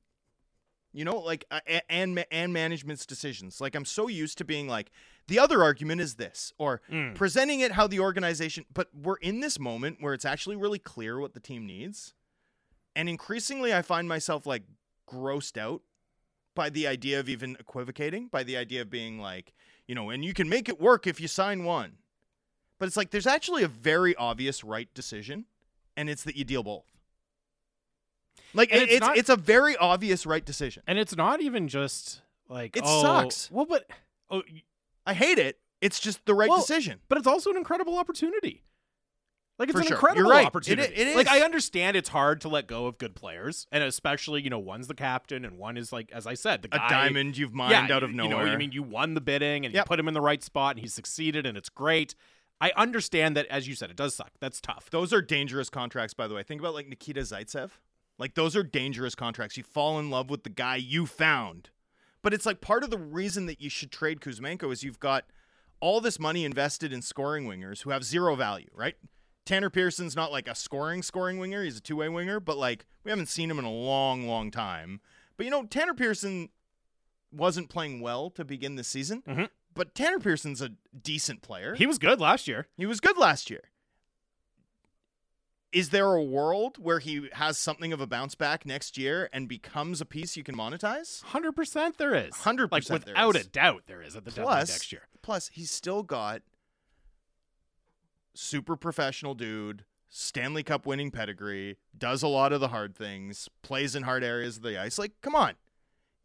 You 0.93 1.05
know, 1.05 1.19
like 1.19 1.45
uh, 1.53 1.61
and 1.89 2.25
and 2.33 2.53
management's 2.53 3.07
decisions. 3.07 3.61
Like 3.61 3.75
I'm 3.77 3.85
so 3.85 4.09
used 4.09 4.39
to 4.39 4.45
being 4.45 4.67
like 4.67 4.91
the 5.29 5.39
other 5.39 5.63
argument 5.63 6.01
is 6.01 6.17
this 6.17 6.53
or 6.59 6.83
Mm. 6.91 7.15
presenting 7.15 7.61
it 7.61 7.73
how 7.73 7.87
the 7.87 8.01
organization 8.01 8.65
but 8.75 8.89
we're 8.93 9.17
in 9.17 9.39
this 9.39 9.61
moment 9.61 9.99
where 10.01 10.15
it's 10.15 10.25
actually 10.25 10.57
really 10.57 10.81
clear 10.81 11.21
what 11.21 11.33
the 11.35 11.41
team 11.41 11.65
needs. 11.65 12.15
And 12.97 13.09
increasingly 13.09 13.73
I 13.73 13.83
find 13.83 14.09
myself 14.09 14.47
like 14.47 14.65
grossed 15.09 15.57
out 15.57 15.83
by 16.55 16.71
the 16.71 16.87
idea 16.87 17.21
of 17.21 17.29
even 17.29 17.57
equivocating, 17.61 18.29
by 18.29 18.43
the 18.43 18.57
idea 18.57 18.83
of 18.83 18.91
being 18.91 19.21
like, 19.21 19.53
you 19.87 19.95
know, 19.95 20.11
and 20.11 20.25
you 20.25 20.35
can 20.35 20.49
make 20.49 20.69
it 20.69 20.81
work 20.81 21.07
if 21.07 21.21
you 21.21 21.29
sign 21.29 21.65
one. 21.65 21.99
But 22.79 22.87
it's 22.87 22.97
like 22.97 23.11
there's 23.11 23.27
actually 23.27 23.63
a 23.63 23.69
very 23.69 24.15
obvious 24.17 24.65
right 24.65 24.93
decision, 24.95 25.45
and 25.97 26.09
it's 26.09 26.25
that 26.25 26.37
you 26.37 26.45
deal 26.45 26.63
both. 26.63 26.87
Like 28.55 28.73
And 28.73 28.83
it's 28.83 28.93
it's 28.93 29.01
not- 29.01 29.17
it's 29.17 29.29
a 29.29 29.37
very 29.37 29.77
obvious 29.77 30.27
right 30.27 30.45
decision. 30.45 30.83
And 30.87 30.99
it's 30.99 31.17
not 31.17 31.41
even 31.41 31.69
just 31.69 32.23
like 32.49 32.77
It 32.77 32.83
oh, 32.87 33.03
sucks. 33.03 33.51
Well, 33.51 33.67
but 33.67 33.89
oh, 34.31 34.43
I 35.07 35.15
hate 35.15 35.39
it. 35.39 35.59
It's 35.81 36.01
just 36.01 36.25
the 36.27 36.35
right 36.35 36.49
Well, 36.49 36.61
decision. 36.61 37.01
but 37.09 37.17
it's 37.19 37.27
also 37.27 37.51
an 37.51 37.57
incredible 37.57 37.97
opportunity. 37.99 38.63
Like 39.61 39.69
it's 39.69 39.77
For 39.77 39.83
an 39.83 39.87
sure. 39.89 39.97
incredible 39.99 40.31
right. 40.31 40.47
Opportunity. 40.47 40.93
it 40.95 41.15
Like. 41.17 41.29
I 41.29 41.43
understand 41.43 41.97
it's 41.97 42.09
hard 42.09 42.41
to 42.41 42.49
let 42.49 42.67
go 42.67 42.87
of 42.87 42.99
good 42.99 43.15
players, 43.15 43.67
and 43.71 43.85
especially 43.85 44.43
you 44.43 44.51
know 44.51 44.59
one's 44.59 44.89
the 44.89 44.95
captain 44.95 45.45
and 45.45 45.59
one 45.59 45.77
is 45.77 45.93
like 45.93 46.11
as 46.13 46.27
I 46.27 46.35
said 46.35 46.63
the 46.63 46.69
guy, 46.69 46.87
A 46.87 46.91
diamond 46.91 47.37
you've 47.37 47.55
mined 47.55 47.89
yeah, 47.89 47.95
out 47.95 48.03
of 48.03 48.11
nowhere. 48.11 48.39
you 48.41 48.47
know, 48.47 48.53
I 48.53 48.57
mean, 48.57 48.73
you 48.73 48.83
won 48.83 49.15
the 49.15 49.21
bidding 49.21 49.65
and 49.67 49.73
Yep. 49.75 49.85
you 49.85 49.87
put 49.87 50.01
him 50.01 50.09
in 50.09 50.15
the 50.15 50.21
right 50.21 50.43
spot, 50.43 50.77
and 50.77 50.81
he 50.83 50.89
succeeded, 50.89 51.45
and 51.47 51.57
it's 51.57 51.69
great. 51.69 52.15
I 52.61 52.73
understand 52.77 53.37
that, 53.37 53.47
as 53.47 53.69
you 53.69 53.75
said, 53.75 53.91
it 53.91 53.97
does 53.97 54.15
suck. 54.15 54.33
That's 54.41 54.61
tough. 54.61 54.91
Those 54.91 55.13
are 55.13 55.23
dangerous 55.23 55.71
contracts, 55.71 56.15
by 56.15 56.27
the 56.27 56.35
way. 56.35 56.43
Think 56.43 56.61
about 56.61 56.75
like 56.75 56.89
Nikita 56.89 57.21
Zaitsev. 57.21 57.71
Like 58.19 58.35
those 58.35 58.57
are 58.57 58.63
dangerous 58.63 59.15
contracts. 59.15 59.57
You 59.57 59.63
fall 59.63 59.99
in 59.99 60.11
love 60.11 60.29
with 60.31 60.43
the 60.45 60.51
guy 60.51 60.77
you 60.77 61.07
found. 61.07 61.71
But 62.23 62.35
it's 62.35 62.45
like 62.47 62.61
part 62.61 62.83
of 62.85 62.91
the 62.91 62.99
reason 62.99 63.47
that 63.47 63.61
you 63.61 63.71
should 63.71 63.91
trade 63.93 64.21
Kuzmenko 64.21 64.73
is 64.73 64.83
you've 64.83 65.01
got 65.01 65.25
all 65.81 66.01
this 66.03 66.19
money 66.19 66.45
invested 66.45 66.93
in 66.93 67.01
scoring 67.01 67.47
wingers 67.47 67.83
who 67.83 67.91
have 67.91 68.05
zero 68.05 68.35
value, 68.37 68.69
right? 68.75 68.97
Tanner 69.47 69.71
Pearson's 69.71 70.15
not 70.15 70.31
like 70.31 70.47
a 70.49 70.55
scoring 70.55 71.03
scoring 71.03 71.39
winger. 71.39 71.63
He's 71.65 71.77
a 71.79 71.81
two-way 71.81 72.09
winger, 72.09 72.41
but 72.41 72.57
like 72.57 72.87
we 73.05 73.11
haven't 73.11 73.27
seen 73.29 73.51
him 73.51 73.59
in 73.59 73.65
a 73.65 73.73
long, 73.73 74.27
long 74.27 74.51
time. 74.51 75.01
But 75.37 75.45
you 75.45 75.51
know, 75.51 75.65
Tanner 75.65 75.95
Pearson 75.95 76.51
wasn't 77.33 77.69
playing 77.71 78.01
well 78.01 78.31
to 78.31 78.45
begin 78.45 78.77
the 78.77 78.85
season. 78.85 79.23
Mhm. 79.27 79.49
But 79.75 79.95
Tanner 79.95 80.19
Pearson's 80.19 80.61
a 80.61 80.71
decent 81.01 81.43
player. 81.43 81.75
He 81.75 81.87
was 81.87 81.99
good 81.99 82.21
last 82.21 82.47
year. 82.49 82.69
He 82.77 82.87
was 82.87 83.01
good 83.01 83.17
last 83.17 83.51
year. 83.51 83.63
Is 85.73 85.91
there 85.91 86.13
a 86.15 86.23
world 86.23 86.79
where 86.83 86.99
he 86.99 87.29
has 87.35 87.57
something 87.57 87.93
of 87.93 88.01
a 88.01 88.07
bounce 88.07 88.35
back 88.35 88.67
next 88.67 88.99
year 88.99 89.31
and 89.33 89.49
becomes 89.49 90.01
a 90.01 90.05
piece 90.05 90.37
you 90.37 90.43
can 90.43 90.57
monetize? 90.57 91.23
Hundred 91.23 91.53
percent, 91.53 91.97
there 91.97 92.13
is. 92.13 92.33
100% 92.35 92.71
like 92.71 93.05
there 93.05 93.15
without 93.15 93.37
a 93.37 93.45
doubt, 93.49 93.85
there 93.87 94.03
is 94.03 94.17
at 94.17 94.25
the 94.25 94.33
deadline 94.33 94.57
Plus, 94.57 94.69
next 94.71 94.91
year. 94.93 95.03
plus 95.23 95.49
he's 95.53 95.71
still 95.71 96.03
got 96.03 96.43
super 98.35 98.77
professional 98.77 99.35
dude, 99.35 99.85
Stanley 100.09 100.63
Cup 100.63 100.87
winning 100.87 101.11
pedigree, 101.11 101.79
does 101.97 102.23
a 102.23 102.29
lot 102.29 102.53
of 102.53 102.61
the 102.61 102.69
hard 102.69 102.97
things, 102.97 103.49
plays 103.63 103.95
in 103.95 104.03
hard 104.03 104.25
areas 104.25 104.57
of 104.57 104.63
the 104.63 104.81
ice. 104.81 104.99
Like, 104.99 105.13
come 105.23 105.35
on. 105.35 105.55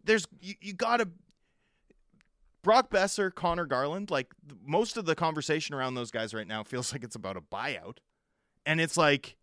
There's 0.04 0.28
you, 0.40 0.56
you 0.62 0.74
got 0.74 0.98
to 0.98 1.10
Brock 2.62 2.90
Boeser, 2.90 3.34
Conor 3.34 3.66
Garland, 3.66 4.10
like 4.10 4.34
most 4.66 4.98
of 4.98 5.06
the 5.06 5.16
conversation 5.16 5.76
around 5.76 5.94
those 5.94 6.10
guys 6.10 6.34
right 6.34 6.48
now 6.48 6.64
feels 6.64 6.92
like 6.94 7.04
it's 7.04 7.16
about 7.16 7.38
a 7.38 7.42
buyout. 7.42 7.98
And 8.66 8.82
it's 8.82 8.98
like 8.98 9.38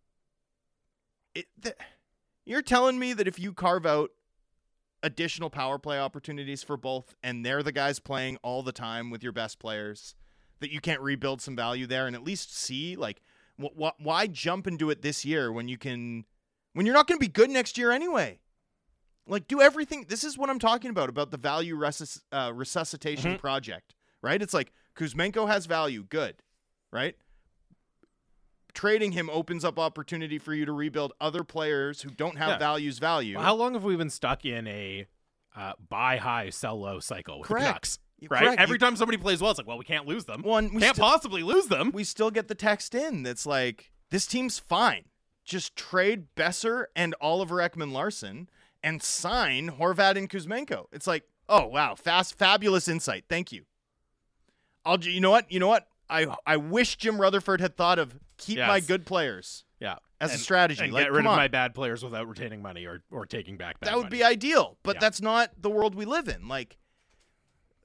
it 1.33 1.45
th- 1.61 1.75
you're 2.45 2.61
telling 2.61 2.99
me 2.99 3.13
that 3.13 3.27
if 3.27 3.39
you 3.39 3.53
carve 3.53 3.85
out 3.85 4.11
additional 5.01 5.49
power 5.49 5.77
play 5.77 5.99
opportunities 5.99 6.63
for 6.63 6.77
both 6.77 7.15
and 7.23 7.45
they're 7.45 7.63
the 7.63 7.71
guys 7.71 7.99
playing 7.99 8.37
all 8.41 8.63
the 8.63 8.71
time 8.71 9.09
with 9.09 9.21
your 9.21 9.33
best 9.33 9.59
players 9.59 10.15
that 10.59 10.71
you 10.71 10.79
can't 10.79 11.01
rebuild 11.01 11.41
some 11.41 11.55
value 11.55 11.85
there 11.87 12.07
and 12.07 12.15
at 12.15 12.23
least 12.23 12.55
see 12.55 12.95
like 12.95 13.21
wh- 13.61 13.75
wh- 13.77 13.99
why 13.99 14.27
jump 14.27 14.67
into 14.67 14.89
it 14.89 15.01
this 15.01 15.23
year 15.25 15.51
when 15.51 15.67
you 15.67 15.77
can 15.77 16.25
when 16.73 16.85
you're 16.85 16.95
not 16.95 17.07
going 17.07 17.19
to 17.19 17.25
be 17.25 17.31
good 17.31 17.49
next 17.49 17.77
year 17.77 17.91
anyway 17.91 18.39
like 19.27 19.47
do 19.47 19.61
everything 19.61 20.05
this 20.09 20.23
is 20.23 20.37
what 20.37 20.49
i'm 20.49 20.59
talking 20.59 20.89
about 20.89 21.09
about 21.09 21.31
the 21.31 21.37
value 21.37 21.75
resus- 21.77 22.21
uh, 22.31 22.51
resuscitation 22.53 23.33
Mhm. 23.35 23.39
project 23.39 23.95
right 24.21 24.41
it's 24.41 24.53
like 24.53 24.71
kuzmenko 24.95 25.47
has 25.47 25.65
value 25.65 26.03
good 26.03 26.35
right 26.91 27.15
trading 28.73 29.11
him 29.11 29.29
opens 29.29 29.63
up 29.63 29.77
opportunity 29.77 30.39
for 30.39 30.53
you 30.53 30.65
to 30.65 30.71
rebuild 30.71 31.13
other 31.21 31.43
players 31.43 32.01
who 32.01 32.09
don't 32.09 32.37
have 32.37 32.49
Yeah. 32.49 32.57
values 32.57 32.99
value 32.99 33.35
Well, 33.35 33.45
how 33.45 33.55
long 33.55 33.73
have 33.73 33.83
we 33.83 33.95
been 33.95 34.09
stuck 34.09 34.45
in 34.45 34.65
a 34.67 35.07
uh, 35.55 35.73
buy 35.87 36.17
high, 36.17 36.49
sell 36.49 36.79
low 36.81 36.99
cycle 36.99 37.39
with 37.39 37.47
the 37.47 37.53
Correct. 37.53 37.67
Canucks? 37.67 37.99
Right. 38.29 38.41
correct. 38.43 38.59
Every 38.61 38.75
You- 38.75 38.79
time 38.79 38.95
somebody 38.95 39.17
plays 39.17 39.41
well, 39.41 39.51
it's 39.51 39.57
like, 39.57 39.67
well, 39.67 39.77
we 39.77 39.85
can't 39.85 40.05
lose 40.07 40.25
them. 40.25 40.41
One, 40.41 40.73
we 40.73 40.81
can't 40.81 40.95
still- 40.95 41.05
possibly 41.07 41.43
lose 41.43 41.67
them. 41.67 41.91
we 41.93 42.03
still 42.03 42.31
get 42.31 42.47
the 42.47 42.55
text 42.55 42.93
in 42.95 43.23
that's 43.23 43.45
like, 43.45 43.91
this 44.09 44.25
team's 44.25 44.59
fine. 44.59 45.05
Just 45.45 45.75
trade 45.75 46.27
Boeser 46.35 46.85
and 46.95 47.15
Oliver 47.19 47.57
Ekman 47.57 47.91
Larsson 47.91 48.49
and 48.81 49.01
sign 49.03 49.71
Horvat 49.71 50.15
and 50.17 50.29
Kuzmenko. 50.29 50.85
It's 50.91 51.07
like, 51.07 51.23
oh 51.49 51.65
wow, 51.67 51.95
fast, 51.95 52.37
fabulous 52.37 52.87
insight. 52.87 53.25
Thank 53.27 53.51
you. 53.51 53.65
I'll, 54.85 54.99
you 54.99 55.19
know 55.21 55.31
what? 55.31 55.51
You 55.51 55.59
know 55.59 55.67
what? 55.67 55.87
I 56.09 56.27
I 56.45 56.57
wish 56.57 56.97
Jim 56.97 57.19
Rutherford 57.19 57.61
had 57.61 57.75
thought 57.75 57.97
of 57.99 58.19
keep 58.37 58.59
my 58.59 58.79
good 58.79 59.05
players 59.05 59.63
yeah. 59.79 59.95
as 60.19 60.33
a 60.33 60.37
strategy. 60.37 60.83
And 60.83 60.93
like, 60.93 61.05
get 61.05 61.11
rid 61.11 61.25
of 61.25 61.35
my 61.35 61.47
bad 61.47 61.73
players 61.73 62.03
without 62.03 62.27
retaining 62.27 62.61
money 62.61 62.85
or, 62.85 63.01
or 63.09 63.25
taking 63.25 63.55
back 63.57 63.79
bad 63.79 63.89
that 63.89 63.95
would 63.95 64.05
money. 64.05 64.17
be 64.17 64.23
ideal, 64.23 64.77
but 64.83 64.97
Yeah. 64.97 64.99
that's 64.99 65.21
not 65.21 65.51
the 65.61 65.69
world 65.69 65.95
we 65.95 66.05
live 66.05 66.27
in. 66.27 66.47
Like, 66.47 66.77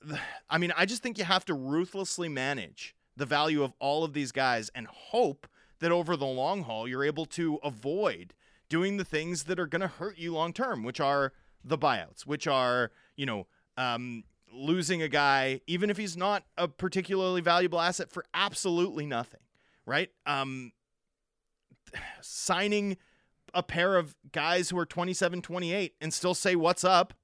I 0.51 0.59
mean, 0.59 0.73
I 0.77 0.87
just 0.87 1.03
think 1.03 1.19
you 1.19 1.25
have 1.25 1.45
to 1.47 1.55
ruthlessly 1.55 2.29
manage 2.29 2.95
the 3.17 3.27
value 3.27 3.63
of 3.63 3.73
all 3.81 4.05
of 4.05 4.13
these 4.13 4.33
guys 4.33 4.71
and 4.75 4.87
hope 4.87 5.47
that 5.81 5.93
over 5.93 6.17
the 6.17 6.27
long 6.27 6.63
haul 6.63 6.89
you're 6.89 7.05
able 7.05 7.27
to 7.27 7.59
avoid 7.63 8.35
doing 8.69 8.97
the 8.97 9.05
things 9.05 9.45
that 9.45 9.59
are 9.59 9.67
going 9.67 9.81
to 9.81 9.89
hurt 9.89 10.19
you 10.19 10.33
long 10.33 10.53
term, 10.53 10.83
which 10.83 11.01
are 11.01 11.33
the 11.65 11.79
buyouts, 11.79 12.23
which 12.23 12.47
are 12.47 12.91
you 13.17 13.27
know 13.27 13.47
um, 13.77 14.25
losing 14.53 15.03
a 15.03 15.09
guy 15.09 15.61
even 15.67 15.91
if 15.91 15.97
he's 15.97 16.17
not 16.17 16.45
a 16.57 16.69
particularly 16.69 17.41
valuable 17.41 17.81
asset 17.81 18.11
for 18.11 18.25
absolutely 18.35 19.07
nothing, 19.07 19.41
right? 19.87 20.11
Um, 20.27 20.73
signing 22.21 22.97
a 23.55 23.63
pair 23.63 23.97
of 23.97 24.15
guys 24.33 24.71
who 24.71 24.79
are 24.79 24.87
27, 24.87 25.43
28 25.43 25.95
and 26.01 26.13
still 26.13 26.35
say 26.35 26.55
what's 26.55 26.85
up 26.85 27.15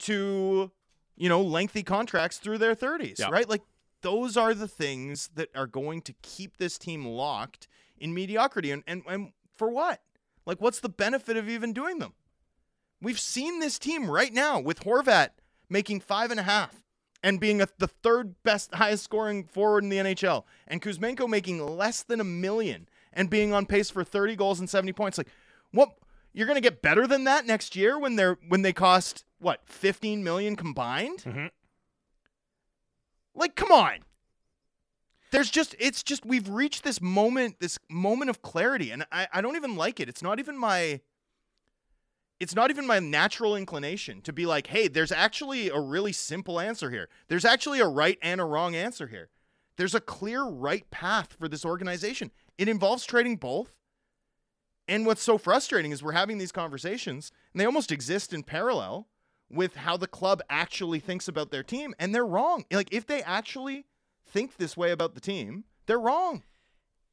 to, 0.00 0.70
you 1.16 1.28
know, 1.28 1.40
lengthy 1.42 1.82
contracts 1.82 2.38
through 2.38 2.58
their 2.58 2.74
30s, 2.74 3.18
Yeah. 3.18 3.28
right? 3.30 3.48
Like 3.48 3.62
those 4.02 4.36
are 4.36 4.54
the 4.54 4.68
things 4.68 5.30
that 5.34 5.48
are 5.54 5.66
going 5.66 6.02
to 6.02 6.14
keep 6.22 6.58
this 6.58 6.78
team 6.78 7.04
locked 7.06 7.66
in 7.98 8.12
mediocrity. 8.14 8.70
And, 8.70 8.82
and, 8.86 9.02
and 9.08 9.32
for 9.56 9.68
what? 9.68 10.00
Like, 10.44 10.60
what's 10.60 10.80
the 10.80 10.88
benefit 10.88 11.36
of 11.36 11.48
even 11.48 11.72
doing 11.72 11.98
them? 11.98 12.12
We've 13.02 13.18
seen 13.20 13.58
this 13.58 13.78
team 13.78 14.10
right 14.10 14.32
now 14.32 14.60
with 14.60 14.80
Horvat 14.80 15.30
making 15.68 16.00
five 16.00 16.30
and 16.30 16.38
a 16.40 16.44
half 16.44 16.82
and 17.22 17.40
being 17.40 17.60
a, 17.60 17.66
the 17.78 17.88
third 17.88 18.34
best, 18.42 18.74
highest 18.74 19.04
scoring 19.04 19.44
forward 19.44 19.82
in 19.82 19.90
the 19.90 19.96
NHL, 19.98 20.44
and 20.68 20.80
Kuzmenko 20.80 21.28
making 21.28 21.64
less 21.66 22.02
than 22.02 22.20
a 22.20 22.24
million 22.24 22.88
and 23.12 23.28
being 23.28 23.52
on 23.52 23.66
pace 23.66 23.90
for 23.90 24.04
30 24.04 24.36
goals 24.36 24.60
and 24.60 24.70
70 24.70 24.92
points. 24.92 25.18
Like, 25.18 25.28
what? 25.72 25.90
You're 26.32 26.46
gonna 26.46 26.60
get 26.60 26.80
better 26.82 27.06
than 27.06 27.24
that 27.24 27.44
next 27.46 27.74
year 27.76 27.98
when 27.98 28.16
they're 28.16 28.38
when 28.48 28.62
they 28.62 28.72
cost 28.72 29.24
what 29.38 29.60
15 29.66 30.22
million 30.24 30.56
combined? 30.56 31.22
Mhm. 31.24 31.50
Like, 33.34 33.54
come 33.54 33.70
on. 33.70 33.98
There's 35.30 35.50
just 35.50 35.74
it's 35.78 36.02
just 36.02 36.24
we've 36.24 36.48
reached 36.48 36.84
this 36.84 37.00
moment, 37.00 37.60
this 37.60 37.78
moment 37.90 38.30
of 38.30 38.42
clarity, 38.42 38.90
and 38.90 39.04
I, 39.12 39.28
I 39.32 39.40
don't 39.40 39.56
even 39.56 39.76
like 39.76 40.00
it. 40.00 40.08
It's 40.08 40.22
not 40.22 40.38
even 40.38 40.56
my 40.56 41.00
it's 42.38 42.54
not 42.54 42.70
even 42.70 42.86
my 42.86 42.98
natural 42.98 43.56
inclination 43.56 44.20
to 44.22 44.32
be 44.32 44.46
like, 44.46 44.68
hey, 44.68 44.88
there's 44.88 45.12
actually 45.12 45.70
a 45.70 45.80
really 45.80 46.12
simple 46.12 46.60
answer 46.60 46.90
here. 46.90 47.08
There's 47.28 47.44
actually 47.44 47.80
a 47.80 47.86
right 47.86 48.18
and 48.22 48.40
a 48.40 48.44
wrong 48.44 48.74
answer 48.74 49.06
here. 49.06 49.30
There's 49.76 49.94
a 49.94 50.00
clear 50.00 50.44
right 50.44 50.88
path 50.90 51.34
for 51.38 51.48
this 51.48 51.64
organization. 51.64 52.30
It 52.58 52.68
involves 52.68 53.04
trading 53.04 53.36
both. 53.36 53.74
And 54.88 55.04
what's 55.06 55.22
so 55.22 55.36
frustrating 55.38 55.92
is 55.92 56.02
we're 56.02 56.12
having 56.12 56.38
these 56.38 56.52
conversations 56.52 57.32
and 57.52 57.60
they 57.60 57.64
almost 57.64 57.90
exist 57.90 58.32
in 58.32 58.42
parallel 58.42 59.08
with 59.50 59.76
how 59.76 59.96
the 59.96 60.06
club 60.06 60.42
actually 60.50 60.98
thinks 60.98 61.28
about 61.28 61.50
their 61.50 61.62
team. 61.62 61.94
And 61.98 62.14
they're 62.14 62.26
wrong. 62.26 62.64
Like, 62.70 62.92
if 62.92 63.06
they 63.06 63.22
actually 63.22 63.86
think 64.26 64.56
this 64.56 64.76
way 64.76 64.90
about 64.90 65.14
the 65.14 65.20
team, 65.20 65.64
they're 65.86 66.00
wrong. 66.00 66.42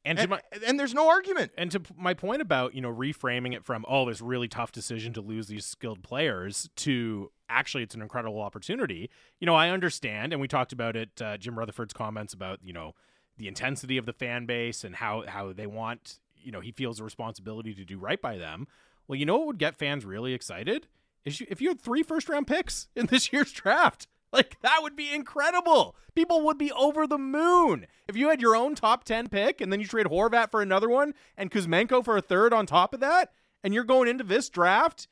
And 0.04 0.18
to 0.18 0.22
And, 0.22 0.30
my 0.30 0.40
and 0.66 0.78
there's 0.78 0.92
no 0.92 1.08
argument. 1.08 1.52
and 1.56 1.70
to 1.70 1.80
my 1.96 2.12
point 2.12 2.42
about 2.42 2.74
you 2.74 2.82
know 2.82 2.92
reframing 2.92 3.54
it 3.54 3.64
from 3.64 3.86
oh 3.88 4.06
this 4.06 4.20
really 4.20 4.48
tough 4.48 4.70
decision 4.70 5.14
to 5.14 5.22
lose 5.22 5.46
these 5.46 5.64
skilled 5.64 6.02
players 6.02 6.68
to 6.76 7.30
actually 7.48 7.82
it's 7.84 7.94
an 7.94 8.02
incredible 8.02 8.42
opportunity 8.42 9.08
you 9.40 9.46
know 9.46 9.54
i 9.54 9.70
understand 9.70 10.32
and 10.34 10.42
we 10.42 10.48
talked 10.48 10.74
about 10.74 10.94
it 10.94 11.22
uh, 11.22 11.38
jim 11.38 11.58
rutherford's 11.58 11.94
comments 11.94 12.34
about 12.34 12.58
you 12.62 12.72
know 12.72 12.92
the 13.38 13.48
intensity 13.48 13.96
of 13.96 14.04
the 14.04 14.12
fan 14.12 14.44
base 14.44 14.84
and 14.84 14.96
how 14.96 15.24
how 15.26 15.54
they 15.54 15.66
want 15.66 16.18
you 16.36 16.52
know 16.52 16.60
he 16.60 16.70
feels 16.70 17.00
a 17.00 17.04
responsibility 17.04 17.72
to 17.74 17.84
do 17.84 17.98
right 17.98 18.20
by 18.20 18.36
them 18.36 18.66
well 19.08 19.18
you 19.18 19.24
know 19.24 19.38
what 19.38 19.46
would 19.46 19.58
get 19.58 19.74
fans 19.74 20.04
really 20.04 20.34
excited 20.34 20.86
is 21.24 21.40
you, 21.40 21.46
if 21.48 21.60
you 21.60 21.68
had 21.68 21.80
three 21.80 22.02
first 22.02 22.28
round 22.28 22.46
picks 22.46 22.88
in 22.94 23.06
this 23.06 23.30
year's 23.32 23.52
draft 23.52 24.06
like 24.34 24.60
that 24.62 24.80
would 24.82 24.96
be 24.96 25.14
incredible. 25.14 25.94
People 26.14 26.44
would 26.44 26.58
be 26.58 26.72
over 26.72 27.06
the 27.06 27.18
moon 27.18 27.86
if 28.08 28.16
you 28.16 28.28
had 28.28 28.42
your 28.42 28.56
own 28.56 28.74
top 28.74 29.04
ten 29.04 29.28
pick 29.28 29.60
and 29.60 29.72
then 29.72 29.80
you 29.80 29.86
trade 29.86 30.06
Horvat 30.06 30.50
for 30.50 30.60
another 30.60 30.88
one 30.88 31.14
and 31.36 31.50
Kuzmenko 31.50 32.04
for 32.04 32.16
a 32.16 32.22
third 32.22 32.52
on 32.52 32.66
top 32.66 32.92
of 32.92 33.00
that, 33.00 33.30
and 33.62 33.72
you're 33.72 33.84
going 33.84 34.08
into 34.08 34.24
this 34.24 34.48
draft 34.48 35.06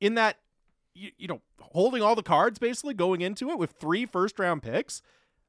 in 0.00 0.14
that 0.14 0.38
you, 0.94 1.10
you 1.16 1.28
know 1.28 1.42
holding 1.60 2.02
all 2.02 2.16
the 2.16 2.22
cards 2.22 2.58
basically 2.58 2.94
going 2.94 3.20
into 3.20 3.50
it 3.50 3.58
with 3.58 3.70
three 3.70 4.04
first 4.04 4.38
round 4.38 4.62
picks. 4.62 5.00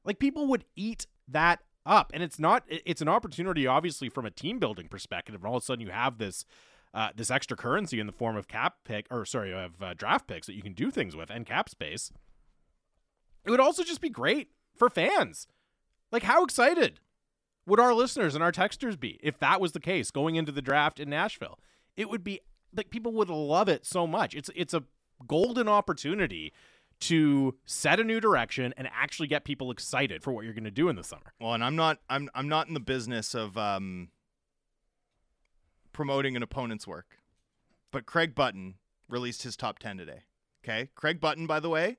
Like 0.04 0.20
people 0.20 0.46
would 0.46 0.64
eat 0.76 1.06
that 1.26 1.60
up, 1.84 2.12
and 2.14 2.22
it's 2.22 2.38
not. 2.38 2.64
It's 2.68 3.02
an 3.02 3.08
opportunity, 3.08 3.66
obviously, 3.66 4.08
from 4.08 4.26
a 4.26 4.30
team 4.30 4.58
building 4.58 4.86
perspective. 4.86 5.34
And 5.34 5.44
all 5.44 5.56
of 5.56 5.62
a 5.62 5.66
sudden, 5.66 5.84
you 5.84 5.92
have 5.92 6.18
this. 6.18 6.44
Uh, 6.94 7.10
this 7.14 7.30
extra 7.30 7.56
currency 7.56 8.00
in 8.00 8.06
the 8.06 8.12
form 8.12 8.36
of 8.36 8.48
cap 8.48 8.76
pick, 8.84 9.06
or 9.10 9.24
sorry, 9.24 9.52
of 9.52 9.82
uh, 9.82 9.92
draft 9.94 10.26
picks 10.26 10.46
that 10.46 10.54
you 10.54 10.62
can 10.62 10.72
do 10.72 10.90
things 10.90 11.14
with, 11.14 11.30
and 11.30 11.44
cap 11.44 11.68
space. 11.68 12.10
It 13.44 13.50
would 13.50 13.60
also 13.60 13.82
just 13.84 14.00
be 14.00 14.08
great 14.08 14.48
for 14.74 14.88
fans. 14.88 15.46
Like, 16.10 16.22
how 16.22 16.44
excited 16.44 17.00
would 17.66 17.78
our 17.78 17.92
listeners 17.92 18.34
and 18.34 18.42
our 18.42 18.52
texters 18.52 18.98
be 18.98 19.18
if 19.22 19.38
that 19.38 19.60
was 19.60 19.72
the 19.72 19.80
case 19.80 20.10
going 20.10 20.36
into 20.36 20.50
the 20.50 20.62
draft 20.62 20.98
in 20.98 21.10
Nashville? 21.10 21.58
It 21.96 22.08
would 22.08 22.24
be 22.24 22.40
like 22.74 22.90
people 22.90 23.12
would 23.12 23.30
love 23.30 23.68
it 23.68 23.84
so 23.84 24.06
much. 24.06 24.34
It's 24.34 24.50
it's 24.54 24.74
a 24.74 24.84
golden 25.26 25.68
opportunity 25.68 26.52
to 27.00 27.54
set 27.64 28.00
a 28.00 28.04
new 28.04 28.20
direction 28.20 28.74
and 28.76 28.88
actually 28.92 29.28
get 29.28 29.44
people 29.44 29.70
excited 29.70 30.22
for 30.22 30.32
what 30.32 30.44
you're 30.44 30.54
going 30.54 30.64
to 30.64 30.70
do 30.70 30.88
in 30.88 30.96
the 30.96 31.04
summer. 31.04 31.32
Well, 31.40 31.54
and 31.54 31.62
I'm 31.62 31.76
not 31.76 31.98
I'm 32.08 32.28
I'm 32.34 32.48
not 32.48 32.68
in 32.68 32.74
the 32.74 32.80
business 32.80 33.34
of 33.34 33.56
um 33.56 34.08
promoting 35.98 36.36
an 36.36 36.44
opponent's 36.44 36.86
work. 36.86 37.18
But 37.90 38.06
Craig 38.06 38.32
Button 38.32 38.74
released 39.08 39.42
his 39.42 39.56
top 39.56 39.80
10 39.80 39.98
today. 39.98 40.20
Okay? 40.62 40.90
Craig 40.94 41.20
Button, 41.20 41.48
by 41.48 41.58
the 41.58 41.68
way, 41.68 41.96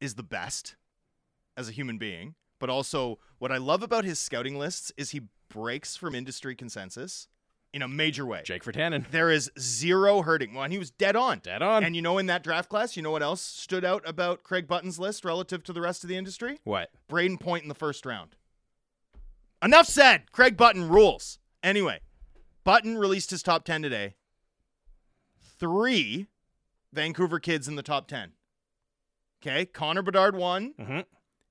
is 0.00 0.16
the 0.16 0.24
best 0.24 0.74
as 1.56 1.68
a 1.68 1.70
human 1.70 1.96
being, 1.96 2.34
but 2.58 2.68
also 2.68 3.20
what 3.38 3.52
I 3.52 3.58
love 3.58 3.84
about 3.84 4.04
his 4.04 4.18
scouting 4.18 4.58
lists 4.58 4.90
is 4.96 5.10
he 5.10 5.20
breaks 5.48 5.96
from 5.96 6.12
industry 6.12 6.56
consensus 6.56 7.28
in 7.72 7.82
a 7.82 7.86
major 7.86 8.26
way. 8.26 8.42
Jake 8.44 8.64
Virtanen. 8.64 9.08
There 9.12 9.30
is 9.30 9.48
zero 9.56 10.22
hurting. 10.22 10.54
Well, 10.54 10.64
and 10.64 10.72
he 10.72 10.78
was 10.80 10.90
dead 10.90 11.14
on. 11.14 11.38
Dead 11.38 11.62
on. 11.62 11.84
And 11.84 11.94
you 11.94 12.02
know, 12.02 12.18
in 12.18 12.26
that 12.26 12.42
draft 12.42 12.68
class, 12.68 12.96
you 12.96 13.02
know 13.04 13.12
what 13.12 13.22
else 13.22 13.42
stood 13.42 13.84
out 13.84 14.02
about 14.04 14.42
Craig 14.42 14.66
Button's 14.66 14.98
list 14.98 15.24
relative 15.24 15.62
to 15.62 15.72
the 15.72 15.80
rest 15.80 16.02
of 16.02 16.08
the 16.08 16.16
industry? 16.16 16.58
what? 16.64 16.90
Brayden 17.08 17.38
Point 17.38 17.62
in 17.62 17.68
the 17.68 17.76
first 17.76 18.04
round. 18.04 18.34
Enough 19.62 19.86
said. 19.86 20.32
Craig 20.32 20.56
Button 20.56 20.88
rules. 20.88 21.38
Anyway, 21.62 22.00
Button 22.64 22.96
released 22.98 23.30
his 23.30 23.42
top 23.42 23.64
10 23.64 23.82
today. 23.82 24.14
Three 25.58 26.26
Vancouver 26.92 27.38
kids 27.40 27.68
in 27.68 27.76
the 27.76 27.82
top 27.82 28.06
10. 28.08 28.32
Okay. 29.42 29.66
Connor 29.66 30.02
Bedard 30.02 30.34
won, 30.36 30.74
Mm-hmm. 30.80 31.00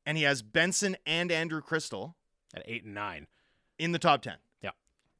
and 0.06 0.18
he 0.18 0.24
has 0.24 0.42
Benson 0.42 0.98
and 1.06 1.32
Andrew 1.32 1.62
Cristall 1.62 2.16
At 2.54 2.64
eight 2.66 2.84
and 2.84 2.94
nine. 2.94 3.28
in 3.78 3.92
the 3.92 4.00
top 4.00 4.22
10. 4.22 4.36
Yeah. 4.62 4.72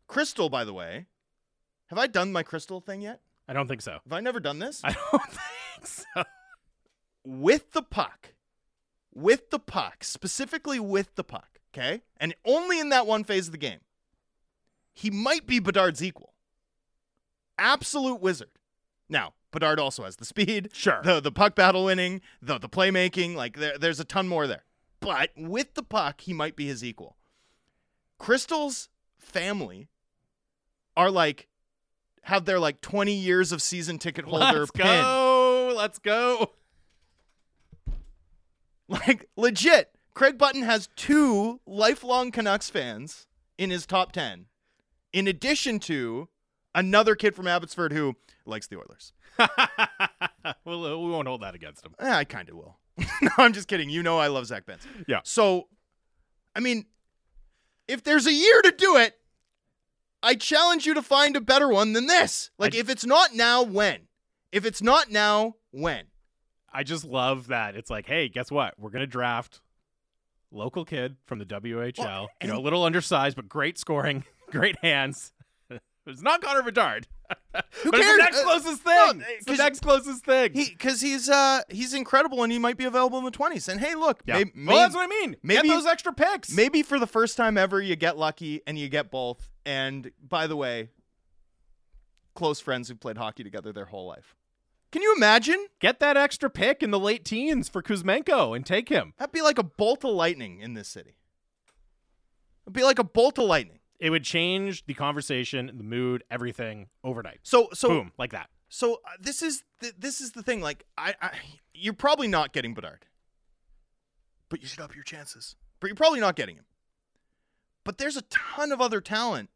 Cristall, 0.10 0.50
by 0.50 0.64
the 0.64 0.74
way, 0.74 1.06
have 1.88 2.00
I 2.00 2.08
done 2.08 2.32
my 2.32 2.44
Cristall 2.44 2.84
thing 2.84 3.02
yet? 3.02 3.22
I 3.48 3.54
don't 3.54 3.68
think 3.68 3.82
so. 3.82 3.92
Have 4.04 4.14
I 4.14 4.22
never 4.22 4.40
done 4.40 4.60
this? 4.60 4.82
I 4.84 4.94
don't 4.94 5.22
think 5.32 5.86
so. 5.86 6.24
with 7.26 7.72
the 7.74 7.82
puck, 7.84 8.34
with 9.14 9.50
the 9.52 9.60
puck, 9.60 10.04
specifically 10.04 10.80
with 10.80 11.14
the 11.16 11.24
puck, 11.24 11.60
okay? 11.74 12.02
And 12.18 12.34
only 12.46 12.80
in 12.80 12.90
that 12.90 13.06
one 13.06 13.24
phase 13.24 13.48
of 13.48 13.52
the 13.52 13.58
game, 13.58 13.80
he 14.94 15.10
might 15.10 15.46
be 15.48 15.60
Bedard's 15.60 16.04
equal. 16.04 16.34
Absolute 17.58 18.22
wizard. 18.22 18.50
Now, 19.10 19.34
Bedard 19.52 19.80
also 19.80 20.04
has 20.06 20.16
the 20.16 20.26
speed, 20.26 20.70
Sure. 20.74 21.02
the 21.04 21.20
the 21.20 21.32
puck 21.32 21.56
battle 21.56 21.86
winning, 21.86 22.22
the 22.42 22.58
the 22.58 22.70
playmaking, 22.70 23.36
like 23.36 23.58
there, 23.58 23.78
there's 23.78 24.00
a 24.00 24.06
ton 24.06 24.28
more 24.28 24.48
there. 24.48 24.64
But 25.00 25.32
with 25.36 25.74
the 25.76 25.84
puck, 25.84 26.22
he 26.22 26.34
might 26.34 26.56
be 26.56 26.66
his 26.68 26.84
equal. 26.84 27.18
Cristall's 28.18 28.90
family 29.18 29.90
are 30.96 31.12
like 31.12 31.48
have 32.24 32.46
their 32.46 32.60
like 32.60 32.80
20 32.82 33.14
years 33.14 33.52
of 33.52 33.62
season 33.62 34.00
ticket 34.00 34.24
holder 34.26 34.60
Let's 34.60 34.72
pin. 34.72 34.86
go. 34.86 35.74
Let's 35.76 36.00
go. 36.00 36.52
Like 38.88 39.28
legit, 39.36 39.96
Craig 40.14 40.38
Button 40.38 40.64
has 40.64 40.90
two 40.96 41.60
lifelong 41.66 42.32
Canucks 42.32 42.70
fans 42.70 43.28
in 43.58 43.70
his 43.70 43.86
top 43.86 44.12
10 44.12 44.46
in 45.14 45.28
addition 45.28 45.80
to 45.80 46.28
another 46.76 47.16
kid 47.16 47.36
from 47.36 47.48
Abbotsford 47.48 47.94
who 47.94 48.16
likes 48.46 48.68
the 48.68 48.78
Oilers. 48.78 49.14
well, 50.66 50.86
uh, 50.86 50.98
we 50.98 51.10
won't 51.10 51.28
hold 51.28 51.42
that 51.42 51.56
against 51.56 51.86
him. 51.86 51.94
I 52.00 52.24
kind 52.24 52.50
of 52.50 52.56
will. 52.56 52.78
no, 53.22 53.30
I'm 53.38 53.54
just 53.54 53.68
kidding. 53.68 53.90
You 53.90 54.04
know 54.04 54.18
I 54.20 54.28
love 54.28 54.46
Zach 54.48 54.66
Benson. 54.66 55.06
Yeah. 55.08 55.22
So, 55.24 55.68
I 56.56 56.60
mean, 56.60 56.86
if 57.88 58.04
there's 58.04 58.28
a 58.28 58.34
year 58.34 58.62
to 58.64 58.72
do 58.72 58.98
it, 58.98 59.16
I 60.22 60.36
challenge 60.36 60.86
you 60.86 60.94
to 60.94 61.02
find 61.02 61.36
a 61.36 61.42
better 61.42 61.68
one 61.68 61.94
than 61.94 62.08
this. 62.08 62.50
Like, 62.58 62.76
I- 62.76 62.80
if 62.80 62.90
it's 62.90 63.06
not 63.06 63.34
now, 63.34 63.64
when? 63.64 64.08
If 64.52 64.66
it's 64.66 64.82
not 64.82 65.10
now, 65.10 65.56
when? 65.72 66.06
I 66.72 66.84
just 66.84 67.04
love 67.06 67.48
that. 67.48 67.76
It's 67.76 67.90
like, 67.90 68.08
hey, 68.08 68.30
guess 68.30 68.52
what? 68.52 68.74
We're 68.80 68.90
gonna 68.90 69.06
draft 69.08 69.62
local 70.52 70.86
kid 70.86 71.18
from 71.26 71.40
the 71.40 71.46
WHL. 71.46 71.98
Well, 72.00 72.30
you 72.42 72.48
know, 72.48 72.58
a 72.58 72.62
little 72.62 72.84
undersized, 72.84 73.36
but 73.36 73.50
great 73.50 73.78
scoring, 73.78 74.24
great 74.54 74.78
hands. 74.82 75.34
it's 76.08 76.22
not 76.22 76.42
Connor 76.42 76.64
Bedard. 76.64 77.08
Who 77.84 77.92
but 77.92 78.00
cares? 78.02 78.18
the 78.18 78.24
next 78.24 78.40
Uh, 78.40 78.44
closest 78.44 78.82
thing. 78.84 78.94
uh, 78.98 79.14
it's 79.30 79.46
the 79.46 79.56
next 79.56 79.80
closest 79.82 80.24
thing. 80.26 80.54
He 80.54 80.70
because 80.70 81.02
he's 81.02 81.30
uh 81.30 81.62
he's 81.70 81.94
incredible 81.94 82.44
and 82.44 82.52
he 82.52 82.60
might 82.60 82.78
be 82.78 82.86
available 82.86 83.18
in 83.18 83.26
the 83.26 83.32
twenties. 83.32 83.68
And 83.68 83.80
hey, 83.80 83.96
look, 83.96 84.22
yeah. 84.26 84.44
may- 84.54 84.74
well, 84.74 84.78
that's 84.78 84.96
what 84.96 85.04
I 85.04 85.08
mean. 85.08 85.36
maybe- 85.44 85.68
Get 85.68 85.74
those 85.76 85.86
extra 85.86 86.14
picks. 86.14 86.52
maybe 86.56 86.84
for 86.84 87.00
the 87.00 87.08
first 87.08 87.36
time 87.38 87.58
ever, 87.58 87.82
you 87.82 87.96
get 87.96 88.18
lucky 88.18 88.62
and 88.68 88.78
you 88.78 88.88
get 88.90 89.10
both. 89.12 89.50
And 89.66 90.12
by 90.22 90.46
the 90.48 90.56
way, 90.56 90.90
close 92.36 92.60
friends 92.60 92.90
who've 92.90 93.00
played 93.00 93.18
hockey 93.18 93.44
together 93.44 93.72
their 93.74 93.86
whole 93.86 94.08
life. 94.08 94.36
Can 94.92 95.02
you 95.02 95.16
imagine? 95.16 95.66
Get 95.80 96.00
that 96.02 96.18
extra 96.18 96.50
pick 96.52 96.84
in 96.84 96.92
the 96.92 97.00
late 97.00 97.26
teens 97.26 97.68
for 97.68 97.82
Kuzmenko 97.82 98.56
and 98.56 98.64
take 98.66 98.90
him. 98.90 99.14
That'd 99.18 99.32
be 99.34 99.42
like 99.42 99.58
a 99.58 99.64
bolt 99.64 100.04
of 100.06 100.12
lightning 100.12 100.60
in 100.60 100.76
this 100.76 100.88
city. 100.88 101.16
It'd 102.66 102.74
be 102.74 102.84
like 102.84 103.00
a 103.00 103.04
bolt 103.04 103.40
of 103.40 103.46
lightning. 103.46 103.80
It 104.00 104.10
would 104.10 104.24
change 104.24 104.86
the 104.86 104.94
conversation, 104.94 105.72
the 105.76 105.84
mood, 105.84 106.24
everything 106.30 106.88
overnight. 107.04 107.40
So 107.44 107.70
so 107.74 107.90
Boom, 107.90 108.12
like 108.18 108.32
that. 108.32 108.50
so 108.70 108.96
uh, 109.06 109.12
this 109.20 109.42
is 109.42 109.64
th- 109.82 109.96
this 109.98 110.20
is 110.20 110.32
the 110.32 110.44
thing. 110.44 110.62
Like 110.62 110.86
I, 110.98 111.16
I 111.22 111.32
you're 111.74 111.94
probably 111.94 112.28
not 112.28 112.54
getting 112.54 112.74
Bedard, 112.74 113.06
but 114.50 114.62
you 114.62 114.68
should 114.68 114.82
up 114.82 114.96
your 114.96 115.04
chances. 115.04 115.56
But 115.80 115.88
you're 115.88 115.96
probably 115.96 116.20
not 116.20 116.36
getting 116.36 116.56
him. 116.56 116.66
But 117.84 117.98
there's 117.98 118.18
a 118.18 118.22
ton 118.24 118.72
of 118.72 118.80
other 118.80 119.02
talent 119.02 119.50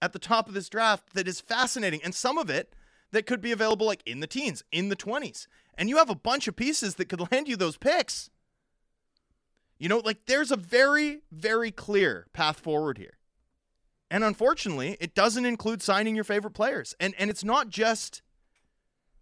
at 0.00 0.12
the 0.12 0.18
top 0.18 0.46
of 0.48 0.54
this 0.54 0.68
draft 0.68 1.14
that 1.14 1.26
is 1.26 1.40
fascinating, 1.40 2.00
and 2.04 2.14
some 2.14 2.38
of 2.38 2.48
it 2.50 2.74
that 3.12 3.26
could 3.26 3.40
be 3.40 3.52
available 3.52 3.86
like 3.86 4.02
in 4.06 4.20
the 4.20 4.26
teens, 4.26 4.62
in 4.70 4.88
the 4.88 4.96
20s, 4.96 5.46
and 5.76 5.88
you 5.88 5.96
have 5.96 6.10
a 6.10 6.14
bunch 6.14 6.46
of 6.48 6.56
pieces 6.56 6.96
that 6.96 7.08
could 7.08 7.20
land 7.32 7.48
you 7.48 7.56
those 7.56 7.76
picks. 7.76 8.30
You 9.78 9.88
know, 9.88 9.98
like 9.98 10.26
there's 10.26 10.50
a 10.50 10.56
very 10.56 11.20
very 11.30 11.70
clear 11.70 12.26
path 12.32 12.58
forward 12.58 12.98
here. 12.98 13.15
And 14.10 14.22
unfortunately, 14.22 14.96
it 15.00 15.14
doesn't 15.14 15.44
include 15.46 15.82
signing 15.82 16.14
your 16.14 16.24
favorite 16.24 16.52
players. 16.54 16.94
And 17.00 17.14
and 17.18 17.28
it's 17.30 17.42
not 17.44 17.68
just 17.68 18.22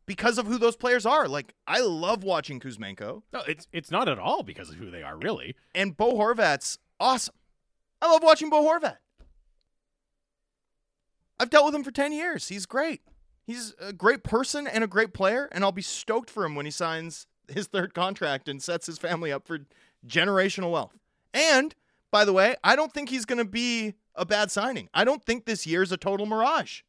because 0.07 0.37
of 0.37 0.47
who 0.47 0.59
those 0.59 0.77
players 0.77 1.07
are. 1.07 1.27
Like 1.27 1.55
I 1.67 1.81
love 1.81 2.23
watching 2.25 2.61
Kuzmenko 2.61 3.23
No, 3.33 3.41
it's 3.49 3.67
it's 3.73 3.91
not 3.91 4.09
at 4.09 4.19
all 4.19 4.43
because 4.43 4.69
of 4.71 4.77
who 4.77 4.91
they 4.91 5.03
are, 5.03 5.17
really. 5.17 5.55
and 5.75 5.97
Bo 5.97 6.15
Horvat's 6.15 6.79
awesome. 7.01 7.35
I 8.03 8.11
love 8.13 8.23
watching 8.23 8.51
Bo 8.51 8.63
Horvat. 8.63 8.97
I've 11.41 11.51
dealt 11.51 11.65
with 11.67 11.75
him 11.75 11.83
for 11.85 11.91
10 11.91 12.13
years. 12.13 12.49
He's 12.49 12.67
great. 12.67 13.01
He's 13.47 13.75
a 13.81 13.93
great 13.93 14.23
person 14.23 14.67
and 14.67 14.85
a 14.85 14.87
great 14.87 15.13
player, 15.13 15.49
and 15.53 15.65
I'll 15.65 15.73
be 15.73 15.83
stoked 15.83 16.31
for 16.31 16.45
him 16.45 16.55
when 16.55 16.65
he 16.67 16.71
signs 16.71 17.27
his 17.49 17.67
third 17.67 17.93
contract 17.93 18.49
and 18.49 18.63
sets 18.63 18.87
his 18.87 18.99
family 18.99 19.33
up 19.33 19.47
for 19.47 19.61
generational 20.07 20.71
wealth. 20.71 20.97
And 21.35 21.75
by 22.15 22.25
the 22.25 22.33
way, 22.33 22.55
I 22.63 22.77
don't 22.77 22.93
think 22.93 23.09
he's 23.09 23.25
going 23.25 23.41
to 23.41 23.45
be 23.45 23.95
a 24.15 24.25
bad 24.25 24.53
signing. 24.53 24.89
I 24.95 25.03
don't 25.03 25.25
think 25.25 25.47
this 25.47 25.67
year's 25.67 25.91
a 25.91 25.97
total 25.97 26.27
mirage. 26.27 26.83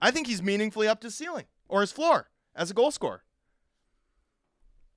I 0.00 0.12
think 0.12 0.28
he's 0.28 0.40
meaningfully 0.40 0.86
up 0.86 1.00
to 1.00 1.10
ceiling 1.10 1.46
or 1.68 1.80
his 1.80 1.90
floor 1.90 2.30
as 2.54 2.70
a 2.70 2.74
goal 2.74 2.92
scorer. 2.92 3.24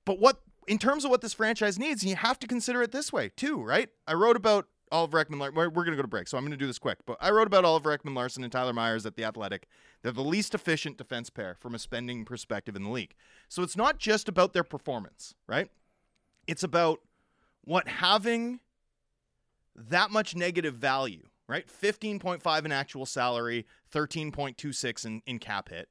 But 0.04 0.20
what, 0.20 0.42
in 0.68 0.78
terms 0.78 1.04
of 1.04 1.10
what 1.10 1.20
this 1.20 1.32
franchise 1.32 1.80
needs, 1.80 2.04
you 2.04 2.14
have 2.14 2.38
to 2.38 2.46
consider 2.46 2.80
it 2.80 2.92
this 2.92 3.12
way 3.12 3.32
too, 3.34 3.60
right? 3.60 3.88
I 4.06 4.14
wrote 4.14 4.36
about 4.36 4.68
Oliver 4.92 5.24
Ekman. 5.24 5.40
We're 5.52 5.68
going 5.68 5.90
to 5.90 5.96
go 5.96 6.02
to 6.02 6.06
break, 6.06 6.28
so 6.28 6.38
I'm 6.38 6.44
going 6.44 6.52
to 6.52 6.56
do 6.56 6.68
this 6.68 6.78
quick. 6.78 6.98
But 7.04 7.16
I 7.20 7.32
wrote 7.32 7.48
about 7.48 7.64
Oliver 7.64 7.98
Ekman 7.98 8.14
Larsson 8.14 8.44
and 8.44 8.52
Tyler 8.52 8.72
Myers 8.72 9.04
at 9.04 9.16
the 9.16 9.24
Athletic. 9.24 9.66
They're 10.02 10.12
the 10.12 10.22
least 10.22 10.54
efficient 10.54 10.96
defense 10.96 11.28
pair 11.28 11.56
from 11.58 11.74
a 11.74 11.78
spending 11.80 12.24
perspective 12.24 12.76
in 12.76 12.84
the 12.84 12.90
league. 12.90 13.16
So 13.48 13.64
it's 13.64 13.76
not 13.76 13.98
just 13.98 14.28
about 14.28 14.52
their 14.52 14.62
performance, 14.62 15.34
right? 15.48 15.72
It's 16.46 16.62
about 16.62 17.00
what 17.62 17.88
having 17.88 18.60
that 19.76 20.10
much 20.10 20.34
negative 20.34 20.74
value, 20.74 21.26
right? 21.48 21.66
15.5 21.66 22.64
in 22.64 22.72
actual 22.72 23.06
salary, 23.06 23.66
13.26 23.92 25.04
in, 25.06 25.22
in 25.26 25.38
cap 25.38 25.68
hit 25.68 25.88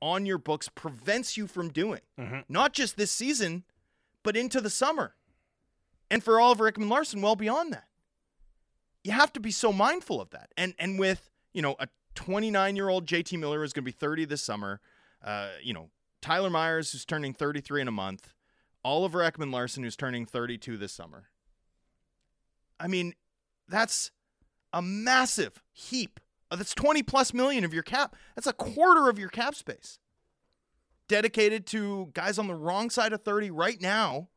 on 0.00 0.26
your 0.26 0.38
books 0.38 0.68
prevents 0.68 1.36
you 1.36 1.46
from 1.46 1.68
doing. 1.68 2.00
Mhm. 2.18 2.44
Not 2.48 2.72
just 2.72 2.96
this 2.96 3.12
season, 3.12 3.62
but 4.24 4.36
into 4.36 4.60
the 4.60 4.68
summer. 4.68 5.14
And 6.10 6.24
for 6.24 6.40
Oliver 6.40 6.70
Ekman 6.70 6.90
Larsson, 6.90 7.22
well 7.22 7.36
beyond 7.36 7.72
that. 7.72 7.86
You 9.04 9.12
have 9.12 9.32
to 9.34 9.40
be 9.40 9.52
so 9.52 9.72
mindful 9.72 10.20
of 10.20 10.30
that. 10.30 10.50
And 10.56 10.74
and 10.78 10.98
with, 10.98 11.30
you 11.52 11.62
know, 11.62 11.76
a 11.78 11.88
29 12.16 12.74
year 12.76 12.88
old 12.88 13.06
JT 13.06 13.38
Miller 13.38 13.60
who's 13.60 13.72
going 13.72 13.84
to 13.84 13.90
be 13.90 13.96
30 13.96 14.24
this 14.24 14.42
summer, 14.42 14.80
uh, 15.24 15.50
you 15.62 15.72
know, 15.72 15.90
Tyler 16.20 16.50
Myers 16.50 16.90
who's 16.92 17.04
turning 17.04 17.32
33 17.32 17.82
in 17.82 17.88
a 17.88 17.92
month, 17.92 18.34
Oliver 18.84 19.20
Ekman 19.20 19.52
Larsson 19.52 19.84
who's 19.84 19.96
turning 19.96 20.26
32 20.26 20.76
this 20.76 20.92
summer. 20.92 21.28
I 22.82 22.88
mean, 22.88 23.14
that's 23.68 24.10
a 24.72 24.82
massive 24.82 25.62
heap. 25.72 26.18
That's 26.50 26.74
20 26.74 27.02
plus 27.04 27.32
million 27.32 27.64
of 27.64 27.72
your 27.72 27.84
cap. 27.84 28.16
That's 28.34 28.46
a 28.46 28.52
quarter 28.52 29.08
of 29.08 29.18
your 29.18 29.30
cap 29.30 29.54
space 29.54 29.98
dedicated 31.08 31.66
to 31.66 32.10
guys 32.14 32.38
on 32.38 32.46
the 32.46 32.54
wrong 32.54 32.90
side 32.90 33.12
of 33.12 33.22
30 33.22 33.50
right 33.50 33.80
now 33.80 34.28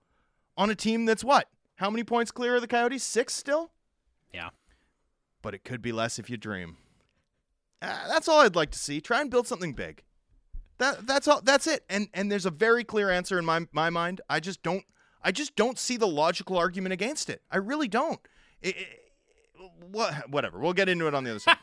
on 0.58 0.70
a 0.70 0.76
team 0.76 1.06
that's 1.06 1.24
what? 1.24 1.50
How 1.76 1.90
many 1.90 2.04
points 2.04 2.32
clear 2.32 2.56
are 2.56 2.60
the 2.60 2.68
Coyotes? 2.68 3.04
Six 3.04 3.34
still? 3.34 3.72
Yeah. 4.34 4.50
But 5.42 5.54
it 5.54 5.64
could 5.64 5.82
be 5.82 5.92
less 5.92 6.20
if 6.20 6.30
you 6.30 6.38
dream. 6.38 6.78
Uh, 7.82 8.08
that's 8.08 8.28
all 8.28 8.42
I'd 8.42 8.56
like 8.56 8.72
to 8.72 8.80
see. 8.80 9.02
Try 9.02 9.22
and 9.22 9.30
build 9.30 9.48
something 9.48 9.74
big. 9.74 10.04
That 10.78 11.08
that's 11.08 11.28
all. 11.28 11.42
That's 11.42 11.68
it. 11.68 11.86
And 11.90 12.10
and 12.14 12.32
there's 12.32 12.46
a 12.46 12.52
very 12.52 12.84
clear 12.84 13.10
answer 13.10 13.40
in 13.40 13.46
my 13.46 13.68
my 13.72 13.90
mind. 13.90 14.22
I 14.30 14.40
just 14.40 14.62
don't. 14.64 14.84
I 15.22 15.32
just 15.32 15.56
don't 15.56 15.80
see 15.80 15.98
the 15.98 16.08
logical 16.08 16.58
argument 16.58 16.94
against 16.94 17.30
it. 17.30 17.42
I 17.50 17.58
really 17.58 17.88
don't. 17.88 18.20
What, 19.92 20.30
whatever. 20.30 20.60
We'll 20.60 20.74
get 20.74 20.90
into 20.90 21.08
it 21.08 21.14
on 21.14 21.24
the 21.24 21.32
other 21.32 21.40
side. 21.40 21.58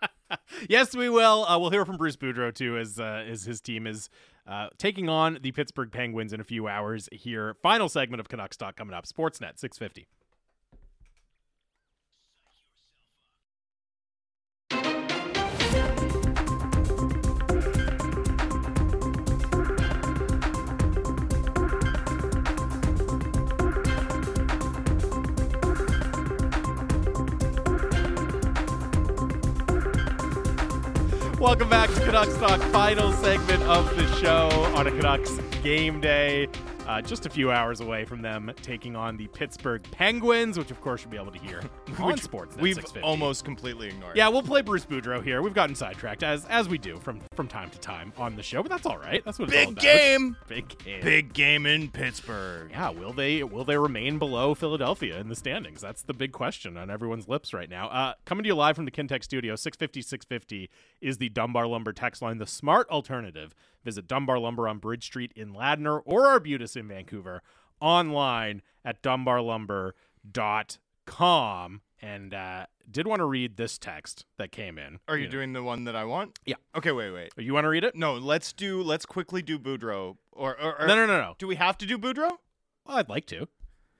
yes, 0.68 0.94
we 0.94 1.08
will. 1.08 1.44
Uh, 1.44 1.58
we'll 1.58 1.70
hear 1.70 1.84
from 1.84 1.96
Bruce 1.96 2.16
Boudreau 2.16 2.54
too, 2.54 2.78
as 2.78 2.98
uh, 2.98 3.24
as 3.28 3.44
his 3.44 3.60
team 3.60 3.86
is 3.86 4.08
uh, 4.46 4.68
taking 4.78 5.08
on 5.08 5.38
the 5.42 5.52
Pittsburgh 5.52 5.90
Penguins 5.90 6.32
in 6.32 6.40
a 6.40 6.44
few 6.44 6.68
hours. 6.68 7.08
Here, 7.12 7.54
final 7.62 7.88
segment 7.88 8.20
of 8.20 8.28
Canucks 8.28 8.56
Talk 8.56 8.76
coming 8.76 8.94
up. 8.94 9.06
Sportsnet 9.06 9.58
six 9.58 9.78
fifty. 9.78 10.06
Canucks 32.14 32.38
Talk, 32.38 32.60
final 32.70 33.12
segment 33.14 33.64
of 33.64 33.96
the 33.96 34.06
show 34.18 34.48
on 34.76 34.86
a 34.86 34.90
Canucks 34.92 35.36
game 35.64 36.00
day. 36.00 36.46
Uh, 36.86 37.00
just 37.00 37.26
a 37.26 37.30
few 37.30 37.50
hours 37.50 37.80
away 37.80 38.04
from 38.04 38.20
them 38.22 38.52
taking 38.62 38.94
on 38.94 39.16
the 39.16 39.26
Pittsburgh 39.28 39.82
Penguins, 39.90 40.58
which 40.58 40.70
of 40.70 40.80
course 40.80 41.02
you'll 41.02 41.10
be 41.10 41.16
able 41.16 41.32
to 41.32 41.38
hear 41.38 41.60
on 41.98 42.18
Sportsnet 42.18 42.60
we've 42.60 42.78
almost 43.02 43.44
completely 43.44 43.88
ignored. 43.88 44.16
Yeah, 44.16 44.28
we'll 44.28 44.42
play 44.42 44.60
Bruce 44.60 44.84
Boudreau 44.84 45.22
here. 45.22 45.40
We've 45.42 45.54
gotten 45.54 45.74
sidetracked 45.74 46.22
as 46.22 46.44
as 46.46 46.68
we 46.68 46.78
do 46.78 46.98
from 46.98 47.20
from 47.34 47.48
time 47.48 47.70
to 47.70 47.78
time 47.78 48.12
on 48.18 48.36
the 48.36 48.42
show, 48.42 48.62
but 48.62 48.70
that's 48.70 48.86
all 48.86 48.98
right. 48.98 49.24
That's 49.24 49.38
what 49.38 49.48
it's 49.48 49.56
all 49.56 49.72
Big 49.72 49.72
about. 49.72 49.82
game. 49.82 50.36
Big 50.48 50.78
game. 50.78 51.02
Big 51.02 51.32
game 51.32 51.66
in 51.66 51.90
Pittsburgh. 51.90 52.70
Yeah, 52.70 52.90
will 52.90 53.12
they 53.12 53.42
will 53.42 53.64
they 53.64 53.76
remain 53.78 54.18
below 54.18 54.54
Philadelphia 54.54 55.18
in 55.18 55.28
the 55.28 55.36
standings? 55.36 55.80
That's 55.80 56.02
the 56.02 56.14
big 56.14 56.32
question 56.32 56.76
on 56.76 56.90
everyone's 56.90 57.28
lips 57.28 57.54
right 57.54 57.68
now. 57.70 57.88
Uh, 57.88 58.14
coming 58.24 58.42
to 58.44 58.48
you 58.48 58.54
live 58.54 58.76
from 58.76 58.84
the 58.84 58.90
Kintec 58.90 59.24
studio, 59.24 59.56
650 59.56 60.02
650 60.02 60.70
is 61.00 61.18
the 61.18 61.28
Dunbar 61.28 61.66
Lumber 61.66 61.92
text 61.92 62.20
line, 62.22 62.38
the 62.38 62.46
smart 62.46 62.88
alternative. 62.90 63.54
Visit 63.84 64.08
Dunbar 64.08 64.38
Lumber 64.38 64.66
on 64.68 64.78
Bridge 64.78 65.04
Street 65.04 65.32
in 65.36 65.52
Ladner 65.52 66.00
or 66.04 66.26
Arbutus 66.26 66.76
in 66.76 66.88
Vancouver 66.88 67.42
online 67.80 68.62
at 68.84 69.02
dunbarlumber.com. 69.02 71.80
And 72.02 72.34
uh, 72.34 72.66
did 72.90 73.06
want 73.06 73.20
to 73.20 73.24
read 73.24 73.56
this 73.56 73.78
text 73.78 74.26
that 74.36 74.52
came 74.52 74.78
in. 74.78 74.98
Are 75.08 75.16
you 75.16 75.24
know. 75.26 75.30
doing 75.30 75.52
the 75.54 75.62
one 75.62 75.84
that 75.84 75.96
I 75.96 76.04
want? 76.04 76.38
Yeah. 76.44 76.56
Okay, 76.76 76.92
wait, 76.92 77.10
wait. 77.10 77.32
You 77.38 77.54
want 77.54 77.64
to 77.64 77.68
read 77.68 77.84
it? 77.84 77.94
No, 77.94 78.14
let's 78.14 78.52
do. 78.52 78.82
Let's 78.82 79.06
quickly 79.06 79.42
do 79.42 79.58
Boudreau. 79.58 80.16
Or, 80.32 80.60
or, 80.60 80.80
or 80.80 80.86
No, 80.86 80.94
no, 80.94 81.06
no, 81.06 81.18
no. 81.18 81.34
Do 81.38 81.46
we 81.46 81.56
have 81.56 81.78
to 81.78 81.86
do 81.86 81.98
Boudreau? 81.98 82.32
Well, 82.86 82.98
I'd 82.98 83.08
like 83.08 83.26
to. 83.26 83.48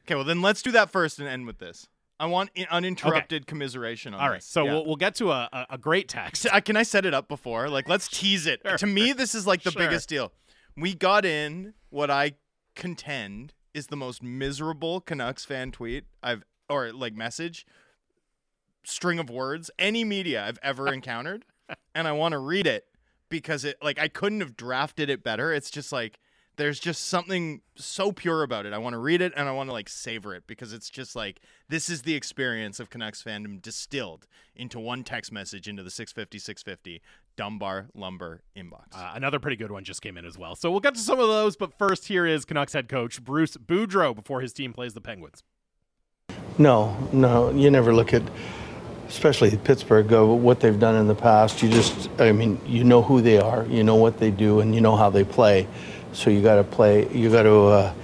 Okay, 0.03 0.15
well 0.15 0.25
then 0.25 0.43
let's 0.43 0.61
do 0.61 0.71
that 0.73 0.91
first 0.91 1.19
and 1.19 1.27
end 1.27 1.47
with 1.47 1.59
this. 1.59 1.89
I 2.25 2.27
want 2.27 2.51
uninterrupted 2.71 3.47
commiseration 3.47 4.15
on 4.15 4.21
All 4.21 4.29
right, 4.31 4.37
this. 4.37 4.47
so 4.47 4.65
Yeah. 4.65 4.73
we'll, 4.73 4.87
we'll 4.87 4.97
get 4.97 5.15
to 5.17 5.31
a, 5.31 5.49
a, 5.53 5.67
a 5.75 5.79
great 5.79 6.09
text. 6.09 6.47
Can 6.65 6.77
I 6.77 6.83
set 6.83 7.05
it 7.05 7.13
up 7.13 7.29
before? 7.29 7.69
Like, 7.69 7.87
let's 7.89 8.09
tease 8.09 8.47
it. 8.47 8.61
Sure. 8.65 8.79
To 8.79 8.87
me, 8.87 9.13
this 9.13 9.35
is 9.35 9.47
like 9.47 9.63
the 9.63 9.71
Sure. 9.71 9.83
biggest 9.83 10.09
deal. 10.09 10.33
We 10.77 10.95
got 10.95 11.25
in 11.27 11.75
what 11.91 12.11
I 12.11 12.33
contend 12.75 13.53
is 13.75 13.89
the 13.89 13.97
most 13.97 14.23
miserable 14.23 15.01
Canucks 15.01 15.45
fan 15.45 15.71
tweet 15.71 16.05
I've 16.23 16.45
or 16.71 16.93
like 16.93 17.15
message 17.15 17.67
string 18.85 19.19
of 19.19 19.29
words 19.31 19.71
any 19.79 20.03
media 20.05 20.45
I've 20.47 20.59
ever 20.63 20.89
encountered, 20.93 21.45
and 21.95 22.09
I 22.09 22.13
want 22.13 22.33
to 22.33 22.39
read 22.39 22.67
it 22.67 22.87
because 23.29 23.65
it 23.65 23.77
like 23.83 23.99
I 23.99 24.09
couldn't 24.09 24.41
have 24.41 24.57
drafted 24.57 25.11
it 25.11 25.23
better. 25.23 25.53
It's 25.53 25.71
just 25.71 25.93
like 25.93 26.19
there's 26.57 26.79
just 26.79 27.09
something 27.09 27.61
so 27.75 28.13
pure 28.13 28.43
about 28.43 28.67
it. 28.67 28.73
I 28.73 28.79
want 28.79 28.95
to 28.95 28.99
read 28.99 29.21
it 29.21 29.33
and 29.37 29.49
I 29.49 29.53
want 29.53 29.69
to 29.69 29.73
like 29.73 29.89
savor 29.89 30.35
it 30.35 30.45
because 30.47 30.73
it's 30.73 30.89
just 30.89 31.17
like 31.17 31.41
this 31.69 31.89
is 31.89 32.03
the 32.03 32.15
experience 32.15 32.79
of 32.81 32.91
Canucks 32.91 33.23
fandom 33.23 33.61
distilled 33.61 34.27
into 34.55 34.79
one 34.79 35.03
text 35.03 35.33
message 35.33 35.69
into 35.69 35.83
the 35.83 35.91
650 35.91 36.39
650 36.39 37.03
Dunbar 37.37 37.89
Lumber 37.95 38.43
inbox. 38.57 38.95
Uh, 38.95 39.13
another 39.15 39.41
pretty 39.41 39.57
good 39.57 39.73
one 39.73 39.85
just 39.85 40.03
came 40.03 40.17
in 40.17 40.25
as 40.25 40.39
well. 40.39 40.55
So 40.55 40.71
we'll 40.71 40.81
get 40.81 40.95
to 40.95 41.01
some 41.01 41.19
of 41.19 41.29
those, 41.29 41.57
but 41.57 41.77
first, 41.77 42.07
here 42.07 42.27
is 42.27 42.45
Canucks 42.45 42.73
head 42.73 42.89
coach 42.89 43.23
Bruce 43.23 43.57
Boudreau 43.57 44.15
before 44.15 44.41
his 44.41 44.53
team 44.53 44.73
plays 44.73 44.95
the 44.95 45.01
Penguins. 45.01 45.43
No, 46.59 46.97
no, 47.13 47.51
you 47.51 47.71
never 47.71 47.93
look 47.93 48.15
at, 48.15 48.23
especially 49.09 49.57
Pittsburgh, 49.57 50.13
uh, 50.13 50.25
what 50.25 50.61
they've 50.61 50.79
done 50.79 50.95
in 50.95 51.09
the 51.09 51.15
past. 51.15 51.63
You 51.63 51.69
just, 51.69 52.09
I 52.21 52.31
mean, 52.31 52.61
you 52.65 52.85
know 52.85 53.03
who 53.03 53.21
they 53.21 53.39
are, 53.41 53.67
you 53.67 53.83
know 53.83 53.97
what 53.97 54.19
they 54.19 54.31
do, 54.31 54.61
and 54.61 54.73
you 54.73 54.81
know 54.81 54.95
how 54.95 55.11
they 55.11 55.25
play. 55.25 55.67
So 56.15 56.31
you 56.31 56.43
got 56.43 56.57
to 56.57 56.65
play, 56.65 57.09
you 57.13 57.29
got 57.29 57.43
to 57.43 57.57
uh, 57.65 57.95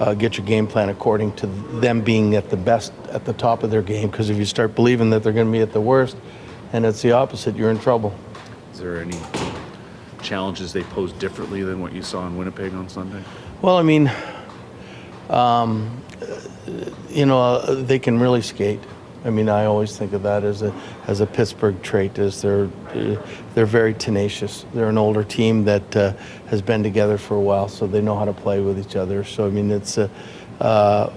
uh, 0.00 0.14
get 0.14 0.36
your 0.36 0.44
game 0.44 0.66
plan 0.66 0.88
according 0.88 1.34
to 1.36 1.46
them 1.46 2.00
being 2.02 2.34
at 2.34 2.50
the 2.50 2.56
best, 2.56 2.92
at 3.10 3.24
the 3.24 3.32
top 3.32 3.62
of 3.62 3.70
their 3.70 3.80
game. 3.80 4.10
Because 4.10 4.28
if 4.28 4.36
you 4.36 4.44
start 4.44 4.74
believing 4.74 5.10
that 5.10 5.22
they're 5.22 5.32
going 5.32 5.46
to 5.46 5.52
be 5.52 5.60
at 5.60 5.72
the 5.72 5.80
worst, 5.80 6.16
and 6.72 6.84
it's 6.84 7.00
the 7.00 7.12
opposite, 7.12 7.56
you're 7.56 7.70
in 7.70 7.78
trouble. 7.78 8.12
Is 8.72 8.80
there 8.80 9.00
any 9.00 9.18
challenges 10.20 10.72
they 10.72 10.82
pose 10.82 11.12
differently 11.14 11.62
than 11.62 11.80
what 11.80 11.92
you 11.92 12.02
saw 12.02 12.26
in 12.26 12.36
Winnipeg 12.36 12.74
on 12.74 12.88
Sunday? 12.88 13.22
Well, 13.62 13.76
I 13.76 13.82
mean, 13.82 14.10
um, 15.28 16.02
you 17.08 17.24
know, 17.24 17.40
uh, 17.40 17.74
they 17.74 18.00
can 18.00 18.18
really 18.18 18.42
skate. 18.42 18.80
I 19.24 19.30
mean, 19.30 19.48
I 19.48 19.66
always 19.66 19.96
think 19.96 20.12
of 20.12 20.22
that 20.22 20.44
as 20.44 20.62
a 20.62 20.74
as 21.06 21.20
a 21.20 21.26
Pittsburgh 21.26 21.80
trait. 21.82 22.18
Is 22.18 22.40
they're 22.40 22.70
uh, 22.94 23.16
they're 23.54 23.66
very 23.66 23.92
tenacious. 23.92 24.64
They're 24.72 24.88
an 24.88 24.98
older 24.98 25.22
team 25.24 25.64
that 25.64 25.96
uh, 25.96 26.12
has 26.46 26.62
been 26.62 26.82
together 26.82 27.18
for 27.18 27.34
a 27.34 27.40
while, 27.40 27.68
so 27.68 27.86
they 27.86 28.00
know 28.00 28.16
how 28.16 28.24
to 28.24 28.32
play 28.32 28.60
with 28.60 28.78
each 28.78 28.96
other. 28.96 29.24
So 29.24 29.46
I 29.46 29.50
mean, 29.50 29.70
it's 29.70 29.98
a, 29.98 30.10
uh, 30.60 31.12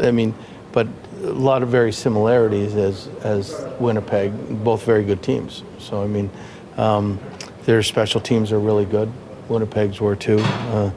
I 0.00 0.10
mean, 0.12 0.34
but 0.72 0.86
a 1.22 1.32
lot 1.32 1.62
of 1.62 1.68
very 1.70 1.92
similarities 1.92 2.76
as 2.76 3.08
as 3.24 3.66
Winnipeg. 3.80 4.32
Both 4.62 4.84
very 4.84 5.04
good 5.04 5.22
teams. 5.22 5.64
So 5.78 6.02
I 6.02 6.06
mean, 6.06 6.30
um, 6.76 7.18
their 7.64 7.82
special 7.82 8.20
teams 8.20 8.52
are 8.52 8.60
really 8.60 8.84
good. 8.84 9.12
Winnipeg's 9.48 10.00
were 10.00 10.14
too. 10.14 10.38
Uh, 10.38 10.90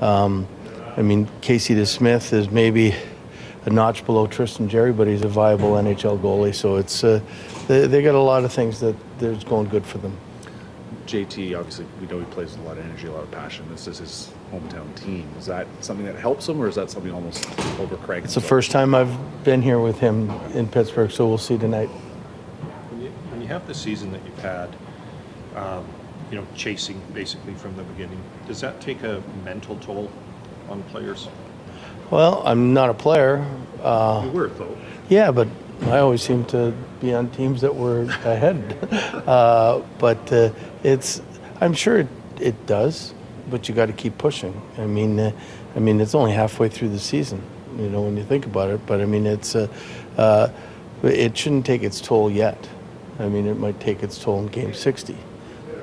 um, 0.00 0.48
I 0.96 1.02
mean, 1.02 1.28
Casey 1.40 1.74
DeSmith 1.74 2.32
is 2.32 2.50
maybe 2.50 2.94
a 3.66 3.70
notch 3.70 4.04
below 4.06 4.26
Tristan 4.26 4.68
Jarry, 4.68 4.92
but 4.92 5.06
he's 5.06 5.22
a 5.22 5.28
viable 5.28 5.72
NHL 5.72 6.18
goalie. 6.20 6.54
So 6.54 6.76
it's 6.76 7.04
uh, 7.04 7.20
they, 7.68 7.86
they 7.86 8.02
got 8.02 8.14
a 8.14 8.20
lot 8.20 8.44
of 8.44 8.52
things 8.52 8.80
that 8.80 8.96
there's 9.18 9.44
going 9.44 9.68
good 9.68 9.84
for 9.84 9.98
them. 9.98 10.16
JT, 11.06 11.58
obviously, 11.58 11.86
we 12.00 12.06
know 12.06 12.20
he 12.20 12.24
plays 12.26 12.52
with 12.52 12.60
a 12.60 12.68
lot 12.68 12.78
of 12.78 12.84
energy, 12.84 13.08
a 13.08 13.12
lot 13.12 13.24
of 13.24 13.30
passion. 13.32 13.66
This 13.68 13.88
is 13.88 13.98
his 13.98 14.32
hometown 14.52 14.94
team. 14.94 15.28
Is 15.38 15.46
that 15.46 15.66
something 15.80 16.06
that 16.06 16.14
helps 16.14 16.48
him, 16.48 16.60
or 16.60 16.68
is 16.68 16.76
that 16.76 16.88
something 16.88 17.12
almost 17.12 17.48
over 17.80 17.96
Craig? 17.96 18.22
It's 18.24 18.34
the 18.34 18.40
first 18.40 18.70
time 18.70 18.94
I've 18.94 19.44
been 19.44 19.60
here 19.60 19.80
with 19.80 19.98
him 19.98 20.30
in 20.54 20.68
Pittsburgh, 20.68 21.10
so 21.10 21.26
we'll 21.26 21.38
see 21.38 21.58
tonight. 21.58 21.88
When 21.88 23.02
you, 23.02 23.10
when 23.30 23.42
you 23.42 23.48
have 23.48 23.66
the 23.66 23.74
season 23.74 24.12
that 24.12 24.24
you've 24.24 24.38
had, 24.38 24.76
um, 25.56 25.84
you 26.30 26.36
know, 26.36 26.46
chasing 26.54 27.00
basically 27.12 27.54
from 27.54 27.76
the 27.76 27.82
beginning, 27.82 28.22
does 28.46 28.60
that 28.60 28.80
take 28.80 29.02
a 29.02 29.20
mental 29.44 29.76
toll 29.78 30.12
on 30.68 30.82
players? 30.84 31.28
Well, 32.10 32.42
I'm 32.44 32.74
not 32.74 32.90
a 32.90 32.94
player. 32.94 33.44
Uh, 33.82 34.22
You 34.24 34.30
were 34.32 34.48
though. 34.48 34.76
Yeah, 35.08 35.30
but 35.30 35.48
I 35.82 35.98
always 35.98 36.22
seem 36.22 36.44
to 36.46 36.72
be 37.00 37.14
on 37.14 37.30
teams 37.30 37.60
that 37.60 37.74
were 37.74 38.02
ahead. 38.24 38.76
uh, 39.26 39.80
but 39.98 40.32
uh, 40.32 40.50
it's, 40.82 41.22
I'm 41.60 41.72
sure 41.72 41.98
it, 41.98 42.08
it 42.40 42.66
does, 42.66 43.14
but 43.50 43.68
you 43.68 43.74
got 43.74 43.86
to 43.86 43.92
keep 43.92 44.18
pushing. 44.18 44.60
I 44.76 44.86
mean, 44.86 45.18
uh, 45.18 45.32
I 45.76 45.78
mean, 45.78 46.00
it's 46.00 46.14
only 46.14 46.32
halfway 46.32 46.68
through 46.68 46.90
the 46.90 46.98
season, 46.98 47.42
you 47.78 47.88
know, 47.88 48.02
when 48.02 48.16
you 48.16 48.24
think 48.24 48.44
about 48.44 48.70
it. 48.70 48.84
But 48.86 49.00
I 49.00 49.06
mean, 49.06 49.26
it's, 49.26 49.54
uh, 49.54 49.68
uh, 50.16 50.48
it 51.02 51.36
shouldn't 51.36 51.64
take 51.64 51.82
its 51.82 52.00
toll 52.00 52.30
yet. 52.30 52.68
I 53.18 53.28
mean, 53.28 53.46
it 53.46 53.58
might 53.58 53.78
take 53.80 54.02
its 54.02 54.18
toll 54.18 54.40
in 54.40 54.46
Game 54.48 54.74
60, 54.74 55.16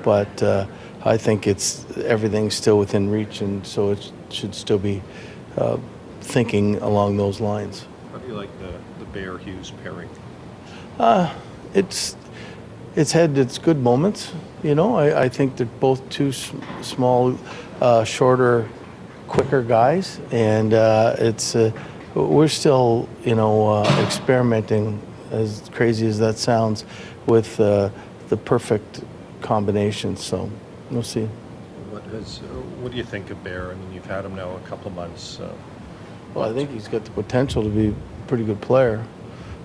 but 0.02 0.42
uh, 0.42 0.66
I 1.04 1.16
think 1.16 1.46
it's 1.46 1.86
everything's 1.96 2.54
still 2.54 2.78
within 2.78 3.10
reach, 3.10 3.40
and 3.40 3.66
so 3.66 3.90
it 3.92 4.12
should 4.30 4.54
still 4.54 4.78
be 4.78 5.02
uh, 5.56 5.78
thinking 6.28 6.76
along 6.76 7.16
those 7.16 7.40
lines. 7.40 7.86
How 8.12 8.18
do 8.18 8.28
you 8.28 8.34
like 8.34 8.50
the, 8.60 8.72
the 8.98 9.06
Bear 9.06 9.38
Hughes 9.38 9.72
pairing? 9.82 10.08
it's 11.74 12.16
it's 12.96 13.12
had 13.12 13.38
its 13.38 13.58
good 13.58 13.78
moments. 13.78 14.32
You 14.62 14.74
know, 14.74 14.96
I, 14.96 15.24
I 15.24 15.28
think 15.28 15.56
they're 15.56 15.66
both 15.80 16.06
two 16.10 16.28
s- 16.28 16.52
small, 16.82 17.38
uh, 17.80 18.04
shorter, 18.04 18.68
quicker 19.28 19.62
guys, 19.62 20.20
and 20.32 20.74
uh, 20.74 21.14
it's 21.18 21.54
uh, 21.54 21.70
we're 22.14 22.48
still 22.48 23.08
you 23.24 23.34
know 23.34 23.68
uh, 23.68 24.02
experimenting, 24.04 25.00
as 25.30 25.70
crazy 25.72 26.06
as 26.06 26.18
that 26.18 26.38
sounds, 26.38 26.84
with 27.26 27.58
uh, 27.60 27.90
the 28.28 28.36
perfect 28.36 29.02
combination. 29.40 30.16
So 30.16 30.50
we'll 30.90 31.02
see. 31.02 31.28
What 31.90 32.02
has, 32.04 32.40
uh, 32.40 32.44
what 32.82 32.90
do 32.92 32.98
you 32.98 33.04
think 33.04 33.30
of 33.30 33.42
Bear? 33.44 33.70
I 33.70 33.74
mean, 33.74 33.92
you've 33.94 34.06
had 34.06 34.24
him 34.24 34.34
now 34.34 34.56
a 34.56 34.60
couple 34.60 34.88
of 34.88 34.96
months. 34.96 35.40
Uh, 35.40 35.54
Well, 36.34 36.48
I 36.48 36.54
think 36.54 36.70
he's 36.70 36.88
got 36.88 37.04
the 37.04 37.10
potential 37.10 37.62
to 37.62 37.68
be 37.68 37.88
a 37.88 37.94
pretty 38.26 38.44
good 38.44 38.60
player. 38.60 39.04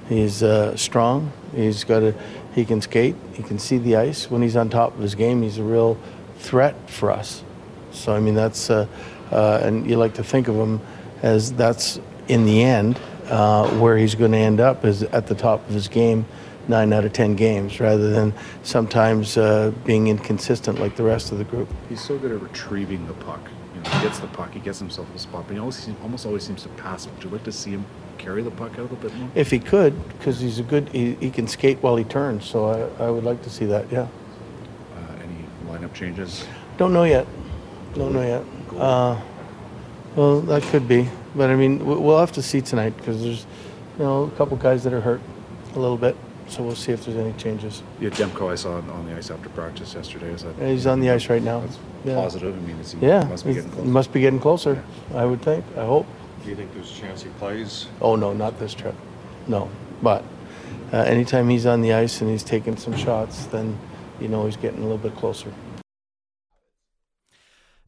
He's 0.09 0.43
uh, 0.43 0.75
strong. 0.75 1.31
He's 1.55 1.83
got 1.83 2.03
a. 2.03 2.15
He 2.55 2.65
can 2.65 2.81
skate. 2.81 3.15
He 3.33 3.43
can 3.43 3.57
see 3.57 3.77
the 3.77 3.95
ice. 3.95 4.29
When 4.29 4.41
he's 4.41 4.55
on 4.55 4.69
top 4.69 4.95
of 4.95 4.99
his 4.99 5.15
game, 5.15 5.41
he's 5.41 5.57
a 5.57 5.63
real 5.63 5.97
threat 6.37 6.89
for 6.89 7.11
us. 7.11 7.43
So 7.91 8.13
I 8.13 8.19
mean, 8.19 8.35
that's 8.35 8.69
uh, 8.69 8.87
uh, 9.31 9.59
and 9.63 9.89
you 9.89 9.97
like 9.97 10.15
to 10.15 10.23
think 10.23 10.47
of 10.47 10.55
him 10.55 10.81
as 11.21 11.53
that's 11.53 11.99
in 12.27 12.45
the 12.45 12.61
end 12.63 12.99
uh, 13.29 13.69
where 13.79 13.97
he's 13.97 14.15
going 14.15 14.31
to 14.31 14.37
end 14.37 14.59
up 14.59 14.85
is 14.85 15.03
at 15.03 15.27
the 15.27 15.35
top 15.35 15.67
of 15.67 15.73
his 15.73 15.87
game, 15.87 16.25
nine 16.67 16.91
out 16.93 17.05
of 17.05 17.13
ten 17.13 17.35
games, 17.35 17.79
rather 17.79 18.09
than 18.09 18.33
sometimes 18.63 19.37
uh, 19.37 19.71
being 19.85 20.07
inconsistent 20.07 20.79
like 20.79 20.95
the 20.95 21.03
rest 21.03 21.31
of 21.31 21.37
the 21.37 21.43
group. 21.43 21.69
He's 21.89 22.01
so 22.03 22.17
good 22.17 22.31
at 22.31 22.41
retrieving 22.41 23.07
the 23.07 23.13
puck. 23.13 23.41
He 23.85 24.01
gets 24.01 24.19
the 24.19 24.27
puck, 24.27 24.51
he 24.53 24.59
gets 24.59 24.79
himself 24.79 25.07
a 25.15 25.19
spot, 25.19 25.45
but 25.47 25.53
he 25.53 25.59
always 25.59 25.89
almost 26.01 26.25
always 26.25 26.43
seems 26.43 26.63
to 26.63 26.69
pass. 26.69 27.07
Would 27.07 27.23
you 27.23 27.29
like 27.29 27.43
to 27.43 27.51
see 27.51 27.71
him 27.71 27.85
carry 28.17 28.41
the 28.41 28.51
puck 28.51 28.71
out 28.73 28.79
a 28.79 28.81
little 28.83 28.97
bit 28.97 29.13
more? 29.15 29.29
If 29.35 29.51
he 29.51 29.59
could, 29.59 29.93
because 30.17 30.39
he's 30.39 30.59
a 30.59 30.63
good, 30.63 30.89
he, 30.89 31.13
he 31.15 31.29
can 31.29 31.47
skate 31.47 31.77
while 31.83 31.95
he 31.95 32.03
turns. 32.03 32.45
So 32.45 32.65
I, 32.99 33.05
I 33.05 33.09
would 33.09 33.23
like 33.23 33.41
to 33.43 33.49
see 33.49 33.65
that. 33.65 33.91
Yeah. 33.91 34.01
Uh, 34.95 35.15
any 35.23 35.45
lineup 35.69 35.93
changes? 35.93 36.45
Don't 36.77 36.93
know 36.93 37.03
yet. 37.03 37.27
Don't 37.95 38.13
know 38.13 38.21
yet. 38.21 38.79
Uh, 38.79 39.19
well, 40.15 40.41
that 40.41 40.63
could 40.63 40.87
be, 40.87 41.07
but 41.35 41.49
I 41.49 41.55
mean, 41.55 41.85
we- 41.85 41.95
we'll 41.95 42.19
have 42.19 42.31
to 42.33 42.41
see 42.41 42.61
tonight 42.61 42.95
because 42.97 43.21
there's, 43.21 43.45
you 43.99 44.05
know, 44.05 44.23
a 44.23 44.31
couple 44.31 44.55
guys 44.57 44.83
that 44.85 44.93
are 44.93 45.01
hurt 45.01 45.21
a 45.75 45.79
little 45.79 45.97
bit. 45.97 46.15
So 46.49 46.61
we'll 46.61 46.75
see 46.75 46.91
if 46.91 47.05
there's 47.05 47.17
any 47.17 47.33
changes. 47.33 47.81
Yeah, 47.99 48.09
Demko 48.09 48.51
I 48.51 48.55
saw 48.55 48.75
on, 48.77 48.89
on 48.89 49.05
the 49.07 49.15
ice 49.15 49.31
after 49.31 49.49
practice 49.49 49.93
yesterday. 49.95 50.27
Is 50.31 50.43
that 50.43 50.55
And 50.57 50.69
he's 50.69 50.85
on 50.85 50.99
the 50.99 51.09
ice 51.09 51.29
right 51.29 51.41
now. 51.41 51.61
that's 51.61 51.77
Yeah. 52.05 52.15
positive? 52.15 52.55
I 52.55 52.59
mean, 52.67 52.75
is 52.79 52.91
he 52.91 52.99
Yeah, 53.05 53.23
must 53.23 53.45
be 53.45 53.53
getting 53.53 53.71
close. 53.71 53.85
must 53.87 54.13
be 54.13 54.19
getting 54.19 54.39
closer. 54.39 54.83
I 55.15 55.25
would 55.25 55.41
think. 55.41 55.63
I 55.77 55.85
hope. 55.85 56.05
Do 56.43 56.49
you 56.49 56.55
think 56.55 56.73
there's 56.73 56.91
a 56.91 57.01
chance 57.01 57.23
he 57.23 57.29
plays? 57.39 57.87
Oh 58.01 58.15
no, 58.15 58.33
not 58.33 58.59
this 58.59 58.73
trip. 58.73 58.95
No, 59.47 59.69
but 60.01 60.23
uh, 60.91 60.97
anytime 60.97 61.49
he's 61.49 61.65
on 61.65 61.81
the 61.81 61.93
ice 61.93 62.19
and 62.21 62.29
he's 62.29 62.43
taking 62.43 62.75
some 62.77 62.95
shots, 62.95 63.45
then 63.45 63.77
you 64.19 64.27
know 64.27 64.45
he's 64.45 64.57
getting 64.57 64.79
a 64.79 64.83
little 64.83 64.97
bit 64.97 65.15
closer. 65.15 65.51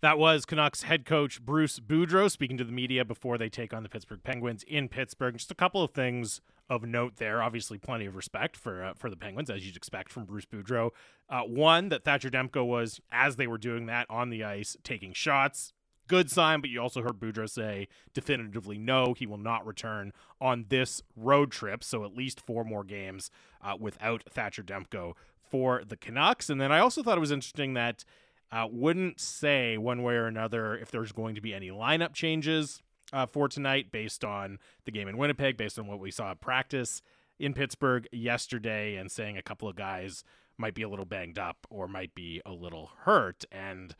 That 0.02 0.18
was 0.20 0.46
Canucks 0.46 0.84
head 0.84 1.06
coach 1.06 1.42
Bruce 1.42 1.80
Boudreau 1.80 2.30
speaking 2.30 2.58
to 2.58 2.64
the 2.64 2.72
media 2.72 3.04
before 3.04 3.38
they 3.38 3.50
take 3.50 3.74
on 3.74 3.84
the 3.84 3.90
Pittsburgh 3.90 4.24
Penguins 4.24 4.64
in 4.64 4.88
Pittsburgh. 4.88 5.36
Just 5.36 5.52
a 5.52 5.56
couple 5.56 5.82
of 5.84 5.92
things 5.92 6.42
of 6.70 6.84
note 6.84 7.18
there. 7.18 7.42
Obviously, 7.42 7.78
plenty 7.78 8.06
of 8.06 8.16
respect 8.16 8.58
for 8.58 8.84
uh, 8.84 8.94
for 8.96 9.10
the 9.10 9.16
Penguins, 9.16 9.50
as 9.50 9.66
you'd 9.66 9.76
expect 9.76 10.12
from 10.12 10.26
Bruce 10.26 10.46
Boudreau. 10.46 10.92
Uh, 11.30 11.42
one 11.42 11.90
that 11.90 12.04
Thatcher 12.04 12.30
Demko 12.30 12.66
was, 12.66 13.00
as 13.12 13.36
they 13.36 13.48
were 13.48 13.58
doing 13.58 13.86
that 13.88 14.08
on 14.10 14.30
the 14.30 14.44
ice, 14.44 14.76
taking 14.84 15.14
shots. 15.14 15.74
Good 16.08 16.30
sign, 16.30 16.62
but 16.62 16.70
you 16.70 16.80
also 16.80 17.02
heard 17.02 17.20
Boudreau 17.20 17.50
say 17.50 17.88
definitively 18.14 18.78
no, 18.78 19.14
he 19.14 19.26
will 19.26 19.40
not 19.40 19.66
return 19.66 20.14
on 20.40 20.66
this 20.70 21.02
road 21.16 21.52
trip. 21.52 21.84
So 21.84 22.06
at 22.06 22.16
least 22.16 22.40
four 22.40 22.64
more 22.64 22.84
games 22.84 23.32
uh, 23.64 23.76
without 23.80 24.24
Thatcher 24.30 24.62
Demko 24.62 25.14
for 25.50 25.84
the 25.84 25.98
Canucks. 25.98 26.50
And 26.50 26.62
then 26.62 26.72
I 26.72 26.80
also 26.80 27.02
thought 27.02 27.18
it 27.18 27.22
was 27.22 27.32
interesting 27.32 27.74
that 27.74 28.06
uh, 28.52 28.68
wouldn't 28.72 29.20
say 29.20 29.80
one 29.80 30.04
way 30.04 30.14
or 30.14 30.28
another 30.28 30.78
if 30.78 30.92
there's 30.92 31.12
going 31.12 31.34
to 31.34 31.42
be 31.42 31.56
any 31.56 31.70
lineup 31.70 32.14
changes 32.14 32.84
uh, 33.14 33.26
for 33.26 33.48
tonight 33.48 33.92
based 33.92 34.24
on 34.24 34.60
the 34.86 34.92
game 34.92 35.08
in 35.08 35.18
Winnipeg, 35.18 35.58
based 35.58 35.80
on 35.80 35.88
what 35.88 36.00
we 36.00 36.12
saw 36.12 36.32
at 36.32 36.42
practice 36.42 37.02
in 37.40 37.54
Pittsburgh 37.54 38.08
yesterday, 38.12 38.96
and 38.96 39.12
saying 39.12 39.38
a 39.38 39.42
couple 39.42 39.68
of 39.68 39.76
guys 39.76 40.24
might 40.58 40.74
be 40.74 40.84
a 40.84 40.90
little 40.90 41.06
banged 41.06 41.38
up 41.38 41.68
or 41.70 41.88
might 41.88 42.16
be 42.16 42.42
a 42.46 42.52
little 42.52 42.92
hurt. 43.02 43.44
And, 43.52 43.96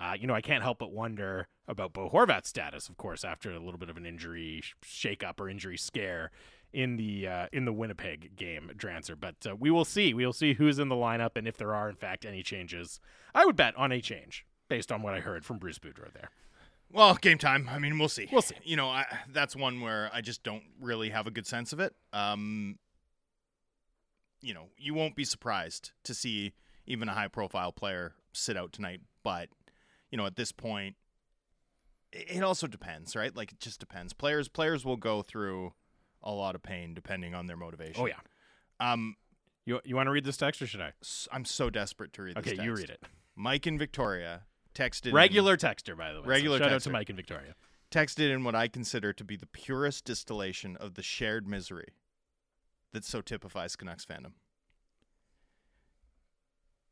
uh, 0.00 0.14
you 0.18 0.26
know, 0.26 0.34
I 0.34 0.40
can't 0.40 0.62
help 0.62 0.78
but 0.78 0.92
wonder 0.92 1.48
about 1.66 1.92
Bo 1.92 2.08
Horvat's 2.08 2.48
status, 2.48 2.88
of 2.88 2.96
course, 2.96 3.24
after 3.24 3.52
a 3.52 3.58
little 3.58 3.78
bit 3.78 3.90
of 3.90 3.96
an 3.96 4.06
injury 4.06 4.62
shakeup 4.82 5.38
or 5.38 5.48
injury 5.48 5.76
scare 5.76 6.30
in 6.72 6.96
the 6.96 7.26
uh, 7.26 7.46
in 7.52 7.64
the 7.64 7.72
Winnipeg 7.72 8.36
game, 8.36 8.70
Drancer. 8.76 9.16
But 9.18 9.36
uh, 9.48 9.56
we 9.56 9.70
will 9.70 9.84
see. 9.84 10.14
We 10.14 10.24
will 10.24 10.32
see 10.32 10.54
who's 10.54 10.78
in 10.78 10.88
the 10.88 10.94
lineup 10.94 11.36
and 11.36 11.48
if 11.48 11.56
there 11.56 11.74
are 11.74 11.88
in 11.88 11.96
fact 11.96 12.24
any 12.24 12.42
changes. 12.42 13.00
I 13.34 13.46
would 13.46 13.56
bet 13.56 13.76
on 13.76 13.92
a 13.92 14.00
change 14.00 14.46
based 14.68 14.92
on 14.92 15.02
what 15.02 15.14
I 15.14 15.20
heard 15.20 15.44
from 15.44 15.58
Bruce 15.58 15.78
Boudreau 15.78 16.12
there. 16.12 16.30
Well, 16.92 17.14
game 17.14 17.38
time. 17.38 17.68
I 17.70 17.78
mean, 17.78 17.98
we'll 17.98 18.08
see. 18.08 18.28
We'll 18.32 18.42
see. 18.42 18.56
You 18.62 18.76
know, 18.76 18.88
I, 18.88 19.04
that's 19.32 19.54
one 19.54 19.80
where 19.80 20.10
I 20.12 20.20
just 20.20 20.42
don't 20.42 20.62
really 20.80 21.10
have 21.10 21.26
a 21.26 21.30
good 21.30 21.46
sense 21.46 21.72
of 21.72 21.80
it. 21.80 21.94
Um, 22.12 22.78
you 24.40 24.54
know, 24.54 24.68
you 24.76 24.94
won't 24.94 25.14
be 25.16 25.24
surprised 25.24 25.92
to 26.04 26.14
see 26.14 26.54
even 26.86 27.08
a 27.08 27.12
high-profile 27.12 27.72
player 27.72 28.14
sit 28.32 28.56
out 28.56 28.72
tonight. 28.72 29.00
But 29.22 29.48
you 30.10 30.16
know, 30.16 30.24
at 30.26 30.36
this 30.36 30.52
point, 30.52 30.96
it 32.12 32.42
also 32.42 32.66
depends, 32.66 33.14
right? 33.14 33.34
Like 33.36 33.52
it 33.52 33.60
just 33.60 33.80
depends. 33.80 34.12
Players 34.14 34.48
players 34.48 34.84
will 34.84 34.96
go 34.96 35.22
through 35.22 35.74
a 36.22 36.32
lot 36.32 36.54
of 36.54 36.62
pain 36.62 36.94
depending 36.94 37.34
on 37.34 37.46
their 37.46 37.56
motivation. 37.56 38.02
Oh 38.02 38.06
yeah. 38.06 38.20
Um, 38.80 39.16
You 39.66 39.80
you 39.84 39.94
want 39.94 40.06
to 40.06 40.12
read 40.12 40.24
this 40.24 40.38
text 40.38 40.62
or 40.62 40.66
should 40.66 40.80
I? 40.80 40.92
I'm 41.30 41.44
so 41.44 41.68
desperate 41.68 42.14
to 42.14 42.22
read 42.22 42.36
this. 42.36 42.52
Okay, 42.54 42.62
you 42.64 42.74
read 42.74 42.88
it. 42.88 43.02
Mike 43.36 43.66
and 43.66 43.78
Victoria 43.78 44.44
texted 44.78 45.06
in- 45.08 45.14
Regular 45.14 45.56
texter, 45.56 45.96
by 45.96 46.12
the 46.12 46.20
way. 46.20 46.24
So 46.24 46.30
Regular 46.30 46.58
shout 46.58 46.72
out 46.72 46.82
to. 46.82 46.90
Mike 46.90 47.08
and 47.08 47.16
Victoria. 47.16 47.54
texted 47.90 48.32
in 48.32 48.44
what 48.44 48.54
I 48.54 48.68
consider 48.68 49.12
to 49.12 49.24
be 49.24 49.36
the 49.36 49.46
purest 49.46 50.04
distillation 50.04 50.76
of 50.76 50.94
the 50.94 51.02
shared 51.02 51.46
misery 51.48 51.94
that 52.92 53.04
so 53.04 53.20
typifies 53.20 53.76
Canucks 53.76 54.04
fandom. 54.04 54.32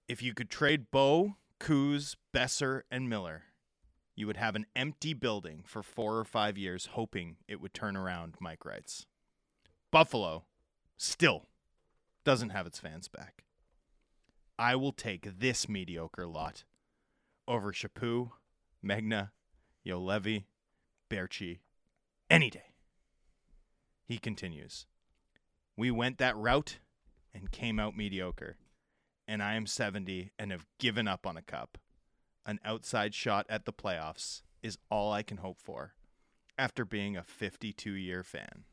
If 0.09 0.23
you 0.23 0.35
could 0.35 0.51
trade 0.51 0.91
Bo, 0.91 1.37
Kuz, 1.59 2.17
Boeser, 2.35 2.83
and 2.91 3.09
Miller, 3.09 3.45
you 4.15 4.27
would 4.27 4.37
have 4.37 4.55
an 4.55 4.67
empty 4.77 5.15
building 5.15 5.63
for 5.67 5.83
four 5.83 6.19
or 6.19 6.25
five 6.25 6.57
years, 6.57 6.91
hoping 6.93 7.37
it 7.49 7.61
would 7.61 7.75
turn 7.75 7.97
around, 7.97 8.35
Mike 8.41 8.65
writes. 8.65 9.07
Buffalo 9.91 10.45
still 10.97 11.47
doesn't 12.25 12.51
have 12.51 12.67
its 12.67 12.79
fans 12.79 13.09
back. 13.09 13.45
I 14.59 14.75
will 14.77 14.93
take 14.93 15.39
this 15.39 15.69
mediocre 15.69 16.27
lot 16.27 16.65
over 17.49 17.73
Chaput, 17.73 18.31
Magna, 18.83 19.33
Yo 19.83 20.01
Levy, 20.01 20.47
Berchi, 21.11 21.61
any 22.29 22.51
day. 22.51 22.75
He 24.05 24.19
continues. 24.19 24.87
We 25.77 25.91
went 25.91 26.19
that 26.19 26.37
route 26.37 26.79
and 27.35 27.51
came 27.51 27.79
out 27.79 27.97
mediocre. 27.97 28.57
And 29.29 29.43
I 29.43 29.55
am 29.55 29.67
70 29.67 30.31
and 30.39 30.53
have 30.53 30.67
given 30.79 31.09
up 31.09 31.27
on 31.27 31.37
a 31.37 31.43
cup. 31.43 31.79
An 32.45 32.61
outside 32.65 33.15
shot 33.15 33.47
at 33.49 33.65
the 33.65 33.73
playoffs 33.73 34.43
is 34.63 34.79
all 34.91 35.13
I 35.13 35.23
can 35.23 35.39
hope 35.39 35.61
for 35.61 35.95
after 36.57 36.85
being 36.85 37.17
a 37.17 37.25
52 37.25 37.91
year 37.91 38.23
fan. 38.23 38.65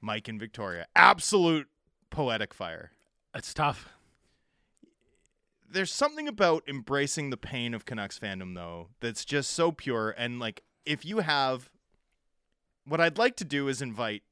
Mike 0.00 0.28
and 0.28 0.38
Victoria, 0.38 0.86
absolute 0.94 1.68
poetic 2.10 2.52
fire. 2.52 2.92
It's 3.34 3.54
tough. 3.54 3.88
There's 5.72 5.92
something 5.92 6.28
about 6.28 6.62
embracing 6.68 7.30
the 7.30 7.36
pain 7.36 7.74
of 7.74 7.84
Canucks 7.84 8.18
fandom 8.18 8.54
though 8.54 8.88
that's 9.00 9.24
just 9.24 9.50
so 9.50 9.72
pure 9.72 10.14
and 10.16 10.38
like 10.38 10.62
if 10.84 11.04
you 11.04 11.18
have 11.18 11.70
what 12.84 13.00
I'd 13.00 13.18
like 13.18 13.36
to 13.36 13.44
do 13.44 13.68
is 13.68 13.80
invite 13.80 14.22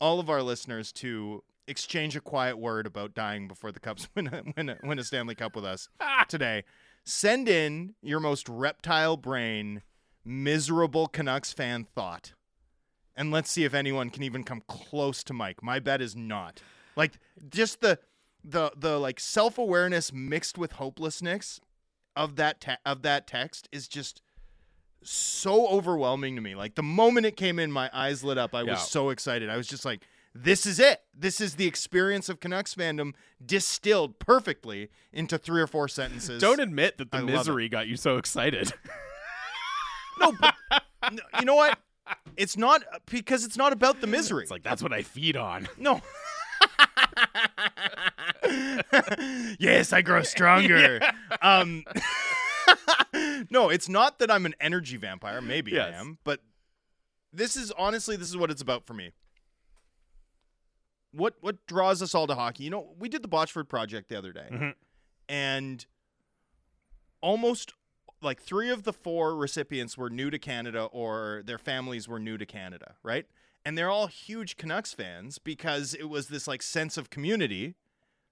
all 0.00 0.18
of 0.18 0.30
our 0.30 0.42
listeners 0.42 0.92
to 0.92 1.42
exchange 1.68 2.16
a 2.16 2.20
quiet 2.20 2.58
word 2.58 2.86
about 2.86 3.14
dying 3.14 3.46
before 3.46 3.70
the 3.70 3.80
Cubs 3.80 4.08
win 4.14 4.26
a, 4.28 4.42
win 4.56 4.68
a, 4.70 4.78
win 4.82 4.98
a 4.98 5.04
Stanley 5.04 5.34
Cup 5.34 5.54
with 5.54 5.64
us 5.64 5.88
today. 6.28 6.64
Send 7.04 7.48
in 7.48 7.94
your 8.02 8.20
most 8.20 8.48
reptile 8.48 9.16
brain, 9.16 9.82
miserable 10.24 11.06
Canucks 11.06 11.52
fan 11.52 11.86
thought. 11.94 12.34
And 13.16 13.30
let's 13.30 13.50
see 13.50 13.64
if 13.64 13.74
anyone 13.74 14.10
can 14.10 14.22
even 14.22 14.44
come 14.44 14.62
close 14.66 15.22
to 15.24 15.32
Mike. 15.32 15.62
My 15.62 15.78
bet 15.78 16.00
is 16.00 16.16
not. 16.16 16.60
Like 16.96 17.18
just 17.48 17.80
the 17.80 17.98
the 18.44 18.72
the 18.76 18.98
like 18.98 19.20
self-awareness 19.20 20.12
mixed 20.12 20.56
with 20.58 20.72
hopelessness 20.72 21.60
of 22.16 22.36
that 22.36 22.60
te- 22.60 22.72
of 22.86 23.02
that 23.02 23.26
text 23.26 23.68
is 23.72 23.86
just 23.88 24.22
so 25.02 25.66
overwhelming 25.68 26.34
to 26.36 26.42
me. 26.42 26.54
Like 26.54 26.74
the 26.74 26.82
moment 26.82 27.26
it 27.26 27.36
came 27.36 27.58
in, 27.58 27.72
my 27.72 27.88
eyes 27.92 28.22
lit 28.24 28.38
up. 28.38 28.54
I 28.54 28.62
Yeah. 28.62 28.72
was 28.72 28.88
so 28.88 29.10
excited. 29.10 29.48
I 29.48 29.56
was 29.56 29.66
just 29.66 29.84
like, 29.84 30.02
"This 30.34 30.66
is 30.66 30.78
it. 30.78 31.02
This 31.14 31.40
is 31.40 31.54
the 31.56 31.66
experience 31.66 32.28
of 32.28 32.40
Canucks 32.40 32.74
fandom 32.74 33.12
distilled 33.44 34.18
perfectly 34.18 34.90
into 35.12 35.38
three 35.38 35.60
or 35.62 35.66
four 35.66 35.88
sentences." 35.88 36.40
Don't 36.40 36.60
admit 36.60 36.98
that 36.98 37.10
the 37.10 37.18
I 37.18 37.22
misery 37.22 37.68
got 37.68 37.86
you 37.88 37.96
so 37.96 38.16
excited. 38.18 38.72
no, 40.18 40.32
but, 40.40 40.54
no, 41.12 41.22
you 41.38 41.44
know 41.46 41.54
what? 41.54 41.78
It's 42.36 42.56
not 42.56 42.82
because 43.06 43.44
it's 43.44 43.56
not 43.56 43.72
about 43.72 44.00
the 44.00 44.06
misery. 44.06 44.42
it's 44.42 44.50
like 44.50 44.62
that's 44.62 44.82
what 44.82 44.92
I 44.92 45.02
feed 45.02 45.36
on. 45.36 45.68
No. 45.78 46.00
yes, 49.58 49.92
I 49.92 50.02
grow 50.02 50.22
stronger. 50.22 51.00
Um, 51.42 51.84
no, 53.50 53.68
it's 53.70 53.88
not 53.88 54.18
that 54.18 54.30
I'm 54.30 54.46
an 54.46 54.54
energy 54.60 54.96
vampire. 54.96 55.40
Maybe 55.40 55.72
Yes. 55.72 55.94
I 55.94 55.98
am, 55.98 56.18
but 56.24 56.40
this 57.32 57.56
is 57.56 57.70
honestly 57.72 58.16
this 58.16 58.28
is 58.28 58.36
what 58.36 58.50
it's 58.50 58.62
about 58.62 58.86
for 58.86 58.94
me. 58.94 59.12
What 61.12 61.34
what 61.40 61.66
draws 61.66 62.02
us 62.02 62.14
all 62.14 62.26
to 62.26 62.34
hockey? 62.34 62.64
You 62.64 62.70
know, 62.70 62.94
we 62.98 63.08
did 63.08 63.22
the 63.22 63.28
Botchford 63.28 63.68
project 63.68 64.08
the 64.08 64.16
other 64.16 64.32
day, 64.32 64.48
Mhm. 64.50 64.74
and 65.28 65.86
almost 67.20 67.74
like 68.22 68.40
three 68.40 68.70
of 68.70 68.84
the 68.84 68.92
four 68.92 69.34
recipients 69.34 69.96
were 69.96 70.10
new 70.10 70.30
to 70.30 70.38
Canada 70.38 70.84
or 70.84 71.42
their 71.44 71.58
families 71.58 72.06
were 72.06 72.20
new 72.20 72.36
to 72.38 72.46
Canada, 72.46 72.94
right? 73.02 73.26
And 73.64 73.76
they're 73.76 73.90
all 73.90 74.06
huge 74.06 74.56
Canucks 74.56 74.94
fans 74.94 75.38
because 75.38 75.94
it 75.94 76.08
was 76.08 76.28
this 76.28 76.48
like 76.48 76.62
sense 76.62 76.96
of 76.96 77.10
community 77.10 77.74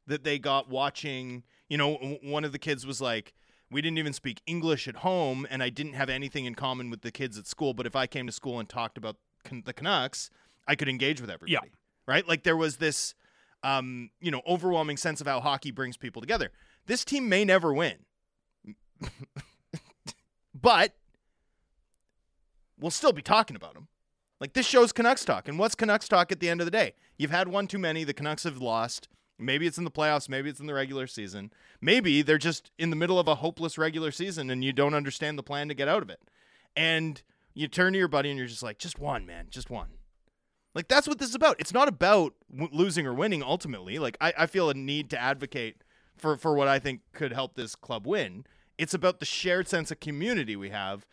that 0.06 0.24
they 0.24 0.38
got 0.38 0.68
watching. 0.68 1.44
You 1.68 1.76
know, 1.76 1.94
one 2.22 2.44
of 2.44 2.52
the 2.52 2.58
kids 2.58 2.86
was 2.86 3.00
like, 3.00 3.34
"We 3.70 3.82
didn't 3.82 3.98
even 3.98 4.14
speak 4.14 4.40
English 4.46 4.88
at 4.88 4.96
home, 4.96 5.46
and 5.50 5.62
I 5.62 5.68
didn't 5.68 5.92
have 5.92 6.08
anything 6.08 6.46
in 6.46 6.54
common 6.54 6.88
with 6.88 7.02
the 7.02 7.10
kids 7.10 7.36
at 7.36 7.46
school. 7.46 7.74
But 7.74 7.86
if 7.86 7.94
I 7.94 8.06
came 8.06 8.26
to 8.26 8.32
school 8.32 8.58
and 8.58 8.68
talked 8.68 8.96
about 8.96 9.16
can- 9.44 9.62
the 9.64 9.74
Canucks, 9.74 10.30
I 10.66 10.74
could 10.74 10.88
engage 10.88 11.20
with 11.20 11.30
everybody." 11.30 11.52
Yeah. 11.52 11.70
Right? 12.06 12.26
Like 12.26 12.42
there 12.42 12.56
was 12.56 12.78
this, 12.78 13.14
um, 13.62 14.10
you 14.20 14.30
know, 14.30 14.40
overwhelming 14.46 14.96
sense 14.96 15.20
of 15.20 15.26
how 15.26 15.40
hockey 15.40 15.70
brings 15.70 15.98
people 15.98 16.22
together. 16.22 16.50
This 16.86 17.04
team 17.04 17.28
may 17.28 17.44
never 17.44 17.74
win, 17.74 18.06
but 20.54 20.94
we'll 22.80 22.90
still 22.90 23.12
be 23.12 23.20
talking 23.20 23.56
about 23.56 23.74
them. 23.74 23.88
Like 24.40 24.52
this 24.52 24.66
show's 24.66 24.92
Canucks 24.92 25.24
talk, 25.24 25.48
and 25.48 25.58
what's 25.58 25.74
Canucks 25.74 26.08
talk 26.08 26.30
at 26.30 26.40
the 26.40 26.48
end 26.48 26.60
of 26.60 26.64
the 26.64 26.70
day? 26.70 26.94
You've 27.16 27.30
had 27.30 27.48
one 27.48 27.66
too 27.66 27.78
many. 27.78 28.04
The 28.04 28.14
Canucks 28.14 28.44
have 28.44 28.58
lost. 28.58 29.08
Maybe 29.38 29.66
it's 29.66 29.78
in 29.78 29.84
the 29.84 29.90
playoffs. 29.90 30.28
Maybe 30.28 30.50
it's 30.50 30.60
in 30.60 30.66
the 30.66 30.74
regular 30.74 31.06
season. 31.06 31.52
Maybe 31.80 32.22
they're 32.22 32.38
just 32.38 32.70
in 32.78 32.90
the 32.90 32.96
middle 32.96 33.18
of 33.18 33.28
a 33.28 33.36
hopeless 33.36 33.78
regular 33.78 34.10
season, 34.10 34.50
and 34.50 34.64
you 34.64 34.72
don't 34.72 34.94
understand 34.94 35.38
the 35.38 35.42
plan 35.42 35.68
to 35.68 35.74
get 35.74 35.88
out 35.88 36.02
of 36.02 36.10
it. 36.10 36.20
And 36.76 37.22
you 37.54 37.68
turn 37.68 37.92
to 37.92 37.98
your 37.98 38.08
buddy, 38.08 38.30
and 38.30 38.38
you're 38.38 38.48
just 38.48 38.62
like, 38.62 38.78
"Just 38.78 38.98
one, 38.98 39.26
man, 39.26 39.46
just 39.50 39.70
one." 39.70 39.88
Like 40.74 40.88
that's 40.88 41.08
what 41.08 41.18
this 41.18 41.28
is 41.28 41.34
about. 41.34 41.56
It's 41.58 41.74
not 41.74 41.88
about 41.88 42.34
w- 42.52 42.70
losing 42.72 43.06
or 43.06 43.14
winning 43.14 43.42
ultimately. 43.42 43.98
Like 43.98 44.16
I, 44.20 44.32
I 44.38 44.46
feel 44.46 44.70
a 44.70 44.74
need 44.74 45.10
to 45.10 45.20
advocate 45.20 45.82
for 46.16 46.36
for 46.36 46.54
what 46.54 46.68
I 46.68 46.78
think 46.78 47.00
could 47.12 47.32
help 47.32 47.54
this 47.54 47.74
club 47.74 48.06
win. 48.06 48.44
It's 48.76 48.94
about 48.94 49.18
the 49.18 49.26
shared 49.26 49.66
sense 49.66 49.90
of 49.90 49.98
community 49.98 50.54
we 50.54 50.70
have 50.70 51.04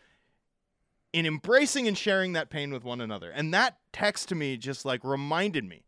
in 1.16 1.24
embracing 1.24 1.88
and 1.88 1.96
sharing 1.96 2.34
that 2.34 2.50
pain 2.50 2.70
with 2.70 2.84
one 2.84 3.00
another. 3.00 3.30
And 3.30 3.52
that 3.54 3.78
text 3.90 4.28
to 4.28 4.34
me 4.34 4.58
just 4.58 4.84
like 4.84 5.02
reminded 5.02 5.64
me 5.64 5.84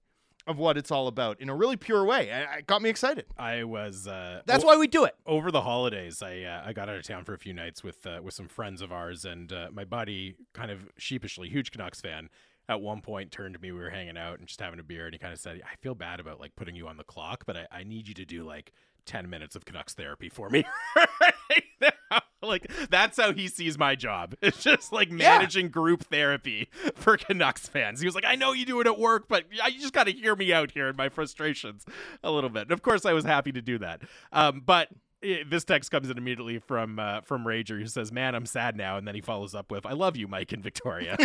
of 0.46 0.56
what 0.56 0.78
it's 0.78 0.90
all 0.90 1.06
about 1.08 1.38
in 1.38 1.50
a 1.50 1.54
really 1.54 1.76
pure 1.76 2.02
way. 2.06 2.30
It 2.30 2.66
got 2.66 2.80
me 2.80 2.88
excited. 2.88 3.26
I 3.36 3.64
was. 3.64 4.06
Uh, 4.08 4.40
That's 4.46 4.64
o- 4.64 4.66
why 4.66 4.78
we 4.78 4.86
do 4.86 5.04
it. 5.04 5.14
over 5.26 5.50
the 5.50 5.60
holidays, 5.60 6.22
I 6.22 6.40
uh, 6.44 6.62
I 6.64 6.72
got 6.72 6.88
out 6.88 6.96
of 6.96 7.02
town 7.02 7.24
for 7.26 7.34
a 7.34 7.38
few 7.38 7.52
nights 7.52 7.84
with 7.84 8.06
uh, 8.06 8.20
with 8.22 8.32
some 8.32 8.48
friends 8.48 8.80
of 8.80 8.90
ours, 8.90 9.26
and 9.26 9.52
uh, 9.52 9.68
my 9.70 9.84
buddy, 9.84 10.36
kind 10.54 10.70
of 10.70 10.88
sheepishly, 10.96 11.50
huge 11.50 11.72
Canucks 11.72 12.00
fan, 12.00 12.30
at 12.66 12.80
one 12.80 13.02
point 13.02 13.30
turned 13.30 13.52
to 13.54 13.60
me. 13.60 13.70
We 13.70 13.78
were 13.80 13.90
hanging 13.90 14.16
out 14.16 14.38
and 14.38 14.48
just 14.48 14.60
having 14.62 14.80
a 14.80 14.82
beer, 14.82 15.04
and 15.04 15.14
he 15.14 15.18
kind 15.18 15.34
of 15.34 15.38
said, 15.38 15.60
"I 15.70 15.76
feel 15.82 15.94
bad 15.94 16.20
about 16.20 16.40
like 16.40 16.56
putting 16.56 16.74
you 16.74 16.88
on 16.88 16.96
the 16.96 17.04
clock, 17.04 17.44
but 17.46 17.54
I, 17.58 17.66
I 17.70 17.84
need 17.84 18.08
you 18.08 18.14
to 18.14 18.24
do 18.24 18.44
like." 18.44 18.72
10 19.08 19.28
minutes 19.28 19.56
of 19.56 19.64
Canucks 19.64 19.94
therapy 19.94 20.28
for 20.28 20.48
me 20.50 20.64
right. 20.96 21.64
Like, 22.40 22.70
that's 22.88 23.16
how 23.20 23.32
he 23.32 23.48
sees 23.48 23.76
my 23.76 23.96
job. 23.96 24.36
It's 24.42 24.62
just 24.62 24.92
like 24.92 25.10
managing 25.10 25.70
group 25.70 26.04
therapy 26.04 26.68
for 26.94 27.16
Canucks 27.16 27.68
fans. 27.68 27.98
He 28.00 28.06
was 28.06 28.14
like, 28.14 28.24
I 28.24 28.36
know 28.36 28.52
you 28.52 28.64
do 28.64 28.80
it 28.80 28.86
at 28.86 28.96
work, 28.98 29.26
but 29.28 29.44
I- 29.62 29.68
you 29.68 29.80
just 29.80 29.92
got 29.92 30.04
to 30.04 30.12
hear 30.12 30.36
me 30.36 30.52
out 30.52 30.70
here 30.70 30.88
in 30.88 30.94
my 30.96 31.08
frustrations 31.08 31.84
a 32.22 32.30
little 32.30 32.48
bit. 32.48 32.62
And 32.62 32.70
of 32.70 32.82
course, 32.82 33.04
I 33.04 33.12
was 33.12 33.24
happy 33.24 33.50
to 33.52 33.60
do 33.60 33.78
that. 33.78 34.02
Um, 34.32 34.62
but 34.64 34.88
i 35.22 35.42
this 35.50 35.64
text 35.64 35.90
comes 35.90 36.10
in 36.10 36.16
immediately 36.16 36.60
from 36.60 37.00
uh, 37.00 37.22
from 37.22 37.44
Rager, 37.44 37.80
who 37.80 37.88
says, 37.88 38.12
"Man, 38.12 38.36
I'm 38.36 38.46
sad 38.46 38.76
now," 38.76 38.96
and 38.98 39.06
then 39.06 39.16
he 39.16 39.20
follows 39.20 39.52
up 39.52 39.68
with, 39.72 39.84
"I 39.84 39.92
love 39.92 40.16
you, 40.16 40.28
Mike 40.28 40.52
and 40.52 40.62
Victoria," 40.62 41.16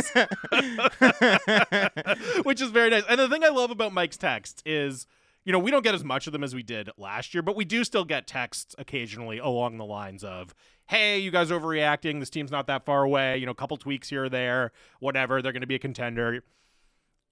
which 2.43 2.59
is 2.61 2.71
very 2.71 2.89
nice. 2.89 3.03
And 3.07 3.19
the 3.19 3.29
thing 3.29 3.43
I 3.43 3.49
love 3.49 3.69
about 3.69 3.93
Mike's 3.93 4.17
text 4.17 4.63
is, 4.65 5.05
you 5.45 5.51
know, 5.51 5.59
we 5.59 5.71
don't 5.71 5.83
get 5.83 5.95
as 5.95 6.03
much 6.03 6.27
of 6.27 6.33
them 6.33 6.43
as 6.43 6.55
we 6.55 6.63
did 6.63 6.89
last 6.97 7.33
year, 7.33 7.41
but 7.41 7.55
we 7.55 7.65
do 7.65 7.83
still 7.83 8.05
get 8.05 8.27
texts 8.27 8.75
occasionally 8.77 9.39
along 9.39 9.77
the 9.77 9.85
lines 9.85 10.23
of, 10.23 10.53
"Hey, 10.87 11.19
you 11.19 11.31
guys 11.31 11.49
overreacting. 11.51 12.19
This 12.19 12.29
team's 12.29 12.51
not 12.51 12.67
that 12.67 12.85
far 12.85 13.03
away. 13.03 13.37
You 13.37 13.45
know, 13.45 13.51
a 13.51 13.55
couple 13.55 13.77
tweaks 13.77 14.09
here 14.09 14.25
or 14.25 14.29
there, 14.29 14.71
whatever. 14.99 15.41
They're 15.41 15.51
going 15.51 15.61
to 15.61 15.67
be 15.67 15.75
a 15.75 15.79
contender." 15.79 16.43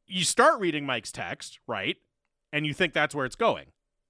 You 0.07 0.25
start 0.25 0.59
reading 0.59 0.85
Mike's 0.85 1.11
text, 1.11 1.59
right? 1.67 1.97
And 2.51 2.65
you 2.65 2.73
think 2.73 2.93
that's 2.93 3.15
where 3.15 3.25
it's 3.25 3.35
going. 3.35 3.67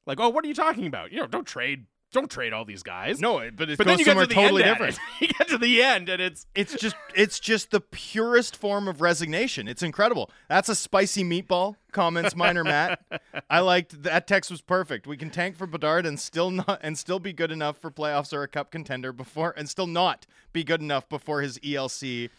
Like, 0.08 0.20
oh, 0.20 0.30
what 0.30 0.44
are 0.44 0.48
you 0.48 0.56
talking 0.56 0.88
about? 0.88 1.12
You 1.12 1.20
know, 1.20 1.28
don't 1.28 1.46
trade, 1.46 1.86
don't 2.12 2.30
trade 2.30 2.54
all 2.54 2.66
these 2.66 2.84
guys. 2.84 3.20
No, 3.20 3.40
but 3.56 3.70
it 3.70 3.78
but 3.78 3.86
goes 3.88 3.98
then 3.98 4.00
you 4.00 4.06
get 4.06 4.14
to 4.18 4.28
the 4.28 4.34
totally 4.34 4.64
end 4.64 4.74
different. 4.74 5.00
you 5.22 5.28
get 5.28 5.48
to 5.50 5.58
the 5.58 5.82
end, 5.82 6.10
and 6.10 6.22
it's 6.22 6.46
It's 6.56 6.76
just 6.76 6.96
it's 7.16 7.40
just 7.40 7.72
the 7.72 7.82
purest 7.82 8.56
form 8.56 8.88
of 8.88 9.02
resignation. 9.02 9.68
It's 9.68 9.84
incredible. 9.84 10.30
That's 10.50 10.70
a 10.70 10.76
spicy 10.76 11.24
meatball. 11.24 11.76
Comments 11.92 12.36
minor 12.36 12.64
Matt. 12.64 13.02
I 13.50 13.60
liked 13.60 14.04
that 14.04 14.28
text 14.28 14.50
was 14.50 14.62
perfect. 14.62 15.08
We 15.08 15.18
can 15.18 15.30
tank 15.30 15.58
for 15.58 15.68
Bedard 15.68 16.06
and 16.06 16.20
still 16.20 16.52
not 16.52 16.80
and 16.82 16.98
still 16.98 17.20
be 17.20 17.34
good 17.34 17.52
enough 17.52 17.78
for 17.78 17.92
playoffs 17.92 18.34
or 18.34 18.44
a 18.44 18.48
cup 18.48 18.72
contender 18.72 19.12
before 19.12 19.54
and 19.58 19.70
still 19.70 19.88
not 19.88 20.26
be 20.54 20.64
good 20.64 20.82
enough 20.82 21.08
before 21.10 21.42
his 21.42 21.60
ELC 21.60 22.30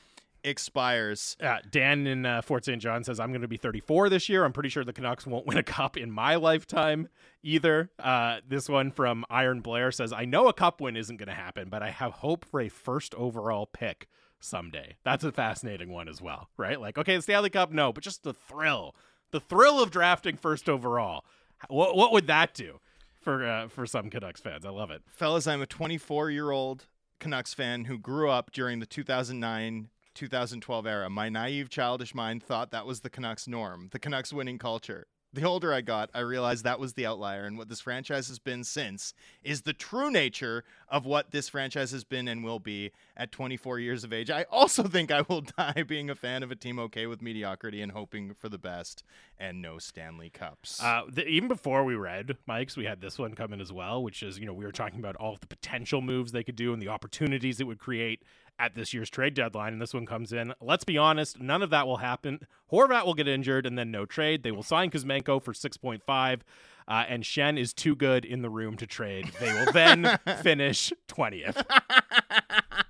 expires. 0.45 1.37
Uh, 1.41 1.59
Dan 1.71 2.07
in 2.07 2.27
uh, 2.27 2.43
Fort 2.43 2.65
St. 2.65 2.81
John 2.81 3.05
says, 3.05 3.21
I'm 3.21 3.31
going 3.31 3.43
to 3.43 3.49
be 3.49 3.57
34 3.57 4.09
this 4.09 4.29
year. 4.29 4.45
I'm 4.45 4.53
pretty 4.53 4.69
sure 4.69 4.85
the 4.85 4.93
Canucks 4.93 5.27
won't 5.27 5.47
win 5.47 5.59
a 5.59 5.63
cup 5.63 5.97
in 5.97 6.11
my 6.11 6.37
lifetime 6.37 7.09
either. 7.43 7.91
Uh, 7.99 8.39
this 8.47 8.69
one 8.69 8.91
from 8.91 9.25
Iron 9.31 9.61
Blair 9.61 9.93
says, 9.93 10.13
I 10.13 10.25
know 10.25 10.49
a 10.49 10.53
cup 10.53 10.81
win 10.81 10.97
isn't 10.97 11.17
going 11.17 11.29
to 11.29 11.35
happen, 11.35 11.69
but 11.69 11.83
I 11.83 11.91
have 11.91 12.13
hope 12.13 12.45
for 12.45 12.61
a 12.61 12.69
first 12.69 13.15
overall 13.15 13.67
pick 13.67 14.09
someday. 14.41 14.97
That's 15.05 15.25
a 15.25 15.33
fascinating 15.33 15.91
one 15.91 16.09
as 16.09 16.21
well, 16.21 16.49
right? 16.57 16.81
Like, 16.81 16.99
okay, 16.99 17.17
the 17.17 17.23
Stanley 17.23 17.51
Cup, 17.51 17.71
no, 17.71 17.93
but 17.93 18.03
just 18.03 18.23
the 18.23 18.35
thrill, 18.35 18.95
the 19.31 19.41
thrill 19.41 19.83
of 19.83 19.91
drafting 19.91 20.37
first 20.37 20.69
overall. 20.69 21.25
What, 21.69 21.97
what 21.97 22.13
would 22.13 22.27
that 22.27 22.55
do 22.55 22.81
for, 23.21 23.47
uh, 23.47 23.69
for 23.69 23.87
some 23.87 24.11
Canucks 24.11 24.41
fans? 24.41 24.67
I 24.67 24.71
love 24.71 24.91
it. 24.91 25.03
Fellas, 25.07 25.47
I'm 25.47 25.63
a 25.63 25.67
24 25.67 26.31
year 26.31 26.51
old 26.51 26.87
Canucks 27.21 27.55
fan 27.55 27.85
who 27.85 27.99
grew 27.99 28.29
up 28.29 28.51
during 28.51 28.81
the 28.81 28.87
2009 28.87 29.89
2012 30.15 30.87
era. 30.87 31.11
My 31.11 31.29
naive, 31.29 31.69
childish 31.69 32.15
mind 32.15 32.43
thought 32.43 32.71
that 32.71 32.87
was 32.87 33.01
the 33.01 33.11
Canucks 33.11 33.47
norm, 33.49 33.89
the 33.93 33.99
Canucks 33.99 34.33
winning 34.33 34.59
culture. 34.59 35.07
The 35.35 35.45
older 35.45 35.73
I 35.73 35.81
got, 35.81 36.11
I 36.13 36.21
realized 36.21 36.63
that 36.65 36.79
was 36.79 36.93
the 36.93 37.07
outlier, 37.07 37.45
and 37.45 37.57
what 37.57 37.71
this 37.71 37.81
franchise 37.81 38.29
has 38.29 38.39
been 38.39 38.65
since 38.65 39.15
is 39.43 39.63
the 39.63 39.73
true 39.73 40.11
nature 40.11 40.63
of 40.91 41.07
what 41.07 41.31
this 41.31 41.49
franchise 41.49 41.91
has 41.93 42.05
been 42.05 42.29
and 42.29 42.45
will 42.45 42.59
be 42.59 42.91
at 43.17 43.33
24 43.33 43.79
years 43.79 44.05
of 44.05 44.13
age. 44.13 44.31
I 44.31 44.43
also 44.51 44.83
think 44.83 45.11
I 45.11 45.23
will 45.23 45.41
die 45.57 45.85
being 45.89 46.11
a 46.11 46.15
fan 46.15 46.43
of 46.43 46.51
a 46.51 46.55
team 46.55 46.79
okay 46.81 47.07
with 47.07 47.23
mediocrity 47.23 47.81
and 47.81 47.93
hoping 47.93 48.35
for 48.35 48.51
the 48.51 48.59
best 48.59 49.05
and 49.39 49.63
no 49.63 49.79
Stanley 49.79 50.29
Cups. 50.29 50.83
Uh, 50.83 51.05
the, 51.09 51.27
even 51.27 51.49
before 51.49 51.83
we 51.83 51.95
read 51.95 52.37
Mike's, 52.45 52.77
we 52.77 52.85
had 52.85 53.01
this 53.01 53.19
one 53.19 53.33
come 53.33 53.55
in 53.55 53.61
as 53.63 53.73
well, 53.73 54.03
which 54.03 54.23
is 54.23 54.39
you 54.39 54.45
know 54.45 54.53
we 54.53 54.67
were 54.67 54.73
talking 54.73 54.99
about 54.99 55.17
all 55.17 55.33
of 55.33 55.41
the 55.41 55.47
potential 55.47 56.03
moves 56.03 56.33
they 56.33 56.45
could 56.45 56.57
do 56.57 56.75
and 56.75 56.83
the 56.83 56.89
opportunities 56.89 57.59
it 57.59 57.67
would 57.67 57.79
create 57.79 58.23
at 58.59 58.75
this 58.75 58.95
year's 58.95 59.11
trade 59.11 59.35
deadline. 59.35 59.73
And 59.73 59.83
this 59.83 59.95
one 59.95 60.07
comes 60.07 60.33
in. 60.33 60.55
Let's 60.61 60.85
be 60.85 60.99
honest, 60.99 61.41
none 61.41 61.63
of 61.63 61.71
that 61.71 61.87
will 61.87 61.99
happen. 61.99 62.47
Horvat 62.73 63.05
will 63.05 63.15
get 63.15 63.29
injured 63.29 63.67
and 63.67 63.79
then 63.79 63.91
no 63.91 64.07
trade. 64.07 64.43
They 64.43 64.53
will 64.53 64.63
sign 64.63 64.91
Kuzmenko 64.91 65.43
for 65.43 65.53
six 65.55 65.77
point 65.77 66.03
five. 66.03 66.45
Uh, 66.89 67.05
and 67.09 67.23
Schenn 67.23 67.59
is 67.59 67.73
too 67.73 67.95
good 67.95 68.25
in 68.25 68.43
the 68.43 68.51
room 68.51 68.77
to 68.77 68.87
trade. 68.87 69.31
They 69.39 69.53
will 69.53 69.73
then 69.73 70.19
finish 70.43 70.93
20th. 71.09 71.65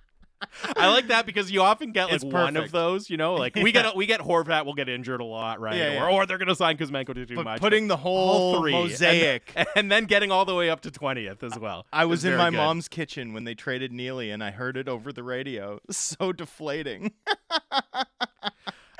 I 0.77 0.89
like 0.89 1.09
that 1.09 1.27
because 1.27 1.51
you 1.51 1.62
often 1.62 1.93
get 1.93 2.11
like 2.11 2.23
one 2.23 2.57
of 2.57 2.70
those, 2.70 3.11
you 3.11 3.16
know, 3.16 3.35
like 3.35 3.55
we 3.55 3.73
get 3.73 3.97
we 3.97 4.07
get 4.07 4.20
Horvat 4.20 4.65
will 4.65 4.74
get 4.74 4.89
injured 4.89 5.20
a 5.20 5.24
lot, 5.24 5.61
right? 5.61 5.77
Yeah, 5.77 5.95
yeah. 5.95 6.05
Or, 6.05 6.11
or 6.11 6.27
they're 6.27 6.39
going 6.39 6.49
to 6.49 6.55
sign 6.55 6.77
Kuzmenko 6.77 7.15
to 7.15 7.27
too 7.27 7.37
but 7.37 7.45
much. 7.45 7.61
putting 7.61 7.89
the 7.89 7.97
whole 7.97 8.61
three 8.61 8.73
mosaic. 8.73 9.53
and, 9.57 9.69
and 9.77 9.93
then 9.93 10.05
getting 10.05 10.31
all 10.31 10.45
the 10.45 10.55
way 10.55 10.70
up 10.70 10.81
to 10.83 10.91
20th 10.91 11.43
as 11.43 11.59
well. 11.59 11.87
I 11.93 12.05
was 12.05 12.24
in 12.24 12.37
my 12.37 12.51
good. 12.51 12.57
mom's 12.57 12.89
kitchen 12.89 13.33
when 13.33 13.45
they 13.45 13.55
traded 13.55 13.93
Neely, 13.93 14.31
and 14.31 14.43
I 14.43 14.51
heard 14.51 14.77
it 14.77 14.89
over 14.89 15.12
the 15.12 15.23
radio. 15.23 15.81
So 15.93 16.33
deflating. 16.33 17.12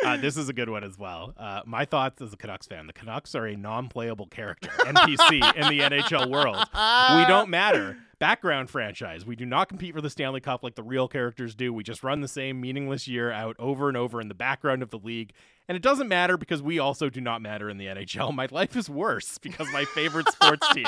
Uh, 0.13 0.17
this 0.17 0.37
is 0.37 0.49
a 0.49 0.53
good 0.53 0.69
one 0.69 0.83
as 0.83 0.99
well. 0.99 1.33
Uh, 1.37 1.61
my 1.65 1.85
thoughts 1.85 2.21
as 2.21 2.33
a 2.33 2.37
Canucks 2.37 2.67
fan: 2.67 2.89
the 2.89 2.93
Canucks 2.93 3.37
are 3.37 3.47
a 3.47 3.57
non-playable 3.57 4.27
character 4.27 4.69
NPC 4.81 5.31
in 5.55 5.69
the 5.69 5.79
NHL 5.79 6.29
world. 6.29 6.57
We 6.57 7.25
don't 7.27 7.49
matter. 7.49 7.97
Background 8.19 8.69
franchise. 8.69 9.25
We 9.25 9.37
do 9.37 9.47
not 9.47 9.69
compete 9.69 9.95
for 9.95 10.01
the 10.01 10.11
Stanley 10.11 10.41
Cup 10.41 10.65
like 10.65 10.75
the 10.75 10.83
real 10.83 11.07
characters 11.07 11.55
do. 11.55 11.73
We 11.73 11.85
just 11.85 12.03
run 12.03 12.21
the 12.21 12.29
same 12.29 12.61
meaningless 12.61 13.07
year 13.07 13.31
out 13.31 13.55
over 13.61 13.87
and 13.89 13.97
over 13.97 14.21
in 14.21 14.27
the 14.29 14.35
background 14.35 14.83
of 14.83 14.91
the 14.91 14.99
league. 14.99 15.33
And 15.69 15.77
it 15.77 15.83
doesn't 15.83 16.09
matter 16.09 16.37
because 16.37 16.63
we 16.63 16.79
also 16.81 17.09
do 17.09 17.21
not 17.21 17.41
matter 17.41 17.71
in 17.71 17.79
the 17.79 17.87
NHL. 17.87 18.35
My 18.35 18.49
life 18.51 18.77
is 18.77 18.91
worse 18.91 19.39
because 19.39 19.69
my 19.73 19.85
favorite 19.85 20.29
sports 20.29 20.67
team 20.75 20.87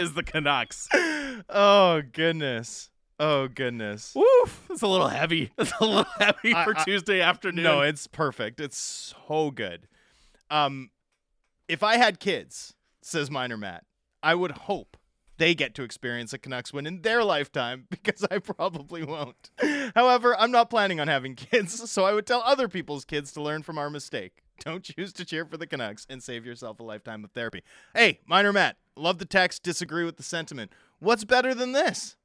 is 0.00 0.14
the 0.14 0.24
Canucks. 0.24 0.88
oh 1.48 2.02
goodness. 2.12 2.90
Oh 3.20 3.48
goodness. 3.48 4.12
Woof! 4.14 4.66
It's 4.70 4.82
a 4.82 4.86
little 4.86 5.08
heavy. 5.08 5.50
It's 5.58 5.72
a 5.80 5.84
little 5.84 6.06
heavy 6.18 6.54
I- 6.54 6.64
for 6.64 6.76
I- 6.78 6.84
Tuesday 6.84 7.20
afternoon. 7.20 7.64
No, 7.64 7.80
it's 7.82 8.06
perfect. 8.06 8.60
It's 8.60 8.78
so 9.28 9.50
good. 9.50 9.88
Um, 10.50 10.90
if 11.68 11.82
I 11.82 11.96
had 11.96 12.20
kids, 12.20 12.74
says 13.02 13.30
Minor 13.30 13.56
Matt, 13.56 13.84
I 14.22 14.34
would 14.34 14.52
hope 14.52 14.96
they 15.36 15.54
get 15.54 15.74
to 15.76 15.82
experience 15.82 16.32
a 16.32 16.38
Canucks 16.38 16.72
win 16.72 16.86
in 16.86 17.02
their 17.02 17.22
lifetime 17.22 17.86
because 17.90 18.24
I 18.30 18.38
probably 18.38 19.04
won't. 19.04 19.50
However, 19.94 20.36
I'm 20.38 20.50
not 20.50 20.70
planning 20.70 20.98
on 21.00 21.08
having 21.08 21.34
kids, 21.36 21.90
so 21.90 22.04
I 22.04 22.12
would 22.12 22.26
tell 22.26 22.42
other 22.44 22.68
people's 22.68 23.04
kids 23.04 23.32
to 23.32 23.42
learn 23.42 23.62
from 23.62 23.78
our 23.78 23.90
mistake. 23.90 24.42
Don't 24.64 24.82
choose 24.82 25.12
to 25.12 25.24
cheer 25.24 25.44
for 25.44 25.56
the 25.56 25.66
Canucks 25.68 26.06
and 26.10 26.20
save 26.22 26.44
yourself 26.44 26.80
a 26.80 26.82
lifetime 26.82 27.22
of 27.24 27.30
therapy. 27.30 27.62
Hey, 27.94 28.18
Minor 28.26 28.52
Matt, 28.52 28.76
love 28.96 29.18
the 29.18 29.24
text, 29.24 29.62
disagree 29.62 30.04
with 30.04 30.16
the 30.16 30.24
sentiment. 30.24 30.72
What's 30.98 31.24
better 31.24 31.54
than 31.54 31.70
this? 31.72 32.16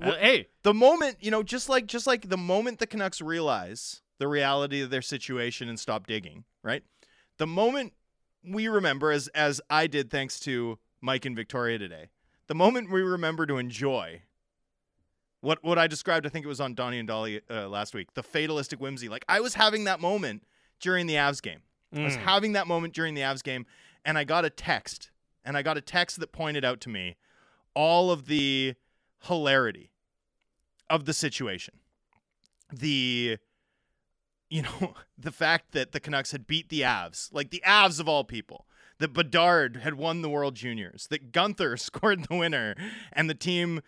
Uh, 0.00 0.12
hey, 0.16 0.46
the 0.62 0.74
moment 0.74 1.16
you 1.20 1.30
know 1.30 1.42
just 1.42 1.68
like 1.68 1.86
just 1.86 2.06
like 2.06 2.28
the 2.28 2.36
moment 2.36 2.78
the 2.78 2.86
canucks 2.86 3.20
realize 3.20 4.00
the 4.18 4.28
reality 4.28 4.80
of 4.80 4.90
their 4.90 5.02
situation 5.02 5.68
and 5.68 5.78
stop 5.78 6.06
digging 6.06 6.44
right? 6.62 6.82
The 7.38 7.46
moment 7.46 7.92
we 8.44 8.68
remember 8.68 9.10
as 9.10 9.26
as 9.28 9.60
i 9.68 9.86
did 9.88 10.10
thanks 10.10 10.38
to 10.40 10.78
mike 11.00 11.24
and 11.24 11.34
victoria 11.34 11.76
today 11.78 12.08
the 12.46 12.54
moment 12.54 12.90
we 12.90 13.02
remember 13.02 13.44
to 13.46 13.58
enjoy 13.58 14.22
what 15.40 15.62
what 15.64 15.78
i 15.78 15.86
described 15.86 16.24
i 16.24 16.28
think 16.28 16.44
it 16.44 16.48
was 16.48 16.60
on 16.60 16.74
donnie 16.74 16.98
and 16.98 17.08
Dhali 17.08 17.40
uh, 17.50 17.68
last 17.68 17.94
week 17.94 18.14
the 18.14 18.22
fatalistic 18.22 18.78
whimsy. 18.80 19.08
Like 19.08 19.24
i 19.28 19.40
was 19.40 19.54
having 19.54 19.84
that 19.84 20.00
moment 20.00 20.44
during 20.80 21.06
the 21.06 21.14
avs 21.14 21.42
game. 21.42 21.60
I 21.94 22.02
was 22.04 22.16
Mm. 22.16 22.20
having 22.22 22.52
that 22.52 22.66
moment 22.66 22.94
during 22.94 23.14
the 23.14 23.22
avs 23.22 23.42
game 23.42 23.66
and 24.04 24.16
i 24.18 24.24
got 24.24 24.44
a 24.44 24.50
text 24.50 25.10
and 25.44 25.56
i 25.56 25.62
got 25.62 25.76
a 25.76 25.80
text 25.80 26.20
that 26.20 26.32
pointed 26.32 26.64
out 26.64 26.80
to 26.82 26.88
me 26.88 27.16
all 27.74 28.10
of 28.10 28.26
the 28.26 28.74
hilarity 29.22 29.90
of 30.88 31.04
the 31.04 31.12
situation. 31.12 31.74
The 32.72 33.38
you 34.50 34.62
know, 34.62 34.94
the 35.18 35.32
fact 35.32 35.72
that 35.72 35.92
the 35.92 36.00
Canucks 36.00 36.32
had 36.32 36.46
beat 36.46 36.68
the 36.68 36.82
Avs, 36.82 37.28
like 37.32 37.50
the 37.50 37.62
Avs 37.66 38.00
of 38.00 38.08
all 38.08 38.24
people, 38.24 38.66
that 38.98 39.12
Bedard 39.12 39.76
had 39.76 39.94
won 39.94 40.22
the 40.22 40.30
World 40.30 40.54
Juniors, 40.54 41.06
that 41.08 41.32
Guenther 41.32 41.78
scored 41.80 42.28
the 42.28 42.36
winner, 42.36 42.74
and 43.12 43.28
the 43.28 43.34
team 43.34 43.80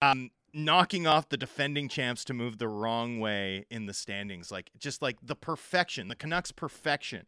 um, 0.00 0.30
knocking 0.52 1.06
off 1.06 1.28
the 1.28 1.36
defending 1.36 1.88
champs 1.88 2.24
to 2.24 2.34
move 2.34 2.58
the 2.58 2.68
wrong 2.68 3.20
way 3.20 3.66
in 3.70 3.86
the 3.86 3.94
standings. 3.94 4.50
Like, 4.50 4.70
just 4.78 5.02
like 5.02 5.18
the 5.22 5.36
perfection, 5.36 6.08
the 6.08 6.16
Canucks' 6.16 6.52
perfection 6.52 7.26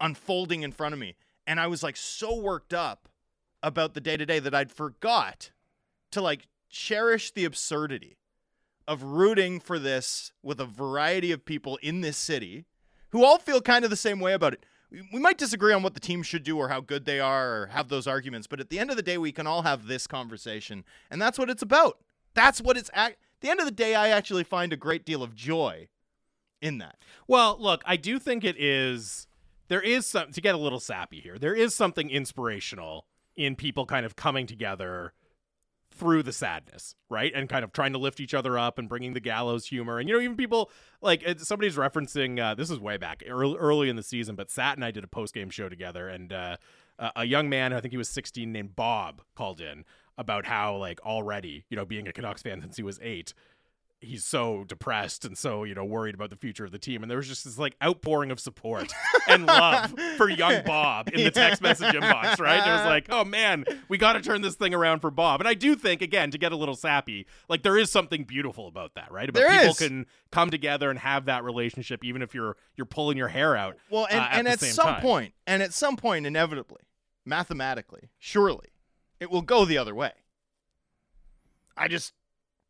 unfolding 0.00 0.62
in 0.62 0.72
front 0.72 0.92
of 0.92 0.98
me. 0.98 1.16
And 1.46 1.60
I 1.60 1.66
was 1.66 1.82
like 1.82 1.96
so 1.96 2.34
worked 2.34 2.74
up 2.74 3.08
about 3.62 3.94
the 3.94 4.00
day 4.00 4.16
to 4.16 4.26
day 4.26 4.38
that 4.40 4.54
I'd 4.54 4.72
forgot 4.72 5.52
to 6.12 6.20
like 6.20 6.48
cherish 6.70 7.32
the 7.32 7.44
absurdity 7.44 8.16
of 8.88 9.02
rooting 9.02 9.60
for 9.60 9.78
this 9.78 10.32
with 10.42 10.60
a 10.60 10.64
variety 10.64 11.32
of 11.32 11.44
people 11.44 11.78
in 11.82 12.00
this 12.00 12.16
city 12.16 12.64
who 13.10 13.24
all 13.24 13.38
feel 13.38 13.60
kind 13.60 13.84
of 13.84 13.90
the 13.90 13.96
same 13.96 14.20
way 14.20 14.32
about 14.32 14.54
it. 14.54 14.64
We- 14.90 15.20
might 15.20 15.38
disagree 15.38 15.72
on 15.72 15.82
what 15.82 15.94
the 15.94 16.00
team 16.00 16.22
should 16.22 16.42
do 16.42 16.58
or 16.58 16.68
how 16.68 16.80
good 16.80 17.04
they 17.04 17.20
are 17.20 17.62
or 17.62 17.66
have 17.68 17.88
those 17.88 18.06
arguments, 18.06 18.46
but 18.46 18.60
at 18.60 18.70
the 18.70 18.78
end 18.78 18.90
of 18.90 18.96
the 18.96 19.02
day, 19.02 19.18
we 19.18 19.32
can 19.32 19.46
all 19.46 19.62
have 19.62 19.86
this 19.86 20.06
conversation. 20.06 20.84
And 21.10 21.20
that's 21.20 21.38
what 21.38 21.48
it's 21.50 21.62
about. 21.62 21.98
That's 22.34 22.60
what 22.60 22.76
it's 22.76 22.90
at. 22.92 23.16
the 23.40 23.50
end 23.50 23.60
of 23.60 23.66
the 23.66 23.72
day, 23.72 23.94
I 23.94 24.08
actually 24.08 24.44
find 24.44 24.72
a 24.72 24.76
great 24.76 25.04
deal 25.04 25.22
of 25.22 25.34
joy 25.34 25.88
in 26.60 26.78
that. 26.78 26.96
Well, 27.26 27.56
look, 27.58 27.82
I 27.84 27.96
do 27.96 28.18
think 28.18 28.44
it 28.44 28.56
is 28.58 29.26
there 29.68 29.80
is 29.80 30.06
some 30.06 30.32
to 30.32 30.40
get 30.40 30.54
a 30.54 30.58
little 30.58 30.80
sappy 30.80 31.20
here. 31.20 31.38
There 31.38 31.54
is 31.54 31.74
something 31.74 32.10
inspirational 32.10 33.06
in 33.36 33.56
people 33.56 33.86
kind 33.86 34.04
of 34.04 34.16
coming 34.16 34.46
together 34.46 35.12
through 35.92 36.22
the 36.22 36.32
sadness, 36.32 36.94
right? 37.08 37.32
And 37.34 37.48
kind 37.48 37.64
of 37.64 37.72
trying 37.72 37.92
to 37.92 37.98
lift 37.98 38.20
each 38.20 38.34
other 38.34 38.58
up 38.58 38.78
and 38.78 38.88
bringing 38.88 39.12
the 39.12 39.20
gallows 39.20 39.66
humor. 39.66 39.98
And 39.98 40.08
you 40.08 40.14
know, 40.14 40.20
even 40.20 40.36
people 40.36 40.70
like 41.00 41.24
somebody's 41.38 41.76
referencing 41.76 42.40
uh, 42.40 42.54
this 42.54 42.70
is 42.70 42.78
way 42.80 42.96
back 42.96 43.22
early, 43.28 43.56
early 43.56 43.88
in 43.88 43.96
the 43.96 44.02
season, 44.02 44.34
but 44.34 44.50
Sat 44.50 44.76
and 44.76 44.84
I 44.84 44.90
did 44.90 45.04
a 45.04 45.08
post 45.08 45.34
game 45.34 45.50
show 45.50 45.68
together, 45.68 46.08
and 46.08 46.32
uh, 46.32 46.56
a- 47.16 47.24
young 47.24 47.48
man, 47.48 47.72
I 47.72 47.80
think 47.80 47.92
he 47.92 47.98
was 47.98 48.08
16, 48.08 48.50
named 48.50 48.76
Bob, 48.76 49.22
called 49.34 49.60
in 49.60 49.84
about 50.18 50.46
how 50.46 50.76
like 50.76 51.00
already, 51.02 51.64
you 51.70 51.76
know, 51.76 51.84
being 51.84 52.06
a 52.06 52.12
Canucks 52.12 52.42
fan 52.42 52.60
since 52.60 52.76
he 52.76 52.82
was 52.82 52.98
eight, 53.02 53.32
he's 54.02 54.24
so 54.24 54.64
depressed 54.64 55.24
and 55.24 55.38
so 55.38 55.62
you 55.64 55.74
know 55.74 55.84
worried 55.84 56.14
about 56.14 56.28
the 56.28 56.36
future 56.36 56.64
of 56.64 56.72
the 56.72 56.78
team 56.78 57.02
and 57.02 57.10
there 57.10 57.16
was 57.18 57.28
just 57.28 57.44
this 57.44 57.56
like 57.56 57.76
outpouring 57.82 58.30
of 58.32 58.40
support 58.40 58.92
and 59.28 59.46
love 59.46 59.94
for 60.16 60.28
young 60.28 60.62
bob 60.64 61.08
in 61.12 61.22
the 61.22 61.30
text 61.30 61.62
message 61.62 61.94
inbox 61.94 62.38
right 62.40 62.66
it 62.66 62.70
was 62.72 62.84
like 62.84 63.06
oh 63.10 63.24
man 63.24 63.64
we 63.88 63.96
got 63.96 64.14
to 64.14 64.20
turn 64.20 64.42
this 64.42 64.56
thing 64.56 64.74
around 64.74 64.98
for 65.00 65.10
bob 65.10 65.40
and 65.40 65.46
i 65.48 65.54
do 65.54 65.74
think 65.76 66.02
again 66.02 66.30
to 66.32 66.36
get 66.38 66.50
a 66.52 66.56
little 66.56 66.74
sappy 66.74 67.26
like 67.48 67.62
there 67.62 67.78
is 67.78 67.90
something 67.90 68.24
beautiful 68.24 68.66
about 68.66 68.92
that 68.94 69.10
right 69.12 69.28
about 69.28 69.38
There 69.40 69.50
people 69.50 69.70
is. 69.70 69.78
can 69.78 70.06
come 70.32 70.50
together 70.50 70.90
and 70.90 70.98
have 70.98 71.26
that 71.26 71.44
relationship 71.44 72.04
even 72.04 72.22
if 72.22 72.34
you're 72.34 72.56
you're 72.76 72.86
pulling 72.86 73.16
your 73.16 73.28
hair 73.28 73.56
out 73.56 73.76
Well, 73.88 74.06
and, 74.10 74.18
uh, 74.20 74.24
at 74.24 74.38
and 74.38 74.48
at 74.48 74.60
some 74.60 74.86
time. 74.94 75.00
point, 75.00 75.34
and 75.46 75.62
at 75.62 75.72
some 75.72 75.96
point, 75.96 76.26
inevitably, 76.26 76.82
mathematically, 77.24 78.10
surely, 78.18 78.68
it 79.20 79.30
will 79.30 79.42
go 79.42 79.64
the 79.64 79.78
other 79.78 79.94
way. 79.94 80.12
I 81.76 81.88
just 81.88 82.12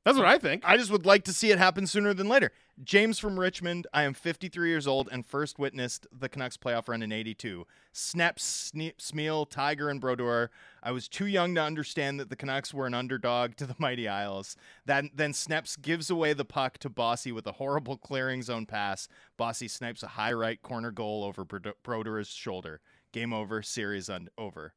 that's 0.05 0.19
what 0.19 0.27
i 0.27 0.39
think 0.39 0.63
I 0.67 0.77
just 0.77 0.91
would 0.91 1.07
like 1.07 1.25
to 1.25 1.33
see 1.33 1.51
it 1.51 1.59
happen 1.59 1.87
sooner 1.87 2.15
than 2.15 2.29
later. 2.29 2.51
James 2.83 3.19
from 3.19 3.39
Richmond. 3.39 3.87
I 3.93 4.03
am 4.05 4.15
53 4.15 4.69
years 4.69 4.87
old 4.87 5.09
and 5.13 5.25
first 5.27 5.59
witnessed 5.59 6.07
the 6.11 6.29
Canucks 6.29 6.57
playoff 6.57 6.89
run 6.89 7.03
in 7.03 7.13
82. 7.13 7.67
Snep, 7.93 8.37
Sne- 8.39 8.97
Smyl, 8.97 9.49
Tiger, 9.49 9.91
and 9.91 10.01
Brodeur. 10.01 10.51
I 10.83 10.91
was 10.91 11.07
too 11.07 11.27
young 11.27 11.55
to 11.55 11.63
understand 11.63 12.19
that 12.19 12.31
the 12.31 12.37
Canucks 12.37 12.73
were 12.73 12.87
an 12.87 12.95
underdog 12.95 13.57
to 13.57 13.67
the 13.67 13.77
Mighty 13.79 14.09
Isles. 14.09 14.57
That, 14.87 15.05
then 15.15 15.33
Sneps 15.33 15.81
gives 15.81 16.09
away 16.11 16.33
the 16.33 16.47
puck 16.47 16.79
to 16.79 16.89
Bossy 16.89 17.31
with 17.31 17.47
a 17.47 17.53
horrible 17.53 17.99
clearing 17.99 18.43
zone 18.43 18.67
pass. 18.67 19.07
Bossy 19.37 19.69
snipes 19.69 20.03
a 20.03 20.09
high 20.09 20.33
right 20.33 20.61
corner 20.63 20.91
goal 20.91 21.25
over 21.25 21.45
Brodeur's 21.45 22.29
shoulder. 22.29 22.81
Game 23.13 23.33
over, 23.33 23.63
series 23.63 24.09
un- 24.09 24.31
over. 24.39 24.73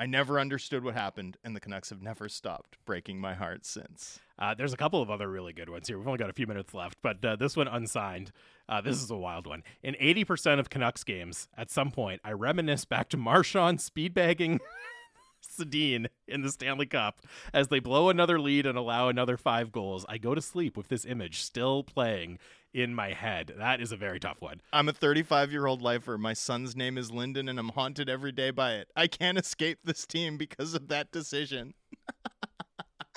I 0.00 0.06
never 0.06 0.40
understood 0.40 0.82
what 0.82 0.94
happened, 0.94 1.36
and 1.44 1.54
the 1.54 1.60
Canucks 1.60 1.90
have 1.90 2.00
never 2.00 2.26
stopped 2.26 2.78
breaking 2.86 3.20
my 3.20 3.34
heart 3.34 3.66
since. 3.66 4.18
Uh, 4.38 4.54
there's 4.54 4.72
a 4.72 4.76
couple 4.78 5.02
of 5.02 5.10
other 5.10 5.28
really 5.28 5.52
good 5.52 5.68
ones 5.68 5.88
here. 5.88 5.98
We've 5.98 6.06
only 6.06 6.16
got 6.16 6.30
a 6.30 6.32
few 6.32 6.46
minutes 6.46 6.72
left, 6.72 6.96
but 7.02 7.22
uh, 7.22 7.36
this 7.36 7.54
one 7.54 7.68
unsigned. 7.68 8.32
Uh, 8.66 8.80
this 8.80 9.02
is 9.02 9.10
a 9.10 9.16
wild 9.16 9.46
one. 9.46 9.62
In 9.82 9.94
80% 10.00 10.58
of 10.58 10.70
Canucks 10.70 11.04
games, 11.04 11.48
at 11.54 11.70
some 11.70 11.90
point, 11.90 12.22
I 12.24 12.32
reminisce 12.32 12.86
back 12.86 13.10
to 13.10 13.18
Marchand 13.18 13.80
speedbagging 13.80 14.60
Sedin 15.42 16.06
in 16.26 16.40
the 16.40 16.50
Stanley 16.50 16.86
Cup 16.86 17.20
as 17.52 17.68
they 17.68 17.78
blow 17.78 18.08
another 18.08 18.40
lead 18.40 18.64
and 18.64 18.78
allow 18.78 19.08
another 19.08 19.36
five 19.36 19.70
goals. 19.70 20.06
I 20.08 20.16
go 20.16 20.34
to 20.34 20.40
sleep 20.40 20.78
with 20.78 20.88
this 20.88 21.04
image 21.04 21.42
still 21.42 21.82
playing 21.82 22.38
in 22.72 22.94
my 22.94 23.12
head. 23.12 23.52
That 23.58 23.80
is 23.80 23.92
a 23.92 23.96
very 23.96 24.20
tough 24.20 24.40
one. 24.40 24.60
I'm 24.72 24.88
a 24.88 24.92
35 24.92 25.50
year 25.52 25.66
old 25.66 25.82
lifer. 25.82 26.16
My 26.18 26.32
son's 26.34 26.76
name 26.76 26.96
is 26.96 27.10
Lyndon, 27.10 27.48
and 27.48 27.58
I'm 27.58 27.70
haunted 27.70 28.08
every 28.08 28.32
day 28.32 28.50
by 28.50 28.74
it. 28.74 28.88
I 28.94 29.06
can't 29.06 29.38
escape 29.38 29.80
this 29.84 30.06
team 30.06 30.36
because 30.36 30.74
of 30.74 30.88
that 30.88 31.10
decision. 31.10 31.74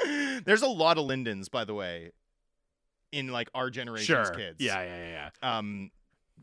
There's 0.45 0.61
a 0.61 0.67
lot 0.67 0.97
of 0.97 1.05
Lyndons, 1.05 1.49
by 1.49 1.63
the 1.65 1.73
way, 1.73 2.11
in 3.11 3.29
like 3.29 3.49
our 3.53 3.69
generation's 3.69 4.27
Sure. 4.27 4.35
kids. 4.35 4.57
Yeah, 4.59 4.81
yeah, 4.83 4.97
yeah, 4.97 5.29
yeah. 5.43 5.57
Um, 5.57 5.91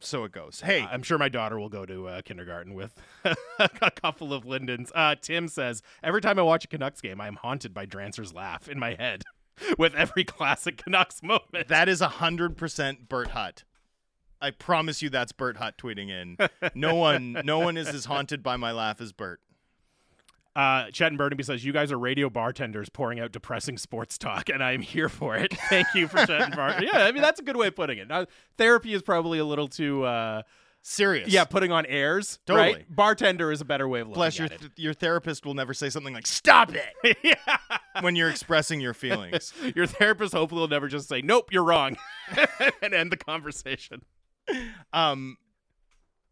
so 0.01 0.25
it 0.25 0.33
goes. 0.33 0.61
Hey, 0.61 0.87
I'm 0.91 1.03
sure 1.03 1.19
my 1.19 1.29
daughter 1.29 1.59
will 1.59 1.69
go 1.69 1.85
to 1.85 2.07
uh, 2.09 2.23
kindergarten 2.23 2.73
with 2.75 2.95
a 3.59 3.91
couple 3.91 4.33
of 4.33 4.45
Lindens. 4.47 4.91
Uh, 4.95 5.15
Tim 5.21 5.47
says 5.49 5.83
every 6.03 6.21
time 6.23 6.39
I 6.39 6.43
watch 6.43 6.65
a 6.65 6.69
Canucks 6.69 7.01
game, 7.03 7.21
I 7.21 7.27
am 7.27 7.37
haunted 7.37 7.75
by 7.75 7.85
Drancer's 7.87 8.33
laugh 8.33 8.69
in 8.69 8.79
my 8.79 8.95
head 8.95 9.23
with 9.79 9.95
every 9.95 10.25
classic 10.25 10.77
Canucks 10.79 11.23
moment. 11.23 11.69
that 11.69 11.89
is 11.89 12.01
a 12.01 12.09
hundred 12.09 12.57
percent 12.57 13.09
Bert 13.09 13.29
Hutt. 13.29 13.65
I 14.41 14.51
promise 14.51 15.03
you, 15.03 15.11
that's 15.11 15.33
Bert 15.33 15.59
Hutt 15.59 15.77
tweeting 15.77 16.09
in. 16.09 16.39
No 16.75 16.95
one, 16.97 17.41
no 17.45 17.59
one 17.59 17.77
is 17.77 17.89
as 17.89 18.07
haunted 18.07 18.43
by 18.43 18.57
my 18.57 18.73
laugh 18.73 19.01
as 19.01 19.13
Bert. 19.13 19.41
Uh, 20.57 20.91
Chet 20.91 21.09
and 21.09 21.19
Burnaby 21.19 21.45
says 21.45 21.65
you 21.65 21.73
guys 21.73 21.93
are 21.93 21.99
radio 21.99 22.29
bartenders 22.29 22.89
pouring 22.89 23.21
out 23.21 23.31
depressing 23.31 23.79
sports 23.79 24.19
talk, 24.19 24.49
and 24.49 24.65
I'm 24.65 24.83
here 24.83 25.09
for 25.09 25.37
it. 25.37 25.55
Thank 25.69 25.87
you 25.95 26.09
for 26.09 26.19
Chet 26.27 26.43
and 26.43 26.57
Bar. 26.57 26.83
Yeah, 26.83 27.05
I 27.05 27.13
mean 27.13 27.23
that's 27.23 27.39
a 27.39 27.45
good 27.45 27.57
way 27.57 27.69
of 27.69 27.77
putting 27.77 27.99
it. 27.99 28.09
Now, 28.09 28.27
therapy 28.59 28.93
is 28.93 29.03
probably 29.03 29.39
a 29.39 29.45
little 29.45 29.69
too. 29.69 30.03
Uh, 30.05 30.43
Serious. 30.83 31.29
yeah, 31.29 31.45
putting 31.45 31.71
on 31.73 31.85
airs. 31.87 32.39
Totally. 32.47 32.73
Right? 32.73 32.87
Bartender 32.97 33.53
is 33.53 33.61
a 33.61 33.65
better 33.65 33.87
way 33.87 34.01
of 34.01 34.09
looking 34.09 34.15
Plus, 34.15 34.39
your 34.39 34.47
at 34.47 34.53
it. 34.53 34.61
th- 34.61 34.73
your 34.77 34.95
therapist 34.95 35.45
will 35.45 35.55
never 35.55 35.75
say 35.75 35.91
something 35.91 36.15
like 36.15 36.27
"Stop 36.27 36.73
it" 36.75 37.19
yeah. 37.23 37.35
when 38.01 38.17
you're 38.17 38.31
expressing 38.31 38.81
your 38.81 38.95
feelings. 38.95 39.53
Your 39.77 39.87
therapist 39.87 40.33
hopefully 40.33 40.61
will 40.61 40.69
never 40.69 40.89
just 40.89 41.09
say, 41.09 41.21
"Nope, 41.21 41.53
you're 41.53 41.65
wrong," 41.65 41.97
and 42.83 42.95
end 42.95 43.13
the 43.13 43.17
conversation. 43.19 44.03
Um, 44.93 45.37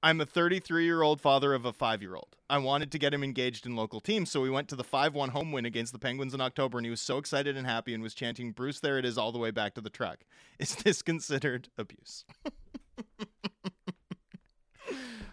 I'm 0.03 0.21
a 0.21 0.27
33 0.27 0.85
year 0.85 1.03
old 1.03 1.21
father 1.21 1.53
of 1.53 1.65
a 1.65 1.73
five 1.73 2.01
year 2.01 2.15
old. 2.15 2.37
I 2.49 2.57
wanted 2.59 2.91
to 2.93 2.99
get 2.99 3.13
him 3.13 3.23
engaged 3.23 3.67
in 3.67 3.77
local 3.77 4.01
teams, 4.01 4.31
so 4.31 4.41
we 4.41 4.49
went 4.49 4.69
to 4.69 4.77
the 4.77 4.85
5 4.85 5.15
1 5.15 5.29
home 5.31 5.53
win 5.53 5.67
against 5.67 5.93
the 5.93 5.99
Penguins 5.99 6.33
in 6.35 6.41
October, 6.41 6.79
and 6.79 6.87
he 6.87 6.91
was 6.91 7.01
so 7.03 7.19
excited 7.19 7.57
and 7.57 7.67
happy 7.67 7.93
and 7.93 8.03
was 8.03 8.15
chanting, 8.15 8.53
Bruce, 8.53 8.81
there 8.81 8.97
it 8.99 9.05
is, 9.05 9.19
all 9.19 9.31
the 9.33 9.39
way 9.39 9.51
back 9.51 9.75
to 9.75 9.81
the 9.81 9.91
truck. 9.91 10.21
Is 10.59 10.75
this 10.77 11.03
considered 11.03 11.69
abuse? 11.77 12.25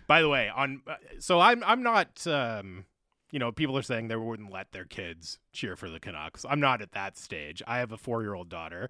By 0.08 0.22
the 0.22 0.30
way, 0.30 0.50
on 0.56 0.82
uh, 0.88 0.96
so 1.20 1.40
I'm 1.40 1.64
I'm 1.64 1.82
not 1.82 2.26
um 2.28 2.86
you 3.32 3.40
know 3.40 3.52
people 3.52 3.78
are 3.78 3.84
saying 3.84 4.08
they 4.08 4.16
wouldn't 4.16 4.52
let 4.52 4.72
their 4.72 4.86
kids 4.86 5.40
cheer 5.52 5.76
for 5.76 5.90
the 5.90 6.00
Canucks. 6.00 6.46
I'm 6.48 6.60
not 6.60 6.82
at 6.82 6.92
that 6.92 7.18
stage. 7.18 7.62
I 7.68 7.80
have 7.80 7.92
a 7.92 7.98
4-year-old 7.98 8.50
daughter. 8.50 8.90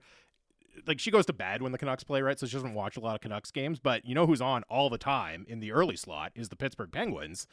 Like 0.85 0.99
she 0.99 1.09
goes 1.09 1.25
to 1.27 1.33
bed 1.33 1.61
when 1.61 1.71
the 1.71 1.77
Canucks 1.77 2.03
play, 2.03 2.21
right? 2.21 2.37
So 2.37 2.45
she 2.45 2.53
doesn't 2.53 2.73
watch 2.73 2.97
a 2.97 2.99
lot 2.99 3.15
of 3.15 3.21
Canucks 3.21 3.49
games, 3.49 3.79
but 3.79 4.05
you 4.05 4.13
know 4.13 4.27
who's 4.27 4.41
on 4.41 4.63
all 4.63 4.89
the 4.89 4.97
time 4.97 5.45
in 5.47 5.61
the 5.61 5.71
early 5.71 5.95
slot 5.95 6.31
is 6.35 6.49
the 6.49 6.57
Pittsburgh 6.57 6.91
Penguins. 6.91 7.47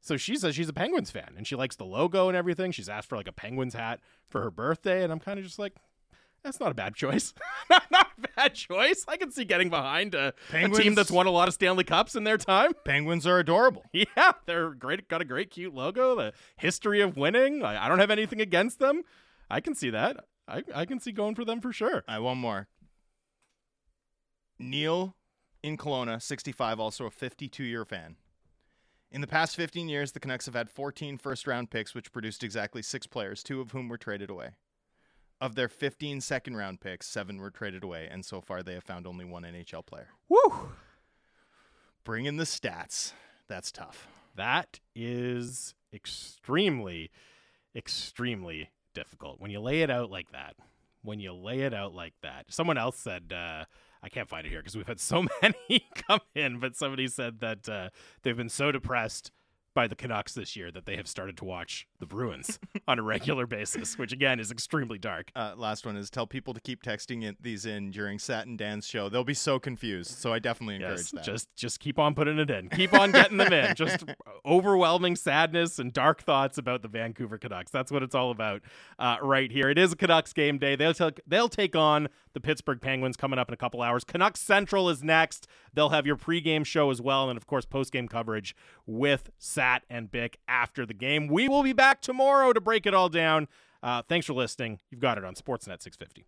So 0.00 0.16
she 0.16 0.36
says 0.36 0.54
she's 0.54 0.68
a 0.68 0.74
Penguins 0.74 1.10
fan 1.10 1.32
and 1.36 1.46
she 1.46 1.56
likes 1.56 1.76
the 1.76 1.84
logo 1.84 2.28
and 2.28 2.36
everything. 2.36 2.72
She's 2.72 2.90
asked 2.90 3.08
for 3.08 3.16
like 3.16 3.28
a 3.28 3.32
Penguins 3.32 3.74
hat 3.74 4.00
for 4.26 4.42
her 4.42 4.50
birthday 4.50 5.02
and 5.02 5.12
I'm 5.12 5.20
kind 5.20 5.38
of 5.38 5.44
just 5.44 5.58
like 5.58 5.76
that's 6.44 6.60
not 6.60 6.70
a 6.70 6.74
bad 6.74 6.94
choice. 6.94 7.34
not, 7.70 7.82
not 7.90 8.08
a 8.18 8.28
bad 8.36 8.54
choice. 8.54 9.04
I 9.08 9.16
can 9.16 9.30
see 9.30 9.44
getting 9.44 9.70
behind 9.70 10.14
a, 10.14 10.34
a 10.52 10.68
team 10.68 10.94
that's 10.94 11.10
won 11.10 11.26
a 11.26 11.30
lot 11.30 11.48
of 11.48 11.54
Stanley 11.54 11.84
Cups 11.84 12.14
in 12.14 12.24
their 12.24 12.36
time. 12.36 12.72
Penguins 12.84 13.26
are 13.26 13.38
adorable. 13.38 13.82
Yeah, 13.92 14.32
they're 14.46 14.70
great. 14.70 15.08
Got 15.08 15.22
a 15.22 15.24
great, 15.24 15.50
cute 15.50 15.74
logo. 15.74 16.14
The 16.14 16.32
history 16.56 17.00
of 17.00 17.16
winning. 17.16 17.64
I, 17.64 17.86
I 17.86 17.88
don't 17.88 17.98
have 17.98 18.10
anything 18.10 18.40
against 18.40 18.78
them. 18.78 19.02
I 19.50 19.60
can 19.60 19.74
see 19.74 19.90
that. 19.90 20.26
I, 20.46 20.62
I 20.74 20.84
can 20.84 21.00
see 21.00 21.10
going 21.10 21.34
for 21.34 21.44
them 21.44 21.60
for 21.60 21.72
sure. 21.72 22.04
I 22.06 22.18
one 22.18 22.38
more. 22.38 22.68
Neil 24.58 25.16
in 25.62 25.76
Kelowna, 25.76 26.20
65, 26.20 26.78
also 26.78 27.06
a 27.06 27.10
52 27.10 27.64
year 27.64 27.84
fan. 27.84 28.16
In 29.10 29.20
the 29.20 29.26
past 29.26 29.56
15 29.56 29.88
years, 29.88 30.12
the 30.12 30.20
Canucks 30.20 30.46
have 30.46 30.54
had 30.54 30.68
14 30.68 31.18
first 31.18 31.46
round 31.46 31.70
picks, 31.70 31.94
which 31.94 32.12
produced 32.12 32.44
exactly 32.44 32.82
six 32.82 33.06
players, 33.06 33.42
two 33.42 33.60
of 33.60 33.70
whom 33.70 33.88
were 33.88 33.96
traded 33.96 34.28
away. 34.28 34.50
Of 35.40 35.56
their 35.56 35.68
15 35.68 36.20
second 36.20 36.56
round 36.56 36.80
picks, 36.80 37.06
seven 37.06 37.38
were 37.38 37.50
traded 37.50 37.84
away, 37.84 38.08
and 38.10 38.24
so 38.24 38.40
far 38.40 38.62
they 38.62 38.74
have 38.74 38.84
found 38.84 39.06
only 39.06 39.24
one 39.24 39.42
NHL 39.42 39.84
player. 39.84 40.08
Woo! 40.28 40.70
Bring 42.04 42.24
in 42.24 42.36
the 42.36 42.44
stats. 42.44 43.12
That's 43.48 43.72
tough. 43.72 44.08
That 44.36 44.80
is 44.94 45.74
extremely, 45.92 47.10
extremely 47.74 48.70
difficult 48.94 49.40
when 49.40 49.50
you 49.50 49.60
lay 49.60 49.82
it 49.82 49.90
out 49.90 50.10
like 50.10 50.32
that. 50.32 50.54
When 51.02 51.20
you 51.20 51.32
lay 51.34 51.60
it 51.60 51.74
out 51.74 51.94
like 51.94 52.14
that. 52.22 52.46
Someone 52.48 52.78
else 52.78 52.96
said, 52.96 53.32
uh, 53.34 53.64
I 54.02 54.08
can't 54.08 54.28
find 54.28 54.46
it 54.46 54.50
here 54.50 54.60
because 54.60 54.76
we've 54.76 54.86
had 54.86 55.00
so 55.00 55.26
many 55.42 55.86
come 55.94 56.20
in, 56.34 56.60
but 56.60 56.76
somebody 56.76 57.08
said 57.08 57.40
that 57.40 57.68
uh, 57.68 57.90
they've 58.22 58.36
been 58.36 58.48
so 58.48 58.72
depressed 58.72 59.30
by 59.74 59.88
the 59.88 59.96
Canucks 59.96 60.34
this 60.34 60.56
year 60.56 60.70
that 60.70 60.86
they 60.86 60.96
have 60.96 61.08
started 61.08 61.36
to 61.38 61.44
watch 61.44 61.86
the 62.08 62.14
Bruins 62.14 62.58
on 62.88 62.98
a 62.98 63.02
regular 63.02 63.46
basis, 63.46 63.96
which 63.98 64.12
again 64.12 64.38
is 64.38 64.50
extremely 64.50 64.98
dark. 64.98 65.30
Uh, 65.34 65.54
last 65.56 65.86
one 65.86 65.96
is 65.96 66.10
tell 66.10 66.26
people 66.26 66.52
to 66.54 66.60
keep 66.60 66.82
texting 66.82 67.24
in, 67.24 67.36
these 67.40 67.64
in 67.66 67.90
during 67.90 68.18
Sat 68.18 68.46
and 68.46 68.58
Dan's 68.58 68.86
show. 68.86 69.08
They'll 69.08 69.24
be 69.24 69.34
so 69.34 69.58
confused. 69.58 70.10
So 70.12 70.32
I 70.32 70.38
definitely 70.38 70.76
encourage 70.76 70.98
Yes, 70.98 71.10
that. 71.12 71.24
just 71.24 71.54
just 71.56 71.80
keep 71.80 71.98
on 71.98 72.14
putting 72.14 72.38
it 72.38 72.50
in. 72.50 72.68
Keep 72.68 72.92
on 72.94 73.10
getting 73.12 73.38
them 73.38 73.52
in. 73.52 73.74
Just 73.74 74.04
overwhelming 74.46 75.16
sadness 75.16 75.78
and 75.78 75.92
dark 75.92 76.22
thoughts 76.22 76.58
about 76.58 76.82
the 76.82 76.88
Vancouver 76.88 77.38
Canucks. 77.38 77.70
That's 77.70 77.90
what 77.90 78.02
it's 78.02 78.14
all 78.14 78.30
about 78.30 78.62
uh, 78.98 79.16
right 79.22 79.50
here. 79.50 79.68
It 79.70 79.78
is 79.78 79.92
a 79.92 79.96
Canucks 79.96 80.32
game 80.32 80.58
day. 80.58 80.76
They'll 80.76 80.94
take 80.94 81.20
they'll 81.26 81.48
take 81.48 81.74
on 81.74 82.08
the 82.34 82.40
Pittsburgh 82.40 82.80
Penguins 82.80 83.16
coming 83.16 83.38
up 83.38 83.48
in 83.48 83.54
a 83.54 83.56
couple 83.56 83.80
hours. 83.80 84.02
Canucks 84.04 84.40
Central 84.40 84.88
is 84.88 85.02
next. 85.02 85.46
They'll 85.72 85.90
have 85.90 86.06
your 86.06 86.16
pregame 86.16 86.66
show 86.66 86.90
as 86.90 87.00
well, 87.00 87.30
and 87.30 87.36
of 87.36 87.46
course 87.46 87.64
postgame 87.64 88.10
coverage 88.10 88.54
with 88.86 89.30
Sat 89.38 89.84
and 89.88 90.10
Bick 90.10 90.38
after 90.48 90.84
the 90.84 90.94
game. 90.94 91.28
We 91.28 91.48
will 91.48 91.62
be 91.62 91.72
back 91.94 92.00
tomorrow 92.00 92.52
to 92.52 92.60
break 92.60 92.86
it 92.86 92.94
all 92.94 93.08
down. 93.08 93.46
Uh, 93.80 94.02
thanks 94.08 94.26
for 94.26 94.32
listening. 94.32 94.80
You've 94.90 95.00
got 95.00 95.16
it 95.16 95.24
on 95.24 95.34
Sportsnet 95.34 95.80
650. 95.80 96.26